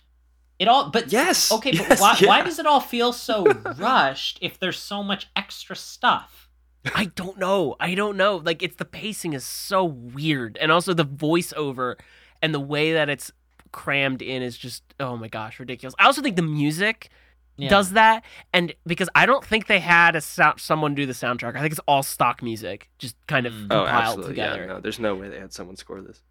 It 0.59 0.67
all, 0.67 0.89
but 0.89 1.11
Yes. 1.11 1.51
okay, 1.51 1.71
but 1.77 1.99
why, 1.99 2.17
yeah. 2.19 2.27
why 2.27 2.41
does 2.43 2.57
it 2.57 2.65
all 2.65 2.79
feel 2.79 3.13
so 3.13 3.43
rushed 3.77 4.39
if 4.41 4.59
there's 4.59 4.79
so 4.79 5.03
much 5.03 5.27
extra 5.35 5.75
stuff? 5.75 6.49
I 6.95 7.05
don't 7.15 7.37
know. 7.37 7.75
I 7.79 7.93
don't 7.95 8.17
know. 8.17 8.37
Like 8.37 8.63
it's 8.63 8.77
the 8.77 8.85
pacing 8.85 9.33
is 9.33 9.43
so 9.43 9.83
weird, 9.85 10.57
and 10.57 10.71
also 10.71 10.93
the 10.93 11.05
voiceover 11.05 11.95
and 12.41 12.53
the 12.53 12.59
way 12.59 12.93
that 12.93 13.09
it's 13.09 13.31
crammed 13.71 14.21
in 14.21 14.41
is 14.41 14.57
just 14.57 14.83
oh 14.99 15.15
my 15.17 15.27
gosh, 15.27 15.59
ridiculous. 15.59 15.93
I 15.99 16.05
also 16.05 16.21
think 16.21 16.35
the 16.37 16.41
music 16.41 17.09
Yeah. 17.57 17.69
does 17.69 17.91
that, 17.91 18.23
and 18.53 18.73
because 18.85 19.09
I 19.15 19.25
don't 19.25 19.43
think 19.43 19.67
they 19.67 19.79
had 19.79 20.15
a 20.15 20.21
sound, 20.21 20.59
someone 20.59 20.93
do 20.95 21.05
the 21.05 21.13
soundtrack. 21.13 21.55
I 21.55 21.59
think 21.61 21.71
it's 21.71 21.81
all 21.87 22.03
stock 22.03 22.41
music, 22.43 22.89
just 22.99 23.15
kind 23.27 23.45
of 23.47 23.53
Mm. 23.53 23.65
Oh, 23.71 23.83
compiled 23.85 23.89
absolutely. 24.05 24.29
together. 24.33 24.59
Yeah, 24.61 24.65
no, 24.67 24.79
there's 24.79 24.99
no 24.99 25.15
way 25.15 25.29
they 25.29 25.39
had 25.39 25.51
someone 25.53 25.75
score 25.75 25.99
this. 26.01 26.21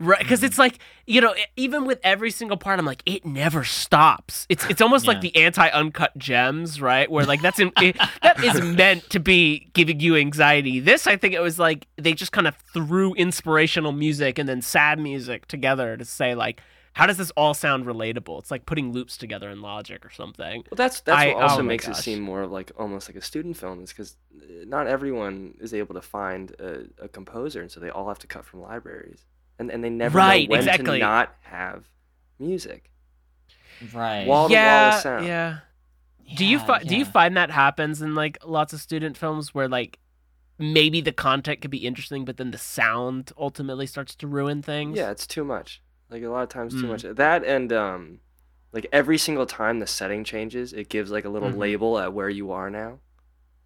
Right, 0.00 0.20
because 0.20 0.42
Mhm. 0.42 0.44
it's 0.44 0.58
like 0.58 0.78
you 1.06 1.20
know, 1.20 1.34
even 1.56 1.84
with 1.86 1.98
every 2.04 2.30
single 2.30 2.56
part, 2.56 2.78
I'm 2.78 2.84
like, 2.86 3.02
it 3.06 3.24
never 3.26 3.64
stops. 3.64 4.46
It's 4.48 4.64
it's 4.70 4.80
almost 4.80 5.06
Yeah. 5.06 5.12
like 5.12 5.22
the 5.22 5.34
anti-uncut 5.34 6.16
gems, 6.18 6.80
right? 6.80 7.10
Where 7.10 7.24
like 7.24 7.40
that's 7.42 7.58
in, 7.58 7.72
it, 7.80 7.96
that 8.22 8.44
is 8.44 8.60
meant 8.60 9.10
to 9.10 9.18
be 9.18 9.70
giving 9.72 9.98
you 9.98 10.14
anxiety. 10.16 10.78
This, 10.78 11.06
I 11.08 11.16
think, 11.16 11.34
it 11.34 11.40
was 11.40 11.58
like 11.58 11.86
they 11.96 12.12
just 12.12 12.30
kind 12.30 12.46
of 12.46 12.54
threw 12.72 13.14
inspirational 13.14 13.90
music 13.92 14.38
and 14.38 14.48
then 14.48 14.62
sad 14.62 15.00
music 15.00 15.46
together 15.48 15.96
to 15.96 16.04
say 16.04 16.34
like, 16.36 16.60
how 16.98 17.06
does 17.06 17.16
this 17.16 17.30
all 17.36 17.54
sound 17.54 17.86
relatable? 17.86 18.40
It's 18.40 18.50
like 18.50 18.66
putting 18.66 18.92
loops 18.92 19.16
together 19.16 19.48
in 19.50 19.62
Logic 19.62 20.04
or 20.04 20.10
something. 20.10 20.64
Well, 20.70 20.76
that's 20.76 21.00
that's 21.00 21.18
I- 21.22 21.28
what 21.34 21.42
also 21.44 21.54
oh 21.60 21.62
my 21.62 21.68
makes 21.68 21.86
it 21.86 21.94
seem 21.96 22.20
more 22.20 22.46
like 22.46 22.72
almost 22.76 23.08
like 23.08 23.16
a 23.16 23.22
student 23.22 23.56
film, 23.56 23.82
is 23.82 23.90
because 23.90 24.16
uh, 24.36 24.64
not 24.66 24.86
everyone 24.88 25.54
is 25.60 25.72
able 25.72 25.94
to 25.94 26.02
find 26.02 26.50
a, 26.58 26.86
a 27.00 27.08
composer, 27.08 27.60
and 27.62 27.70
so 27.70 27.78
they 27.80 27.90
all 27.90 28.08
have 28.08 28.18
to 28.18 28.26
cut 28.26 28.44
from 28.44 28.62
libraries, 28.62 29.24
and 29.58 29.70
and 29.70 29.82
they 29.84 29.90
never 29.90 30.18
Right, 30.18 30.48
know 30.48 30.52
when 30.52 30.60
exactly. 30.60 30.98
to 30.98 31.04
not 31.04 31.34
have 31.42 31.88
music. 32.38 32.90
Right. 33.94 34.26
Wall 34.26 34.48
to 34.48 34.54
wall 34.54 34.60
yeah, 34.60 34.88
of 34.88 34.94
sound. 35.02 35.26
yeah. 35.26 35.58
do 36.36 36.44
you 36.44 36.58
Yeah, 36.58 36.78
do 36.84 36.96
you 36.96 37.04
find 37.04 37.36
that 37.36 37.50
happens 37.50 38.02
in 38.02 38.14
like 38.16 38.38
lots 38.44 38.72
of 38.72 38.80
student 38.80 39.16
films 39.16 39.54
where 39.54 39.68
like 39.68 39.98
maybe 40.58 41.00
the 41.00 41.12
content 41.12 41.60
could 41.60 41.70
be 41.70 41.86
interesting, 41.86 42.24
but 42.24 42.36
then 42.38 42.50
the 42.50 42.58
sound 42.58 43.30
ultimately 43.38 43.86
starts 43.86 44.16
to 44.16 44.26
ruin 44.26 44.62
things? 44.62 44.98
Yeah, 44.98 45.10
it's 45.12 45.26
too 45.28 45.44
much. 45.44 45.80
Like 46.10 46.22
a 46.22 46.28
lot 46.28 46.42
of 46.42 46.48
times, 46.48 46.74
too 46.74 46.86
Mm. 46.86 46.88
much. 46.88 47.02
That 47.02 47.44
and 47.44 47.72
um, 47.72 48.20
like 48.72 48.86
every 48.92 49.18
single 49.18 49.46
time 49.46 49.78
the 49.78 49.86
setting 49.86 50.24
changes, 50.24 50.72
it 50.72 50.88
gives 50.88 51.10
like 51.10 51.24
a 51.24 51.28
little 51.28 51.50
Mhm. 51.50 51.58
label 51.58 51.98
at 51.98 52.12
where 52.12 52.30
you 52.30 52.50
are 52.52 52.70
now. 52.70 52.98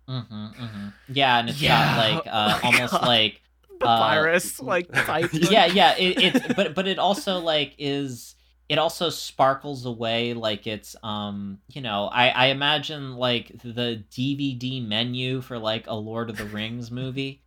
Mm-hmm, 0.09 0.35
mm-hmm. 0.35 0.89
Yeah, 1.09 1.39
and 1.39 1.49
it's 1.49 1.63
Yeah. 1.63 1.95
got 1.95 1.97
like 1.97 2.27
uh, 2.31 2.59
Oh 2.63 2.67
almost 2.67 2.93
God. 2.93 3.07
like 3.07 3.41
the 3.81 3.87
Uh, 3.87 3.99
virus 3.99 4.61
like 4.61 4.89
yeah, 5.33 5.67
yeah. 5.67 5.95
It, 5.97 6.37
it's 6.37 6.55
but 6.55 6.75
but 6.75 6.87
it 6.87 6.99
also 6.99 7.39
like 7.39 7.75
is 7.79 8.35
it 8.69 8.79
also 8.79 9.11
sparkles 9.11 9.87
away 9.87 10.35
like 10.35 10.67
it's 10.67 10.95
um 11.03 11.59
you 11.69 11.81
know 11.81 12.07
I 12.07 12.29
I 12.29 12.47
imagine 12.47 13.17
like 13.17 13.49
the 13.63 14.05
DVD 14.11 14.81
menu 14.87 15.41
for 15.41 15.59
like 15.59 15.87
a 15.87 15.95
Lord 15.95 16.31
of 16.31 16.37
the 16.37 16.45
Rings 16.45 16.91
movie. 16.91 17.43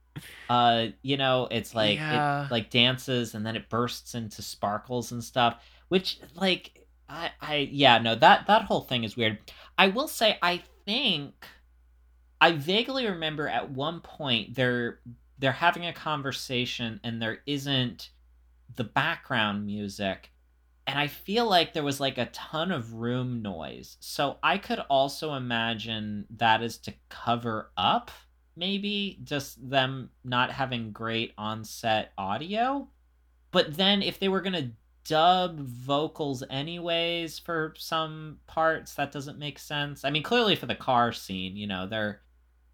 Uh, 0.49 0.87
you 1.01 1.17
know, 1.17 1.47
it's 1.49 1.73
like 1.73 1.97
Yeah. 1.97 2.45
it 2.45 2.51
like 2.51 2.69
dances 2.69 3.33
and 3.35 3.45
then 3.45 3.55
it 3.55 3.69
bursts 3.69 4.15
into 4.15 4.41
sparkles 4.41 5.11
and 5.11 5.23
stuff, 5.23 5.63
which 5.89 6.19
like 6.35 6.85
I 7.09 7.31
I 7.41 7.55
yeah 7.71 7.97
no 7.97 8.15
that 8.15 8.47
that 8.47 8.63
whole 8.63 8.81
thing 8.81 9.03
is 9.03 9.17
weird. 9.17 9.39
I 9.77 9.87
will 9.87 10.07
say 10.07 10.37
I 10.41 10.61
think 10.85 11.47
I 12.39 12.51
vaguely 12.51 13.07
remember 13.07 13.47
at 13.47 13.71
one 13.71 14.01
point 14.01 14.55
they're 14.55 14.99
they're 15.39 15.51
having 15.51 15.85
a 15.85 15.93
conversation 15.93 16.99
and 17.03 17.21
there 17.21 17.39
isn't 17.45 18.11
the 18.75 18.83
background 18.83 19.65
music 19.65 20.31
and 20.87 20.99
I 20.99 21.07
feel 21.07 21.49
like 21.49 21.73
there 21.73 21.83
was 21.83 21.99
like 21.99 22.17
a 22.19 22.27
ton 22.27 22.71
of 22.71 22.93
room 22.93 23.41
noise. 23.41 23.97
So 23.99 24.37
I 24.43 24.59
could 24.59 24.79
also 24.89 25.33
imagine 25.33 26.25
that 26.37 26.61
is 26.61 26.77
to 26.79 26.93
cover 27.09 27.71
up 27.75 28.11
maybe 28.56 29.19
just 29.23 29.69
them 29.69 30.10
not 30.23 30.52
having 30.52 30.91
great 30.91 31.34
on-set 31.38 32.11
audio. 32.18 32.88
But 33.52 33.77
then 33.77 34.02
if 34.02 34.19
they 34.19 34.27
were 34.27 34.41
going 34.41 34.53
to 34.53 34.72
dub 35.06 35.60
vocals 35.60 36.44
anyways 36.49 37.38
for 37.38 37.73
some 37.77 38.40
parts 38.48 38.95
that 38.95 39.11
doesn't 39.11 39.38
make 39.38 39.60
sense. 39.60 40.03
I 40.03 40.10
mean 40.10 40.23
clearly 40.23 40.56
for 40.56 40.65
the 40.65 40.76
car 40.76 41.11
scene, 41.14 41.56
you 41.56 41.68
know, 41.68 41.88
they're 41.88 42.22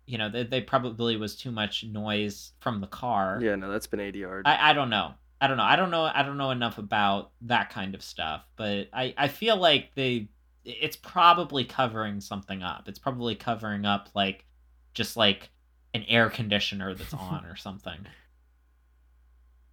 you 0.08 0.18
know, 0.18 0.30
they, 0.30 0.44
they 0.44 0.62
probably 0.62 1.16
was 1.16 1.36
too 1.36 1.52
much 1.52 1.86
noise 1.86 2.52
from 2.60 2.82
the 2.82 2.88
car. 2.88 3.40
Yeah, 3.42 3.56
no, 3.56 3.72
that's 3.72 3.88
been 3.88 4.00
ADR. 4.00 4.42
I, 4.46 4.72
I 4.72 4.74
don't 4.74 4.90
know. 4.90 5.14
I 5.40 5.48
don't 5.48 5.58
know. 5.58 5.64
I 5.64 5.76
don't 5.76 5.90
know. 5.90 6.04
I 6.04 6.24
don't 6.24 6.38
know 6.38 6.52
enough 6.52 6.78
about 6.78 7.32
that 7.42 7.70
kind 7.70 7.96
of 7.96 8.04
stuff, 8.04 8.44
but 8.58 8.90
I, 8.94 9.14
I 9.18 9.28
feel 9.28 9.58
like 9.58 9.92
they 9.96 10.28
it's 10.64 10.96
probably 10.96 11.66
covering 11.66 12.22
something 12.22 12.62
up. 12.62 12.88
It's 12.88 13.00
probably 13.00 13.36
covering 13.36 13.86
up 13.86 14.10
like 14.14 14.46
just 14.94 15.18
like 15.18 15.50
an 15.94 16.04
air 16.08 16.30
conditioner 16.30 16.94
that's 16.94 17.14
on 17.14 17.46
or 17.46 17.56
something. 17.56 18.06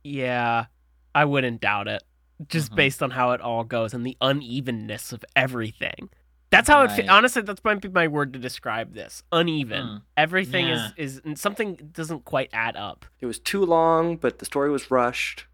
Yeah, 0.04 0.66
I 1.14 1.24
wouldn't 1.24 1.60
doubt 1.60 1.88
it. 1.88 2.02
Just 2.46 2.72
Mhm. 2.72 2.76
based 2.76 3.02
on 3.02 3.10
how 3.10 3.32
it 3.32 3.40
all 3.40 3.64
goes 3.64 3.92
and 3.94 4.06
the 4.06 4.16
unevenness 4.20 5.12
of 5.12 5.24
everything. 5.34 6.08
That's 6.50 6.68
how 6.68 6.82
it. 6.82 6.86
Right. 6.86 6.96
Fe- 7.02 7.08
honestly, 7.08 7.42
that's 7.42 7.62
might 7.64 7.80
be 7.80 7.88
my 7.88 8.08
word 8.08 8.32
to 8.32 8.38
describe 8.38 8.94
this. 8.94 9.22
Uneven. 9.32 9.86
Hmm. 9.86 9.96
Everything 10.16 10.68
Yeah. 10.68 10.90
is 10.96 11.20
is 11.24 11.40
something 11.40 11.74
doesn't 11.92 12.24
quite 12.24 12.48
add 12.52 12.76
up. 12.76 13.04
it 13.20 13.26
was 13.26 13.38
too 13.38 13.64
long, 13.64 14.16
but 14.16 14.38
the 14.38 14.44
story 14.44 14.70
was 14.70 14.90
rushed. 14.90 15.46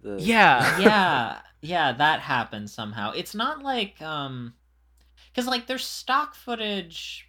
The, 0.00 0.16
Yeah. 0.20 0.78
yeah, 0.80 1.40
yeah, 1.60 1.92
that 1.92 2.20
happened 2.20 2.70
somehow. 2.70 3.10
It's 3.10 3.34
not 3.34 3.62
like 3.62 4.00
um 4.00 4.54
cuz 5.34 5.46
like 5.46 5.66
there's 5.66 5.84
stock 5.84 6.34
footage 6.34 7.27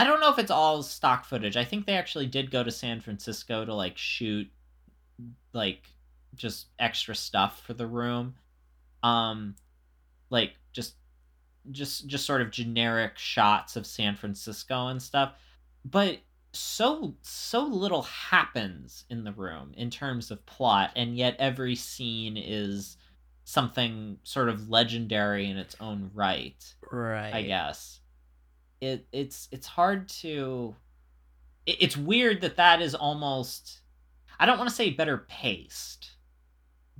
I 0.00 0.04
don't 0.04 0.20
know 0.20 0.30
if 0.32 0.38
it's 0.38 0.50
all 0.50 0.82
stock 0.82 1.26
footage. 1.26 1.58
I 1.58 1.64
think 1.64 1.84
they 1.84 1.92
actually 1.94 2.26
did 2.26 2.50
go 2.50 2.62
to 2.62 2.70
San 2.70 3.00
Francisco 3.02 3.66
to 3.66 3.74
like 3.74 3.98
shoot 3.98 4.48
like 5.52 5.84
just 6.34 6.68
extra 6.78 7.14
stuff 7.14 7.62
for 7.66 7.74
the 7.74 7.86
room. 7.86 8.34
Um 9.02 9.56
like 10.30 10.54
just 10.72 10.94
just 11.70 12.06
just 12.06 12.24
sort 12.24 12.40
of 12.40 12.50
generic 12.50 13.18
shots 13.18 13.76
of 13.76 13.86
San 13.86 14.16
Francisco 14.16 14.86
and 14.86 15.02
stuff. 15.02 15.34
But 15.84 16.20
so 16.52 17.14
so 17.20 17.62
little 17.66 18.02
happens 18.02 19.04
in 19.10 19.22
the 19.24 19.32
room 19.32 19.74
in 19.76 19.90
terms 19.90 20.30
of 20.30 20.44
plot 20.46 20.92
and 20.96 21.14
yet 21.14 21.36
every 21.38 21.76
scene 21.76 22.38
is 22.38 22.96
something 23.44 24.18
sort 24.22 24.48
of 24.48 24.68
legendary 24.68 25.48
in 25.48 25.56
its 25.56 25.76
own 25.80 26.10
right 26.14 26.74
Right. 26.90 27.32
i 27.32 27.42
guess 27.42 28.00
it 28.80 29.06
it's 29.12 29.48
it's 29.52 29.66
hard 29.66 30.08
to 30.08 30.76
it, 31.66 31.76
it's 31.80 31.96
weird 31.96 32.40
that 32.42 32.56
that 32.56 32.80
is 32.82 32.94
almost 32.94 33.80
i 34.38 34.46
don't 34.46 34.58
want 34.58 34.68
to 34.68 34.74
say 34.76 34.90
better 34.90 35.18
paced 35.28 36.12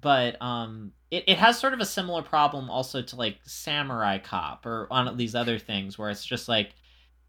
but 0.00 0.40
um 0.42 0.92
it, 1.10 1.24
it 1.26 1.38
has 1.38 1.58
sort 1.58 1.74
of 1.74 1.80
a 1.80 1.86
similar 1.86 2.22
problem 2.22 2.70
also 2.70 3.02
to 3.02 3.16
like 3.16 3.38
samurai 3.44 4.18
cop 4.18 4.66
or 4.66 4.86
on 4.90 5.16
these 5.16 5.34
other 5.34 5.58
things 5.58 5.98
where 5.98 6.10
it's 6.10 6.24
just 6.24 6.48
like 6.48 6.74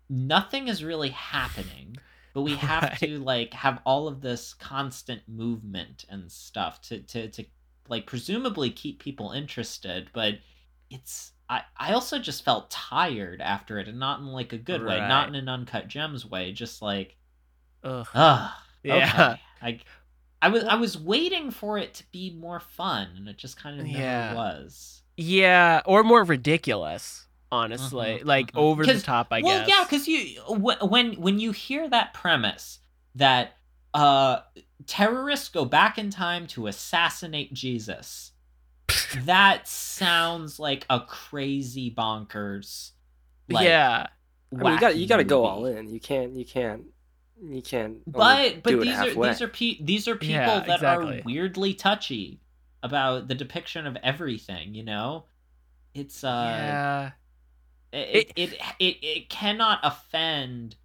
nothing 0.09 0.67
is 0.67 0.83
really 0.83 1.09
happening 1.09 1.99
but 2.33 2.41
we 2.41 2.55
have 2.57 2.83
Right. 2.83 2.97
to 2.97 3.19
like 3.19 3.53
have 3.53 3.81
all 3.85 4.07
of 4.07 4.21
this 4.21 4.53
constant 4.53 5.21
movement 5.27 6.05
and 6.09 6.31
stuff 6.31 6.81
to 6.83 6.99
to 7.03 7.29
to 7.29 7.45
like 7.89 8.05
presumably 8.05 8.69
keep 8.71 8.99
people 8.99 9.31
interested 9.31 10.09
but 10.13 10.35
it's 10.89 11.33
i 11.51 11.61
i 11.77 11.93
also 11.93 12.17
just 12.17 12.43
felt 12.43 12.71
tired 12.71 13.41
after 13.41 13.77
it 13.77 13.87
and 13.87 13.99
not 13.99 14.19
in 14.19 14.25
like 14.27 14.53
a 14.53 14.57
good 14.57 14.81
way 14.83 14.97
not 14.99 15.27
in 15.27 15.35
an 15.35 15.47
uncut 15.49 15.87
gems 15.87 16.25
way 16.25 16.51
just 16.51 16.81
like 16.81 17.15
Ugh. 17.83 18.07
ugh 18.15 18.51
Yeah. 18.83 19.05
okay. 19.05 19.41
i 19.61 19.79
i 20.41 20.49
was 20.49 20.63
i 20.63 20.75
was 20.75 20.97
waiting 20.97 21.51
for 21.51 21.77
it 21.77 21.93
to 21.95 22.03
be 22.11 22.31
more 22.31 22.59
fun 22.59 23.07
and 23.17 23.27
it 23.27 23.37
just 23.37 23.57
kind 23.61 23.79
of 23.79 23.85
never 23.85 23.99
Yeah. 23.99 24.33
was 24.33 24.97
Yeah, 25.17 25.81
or 25.85 26.03
more 26.03 26.23
ridiculous. 26.23 27.27
Honestly, 27.53 28.19
Mhm, 28.21 28.25
like 28.25 28.53
mhm. 28.53 28.59
over 28.59 28.85
the 28.85 29.01
top. 29.01 29.27
I 29.31 29.41
guess. 29.41 29.47
well 29.49 29.59
guess. 29.59 29.69
yeah 29.69 29.83
because 29.83 30.07
you 30.07 30.41
wh- 30.43 30.89
when 30.89 31.13
when 31.15 31.37
you 31.37 31.51
hear 31.51 31.87
that 31.89 32.13
premise 32.13 32.79
that 33.15 33.57
uh 33.93 34.39
terrorists 34.87 35.49
go 35.49 35.65
back 35.65 35.97
in 35.97 36.09
time 36.09 36.47
to 36.47 36.67
assassinate 36.67 37.53
jesus 37.53 38.30
that 39.25 39.67
sounds 39.67 40.59
like 40.59 40.85
a 40.89 40.99
crazy 41.01 41.91
bonkers 41.91 42.91
like, 43.51 43.65
yeah. 43.65 44.07
I 44.53 44.63
mean, 44.63 44.73
you 44.73 44.79
got 44.79 44.95
you 44.97 45.07
got 45.07 45.17
to 45.17 45.23
go 45.23 45.45
all 45.45 45.65
in. 45.65 45.89
You 45.89 45.99
can't 45.99 46.33
you 46.33 46.45
can't 46.45 46.83
you 47.41 47.61
can't. 47.61 47.97
but 48.05 48.63
but 48.63 48.79
these 48.81 48.97
are 48.97 49.13
these 49.13 49.41
are 49.41 49.47
pe- 49.47 49.81
these 49.81 50.07
are 50.07 50.15
people 50.15 50.35
Yeah, 50.35 50.59
that 50.59 50.75
exactly. 50.75 51.19
are 51.19 51.23
weirdly 51.23 51.73
touchy 51.73 52.41
about 52.83 53.27
the 53.27 53.35
depiction 53.35 53.85
of 53.85 53.95
everything 54.03 54.73
you 54.73 54.83
know 54.83 55.25
it's 55.93 56.23
uh 56.23 56.27
yeah. 56.33 57.11
it 57.91 58.31
it, 58.35 58.53
it 58.79 58.97
it 59.01 59.29
cannot 59.29 59.79
offend 59.83 60.75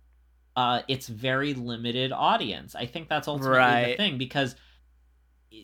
uh 0.56 0.82
its 0.88 1.08
very 1.08 1.54
limited 1.54 2.12
audience. 2.12 2.74
I 2.74 2.86
think 2.86 3.08
that's 3.08 3.28
ultimately 3.28 3.92
the 3.92 3.96
thing 3.96 4.18
because 4.18 4.56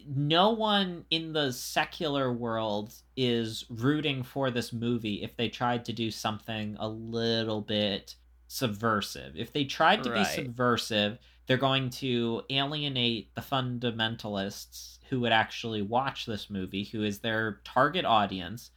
no 0.06 0.50
one 0.50 1.04
in 1.10 1.32
the 1.32 1.52
secular 1.52 2.32
world 2.32 2.94
is 3.16 3.64
rooting 3.68 4.22
for 4.22 4.50
this 4.50 4.72
movie 4.72 5.22
if 5.22 5.36
they 5.36 5.48
tried 5.48 5.84
to 5.86 5.92
do 5.92 6.10
something 6.10 6.76
a 6.78 6.88
little 6.88 7.60
bit 7.60 8.14
subversive. 8.48 9.34
If 9.36 9.52
they 9.52 9.64
tried 9.64 10.02
to 10.04 10.10
be 10.10 10.24
subversive, 10.24 11.18
they're 11.46 11.56
going 11.56 11.90
to 11.90 12.42
alienate 12.50 13.34
the 13.34 13.40
fundamentalists 13.40 14.98
who 15.08 15.20
would 15.20 15.32
actually 15.32 15.82
watch 15.82 16.26
this 16.26 16.48
movie, 16.48 16.84
who 16.84 17.02
is 17.02 17.18
their 17.18 17.60
target 17.64 18.04
audience. 18.04 18.70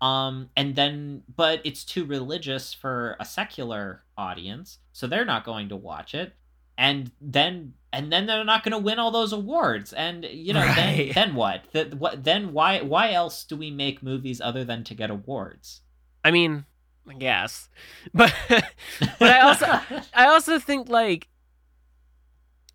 Um 0.00 0.50
and 0.56 0.74
then 0.74 1.22
but 1.34 1.60
it's 1.64 1.84
too 1.84 2.04
religious 2.04 2.74
for 2.74 3.16
a 3.20 3.24
secular 3.24 4.04
audience 4.18 4.78
so 4.92 5.06
they're 5.06 5.24
not 5.24 5.44
going 5.44 5.68
to 5.68 5.76
watch 5.76 6.14
it 6.14 6.34
and 6.76 7.10
then 7.20 7.74
and 7.92 8.12
then 8.12 8.26
they're 8.26 8.44
not 8.44 8.64
going 8.64 8.72
to 8.72 8.78
win 8.78 8.98
all 8.98 9.10
those 9.12 9.32
awards 9.32 9.92
and 9.92 10.24
you 10.24 10.52
know 10.52 10.60
then 10.74 10.98
Right. 10.98 11.14
then 11.14 11.34
what 11.34 11.64
the, 11.72 11.84
what 11.96 12.24
then 12.24 12.52
why 12.52 12.80
why 12.82 13.12
else 13.12 13.44
do 13.44 13.56
we 13.56 13.70
make 13.70 14.02
movies 14.02 14.40
other 14.40 14.64
than 14.64 14.82
to 14.84 14.94
get 14.94 15.10
awards 15.10 15.80
I 16.24 16.30
mean, 16.30 16.64
I 17.08 17.12
guess, 17.14 17.68
but 18.14 18.32
but 18.48 19.30
I 19.30 19.40
also 19.40 19.66
I 20.14 20.26
also 20.26 20.58
think 20.58 20.88
like 20.88 21.28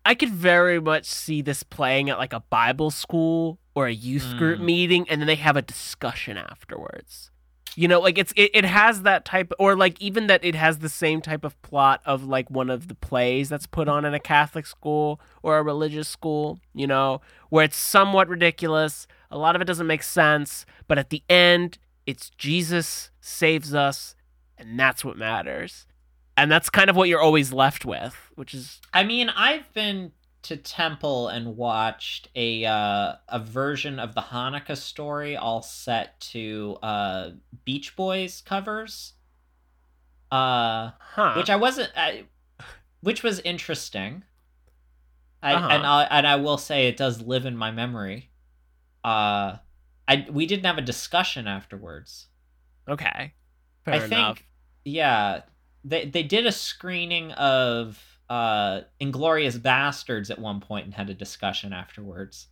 I 0.06 0.14
could 0.14 0.30
very 0.30 0.80
much 0.80 1.04
see 1.04 1.42
this 1.42 1.62
playing 1.62 2.08
at 2.10 2.18
like 2.18 2.32
a 2.32 2.40
Bible 2.40 2.90
school 2.90 3.58
or 3.74 3.86
a 3.86 3.92
youth 3.92 4.34
group 4.38 4.60
Mm. 4.60 4.64
meeting, 4.64 5.06
and 5.10 5.20
then 5.20 5.26
they 5.26 5.34
have 5.36 5.56
a 5.56 5.62
discussion 5.62 6.36
afterwards. 6.38 7.30
You 7.76 7.88
know, 7.88 8.00
like 8.00 8.18
it's 8.18 8.32
it, 8.36 8.50
it 8.54 8.64
has 8.64 9.02
that 9.02 9.24
type, 9.24 9.52
or 9.58 9.76
like 9.76 10.00
even 10.00 10.26
that 10.26 10.44
it 10.44 10.54
has 10.54 10.78
the 10.78 10.88
same 10.88 11.20
type 11.20 11.44
of 11.44 11.60
plot 11.62 12.00
of 12.04 12.24
like 12.24 12.50
one 12.50 12.70
of 12.70 12.88
the 12.88 12.94
plays 12.94 13.48
that's 13.48 13.66
put 13.66 13.88
on 13.88 14.04
in 14.04 14.14
a 14.14 14.20
Catholic 14.20 14.66
school 14.66 15.20
or 15.42 15.58
a 15.58 15.62
religious 15.62 16.08
school. 16.08 16.58
You 16.74 16.86
know, 16.86 17.20
where 17.48 17.64
it's 17.64 17.76
somewhat 17.76 18.28
ridiculous. 18.28 19.06
A 19.30 19.38
lot 19.38 19.54
of 19.54 19.62
it 19.62 19.66
doesn't 19.66 19.86
make 19.86 20.02
sense, 20.02 20.66
but 20.88 20.98
at 20.98 21.10
the 21.10 21.22
end, 21.28 21.78
it's 22.06 22.30
Jesus 22.30 23.10
saves 23.20 23.74
us, 23.74 24.14
and 24.58 24.78
that's 24.78 25.04
what 25.04 25.16
matters. 25.16 25.86
And 26.36 26.50
that's 26.50 26.70
kind 26.70 26.88
of 26.88 26.96
what 26.96 27.08
you're 27.08 27.20
always 27.20 27.52
left 27.52 27.84
with, 27.84 28.16
which 28.34 28.54
is 28.54 28.80
I 28.92 29.04
mean, 29.04 29.28
I've 29.28 29.72
been 29.74 30.12
to 30.42 30.56
Temple 30.56 31.28
and 31.28 31.56
watched 31.56 32.28
a 32.34 32.64
uh, 32.64 33.14
a 33.28 33.38
version 33.38 33.98
of 33.98 34.14
the 34.14 34.22
Hanukkah 34.22 34.76
story, 34.76 35.36
all 35.36 35.62
set 35.62 36.20
to 36.20 36.78
uh, 36.82 37.30
Beach 37.64 37.94
Boys 37.96 38.40
covers, 38.40 39.14
uh, 40.30 40.90
huh. 40.98 41.34
which 41.36 41.50
I 41.50 41.56
wasn't, 41.56 41.90
I, 41.96 42.24
which 43.00 43.22
was 43.22 43.40
interesting. 43.40 44.24
I, 45.42 45.54
Uh-huh. 45.54 45.68
And 45.70 45.86
I 45.86 46.02
and 46.04 46.26
I 46.26 46.36
will 46.36 46.58
say 46.58 46.86
it 46.88 46.96
does 46.96 47.22
live 47.22 47.46
in 47.46 47.56
my 47.56 47.70
memory. 47.70 48.30
Uh, 49.04 49.56
I 50.06 50.26
we 50.30 50.46
didn't 50.46 50.66
have 50.66 50.78
a 50.78 50.82
discussion 50.82 51.46
afterwards. 51.46 52.26
okay. 52.88 53.34
Fair 53.84 53.94
I 53.94 54.04
enough. 54.04 54.08
think, 54.08 54.48
yeah, 54.84 55.42
they 55.84 56.04
they 56.04 56.22
did 56.22 56.46
a 56.46 56.52
screening 56.52 57.32
of 57.32 58.09
uh 58.30 58.82
Inglourious 59.00 59.58
Basterds 59.58 60.30
at 60.30 60.38
one 60.38 60.60
point 60.60 60.86
and 60.86 60.94
had 60.94 61.10
a 61.10 61.14
discussion 61.14 61.72
afterwards. 61.74 62.46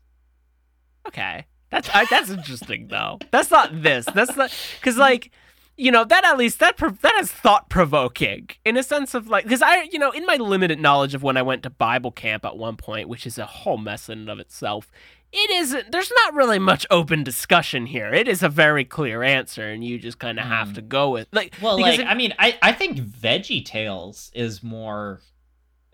Okay, 1.07 1.47
that's 1.71 1.89
I, 1.95 2.05
that's 2.11 2.31
interesting 2.31 2.89
though. 2.89 3.19
That's 3.31 3.51
not 3.51 3.83
this. 3.83 4.05
That's 4.07 4.37
not 4.37 4.53
because 4.81 4.97
like 4.99 5.31
you 5.77 5.93
know 5.93 6.05
that 6.05 6.25
at 6.25 6.37
least 6.37 6.59
that 6.59 6.77
pro- 6.77 6.91
that 6.91 7.15
is 7.21 7.31
thought 7.31 7.71
provoking 7.71 8.49
in 8.65 8.77
a 8.77 8.83
sense 8.83 9.15
of 9.15 9.29
like 9.29 9.45
because 9.45 9.63
I 9.63 9.83
you 9.93 9.99
know 9.99 10.11
in 10.11 10.27
my 10.27 10.35
limited 10.37 10.81
knowledge 10.81 11.15
of 11.15 11.23
when 11.23 11.37
I 11.37 11.43
went 11.43 11.63
to 11.63 11.71
Bible 11.71 12.11
camp 12.11 12.45
at 12.45 12.57
one 12.59 12.77
point, 12.77 13.09
which 13.09 13.27
is 13.27 13.39
a 13.39 13.47
whole 13.47 13.79
mess 13.79 14.09
in 14.09 14.19
and 14.19 14.29
of 14.31 14.39
itself. 14.41 14.91
It 15.31 15.51
isn't. 15.51 15.93
There's 15.93 16.11
not 16.25 16.35
really 16.35 16.59
much 16.59 16.87
open 16.91 17.23
discussion 17.23 17.85
here. 17.87 18.13
It 18.15 18.27
is 18.29 18.43
a 18.43 18.49
very 18.49 18.85
clear 18.87 19.23
answer, 19.23 19.69
and 19.69 19.85
you 19.85 19.99
just 19.99 20.19
kind 20.19 20.39
of 20.41 20.47
have 20.47 20.69
Hmm. 20.69 20.75
to 20.75 20.83
go 20.83 21.11
with 21.11 21.29
like. 21.33 21.55
Well, 21.61 21.79
like 21.79 22.01
it- 22.01 22.07
I 22.07 22.15
mean, 22.15 22.33
I 22.39 22.59
I 22.63 22.73
think 22.73 22.97
Veggie 22.99 23.63
Tales 23.65 24.31
is 24.35 24.63
more 24.63 25.21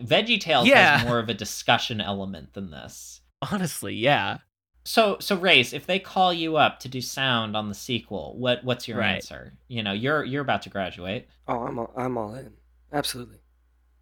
Veggie 0.03 0.39
Tales 0.39 0.67
Yeah. 0.67 0.97
has 0.97 1.07
more 1.07 1.19
of 1.19 1.29
a 1.29 1.33
discussion 1.33 2.01
element 2.01 2.53
than 2.53 2.71
this. 2.71 3.21
honestly, 3.51 3.93
yeah. 3.95 4.37
So 4.83 5.17
so 5.19 5.37
Rayce, 5.37 5.73
if 5.73 5.85
they 5.87 5.99
call 5.99 6.31
you 6.33 6.57
up 6.57 6.79
to 6.81 6.87
do 6.87 7.01
sound 7.01 7.55
on 7.57 7.69
the 7.69 7.75
sequel, 7.75 8.35
what 8.37 8.63
what's 8.63 8.87
your 8.87 8.99
Right. 8.99 9.15
answer? 9.15 9.53
You 9.67 9.81
know, 9.83 9.91
you're 9.93 10.23
you're 10.23 10.41
about 10.41 10.61
to 10.63 10.69
graduate. 10.69 11.27
Oh, 11.47 11.63
I'm 11.65 11.79
all, 11.79 11.91
I'm 11.97 12.17
all 12.17 12.33
in. 12.35 12.53
Absolutely. 12.93 13.39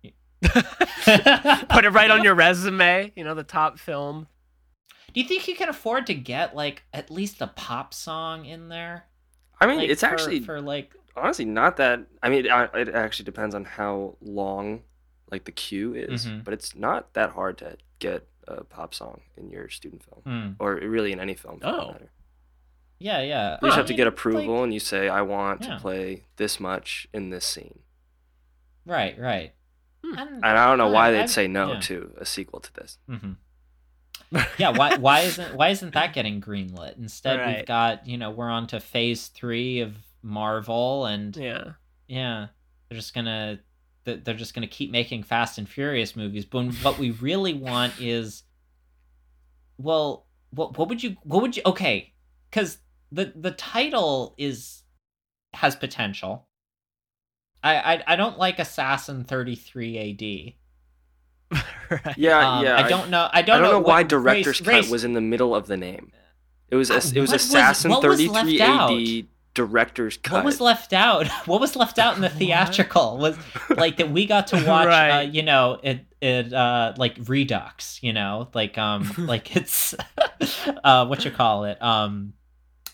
Put 0.44 1.86
it 1.86 1.92
right 1.92 2.12
on 2.12 2.24
your 2.24 2.36
resume. 2.36 3.12
You 3.16 3.24
know 3.24 3.34
the 3.34 3.44
top 3.44 3.80
film. 3.80 4.28
Do 5.14 5.22
you 5.22 5.28
think 5.28 5.48
you 5.48 5.56
can 5.56 5.70
afford 5.70 6.08
to 6.08 6.14
get 6.14 6.56
like 6.56 6.84
at 6.94 7.10
least 7.12 7.42
a 7.42 7.48
pop 7.48 7.94
song 7.94 8.46
in 8.46 8.70
there? 8.70 9.06
I 9.62 9.68
mean, 9.68 9.78
Like, 9.78 9.90
it's 9.90 10.02
for- 10.02 10.08
actually 10.08 10.40
for 10.42 10.60
like 10.62 10.94
honestly 11.16 11.46
not 11.46 11.78
that. 11.78 12.02
I 12.22 12.30
mean, 12.30 12.50
I, 12.50 12.66
uh, 12.66 12.78
it 12.78 12.90
actually 12.90 13.26
depends 13.26 13.56
on 13.56 13.64
how 13.66 14.18
long 14.22 14.82
like 15.32 15.46
the 15.46 15.52
queue 15.52 15.94
is, 15.96 16.26
Mhm. 16.28 16.44
but 16.44 16.54
it's 16.54 16.76
not 16.76 17.14
that 17.14 17.32
hard 17.32 17.58
to 17.60 17.78
get 18.00 18.28
a 18.48 18.64
pop 18.64 18.94
song 18.94 19.22
in 19.38 19.50
your 19.50 19.70
student 19.70 20.04
film, 20.04 20.22
hmm. 20.24 20.52
or 20.64 20.76
really 20.76 21.12
in 21.12 21.20
any 21.20 21.34
film. 21.34 21.60
For 21.60 21.68
Oh. 21.68 21.92
matter. 21.94 22.12
Yeah, 23.00 23.22
yeah. 23.22 23.58
You 23.62 23.68
just 23.68 23.74
I 23.74 23.76
have 23.78 23.86
to 23.88 23.92
mean, 23.94 23.98
get 23.98 24.04
like- 24.06 24.14
approval, 24.14 24.64
and 24.64 24.74
you 24.74 24.80
say, 24.80 25.10
"I 25.10 25.22
want 25.22 25.64
Yeah. 25.64 25.76
to 25.76 25.80
play 25.80 26.24
this 26.38 26.60
much 26.60 27.08
in 27.14 27.30
this 27.30 27.46
scene." 27.46 27.80
right, 28.86 29.18
right. 29.18 29.54
Hmm. 30.04 30.18
And- 30.20 30.30
And 30.36 30.46
I 30.46 30.66
don't 30.68 30.78
know 30.78 30.90
why 30.90 31.08
I- 31.08 31.12
they'd 31.12 31.20
I- 31.22 31.26
say 31.28 31.48
no 31.48 31.74
yeah. 31.74 31.80
to 31.82 32.14
a 32.18 32.26
sequel 32.26 32.60
to 32.60 32.74
this. 32.74 32.98
Mhm. 33.10 33.38
yeah, 34.60 34.70
why 34.70 34.98
why 34.98 35.22
isn't 35.22 35.56
why 35.56 35.70
isn't 35.70 35.94
that 35.94 36.14
getting 36.14 36.42
greenlit? 36.42 36.98
Instead, 36.98 37.46
we've 37.58 37.66
got 37.66 38.06
you 38.08 38.18
know 38.18 38.30
we're 38.32 38.50
on 38.50 38.68
to 38.68 38.80
phase 38.82 39.28
three 39.30 39.80
of 39.80 39.96
Marvel, 40.22 41.06
and 41.06 41.36
Yeah. 41.38 41.74
yeah, 42.08 42.48
they're 42.90 42.98
just 42.98 43.14
gonna 43.14 43.60
th- 44.06 44.24
they're 44.24 44.34
just 44.36 44.54
gonna 44.54 44.68
keep 44.68 44.92
making 44.92 45.24
Fast 45.24 45.58
and 45.58 45.68
Furious 45.68 46.16
movies. 46.16 46.46
But 46.46 46.66
what 46.84 46.98
we 47.00 47.12
really 47.12 47.54
want 47.54 48.00
is, 48.00 48.44
well, 49.78 50.26
what 50.52 50.78
what 50.78 50.90
would 50.90 51.02
you 51.04 51.16
what 51.24 51.42
would 51.42 51.56
you 51.58 51.64
okay? 51.66 52.14
Because 52.50 52.78
the 53.12 53.34
the 53.36 53.52
title 53.52 54.36
is 54.38 54.84
has 55.54 55.76
potential. 55.76 56.48
I 57.64 57.76
I, 57.96 58.04
I 58.08 58.16
don't 58.16 58.38
like 58.38 58.60
Assassin 58.60 59.24
thirty 59.24 59.56
three 59.56 59.98
A.D. 59.98 60.58
right. 61.52 61.64
Yeah, 62.18 62.58
Um, 62.58 62.64
yeah. 62.66 62.78
I 62.78 62.88
don't 62.90 63.10
know. 63.10 63.30
I 63.32 63.40
I 63.40 63.42
don't, 63.42 63.62
don't 63.62 63.72
know 63.72 63.78
what- 63.80 63.88
why 63.88 64.04
director's 64.04 64.60
race- 64.62 64.62
cut 64.62 64.68
race- 64.68 64.90
was 64.92 65.04
in 65.04 65.14
the 65.14 65.22
middle 65.22 65.56
of 65.56 65.68
the 65.68 65.78
name. 65.78 66.12
It 66.70 66.76
was 66.76 66.90
Uh, 66.90 66.96
it 67.14 67.22
was 67.22 67.30
what 67.30 67.36
Assassin 67.40 67.92
was 67.92 68.02
33 68.02 68.30
left 68.30 68.50
AD 68.92 69.28
director's 69.54 70.18
cut. 70.18 70.38
What 70.38 70.46
was 70.46 70.60
left 70.62 70.94
out? 70.94 71.28
What 71.46 71.60
was 71.62 71.76
left 71.76 72.00
out 72.00 72.16
in 72.16 72.22
the 72.22 72.30
theatrical 72.30 73.18
was 73.18 73.38
like 73.70 73.98
that 73.98 74.10
we 74.12 74.26
got 74.26 74.48
to 74.48 74.56
watch. 74.68 74.88
uh, 74.88 75.28
you 75.30 75.44
know, 75.44 75.80
it 75.84 76.06
it 76.22 76.54
uh 76.54 76.94
like 76.98 77.18
Redux. 77.28 78.02
You 78.02 78.14
know, 78.14 78.50
like 78.54 78.78
um 78.78 79.10
like 79.18 79.56
it's 79.56 79.94
uh 80.84 81.06
what 81.06 81.24
you 81.26 81.32
call 81.32 81.66
it 81.66 81.82
um 81.82 82.34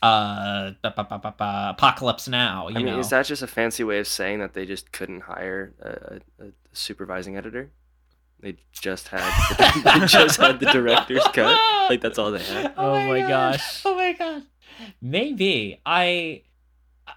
uh 0.02 0.72
ba- 0.82 0.94
ba- 0.96 1.08
ba- 1.10 1.20
ba- 1.20 1.36
ba- 1.38 1.68
Apocalypse 1.72 2.28
Now. 2.28 2.68
You 2.70 2.76
I 2.76 2.78
mean, 2.84 2.86
know, 2.94 3.00
is 3.00 3.10
that 3.10 3.26
just 3.26 3.42
a 3.42 3.48
fancy 3.48 3.84
way 3.84 4.00
of 4.00 4.08
saying 4.08 4.40
that 4.40 4.54
they 4.54 4.66
just 4.66 4.92
couldn't 4.92 5.22
hire 5.22 5.74
a, 5.82 6.44
a, 6.44 6.48
a 6.48 6.52
supervising 6.74 7.36
editor? 7.38 7.72
They 8.42 8.56
just 8.72 9.10
had 9.10 9.20
they 9.84 10.06
just 10.08 10.40
had 10.40 10.62
the 10.62 10.68
director's 10.68 11.26
cut. 11.34 11.60
Like 11.90 12.00
that's 12.02 12.18
all 12.18 12.32
they 12.32 12.40
had. 12.44 12.74
Oh 12.78 13.06
my 13.06 13.20
God. 13.20 13.28
gosh. 13.56 13.82
Oh 13.86 13.96
my 13.96 14.14
god. 14.14 14.44
Maybe 15.02 15.82
I. 15.86 16.44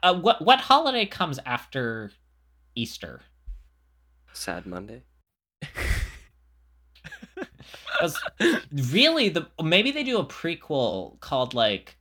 Uh, 0.03 0.15
what 0.15 0.43
what 0.43 0.61
holiday 0.61 1.07
comes 1.07 1.39
after 1.47 2.11
Easter? 2.75 3.21
Sad 4.33 4.67
Monday. 4.67 5.03
really 8.73 9.29
the 9.29 9.47
maybe 9.63 9.93
they 9.93 10.03
do 10.03 10.19
a 10.19 10.25
prequel 10.25 11.21
called 11.21 11.55
like 11.55 11.97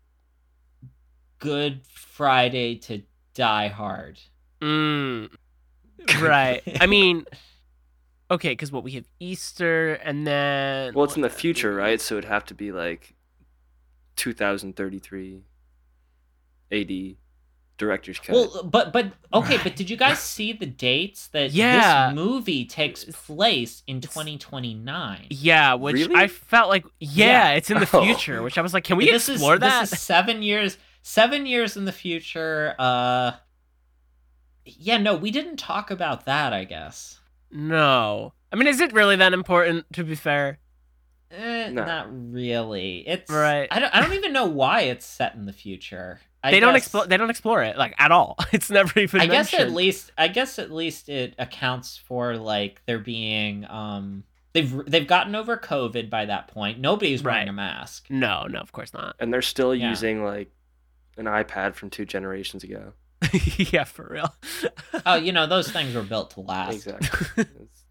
Good 1.40 1.82
Friday 1.88 2.76
to 2.80 3.03
Die 3.34 3.68
Hard. 3.68 4.19
Mm, 4.61 5.30
right. 6.19 6.61
I 6.80 6.88
mean, 6.88 7.26
okay, 8.30 8.49
because 8.49 8.72
what 8.72 8.84
we 8.84 8.91
have 8.91 9.06
Easter 9.19 9.94
and 9.94 10.26
then. 10.26 10.94
Well, 10.94 11.06
it's 11.06 11.15
in 11.15 11.22
the 11.22 11.30
future, 11.30 11.73
right? 11.76 12.02
So 12.02 12.18
it'd 12.18 12.30
have 12.30 12.45
to 12.45 12.56
be 12.56 12.72
like 12.72 13.15
2033 14.15 15.44
AD 16.72 17.15
director's 17.82 18.20
cut. 18.20 18.34
Well, 18.36 18.64
but 18.64 18.94
but 18.94 19.12
okay, 19.34 19.58
but 19.62 19.76
did 19.76 19.90
you 19.90 19.98
guys 19.98 20.20
see 20.36 20.53
the 20.53 20.66
dates 20.66 21.28
that 21.30 21.52
Yeah. 21.52 22.08
this 22.08 22.16
movie 22.16 22.64
takes 22.66 23.03
place 23.06 23.84
in 23.88 23.99
2029? 23.99 25.28
Yeah, 25.30 25.74
which 25.74 25.95
Really? 25.95 26.16
I 26.16 26.28
felt 26.28 26.70
like, 26.70 26.86
yeah, 26.99 27.26
Yeah. 27.49 27.49
it's 27.58 27.70
in 27.70 27.80
the 27.80 27.90
Oh. 27.94 28.03
future, 28.06 28.41
which 28.41 28.58
I 28.58 28.62
was 28.62 28.74
like, 28.74 28.84
can 28.84 28.98
we 28.98 29.06
this 29.10 29.28
explore 29.28 29.56
is, 29.56 29.60
that? 29.62 29.82
This 29.82 29.94
is 29.94 29.99
seven 29.99 30.41
years. 30.41 30.78
Seven 31.02 31.45
years 31.48 31.76
in 31.76 31.86
the 31.86 31.91
future. 31.91 32.76
Uh, 32.78 33.32
yeah, 34.66 34.98
no, 34.98 35.16
we 35.16 35.32
didn't 35.32 35.58
talk 35.58 35.90
about 35.91 36.26
that. 36.26 36.53
I 36.53 36.64
guess. 36.64 37.20
No. 37.52 38.34
I 38.52 38.56
mean, 38.56 38.68
is 38.68 38.80
it 38.80 38.94
really 38.94 39.16
that 39.16 39.34
important, 39.34 39.86
to 39.94 40.03
be 40.03 40.16
fair? 40.16 40.60
Eh, 41.32 41.70
No. 41.70 41.86
Not 41.86 42.08
really. 42.12 43.08
It's 43.08 43.32
Right. 43.32 43.68
I 43.72 43.80
don't. 43.80 43.95
I 43.95 44.02
don't 44.02 44.14
even 44.14 44.34
know 44.34 44.45
why 44.45 44.82
it's 44.82 45.06
set 45.06 45.34
in 45.36 45.45
the 45.45 45.53
future. 45.53 46.20
I 46.43 46.51
they 46.51 46.59
don't 46.59 46.76
explore. 46.76 47.05
They 47.05 47.18
don't 47.18 47.30
explore 47.30 47.61
it 47.63 47.77
like 47.77 47.93
at 47.99 48.11
all. 48.11 48.35
It's 48.51 48.69
never 48.69 48.99
even. 48.99 49.22
I 49.22 49.27
guess 49.27 49.53
at 49.53 49.72
least. 49.72 50.11
I 50.18 50.27
guess 50.27 50.57
at 50.59 50.72
least 50.72 51.07
it 51.09 51.35
accounts 51.38 51.97
for 51.97 52.35
like 52.38 52.81
there 52.88 52.99
being. 52.99 53.65
Um, 53.69 54.23
they've 54.53 54.73
they've 54.88 55.07
gotten 55.07 55.35
over 55.35 55.55
COVID 55.57 56.09
by 56.09 56.26
that 56.26 56.47
point. 56.47 56.80
Nobody's 56.80 57.22
wearing 57.23 57.39
Right. 57.41 57.47
a 57.49 57.53
mask. 57.53 58.07
No, 58.09 58.47
no, 58.49 58.59
of 58.59 58.72
course 58.72 58.93
not. 58.93 59.15
and 59.19 59.31
they're 59.34 59.41
still 59.41 59.76
Yeah. 59.76 59.89
using 59.89 60.23
like 60.23 60.49
an 61.18 61.26
iPad 61.26 61.76
from 61.76 61.89
two 61.89 62.05
generations 62.05 62.63
ago. 62.63 62.93
yeah, 63.57 63.84
for 63.84 64.07
real. 64.09 64.34
Oh, 65.05 65.15
you 65.15 65.31
know 65.31 65.45
those 65.47 65.72
things 65.72 65.93
were 65.95 66.03
built 66.03 66.31
to 66.31 66.41
last. 66.41 66.73
Exactly. 66.76 67.45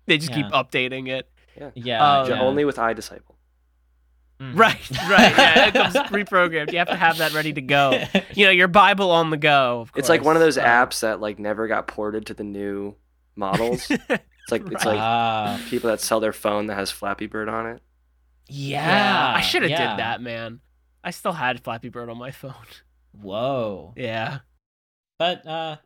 They 0.06 0.18
just 0.18 0.32
keep 0.32 0.46
updating 0.46 1.08
it. 1.08 1.30
Yeah, 1.74 2.20
Oh, 2.20 2.26
Ju- 2.26 2.32
yeah. 2.32 2.40
Only 2.42 2.64
with 2.64 2.78
I 2.78 2.94
Disciple. 4.40 4.56
Mhm. 4.56 4.58
Right, 4.58 4.90
right. 5.10 5.36
Yeah, 5.38 5.66
it 5.68 5.74
comes 5.74 6.08
pre-programmed. 6.08 6.72
You 6.72 6.78
have 6.78 6.88
to 6.88 6.96
have 6.96 7.18
that 7.18 7.32
ready 7.34 7.52
to 7.52 7.60
go. 7.60 8.02
You 8.34 8.46
know, 8.46 8.50
your 8.52 8.68
Bible 8.68 9.10
on 9.10 9.30
the 9.30 9.36
go. 9.36 9.82
Of 9.82 9.92
It's 9.96 10.08
like 10.08 10.24
one 10.24 10.36
of 10.36 10.40
those 10.40 10.56
apps 10.56 11.00
that 11.00 11.20
like 11.20 11.38
never 11.38 11.68
got 11.68 11.86
ported 11.86 12.26
to 12.26 12.34
the 12.34 12.44
new 12.44 12.94
models. 13.36 13.90
it's 13.90 14.00
like 14.50 14.62
it's 14.66 14.84
like 14.84 14.98
Ah, 14.98 15.60
people 15.68 15.90
that 15.90 16.00
sell 16.00 16.20
their 16.20 16.32
phone 16.32 16.66
that 16.66 16.76
has 16.76 16.90
Flappy 16.90 17.26
Bird 17.26 17.48
on 17.48 17.66
it. 17.66 17.82
yeah, 18.48 19.32
I 19.36 19.40
should 19.42 19.62
have 19.62 19.70
yeah. 19.70 19.90
did 19.90 19.98
that, 20.00 20.20
man. 20.22 20.60
I 21.04 21.10
still 21.10 21.32
had 21.32 21.62
Flappy 21.62 21.88
Bird 21.88 22.08
on 22.08 22.18
my 22.18 22.30
phone. 22.30 22.54
Whoa. 23.12 23.92
Yeah. 23.96 24.38
but 25.18 25.46
uh 25.46 25.76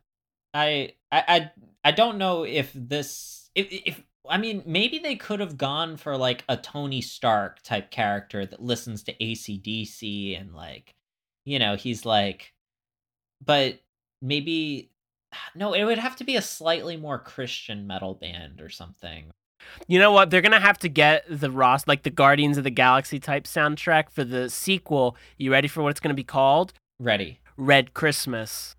I, 0.53 0.93
I 1.11 1.25
i 1.29 1.51
i 1.85 1.91
don't 1.91 2.19
know 2.19 2.45
if 2.45 2.71
this 2.75 3.51
if 3.55 3.67
if 3.71 4.03
i 4.29 4.37
mean 4.39 4.63
maybe 4.67 4.99
they 4.99 5.17
could 5.17 5.41
have 5.41 5.57
gone 5.57 5.97
for 5.97 6.17
like 6.17 6.45
a 6.49 6.57
tony 6.57 7.01
stark 7.01 7.63
type 7.63 7.91
character 7.91 8.45
that 8.47 8.63
listens 8.63 9.03
to 9.03 9.15
acdc 9.15 10.41
and 10.41 10.55
like 10.55 10.95
you 11.45 11.59
know 11.59 11.77
he's 11.77 12.05
like 12.07 12.53
but 13.45 13.79
maybe 14.23 14.91
no 15.55 15.73
it 15.73 15.85
would 15.85 15.99
have 15.99 16.17
to 16.17 16.25
be 16.25 16.37
a 16.37 16.43
slightly 16.43 16.97
more 16.97 17.19
christian 17.19 17.87
metal 17.87 18.15
band 18.15 18.61
or 18.61 18.69
something 18.69 19.31
You 19.89 19.99
know 19.99 20.13
what? 20.13 20.29
They're 20.31 20.43
gonna 20.43 20.61
have 20.61 20.79
to 20.81 20.89
get 20.91 21.25
the 21.27 21.51
Ross, 21.51 21.87
like 21.87 22.03
the 22.03 22.11
Guardians 22.11 22.59
of 22.59 22.65
the 22.65 22.71
Galaxy 22.71 23.19
type 23.19 23.45
soundtrack 23.45 24.11
for 24.11 24.23
the 24.23 24.51
sequel. 24.51 25.17
You 25.39 25.53
ready 25.53 25.69
for 25.69 25.83
what 25.83 25.89
it's 25.89 26.01
gonna 26.01 26.13
be 26.13 26.23
called? 26.25 26.75
ready 27.01 27.41
Red 27.57 27.95
Christmas. 27.95 28.77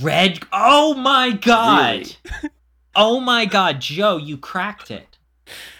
red 0.00 0.38
oh 0.52 0.94
my 0.94 1.32
god 1.32 2.14
Really? 2.42 2.50
oh 2.98 3.20
my 3.20 3.44
god 3.46 3.80
joe 3.80 4.16
you 4.16 4.36
cracked 4.36 4.90
it 4.90 5.18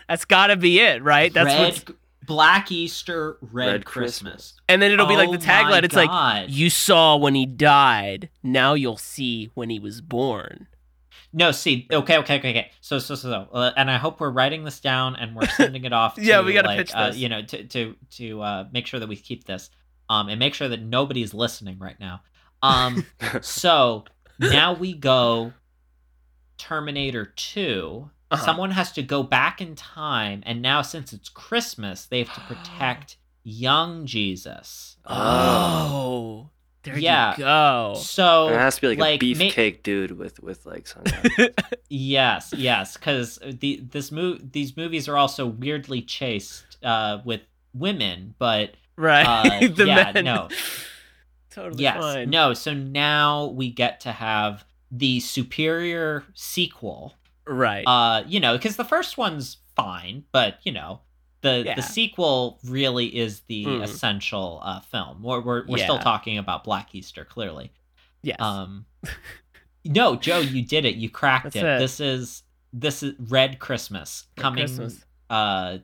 That's 0.08 0.24
gotta 0.24 0.56
be 0.56 0.80
it, 0.80 1.02
right? 1.02 1.32
That's 1.32 1.46
red 1.46 1.60
what's 1.60 1.84
black 2.26 2.70
easter 2.72 3.36
red, 3.40 3.66
Red 3.66 3.84
christmas. 3.84 4.32
Christmas. 4.32 4.54
and 4.68 4.80
then 4.82 4.90
it'll 4.92 5.06
be 5.06 5.16
like 5.16 5.28
Oh 5.28 5.32
the 5.32 5.38
tagline. 5.38 5.70
my 5.70 5.78
It's 5.84 5.94
like 5.94 6.46
you 6.48 6.70
saw 6.70 7.16
when 7.16 7.34
he 7.34 7.44
died. 7.46 8.28
Now 8.42 8.74
you'll 8.74 8.96
see 8.96 9.50
when 9.54 9.68
he 9.70 9.78
was 9.78 10.00
born. 10.00 10.66
No, 11.32 11.52
see, 11.52 11.86
okay, 11.92 12.16
okay, 12.18 12.38
okay, 12.38 12.50
okay. 12.50 12.70
So, 12.80 12.98
so, 12.98 13.14
so, 13.14 13.30
so 13.30 13.48
uh, 13.52 13.72
and 13.76 13.90
I 13.90 13.98
hope 13.98 14.18
we're 14.20 14.30
writing 14.30 14.64
this 14.64 14.80
down 14.80 15.14
and 15.16 15.36
we're 15.36 15.46
sending 15.48 15.84
it 15.84 15.92
off. 15.92 16.14
To, 16.16 16.22
Yeah, 16.22 16.40
we 16.42 16.54
gotta 16.54 16.68
like, 16.68 16.78
pitch 16.78 16.92
uh, 16.94 17.08
this. 17.08 17.16
you 17.18 17.28
know, 17.28 17.42
to 17.42 17.64
to 17.64 17.94
to 18.12 18.42
uh, 18.42 18.64
make 18.72 18.86
sure 18.86 18.98
that 19.00 19.08
we 19.08 19.16
keep 19.16 19.44
this, 19.44 19.68
um, 20.08 20.28
and 20.30 20.38
make 20.38 20.54
sure 20.54 20.68
that 20.68 20.80
nobody's 20.80 21.34
listening 21.34 21.78
right 21.78 22.00
now. 22.00 22.22
Um, 22.62 23.04
so 23.42 24.04
now 24.38 24.72
we 24.72 24.94
go 24.94 25.52
Terminator 26.58 27.24
2 27.24 28.10
Uh-huh. 28.30 28.44
Someone 28.44 28.72
has 28.72 28.92
to 28.92 29.02
go 29.02 29.22
back 29.22 29.60
in 29.62 29.74
time, 29.74 30.42
and 30.44 30.60
now 30.60 30.82
since 30.82 31.12
it's 31.14 31.28
Christmas, 31.30 32.04
they 32.06 32.18
have 32.22 32.34
to 32.34 32.40
protect 32.54 33.16
young 33.42 34.04
Jesus. 34.04 34.96
Oh, 35.06 36.50
there 36.82 36.98
Yeah. 36.98 37.32
you 37.32 37.38
go. 37.38 37.94
So 37.98 38.46
And 38.48 38.56
it 38.56 38.58
has 38.58 38.74
to 38.76 38.80
be 38.82 38.88
like, 38.88 38.98
like, 38.98 39.22
a 39.22 39.34
ma- 39.34 39.40
beefcake 39.44 39.82
dude 39.82 40.12
with 40.18 40.40
with 40.42 40.66
like 40.66 40.86
sunglasses. 40.86 41.48
Yes, 41.88 42.52
yes, 42.56 42.96
because 42.98 43.38
the 43.42 43.80
this 43.90 44.12
move 44.12 44.52
these 44.52 44.76
movies 44.76 45.08
are 45.08 45.16
also 45.16 45.46
weirdly 45.46 46.02
chased 46.02 46.76
uh, 46.82 47.18
with 47.24 47.40
women, 47.74 48.34
but 48.38 48.74
Right. 48.96 49.24
Uh, 49.24 49.68
the 49.74 49.86
yeah, 49.86 50.10
men. 50.12 50.24
no. 50.24 50.48
Totally 51.50 51.82
yes, 51.82 51.96
fine. 51.98 52.30
no. 52.30 52.52
So 52.54 52.74
now 52.74 53.46
we 53.46 53.70
get 53.70 54.00
to 54.00 54.12
have 54.12 54.64
the 54.90 55.20
superior 55.20 56.24
sequel. 56.34 57.14
Right. 57.46 57.84
Uh, 57.86 58.24
you 58.26 58.40
know, 58.40 58.56
because 58.56 58.76
the 58.76 58.84
first 58.84 59.16
one's 59.18 59.58
fine, 59.76 60.24
but 60.32 60.58
you 60.64 60.72
know, 60.72 61.00
the 61.40 61.62
Yeah. 61.66 61.74
the 61.76 61.82
sequel 61.82 62.58
really 62.64 63.06
is 63.16 63.40
the 63.42 63.64
Mm. 63.64 63.82
essential 63.82 64.60
uh, 64.62 64.80
film. 64.80 65.22
We're 65.22 65.40
we're, 65.40 65.66
we're 65.66 65.78
still 65.78 65.98
talking 65.98 66.38
about 66.38 66.64
Black 66.64 66.94
Easter, 66.94 67.24
clearly. 67.24 67.72
yes. 68.22 68.36
Um, 68.40 68.86
no, 69.84 70.16
Joe, 70.16 70.40
you 70.40 70.62
did 70.62 70.84
it. 70.84 70.96
You 70.96 71.08
cracked 71.10 71.54
it. 71.56 71.62
it. 71.64 71.78
This 71.78 72.00
is 72.00 72.42
this 72.72 73.02
is 73.02 73.14
Red 73.18 73.58
Christmas 73.58 74.24
Red 74.36 74.42
coming 74.42 74.58
Christmas. 74.66 75.04
uh 75.30 75.78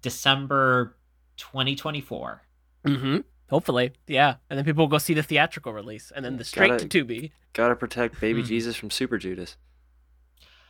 December 0.00 0.96
2024. 1.36 2.42
Mm-hmm. 2.86 3.16
Hopefully, 3.50 3.92
yeah. 4.06 4.36
And 4.50 4.58
then 4.58 4.64
people 4.64 4.82
will 4.84 4.88
go 4.90 4.98
see 4.98 5.14
the 5.14 5.22
theatrical 5.22 5.72
release, 5.72 6.12
and 6.14 6.24
then 6.24 6.36
the 6.36 6.44
straight 6.44 6.70
Gotta- 6.70 6.88
to 6.88 7.04
Tubi. 7.04 7.30
Gotta 7.52 7.76
protect 7.76 8.20
baby 8.20 8.40
Hmm. 8.42 8.46
Jesus 8.48 8.76
from 8.76 8.90
Super 8.90 9.18
Judas. 9.18 9.56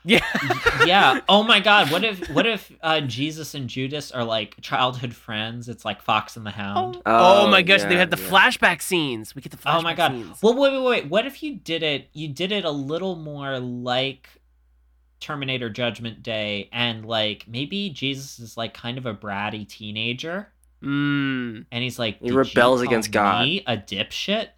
Yeah. 0.04 0.24
yeah. 0.86 1.20
Oh 1.28 1.42
my 1.42 1.58
God. 1.58 1.90
What 1.90 2.04
if 2.04 2.28
what 2.30 2.46
if 2.46 2.70
uh, 2.80 3.00
Jesus 3.00 3.54
and 3.54 3.68
Judas 3.68 4.12
are 4.12 4.22
like 4.22 4.54
childhood 4.60 5.14
friends? 5.14 5.68
It's 5.68 5.84
like 5.84 6.00
Fox 6.00 6.36
and 6.36 6.46
the 6.46 6.52
Hound. 6.52 6.98
Oh, 7.04 7.46
Oh, 7.46 7.48
my 7.50 7.62
gosh, 7.62 7.82
they 7.82 7.96
had 7.96 8.12
the 8.12 8.22
yeah. 8.22 8.28
flashback 8.28 8.82
scenes. 8.82 9.34
We 9.34 9.42
get 9.42 9.50
the 9.50 9.58
flashback 9.58 9.78
Oh, 9.78 9.82
my 9.82 9.94
God. 9.94 10.12
scenes. 10.12 10.38
Well, 10.42 10.54
wait, 10.56 10.72
wait, 10.74 10.84
wait. 10.84 11.06
What 11.10 11.26
if 11.26 11.42
you 11.42 11.56
did 11.56 11.82
it? 11.82 12.08
You 12.12 12.28
did 12.28 12.52
it 12.52 12.64
a 12.64 12.70
little 12.70 13.16
more 13.16 13.58
like 13.58 14.28
Terminator 15.18 15.70
Judgment 15.70 16.22
Day, 16.22 16.68
and 16.72 17.04
like 17.04 17.46
maybe 17.48 17.90
Jesus 17.90 18.38
is 18.38 18.56
like 18.56 18.74
kind 18.74 18.98
of 18.98 19.06
a 19.06 19.14
bratty 19.14 19.66
teenager. 19.68 20.52
Mm. 20.82 21.66
and 21.72 21.82
he's 21.82 21.98
like, 21.98 22.18
He 22.20 22.26
"Did 22.28 22.32
you 22.32 22.38
rebels 22.38 22.54
call 22.80 22.88
against 22.88 23.10
God." 23.10 23.44
me 23.44 23.62
a 23.66 23.76
dipshit. 23.76 24.48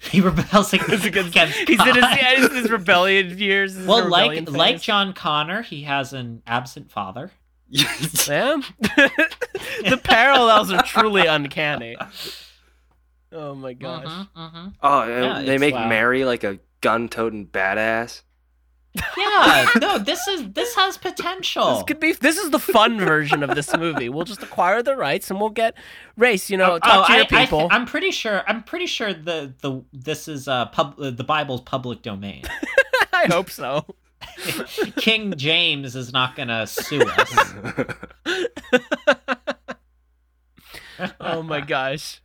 he 0.00 0.20
rebels 0.20 0.72
against, 0.72 1.04
Against- 1.06 1.30
against 1.36 1.56
He's 1.68 1.80
in 1.80 1.86
his, 1.94 1.96
God. 2.04 2.18
yeah, 2.20 2.34
his, 2.36 2.52
his 2.52 2.70
rebellion 2.70 3.36
years. 3.38 3.74
his 3.74 3.86
well, 3.86 4.04
rebellion 4.04 4.44
like 4.46 4.56
like. 4.56 4.80
John 4.82 5.12
Connor, 5.12 5.62
he 5.62 5.82
has 5.82 6.12
an 6.12 6.42
absent 6.46 6.90
father. 6.90 7.30
Yeah. 7.68 7.92
the 8.78 10.00
parallels 10.02 10.70
are 10.70 10.82
truly 10.82 11.26
uncanny. 11.26 11.96
Oh 13.32 13.54
my 13.54 13.72
gosh. 13.72 14.04
Mhm, 14.06 14.28
mhm. 14.36 14.74
oh, 14.82 15.04
Yeah, 15.08 15.42
they 15.42 15.58
make 15.58 15.74
wow. 15.74 15.88
Mary 15.88 16.24
like 16.24 16.44
a 16.44 16.60
gun-toting 16.80 17.48
badass. 17.48 18.22
Yeah, 19.16 19.68
no, 19.80 19.98
this 19.98 20.26
is 20.28 20.50
this 20.52 20.74
has 20.76 20.96
potential. 20.98 21.74
This 21.74 21.82
could 21.84 22.00
be. 22.00 22.12
This 22.12 22.38
is 22.38 22.50
the 22.50 22.58
fun 22.58 22.98
version 22.98 23.42
of 23.42 23.54
this 23.54 23.76
movie. 23.76 24.08
We'll 24.08 24.24
just 24.24 24.42
acquire 24.42 24.82
the 24.82 24.96
rights 24.96 25.30
and 25.30 25.40
we'll 25.40 25.50
get 25.50 25.74
Rayce. 26.18 26.50
You 26.50 26.56
know, 26.56 26.78
talk 26.78 27.06
to 27.08 27.12
Oh, 27.12 27.14
I, 27.14 27.16
your 27.18 27.26
I, 27.32 27.44
people. 27.44 27.68
am 27.70 27.86
pretty 27.86 28.10
sure. 28.10 28.42
I'm 28.46 28.62
pretty 28.62 28.86
sure 28.86 29.12
the 29.12 29.52
the 29.60 29.82
this 29.92 30.28
is 30.28 30.48
uh 30.48 30.66
pub 30.66 30.94
uh, 31.00 31.10
the 31.10 31.24
Bible's 31.24 31.60
public 31.62 32.02
domain. 32.02 32.44
I 33.12 33.26
hope 33.26 33.50
so. 33.50 33.84
King 34.96 35.34
James 35.36 35.94
is 35.96 36.12
not 36.12 36.36
gonna 36.36 36.66
sue 36.66 37.02
us. 37.02 37.54
Oh 41.20 41.42
my 41.42 41.60
gosh. 41.60 42.22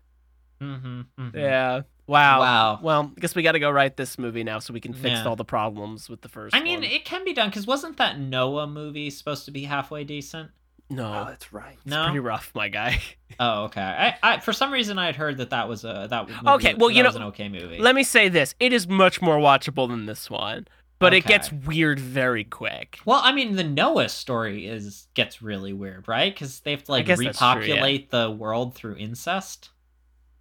hmm 0.59 1.01
Yeah. 1.33 1.81
Wow. 2.11 2.39
Wow. 2.41 2.79
Well, 2.81 3.11
I 3.15 3.19
guess 3.21 3.35
we 3.35 3.41
got 3.41 3.53
to 3.53 3.59
go 3.59 3.71
write 3.71 3.95
this 3.97 4.19
movie 4.19 4.43
now 4.43 4.59
so 4.59 4.73
we 4.73 4.81
can 4.81 4.93
fix 4.93 5.19
Yeah. 5.19 5.25
all 5.25 5.35
the 5.35 5.45
problems 5.45 6.09
with 6.09 6.21
the 6.21 6.29
first. 6.29 6.55
I 6.55 6.61
mean, 6.61 6.81
one. 6.81 6.83
it 6.83 7.05
can 7.05 7.23
be 7.23 7.33
done 7.33 7.49
because 7.49 7.65
wasn't 7.65 7.97
that 7.97 8.19
Noah 8.19 8.67
movie 8.67 9.09
supposed 9.09 9.45
to 9.45 9.51
be 9.51 9.63
halfway 9.63 10.03
decent? 10.03 10.51
no, 10.89 11.21
oh, 11.21 11.25
that's 11.29 11.53
right. 11.53 11.77
it's 11.77 11.85
No. 11.85 12.03
pretty 12.03 12.19
rough, 12.19 12.51
my 12.53 12.67
guy. 12.67 13.01
Oh, 13.39 13.63
okay. 13.63 13.81
I, 13.81 14.17
I 14.21 14.39
for 14.41 14.51
some 14.51 14.73
reason 14.73 14.99
I 14.99 15.05
had 15.05 15.15
heard 15.15 15.37
that 15.37 15.51
that 15.51 15.69
was 15.69 15.85
a 15.85 16.05
that 16.09 16.27
movie, 16.27 16.41
Okay, 16.45 16.73
well, 16.73 16.89
that 16.89 16.95
you 16.95 17.03
was 17.05 17.15
know, 17.15 17.21
an 17.21 17.27
okay 17.27 17.47
movie. 17.47 17.77
Let 17.79 17.95
me 17.95 18.03
say 18.03 18.27
this: 18.27 18.53
it 18.59 18.73
is 18.73 18.89
much 18.89 19.21
more 19.21 19.37
watchable 19.37 19.87
than 19.87 20.05
this 20.05 20.29
one, 20.29 20.67
but 20.99 21.13
it 21.13 21.25
gets 21.25 21.49
weird 21.49 21.97
very 21.97 22.43
quick. 22.43 22.99
well, 23.05 23.21
I 23.23 23.31
mean, 23.31 23.55
the 23.55 23.63
Noah 23.63 24.09
story 24.09 24.67
is 24.67 25.07
gets 25.13 25.41
really 25.41 25.71
weird, 25.71 26.09
right? 26.09 26.31
Because 26.31 26.59
they 26.59 26.71
have 26.71 26.83
to 26.83 26.91
like 26.91 27.05
guess 27.05 27.19
that's 27.23 27.37
true, 27.39 27.47
yeah. 27.47 27.55
repopulate 27.75 28.11
the 28.11 28.29
world 28.29 28.75
through 28.75 28.97
incest. 28.97 29.69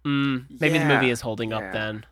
Mm, 0.05 0.59
maybe 0.59 0.79
the 0.79 0.85
movie 0.85 1.09
is 1.09 1.21
holding 1.21 1.53
up 1.53 1.71
then. 1.73 2.05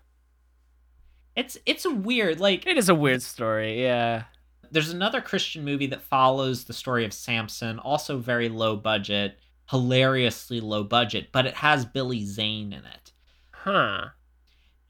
It's 1.36 1.58
it's 1.66 1.86
a 1.86 1.92
weird. 1.94 2.40
Like 2.40 2.66
It 2.68 2.78
is 2.78 2.90
a 2.90 2.96
weird 2.96 3.22
story. 3.22 3.82
Yeah. 3.82 4.24
there's 4.72 4.92
another 4.92 5.22
Christian 5.22 5.64
movie 5.66 5.88
that 5.88 6.02
follows 6.02 6.66
the 6.66 6.74
story 6.74 7.06
of 7.06 7.14
Samson, 7.14 7.80
also 7.80 8.18
very 8.18 8.50
low 8.50 8.76
budget, 8.76 9.40
hilariously 9.70 10.60
low 10.62 10.84
budget, 10.84 11.30
but 11.32 11.46
it 11.46 11.56
has 11.56 11.86
Billy 11.86 12.24
Zane 12.26 12.74
in 12.74 12.86
it. 12.86 13.12
Huh. 13.52 14.10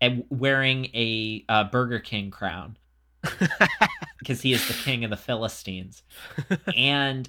and 0.01 0.25
wearing 0.29 0.85
a 0.93 1.43
uh, 1.49 1.63
Burger 1.65 1.99
King 1.99 2.29
crown 2.29 2.77
because 4.19 4.41
he 4.41 4.53
is 4.53 4.67
the 4.67 4.73
king 4.75 5.03
of 5.03 5.09
the 5.09 5.17
Philistines. 5.17 6.03
and 6.75 7.27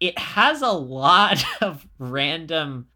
it 0.00 0.18
has 0.18 0.62
a 0.62 0.70
lot 0.70 1.44
of 1.62 1.86
random, 1.98 2.86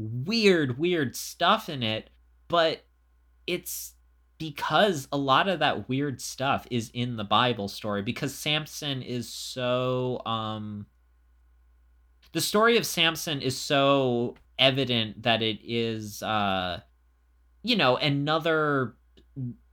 weird, 0.00 0.78
weird 0.78 1.14
stuff 1.14 1.68
in 1.68 1.82
it, 1.82 2.10
but 2.48 2.84
it's 3.46 3.94
because 4.38 5.06
a 5.12 5.18
lot 5.18 5.48
of 5.48 5.58
that 5.58 5.88
weird 5.88 6.20
stuff 6.20 6.66
is 6.70 6.90
in 6.94 7.16
the 7.16 7.24
Bible 7.24 7.68
story 7.68 8.02
because 8.02 8.34
Samson 8.34 9.02
is 9.02 9.28
so 9.28 10.22
um 10.24 10.86
the 12.32 12.40
story 12.40 12.78
of 12.78 12.86
Samson 12.86 13.42
is 13.42 13.56
so 13.56 14.36
evident 14.58 15.22
that 15.24 15.42
it 15.42 15.58
is 15.62 16.22
uh 16.22 16.80
you 17.62 17.76
know 17.76 17.96
another 17.96 18.94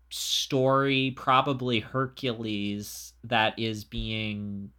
story 0.09 1.13
probably 1.15 1.79
Hercules 1.79 3.13
that 3.23 3.57
is 3.57 3.85
being 3.85 4.71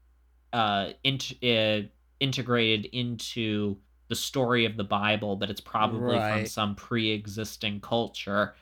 uh, 0.53 0.91
int- 1.05 1.43
uh 1.43 1.81
integrated 2.21 2.87
into 2.87 3.79
the 4.09 4.15
story 4.17 4.65
of 4.65 4.77
the 4.77 4.85
Bible, 4.85 5.37
but 5.37 5.51
it's 5.51 5.61
probably 5.61 6.17
from 6.19 6.47
some 6.47 6.75
pre-existing 6.75 7.81
culture. 7.81 8.55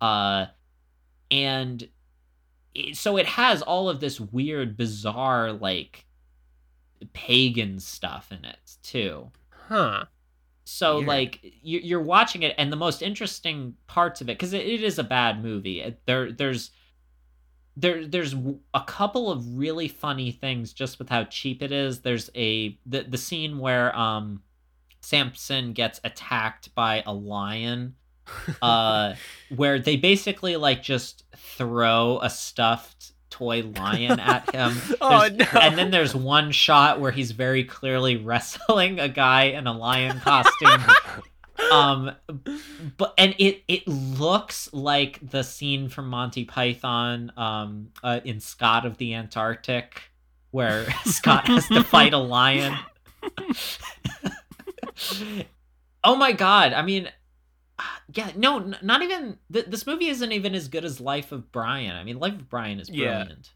Uh 0.00 0.46
and 1.30 1.88
it, 2.74 2.96
so 2.96 3.16
it 3.16 3.26
has 3.26 3.62
all 3.62 3.88
of 3.88 4.00
this 4.00 4.20
weird 4.20 4.76
bizarre 4.76 5.52
like 5.52 6.06
pagan 7.12 7.78
stuff 7.78 8.30
in 8.32 8.44
it 8.44 8.76
too. 8.82 9.30
Huh. 9.68 10.04
So 10.64 10.96
Weird. 10.96 11.08
like 11.08 11.40
you- 11.62 11.80
you're 11.80 12.02
watching 12.02 12.42
it, 12.42 12.54
and 12.58 12.72
the 12.72 12.76
most 12.76 13.02
interesting 13.02 13.74
parts 13.86 14.20
of 14.20 14.28
it, 14.28 14.38
because 14.38 14.52
it, 14.52 14.64
it 14.66 14.82
is 14.84 14.98
a 14.98 15.04
bad 15.04 15.42
movie. 15.42 15.96
There, 16.06 16.30
there's, 16.30 16.70
there, 17.76 18.06
there's 18.06 18.34
a 18.74 18.82
couple 18.86 19.30
of 19.32 19.56
really 19.56 19.88
funny 19.88 20.30
things 20.30 20.72
just 20.72 20.98
with 20.98 21.08
how 21.08 21.24
cheap 21.24 21.62
it 21.62 21.72
is. 21.72 22.00
There's 22.00 22.30
a 22.36 22.78
the 22.86 23.02
the 23.02 23.18
scene 23.18 23.58
where 23.58 23.96
um, 23.98 24.42
Samson 25.00 25.72
gets 25.72 26.00
attacked 26.04 26.74
by 26.74 27.02
a 27.06 27.12
lion, 27.12 27.94
uh, 28.62 29.14
where 29.54 29.78
they 29.78 29.96
basically 29.96 30.56
like 30.56 30.82
just 30.82 31.24
throw 31.36 32.20
a 32.22 32.30
stuffed 32.30 33.12
toy 33.30 33.62
lion 33.76 34.20
at 34.20 34.54
him. 34.54 34.76
oh 35.00 35.28
no. 35.32 35.46
And 35.60 35.78
then 35.78 35.90
there's 35.90 36.14
one 36.14 36.50
shot 36.52 37.00
where 37.00 37.12
he's 37.12 37.30
very 37.30 37.64
clearly 37.64 38.16
wrestling 38.24 39.00
a 39.00 39.08
guy 39.08 39.44
in 39.44 39.66
a 39.66 39.72
lion 39.72 40.20
costume. 40.20 40.82
um 41.70 42.10
but 42.96 43.14
and 43.18 43.34
it 43.38 43.62
it 43.68 43.86
looks 43.86 44.72
like 44.72 45.18
the 45.22 45.42
scene 45.42 45.88
from 45.88 46.08
Monty 46.08 46.44
Python 46.44 47.32
um 47.36 47.88
uh, 48.02 48.20
in 48.24 48.40
Scott 48.40 48.86
of 48.86 48.96
the 48.98 49.14
Antarctic 49.14 50.02
where 50.50 50.90
Scott 51.04 51.46
has 51.46 51.68
to 51.68 51.84
fight 51.84 52.12
a 52.12 52.18
lion. 52.18 52.76
Oh 56.04 56.16
my 56.16 56.32
god, 56.32 56.72
I 56.72 56.82
mean 56.82 57.10
yeah, 58.12 58.30
no, 58.36 58.72
not 58.82 59.00
even 59.02 59.38
th- 59.50 59.66
this 59.66 59.86
movie 59.86 60.08
isn't 60.08 60.32
even 60.32 60.54
as 60.54 60.68
good 60.68 60.84
as 60.84 61.00
Life 61.00 61.32
of 61.32 61.50
Brian. 61.50 61.96
I 61.96 62.04
mean, 62.04 62.18
Life 62.18 62.34
of 62.34 62.50
Brian 62.50 62.78
is 62.78 62.90
Yeah. 62.90 63.22
brilliant 63.24 63.52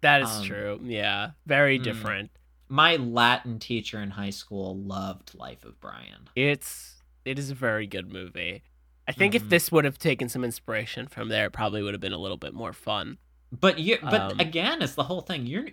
that 0.00 0.22
is 0.22 0.30
um, 0.30 0.44
true. 0.44 0.80
Yeah. 0.82 1.30
Very 1.46 1.78
mm. 1.78 1.82
different. 1.82 2.30
my 2.70 2.96
Latin 2.96 3.58
teacher 3.58 3.98
in 4.02 4.10
high 4.10 4.30
school 4.30 4.76
loved 4.76 5.34
Life 5.34 5.64
of 5.64 5.80
Brian. 5.80 6.28
It's 6.36 6.96
it 7.24 7.38
is 7.38 7.50
a 7.50 7.54
very 7.54 7.86
good 7.86 8.12
movie. 8.12 8.62
I 9.06 9.12
think 9.12 9.34
if 9.34 9.44
Mhm. 9.44 9.48
this 9.48 9.72
would 9.72 9.84
have 9.86 9.98
taken 9.98 10.28
some 10.28 10.44
inspiration 10.44 11.08
from 11.08 11.28
there, 11.28 11.46
it 11.46 11.52
probably 11.52 11.82
would 11.82 11.94
have 11.94 12.00
been 12.00 12.12
a 12.12 12.18
little 12.18 12.36
bit 12.36 12.52
more 12.52 12.74
fun. 12.74 13.16
But 13.50 13.78
you 13.78 13.98
but 14.02 14.32
Um, 14.32 14.40
again, 14.40 14.82
it's 14.82 14.94
the 14.94 15.04
whole 15.04 15.22
thing. 15.22 15.46
You're 15.46 15.66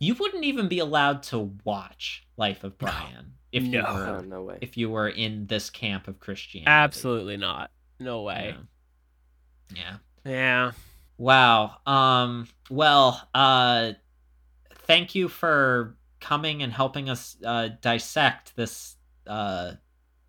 you 0.00 0.14
wouldn't 0.14 0.44
even 0.44 0.68
be 0.68 0.78
allowed 0.80 1.22
to 1.24 1.38
watch 1.64 2.26
Life 2.36 2.62
of 2.62 2.76
Brian 2.76 3.34
if 3.54 3.64
you 3.64 3.82
were 3.82 4.22
no 4.26 4.42
way. 4.42 4.58
if 4.60 4.76
you 4.76 4.90
were 4.90 5.08
in 5.08 5.46
this 5.46 5.70
camp 5.70 6.08
of 6.08 6.18
Christianity. 6.20 6.70
Absolutely 6.70 7.36
not. 7.36 7.70
No 8.00 8.22
way. 8.22 8.54
Yeah. 9.74 9.82
yeah. 10.24 10.30
Yeah. 10.30 10.72
Wow. 11.18 11.76
Um 11.86 12.48
well, 12.70 13.26
uh 13.34 13.92
thank 14.86 15.14
you 15.14 15.28
for 15.28 15.96
coming 16.20 16.62
and 16.62 16.72
helping 16.72 17.08
us 17.08 17.36
uh 17.44 17.68
dissect 17.80 18.56
this 18.56 18.96
uh 19.26 19.72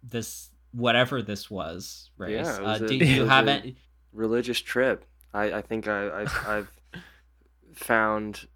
this 0.04 0.50
whatever 0.72 1.22
this 1.22 1.50
was, 1.50 2.12
Rayce. 2.20 2.32
Yeah, 2.32 2.60
was 2.60 2.82
uh, 2.82 2.86
a- 2.86 2.88
do 2.88 2.96
it 2.96 3.02
you 3.08 3.26
have 3.26 3.48
a- 3.48 3.52
any 3.52 3.76
Religious 4.12 4.60
trip. 4.60 5.06
I, 5.34 5.52
I 5.54 5.62
think 5.62 5.88
I, 5.90 6.22
I've, 6.22 6.34
I've 6.48 6.72
found 7.74 8.48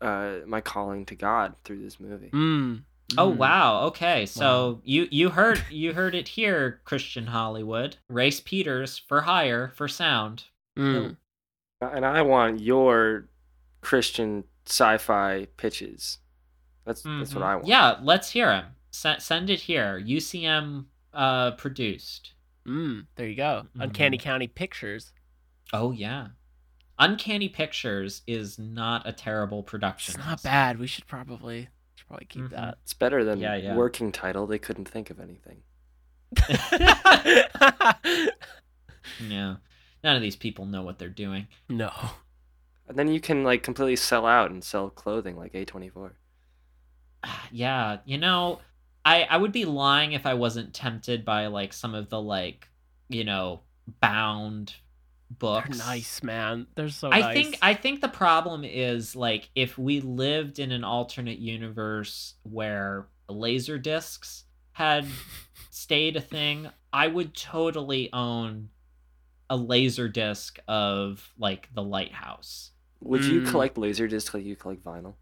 uh, 0.00 0.36
my 0.46 0.60
calling 0.60 1.06
to 1.06 1.14
God 1.14 1.54
through 1.64 1.82
this 1.82 1.98
movie. 1.98 2.30
Mm. 2.30 2.82
Oh 3.16 3.32
Mm. 3.32 3.36
wow. 3.36 3.82
Okay. 3.86 4.26
So 4.26 4.42
Wow. 4.72 4.80
you 4.84 5.08
you 5.10 5.30
heard 5.30 5.62
you 5.70 5.92
heard 5.94 6.14
it 6.14 6.28
here, 6.28 6.80
Christian 6.84 7.28
Hollywood. 7.28 7.96
Rayce 8.10 8.40
Peters 8.44 8.98
for 8.98 9.20
hire 9.22 9.68
for 9.76 9.86
sound. 9.88 10.44
Mm. 10.76 11.16
And 11.80 12.04
I 12.04 12.22
want 12.22 12.60
your 12.60 13.28
Christian 13.80 14.44
sci-fi 14.66 15.46
pitches. 15.56 16.18
That's 16.84 17.02
that's 17.02 17.34
what 17.34 17.44
Mhm. 17.44 17.46
I 17.46 17.54
want. 17.56 17.68
Yeah, 17.68 17.98
let's 18.02 18.30
hear 18.30 18.46
them. 18.48 18.74
S- 18.92 19.24
send 19.24 19.50
it 19.50 19.60
here. 19.60 19.98
UCM 19.98 20.86
uh 21.12 21.52
produced. 21.52 22.32
Mm. 22.66 23.06
There 23.14 23.28
you 23.28 23.36
go. 23.36 23.68
Uncanny 23.76 24.18
Mhm. 24.18 24.22
County 24.22 24.48
Pictures. 24.48 25.12
Oh 25.72 25.92
yeah. 25.92 26.28
Uncanny 26.98 27.48
Pictures 27.48 28.22
is 28.26 28.58
not 28.58 29.06
a 29.06 29.12
terrible 29.12 29.62
production. 29.62 30.16
It's 30.16 30.26
not 30.26 30.42
bad. 30.42 30.78
We 30.80 30.86
should 30.88 31.06
probably 31.06 31.68
should 32.06 32.08
probably 32.08 32.26
keep 32.26 32.42
Mhm. 32.44 32.50
that. 32.50 32.78
It's 32.82 32.94
better 32.94 33.24
than 33.24 33.40
Yeah, 33.40 33.56
yeah. 33.56 33.74
working 33.76 34.12
title. 34.12 34.46
They 34.46 34.58
couldn't 34.58 34.88
think 34.88 35.10
of 35.10 35.20
anything. 35.20 35.62
Yeah. 39.20 39.56
None 40.04 40.16
of 40.16 40.22
these 40.22 40.36
people 40.36 40.66
know 40.66 40.82
what 40.82 40.98
they're 40.98 41.08
doing. 41.08 41.46
no. 41.68 41.90
And 42.88 42.96
then 42.96 43.08
you 43.08 43.20
can 43.20 43.42
like 43.42 43.64
completely 43.64 43.96
sell 43.96 44.26
out 44.26 44.52
and 44.52 44.62
sell 44.62 44.90
clothing 44.90 45.36
like 45.36 45.52
A24. 45.54 46.12
yeah, 47.50 47.98
you 48.04 48.16
know, 48.18 48.60
I 49.04 49.22
I 49.24 49.36
would 49.38 49.50
be 49.52 49.64
lying 49.64 50.12
if 50.12 50.24
I 50.26 50.34
wasn't 50.34 50.72
tempted 50.74 51.24
by 51.24 51.46
like 51.48 51.72
some 51.72 51.94
of 51.96 52.10
the 52.10 52.20
like, 52.20 52.68
you 53.08 53.24
know, 53.24 53.62
bound 54.00 54.74
They're 55.28 55.36
books. 55.38 55.78
nice, 55.78 56.22
man. 56.22 56.66
They're 56.74 56.88
so 56.88 57.10
I 57.10 57.20
nice. 57.20 57.34
think 57.34 57.58
I 57.62 57.74
think 57.74 58.00
the 58.00 58.08
problem 58.08 58.64
is 58.64 59.16
like 59.16 59.50
if 59.54 59.76
we 59.76 60.00
lived 60.00 60.58
in 60.58 60.70
an 60.72 60.84
alternate 60.84 61.38
universe 61.38 62.34
where 62.44 63.06
laser 63.28 63.78
discs 63.78 64.44
had 64.72 65.06
stayed 65.70 66.16
a 66.16 66.20
thing, 66.20 66.68
I 66.92 67.08
would 67.08 67.34
totally 67.34 68.10
own 68.12 68.70
a 69.50 69.56
laser 69.56 70.08
disc 70.08 70.58
of 70.68 71.32
like 71.38 71.68
the 71.74 71.82
lighthouse. 71.82 72.70
Would 73.00 73.24
you 73.24 73.42
Mm. 73.42 73.50
collect 73.50 73.78
laser 73.78 74.08
discs 74.08 74.32
like 74.34 74.44
you 74.44 74.56
collect 74.56 74.82
vinyl? 74.84 75.14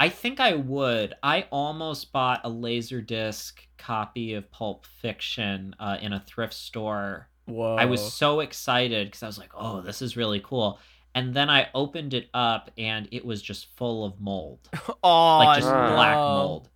I 0.00 0.08
think 0.08 0.40
I 0.40 0.54
would. 0.54 1.14
I 1.22 1.46
almost 1.52 2.10
bought 2.12 2.40
a 2.42 2.48
laser 2.48 3.00
disc 3.00 3.64
copy 3.78 4.34
of 4.34 4.50
Pulp 4.50 4.84
Fiction 4.84 5.76
uh, 5.78 5.98
in 6.00 6.12
a 6.12 6.18
thrift 6.20 6.54
store. 6.54 7.28
Whoa. 7.46 7.76
I 7.76 7.86
was 7.86 8.12
so 8.12 8.40
excited 8.40 9.08
because 9.08 9.22
I 9.22 9.26
was 9.26 9.38
like, 9.38 9.52
"Oh, 9.54 9.80
this 9.80 10.02
is 10.02 10.16
really 10.16 10.40
cool." 10.40 10.78
And 11.14 11.34
then 11.34 11.50
I 11.50 11.68
opened 11.74 12.14
it 12.14 12.30
up, 12.32 12.70
and 12.78 13.08
it 13.10 13.24
was 13.24 13.42
just 13.42 13.74
full 13.76 14.04
of 14.04 14.20
mold, 14.20 14.68
oh, 15.02 15.38
like 15.38 15.58
just 15.58 15.70
no. 15.70 15.94
black 15.94 16.16
mold. 16.16 16.68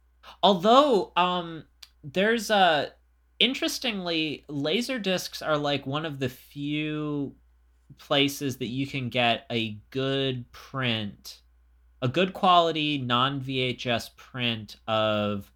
Although, 0.42 1.12
um, 1.16 1.64
there's 2.02 2.50
a 2.50 2.92
interestingly, 3.38 4.44
laser 4.48 4.98
discs 4.98 5.42
are 5.42 5.56
like 5.56 5.86
one 5.86 6.04
of 6.04 6.18
the 6.18 6.28
few 6.28 7.34
places 7.98 8.56
that 8.58 8.66
you 8.66 8.86
can 8.86 9.08
get 9.08 9.46
a 9.50 9.78
good 9.90 10.50
print, 10.52 11.40
a 12.02 12.08
good 12.08 12.32
quality 12.32 12.98
non 12.98 13.40
VHS 13.40 14.16
print 14.16 14.76
of 14.86 15.50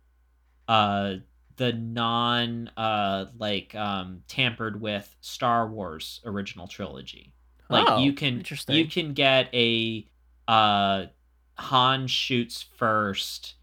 uh 0.68 1.16
the 1.60 1.74
non 1.74 2.68
uh 2.78 3.26
like 3.38 3.74
um 3.74 4.22
tampered 4.28 4.80
with 4.80 5.14
Star 5.20 5.68
Wars 5.68 6.22
original 6.24 6.66
trilogy. 6.66 7.34
Like 7.68 7.86
Oh, 7.88 7.98
you 8.00 8.14
can 8.14 8.38
interesting. 8.38 8.76
you 8.76 8.86
can 8.86 9.12
get 9.12 9.54
a 9.54 10.08
uh 10.48 11.06
Han 11.58 12.06
shoots 12.06 12.62
first 12.78 13.56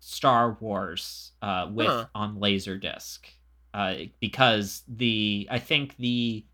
Star 0.00 0.58
Wars 0.60 1.32
uh 1.42 1.68
with 1.72 1.88
Huh. 1.88 2.06
on 2.14 2.38
Laserdisc. 2.40 3.20
Uh 3.72 3.94
because 4.20 4.82
the 4.88 5.46
I 5.48 5.60
think 5.60 5.96
the 5.98 6.44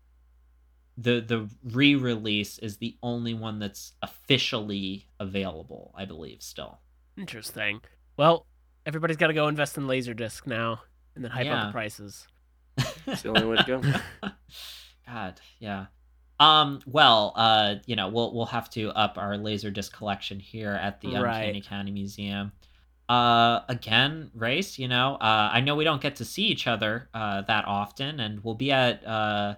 the 0.97 1.21
the 1.21 1.49
re-release 1.63 2.59
is 2.59 2.77
the 2.77 2.95
only 3.01 3.33
one 3.33 3.57
that's 3.59 3.93
officially 4.01 5.07
available, 5.19 5.93
I 5.95 6.05
believe 6.05 6.41
still. 6.43 6.79
Interesting. 7.17 7.81
Well, 8.17 8.45
everybody's 8.89 9.17
got 9.17 9.27
to 9.27 9.33
go 9.33 9.47
invest 9.47 9.77
in 9.77 9.83
Laserdisc 9.85 10.47
now, 10.47 10.81
and 11.13 11.23
then 11.23 11.29
hype 11.29 11.45
up 11.47 11.67
the 11.67 11.71
prices. 11.71 12.27
It's 13.05 13.21
the 13.21 13.29
only 13.29 13.45
way 13.45 13.57
to 13.57 13.63
go. 13.63 13.81
God, 15.07 15.39
yeah. 15.59 15.85
Um, 16.39 16.79
well, 16.87 17.33
uh, 17.35 17.75
you 17.85 17.95
know, 17.95 18.07
we'll 18.07 18.33
we'll 18.33 18.45
have 18.47 18.69
to 18.71 18.89
up 18.89 19.17
our 19.17 19.33
laserdisc 19.33 19.91
collection 19.91 20.39
here 20.39 20.71
at 20.71 21.01
the 21.01 21.15
Right. 21.15 21.39
Uncanny 21.39 21.61
County 21.61 21.91
Museum. 21.91 22.51
Uh, 23.07 23.61
again, 23.67 24.31
Rayce. 24.37 24.79
You 24.79 24.87
know, 24.87 25.15
uh, 25.15 25.49
I 25.51 25.61
know 25.61 25.75
we 25.75 25.83
don't 25.83 26.01
get 26.01 26.15
to 26.17 26.25
see 26.25 26.43
each 26.43 26.65
other 26.65 27.09
uh, 27.13 27.41
that 27.43 27.65
often, 27.65 28.19
and 28.19 28.43
we'll 28.43 28.55
be 28.55 28.71
at 28.71 29.05
uh, 29.05 29.55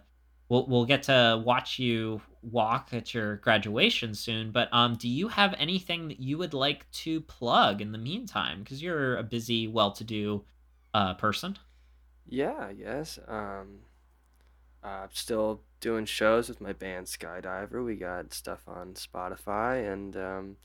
we'll 0.51 0.67
we'll 0.67 0.85
get 0.85 1.03
to 1.03 1.41
watch 1.45 1.79
you 1.79 2.21
walk 2.41 2.89
at 2.91 3.13
your 3.13 3.37
graduation 3.37 4.13
soon. 4.13 4.51
But 4.51 4.67
um, 4.73 4.95
do 4.95 5.07
you 5.07 5.29
have 5.29 5.55
anything 5.57 6.09
that 6.09 6.19
you 6.19 6.37
would 6.37 6.53
like 6.53 6.91
to 6.91 7.21
plug 7.21 7.79
in 7.79 7.93
the 7.93 7.97
meantime? 7.97 8.59
Because 8.59 8.83
you're 8.83 9.15
a 9.15 9.23
busy, 9.23 9.67
well-to-do 9.67 10.43
uh 10.93 11.13
person. 11.13 11.57
Yeah, 12.27 12.69
yes. 12.69 13.17
Um, 13.27 13.79
uh, 14.83 15.07
still 15.11 15.61
doing 15.79 16.05
shows 16.05 16.49
with 16.49 16.59
my 16.59 16.73
band 16.73 17.05
Skydiver. 17.07 17.83
We 17.85 17.95
got 17.95 18.33
stuff 18.33 18.61
on 18.67 18.93
Spotify, 18.93 19.91
and 19.91 20.17
um, 20.17 20.57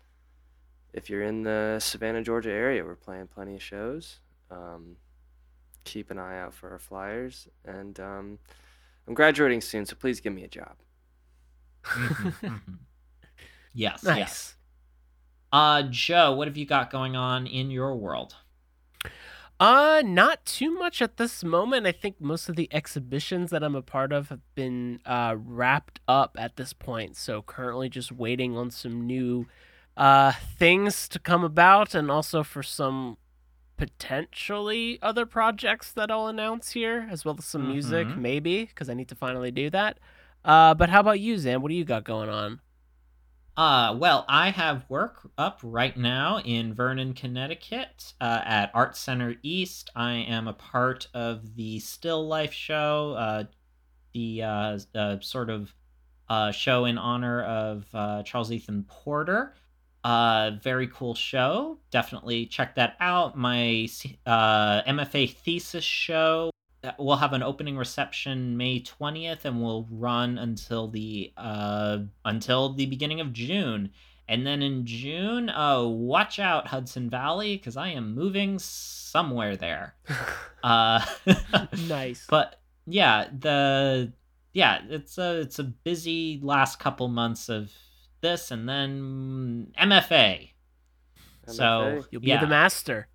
if 0.93 1.09
you're 1.09 1.23
in 1.23 1.43
the 1.43 1.79
Savannah, 1.81 2.23
Georgia 2.23 2.51
area, 2.51 2.85
we're 2.85 2.97
playing 2.97 3.29
plenty 3.29 3.55
of 3.55 3.63
shows. 3.63 4.19
Um, 4.51 4.97
keep 5.85 6.11
an 6.11 6.19
eye 6.19 6.41
out 6.41 6.55
for 6.55 6.71
our 6.71 6.79
flyers. 6.79 7.49
And 7.65 7.99
um, 8.01 8.39
I'm 9.07 9.15
graduating 9.15 9.61
soon, 9.61 9.87
so 9.87 9.95
please 9.97 10.21
give 10.21 10.33
me 10.33 10.45
a 10.45 10.49
job. 10.49 10.77
Yes, 13.79 14.03
Nice. 14.05 14.17
yes. 14.17 14.57
Uh, 15.53 15.83
Joe, 15.91 16.33
what 16.33 16.49
have 16.49 16.57
you 16.57 16.65
got 16.65 16.91
going 16.91 17.15
on 17.15 17.47
in 17.47 17.71
your 17.71 17.95
world? 17.95 18.35
Uh, 19.61 20.01
not 20.03 20.47
too 20.47 20.71
much 20.75 21.03
at 21.03 21.19
this 21.19 21.45
moment. 21.45 21.87
I 21.87 21.93
think 21.93 22.19
most 22.19 22.49
of 22.49 22.57
the 22.57 22.69
exhibitions 22.73 23.51
that 23.51 23.63
I'm 23.63 23.75
a 23.75 23.83
part 23.83 24.13
of 24.13 24.31
have 24.31 24.41
been 24.55 25.01
uh, 25.05 25.37
wrapped 25.39 26.01
up 26.09 26.37
at 26.39 26.57
this 26.57 26.73
point. 26.73 27.17
So 27.17 27.43
currently 27.43 27.91
just 27.91 28.11
waiting 28.11 28.57
on 28.57 28.71
some 28.71 29.07
new 29.07 29.47
uh, 29.95 30.33
things 30.59 31.07
to 31.11 31.19
come 31.19 31.45
about 31.45 31.95
and 31.95 32.11
also 32.11 32.43
for 32.43 32.63
some 32.63 33.19
potentially 33.77 34.99
other 35.03 35.27
projects 35.27 35.93
that 35.93 36.11
I'll 36.11 36.27
announce 36.29 36.73
here, 36.73 37.09
as 37.11 37.25
well 37.25 37.37
as 37.39 37.45
some 37.45 37.69
music, 37.69 38.07
Mhm. 38.09 38.19
maybe, 38.19 38.65
because 38.67 38.89
I 38.89 38.95
need 38.95 39.09
to 39.09 39.15
finally 39.15 39.51
do 39.51 39.71
that. 39.71 39.99
Uh, 40.45 40.75
but 40.75 40.89
how 40.91 41.01
about 41.01 41.21
you, 41.21 41.35
Xan? 41.37 41.61
What 41.61 41.69
do 41.71 41.75
you 41.75 41.85
got 41.85 42.05
going 42.05 42.29
on? 42.29 42.61
Uh, 43.57 43.97
well, 43.99 44.27
I 44.29 44.51
have 44.51 44.85
work 44.91 45.31
up 45.39 45.61
right 45.63 45.97
now 45.97 46.41
in 46.41 46.75
Vernon, 46.75 47.15
Connecticut, 47.15 48.13
uh, 48.21 48.43
at 48.45 48.71
Art 48.75 48.97
Center 48.97 49.37
East. 49.43 49.89
I 49.97 50.13
am 50.13 50.47
a 50.47 50.53
part 50.53 51.09
of 51.15 51.57
the 51.57 51.79
Still 51.79 52.27
Life 52.29 52.53
show, 52.53 53.15
uh, 53.17 53.45
the 54.13 54.43
uh, 54.43 54.79
uh, 54.95 55.21
sort 55.21 55.49
of 55.49 55.75
uh, 56.29 56.51
show 56.51 56.85
in 56.85 56.99
honor 56.99 57.43
of 57.43 57.87
uh, 57.95 58.23
Charles 58.25 58.53
Ethan 58.53 58.85
Porter. 58.85 59.55
Uh, 60.07 60.53
very 60.63 60.87
cool 60.87 61.17
show. 61.17 61.79
Definitely 61.91 62.47
check 62.47 62.77
that 62.77 62.97
out. 63.01 63.37
My 63.37 63.89
uh, 64.25 64.83
MFA 64.83 65.35
thesis 65.35 65.83
show 65.83 66.51
uh, 66.85 66.93
we'll 66.99 67.17
have 67.17 67.33
an 67.33 67.43
opening 67.43 67.77
reception 67.77 68.57
May 68.57 68.81
20th 68.81 69.45
and 69.45 69.61
we'll 69.61 69.89
run 69.91 70.39
until 70.39 70.87
the 70.87 71.33
uh 71.37 71.99
until 72.25 72.73
the 72.73 72.87
beginning 72.87 73.21
of 73.21 73.33
June. 73.33 73.91
And 74.29 74.47
then 74.47 74.63
in 74.63 74.87
June, 74.87 75.51
uh 75.51 75.83
watch 75.83 76.39
out 76.39 76.69
Hudson 76.69 77.11
Valley 77.11 77.59
cuz 77.59 77.77
I 77.77 77.89
am 77.89 78.15
moving 78.15 78.59
somewhere 78.59 79.57
there. 79.57 79.97
Uh 80.65 81.05
nice. 81.87 82.27
but 82.31 82.61
yeah, 82.87 83.29
the 83.39 84.13
yeah, 84.53 84.81
it's 84.89 85.17
a 85.19 85.41
it's 85.41 85.61
a 85.61 85.65
busy 85.65 86.41
last 86.43 86.81
couple 86.81 87.07
months 87.07 87.49
of 87.49 87.73
this 88.27 88.51
and 88.51 88.69
then 88.69 89.73
MFA. 89.79 90.51
So, 91.47 92.05
You'll 92.11 92.23
be 92.23 92.29
yeah. 92.29 92.41
the 92.41 92.47
master. 92.49 93.09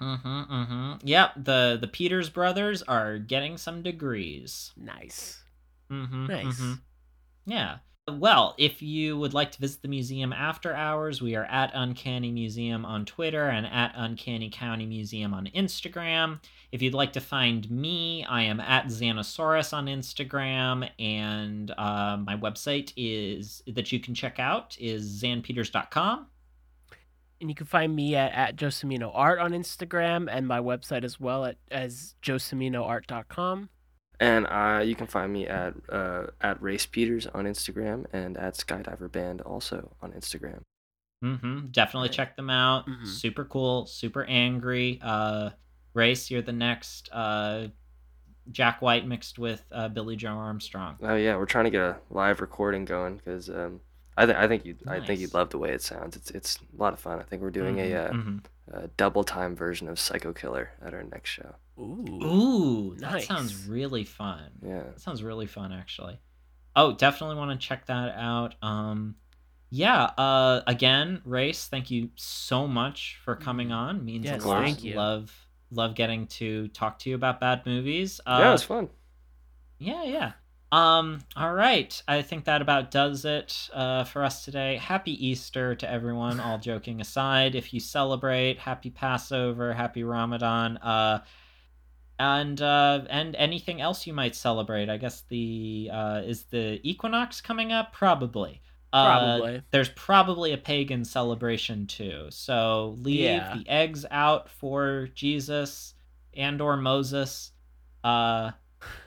Mhm, 0.00 0.48
mhm. 0.48 1.00
Yep, 1.04 1.32
the 1.44 1.78
the 1.80 1.88
Peters 1.88 2.30
brothers 2.30 2.82
are 2.82 3.18
getting 3.18 3.56
some 3.58 3.82
degrees. 3.82 4.72
Nice. 4.76 5.42
Mm-hmm, 5.90 6.26
Nice. 6.26 6.62
Yeah. 7.46 7.78
Well, 8.10 8.54
if 8.56 8.80
you 8.80 9.18
would 9.18 9.34
like 9.34 9.50
to 9.52 9.60
visit 9.60 9.82
the 9.82 9.88
museum 9.88 10.32
after 10.32 10.74
hours, 10.74 11.20
we 11.20 11.36
are 11.36 11.44
at 11.44 11.70
Uncanny 11.74 12.30
Museum 12.30 12.84
on 12.84 13.04
Twitter 13.04 13.48
and 13.48 13.66
at 13.66 13.92
Uncanny 13.94 14.48
County 14.50 14.86
Museum 14.86 15.34
on 15.34 15.46
Instagram. 15.54 16.40
If 16.72 16.80
you'd 16.80 16.94
like 16.94 17.12
to 17.14 17.20
find 17.20 17.70
me, 17.70 18.24
I 18.24 18.42
am 18.42 18.60
at 18.60 18.86
Xanosaurus 18.86 19.72
on 19.72 19.86
Instagram, 19.86 20.88
and 20.98 21.70
uh, 21.76 22.16
my 22.24 22.36
website 22.36 22.92
is 22.96 23.62
that 23.66 23.92
you 23.92 24.00
can 24.00 24.14
check 24.14 24.38
out 24.38 24.76
is 24.80 25.22
xanpeters.com. 25.22 26.26
And 27.40 27.50
you 27.50 27.54
can 27.54 27.66
find 27.66 27.94
me 27.94 28.16
at, 28.16 28.32
at 28.32 28.56
Josemino 28.56 29.10
Art 29.14 29.38
on 29.38 29.52
Instagram 29.52 30.28
and 30.30 30.46
my 30.46 30.60
website 30.60 31.04
as 31.04 31.20
well 31.20 31.44
at 31.44 31.56
as 31.70 32.14
joseminoart.com. 32.22 33.68
And 34.20 34.46
uh, 34.48 34.82
you 34.84 34.94
can 34.96 35.06
find 35.06 35.32
me 35.32 35.46
at 35.46 35.74
uh, 35.88 36.26
at 36.40 36.60
Rayce 36.60 36.90
Peters 36.90 37.26
on 37.28 37.44
Instagram 37.44 38.06
and 38.12 38.36
at 38.36 38.54
Skydiver 38.54 39.10
Band 39.10 39.40
also 39.42 39.90
on 40.02 40.12
Instagram. 40.12 40.62
Mm-hmm. 41.24 41.66
Definitely 41.70 42.08
check 42.10 42.36
them 42.36 42.50
out. 42.50 42.86
Mhm. 42.86 43.06
Super 43.06 43.44
cool, 43.44 43.86
super 43.86 44.24
angry. 44.24 44.98
Uh, 45.02 45.50
Rayce, 45.94 46.30
you're 46.30 46.42
the 46.42 46.52
next 46.52 47.08
uh, 47.12 47.68
Jack 48.50 48.80
White 48.82 49.06
mixed 49.06 49.38
with 49.38 49.62
uh, 49.72 49.88
Billie 49.88 50.16
Joe 50.16 50.30
Armstrong. 50.30 50.96
Oh 51.02 51.14
yeah, 51.16 51.36
we're 51.36 51.46
trying 51.46 51.64
to 51.64 51.70
get 51.70 51.82
a 51.82 51.96
live 52.10 52.40
recording 52.40 52.84
going 52.84 53.16
because 53.16 53.48
um, 53.50 53.80
I 54.16 54.26
think 54.26 54.38
I 54.38 54.48
think 54.48 54.64
you 54.64 54.76
I 54.86 54.96
think 54.96 55.08
Nice. 55.08 55.20
you'd 55.20 55.34
love 55.34 55.50
the 55.50 55.58
way 55.58 55.70
it 55.70 55.82
sounds. 55.82 56.16
It's 56.16 56.30
it's 56.30 56.58
a 56.76 56.80
lot 56.82 56.92
of 56.92 56.98
fun. 57.00 57.18
I 57.20 57.22
think 57.22 57.42
we're 57.42 57.50
doing 57.50 57.78
a, 57.78 57.94
uh, 57.94 58.10
Mhm, 58.12 58.44
a 58.72 58.88
double 58.96 59.22
time 59.24 59.54
version 59.54 59.88
of 59.88 59.98
Psycho 59.98 60.32
Killer 60.32 60.70
at 60.84 60.94
our 60.94 61.02
next 61.02 61.30
show. 61.30 61.54
Ooh. 61.78 62.18
Ooh, 62.24 62.94
that 62.98 63.12
Nice. 63.12 63.26
sounds 63.26 63.66
really 63.66 64.04
fun. 64.04 64.50
Yeah. 64.62 64.82
That 64.84 65.00
sounds 65.00 65.22
really 65.22 65.46
fun, 65.46 65.72
actually. 65.72 66.18
Oh, 66.74 66.92
definitely 66.92 67.36
want 67.36 67.58
to 67.60 67.66
check 67.66 67.86
that 67.86 68.14
out. 68.16 68.54
Um, 68.62 69.16
yeah. 69.70 70.04
Uh, 70.04 70.62
again, 70.66 71.20
Rayce, 71.26 71.68
thank 71.68 71.90
you 71.90 72.10
so 72.16 72.66
much 72.66 73.18
for 73.24 73.36
coming 73.36 73.72
on. 73.72 74.04
Means 74.04 74.24
Yes, 74.26 74.44
a 74.44 74.48
lot. 74.48 74.62
thank 74.64 74.82
you. 74.84 74.94
Love 74.94 75.32
love 75.70 75.94
getting 75.94 76.26
to 76.26 76.66
talk 76.68 76.98
to 77.00 77.10
you 77.10 77.14
about 77.14 77.40
bad 77.40 77.66
movies. 77.66 78.20
Uh, 78.26 78.38
yeah, 78.40 78.48
it 78.48 78.52
was 78.52 78.62
fun. 78.62 78.88
Yeah, 79.78 80.02
yeah. 80.04 80.32
Um, 80.72 81.20
all 81.36 81.52
right. 81.52 82.00
I 82.08 82.22
think 82.22 82.44
that 82.46 82.62
about 82.62 82.90
does 82.90 83.24
it 83.24 83.68
uh, 83.72 84.04
for 84.04 84.24
us 84.24 84.44
today. 84.44 84.76
Happy 84.76 85.26
Easter 85.26 85.74
to 85.74 85.90
everyone, 85.90 86.40
all 86.40 86.58
joking 86.58 87.00
aside. 87.00 87.54
If 87.54 87.72
you 87.74 87.80
celebrate, 87.80 88.58
happy 88.58 88.90
Passover, 88.90 89.72
happy 89.74 90.04
Ramadan, 90.04 90.76
uh, 90.78 91.22
and 92.18 92.60
uh, 92.60 93.02
and 93.10 93.34
anything 93.36 93.80
else 93.80 94.06
you 94.06 94.12
might 94.12 94.34
celebrate. 94.34 94.88
I 94.88 94.96
guess 94.96 95.22
the 95.28 95.90
uh, 95.92 96.22
is 96.24 96.44
the 96.44 96.80
equinox 96.82 97.40
coming 97.40 97.72
up? 97.72 97.92
Probably. 97.92 98.60
Uh, 98.92 99.04
Probably. 99.38 99.62
there's 99.70 99.90
probably 99.90 100.52
a 100.52 100.56
pagan 100.56 101.04
celebration 101.04 101.86
too. 101.86 102.26
So 102.30 102.96
leave 103.00 103.20
Yeah. 103.20 103.54
the 103.56 103.68
eggs 103.68 104.06
out 104.10 104.48
for 104.48 105.08
Jesus 105.14 105.94
and 106.34 106.60
or 106.60 106.76
Moses. 106.78 107.52
Uh, 108.02 108.52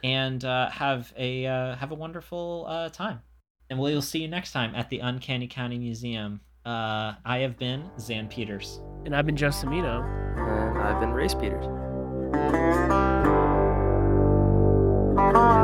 and 0.03 0.43
uh, 0.43 0.69
have 0.69 1.11
a 1.17 1.45
uh, 1.47 1.75
have 1.77 1.91
a 1.91 1.95
wonderful 1.95 2.65
uh, 2.67 2.89
time. 2.89 3.21
And 3.69 3.79
we 3.79 3.93
will 3.93 4.01
see 4.01 4.19
you 4.21 4.27
next 4.27 4.51
time 4.51 4.75
at 4.75 4.89
the 4.89 4.99
Uncanny 4.99 5.47
County 5.47 5.79
Museum. 5.79 6.41
Uh, 6.65 7.13
I 7.25 7.37
have 7.39 7.57
been 7.57 7.89
Xan 7.97 8.29
Peters. 8.29 8.81
And 9.05 9.15
I've 9.15 9.25
been 9.25 9.37
Josemino. 9.37 10.03
And 10.37 10.77
I've 10.77 10.99
been 10.99 11.11
Rayce 11.13 11.39
Peters. 11.39 11.65
Bye. 15.33 15.60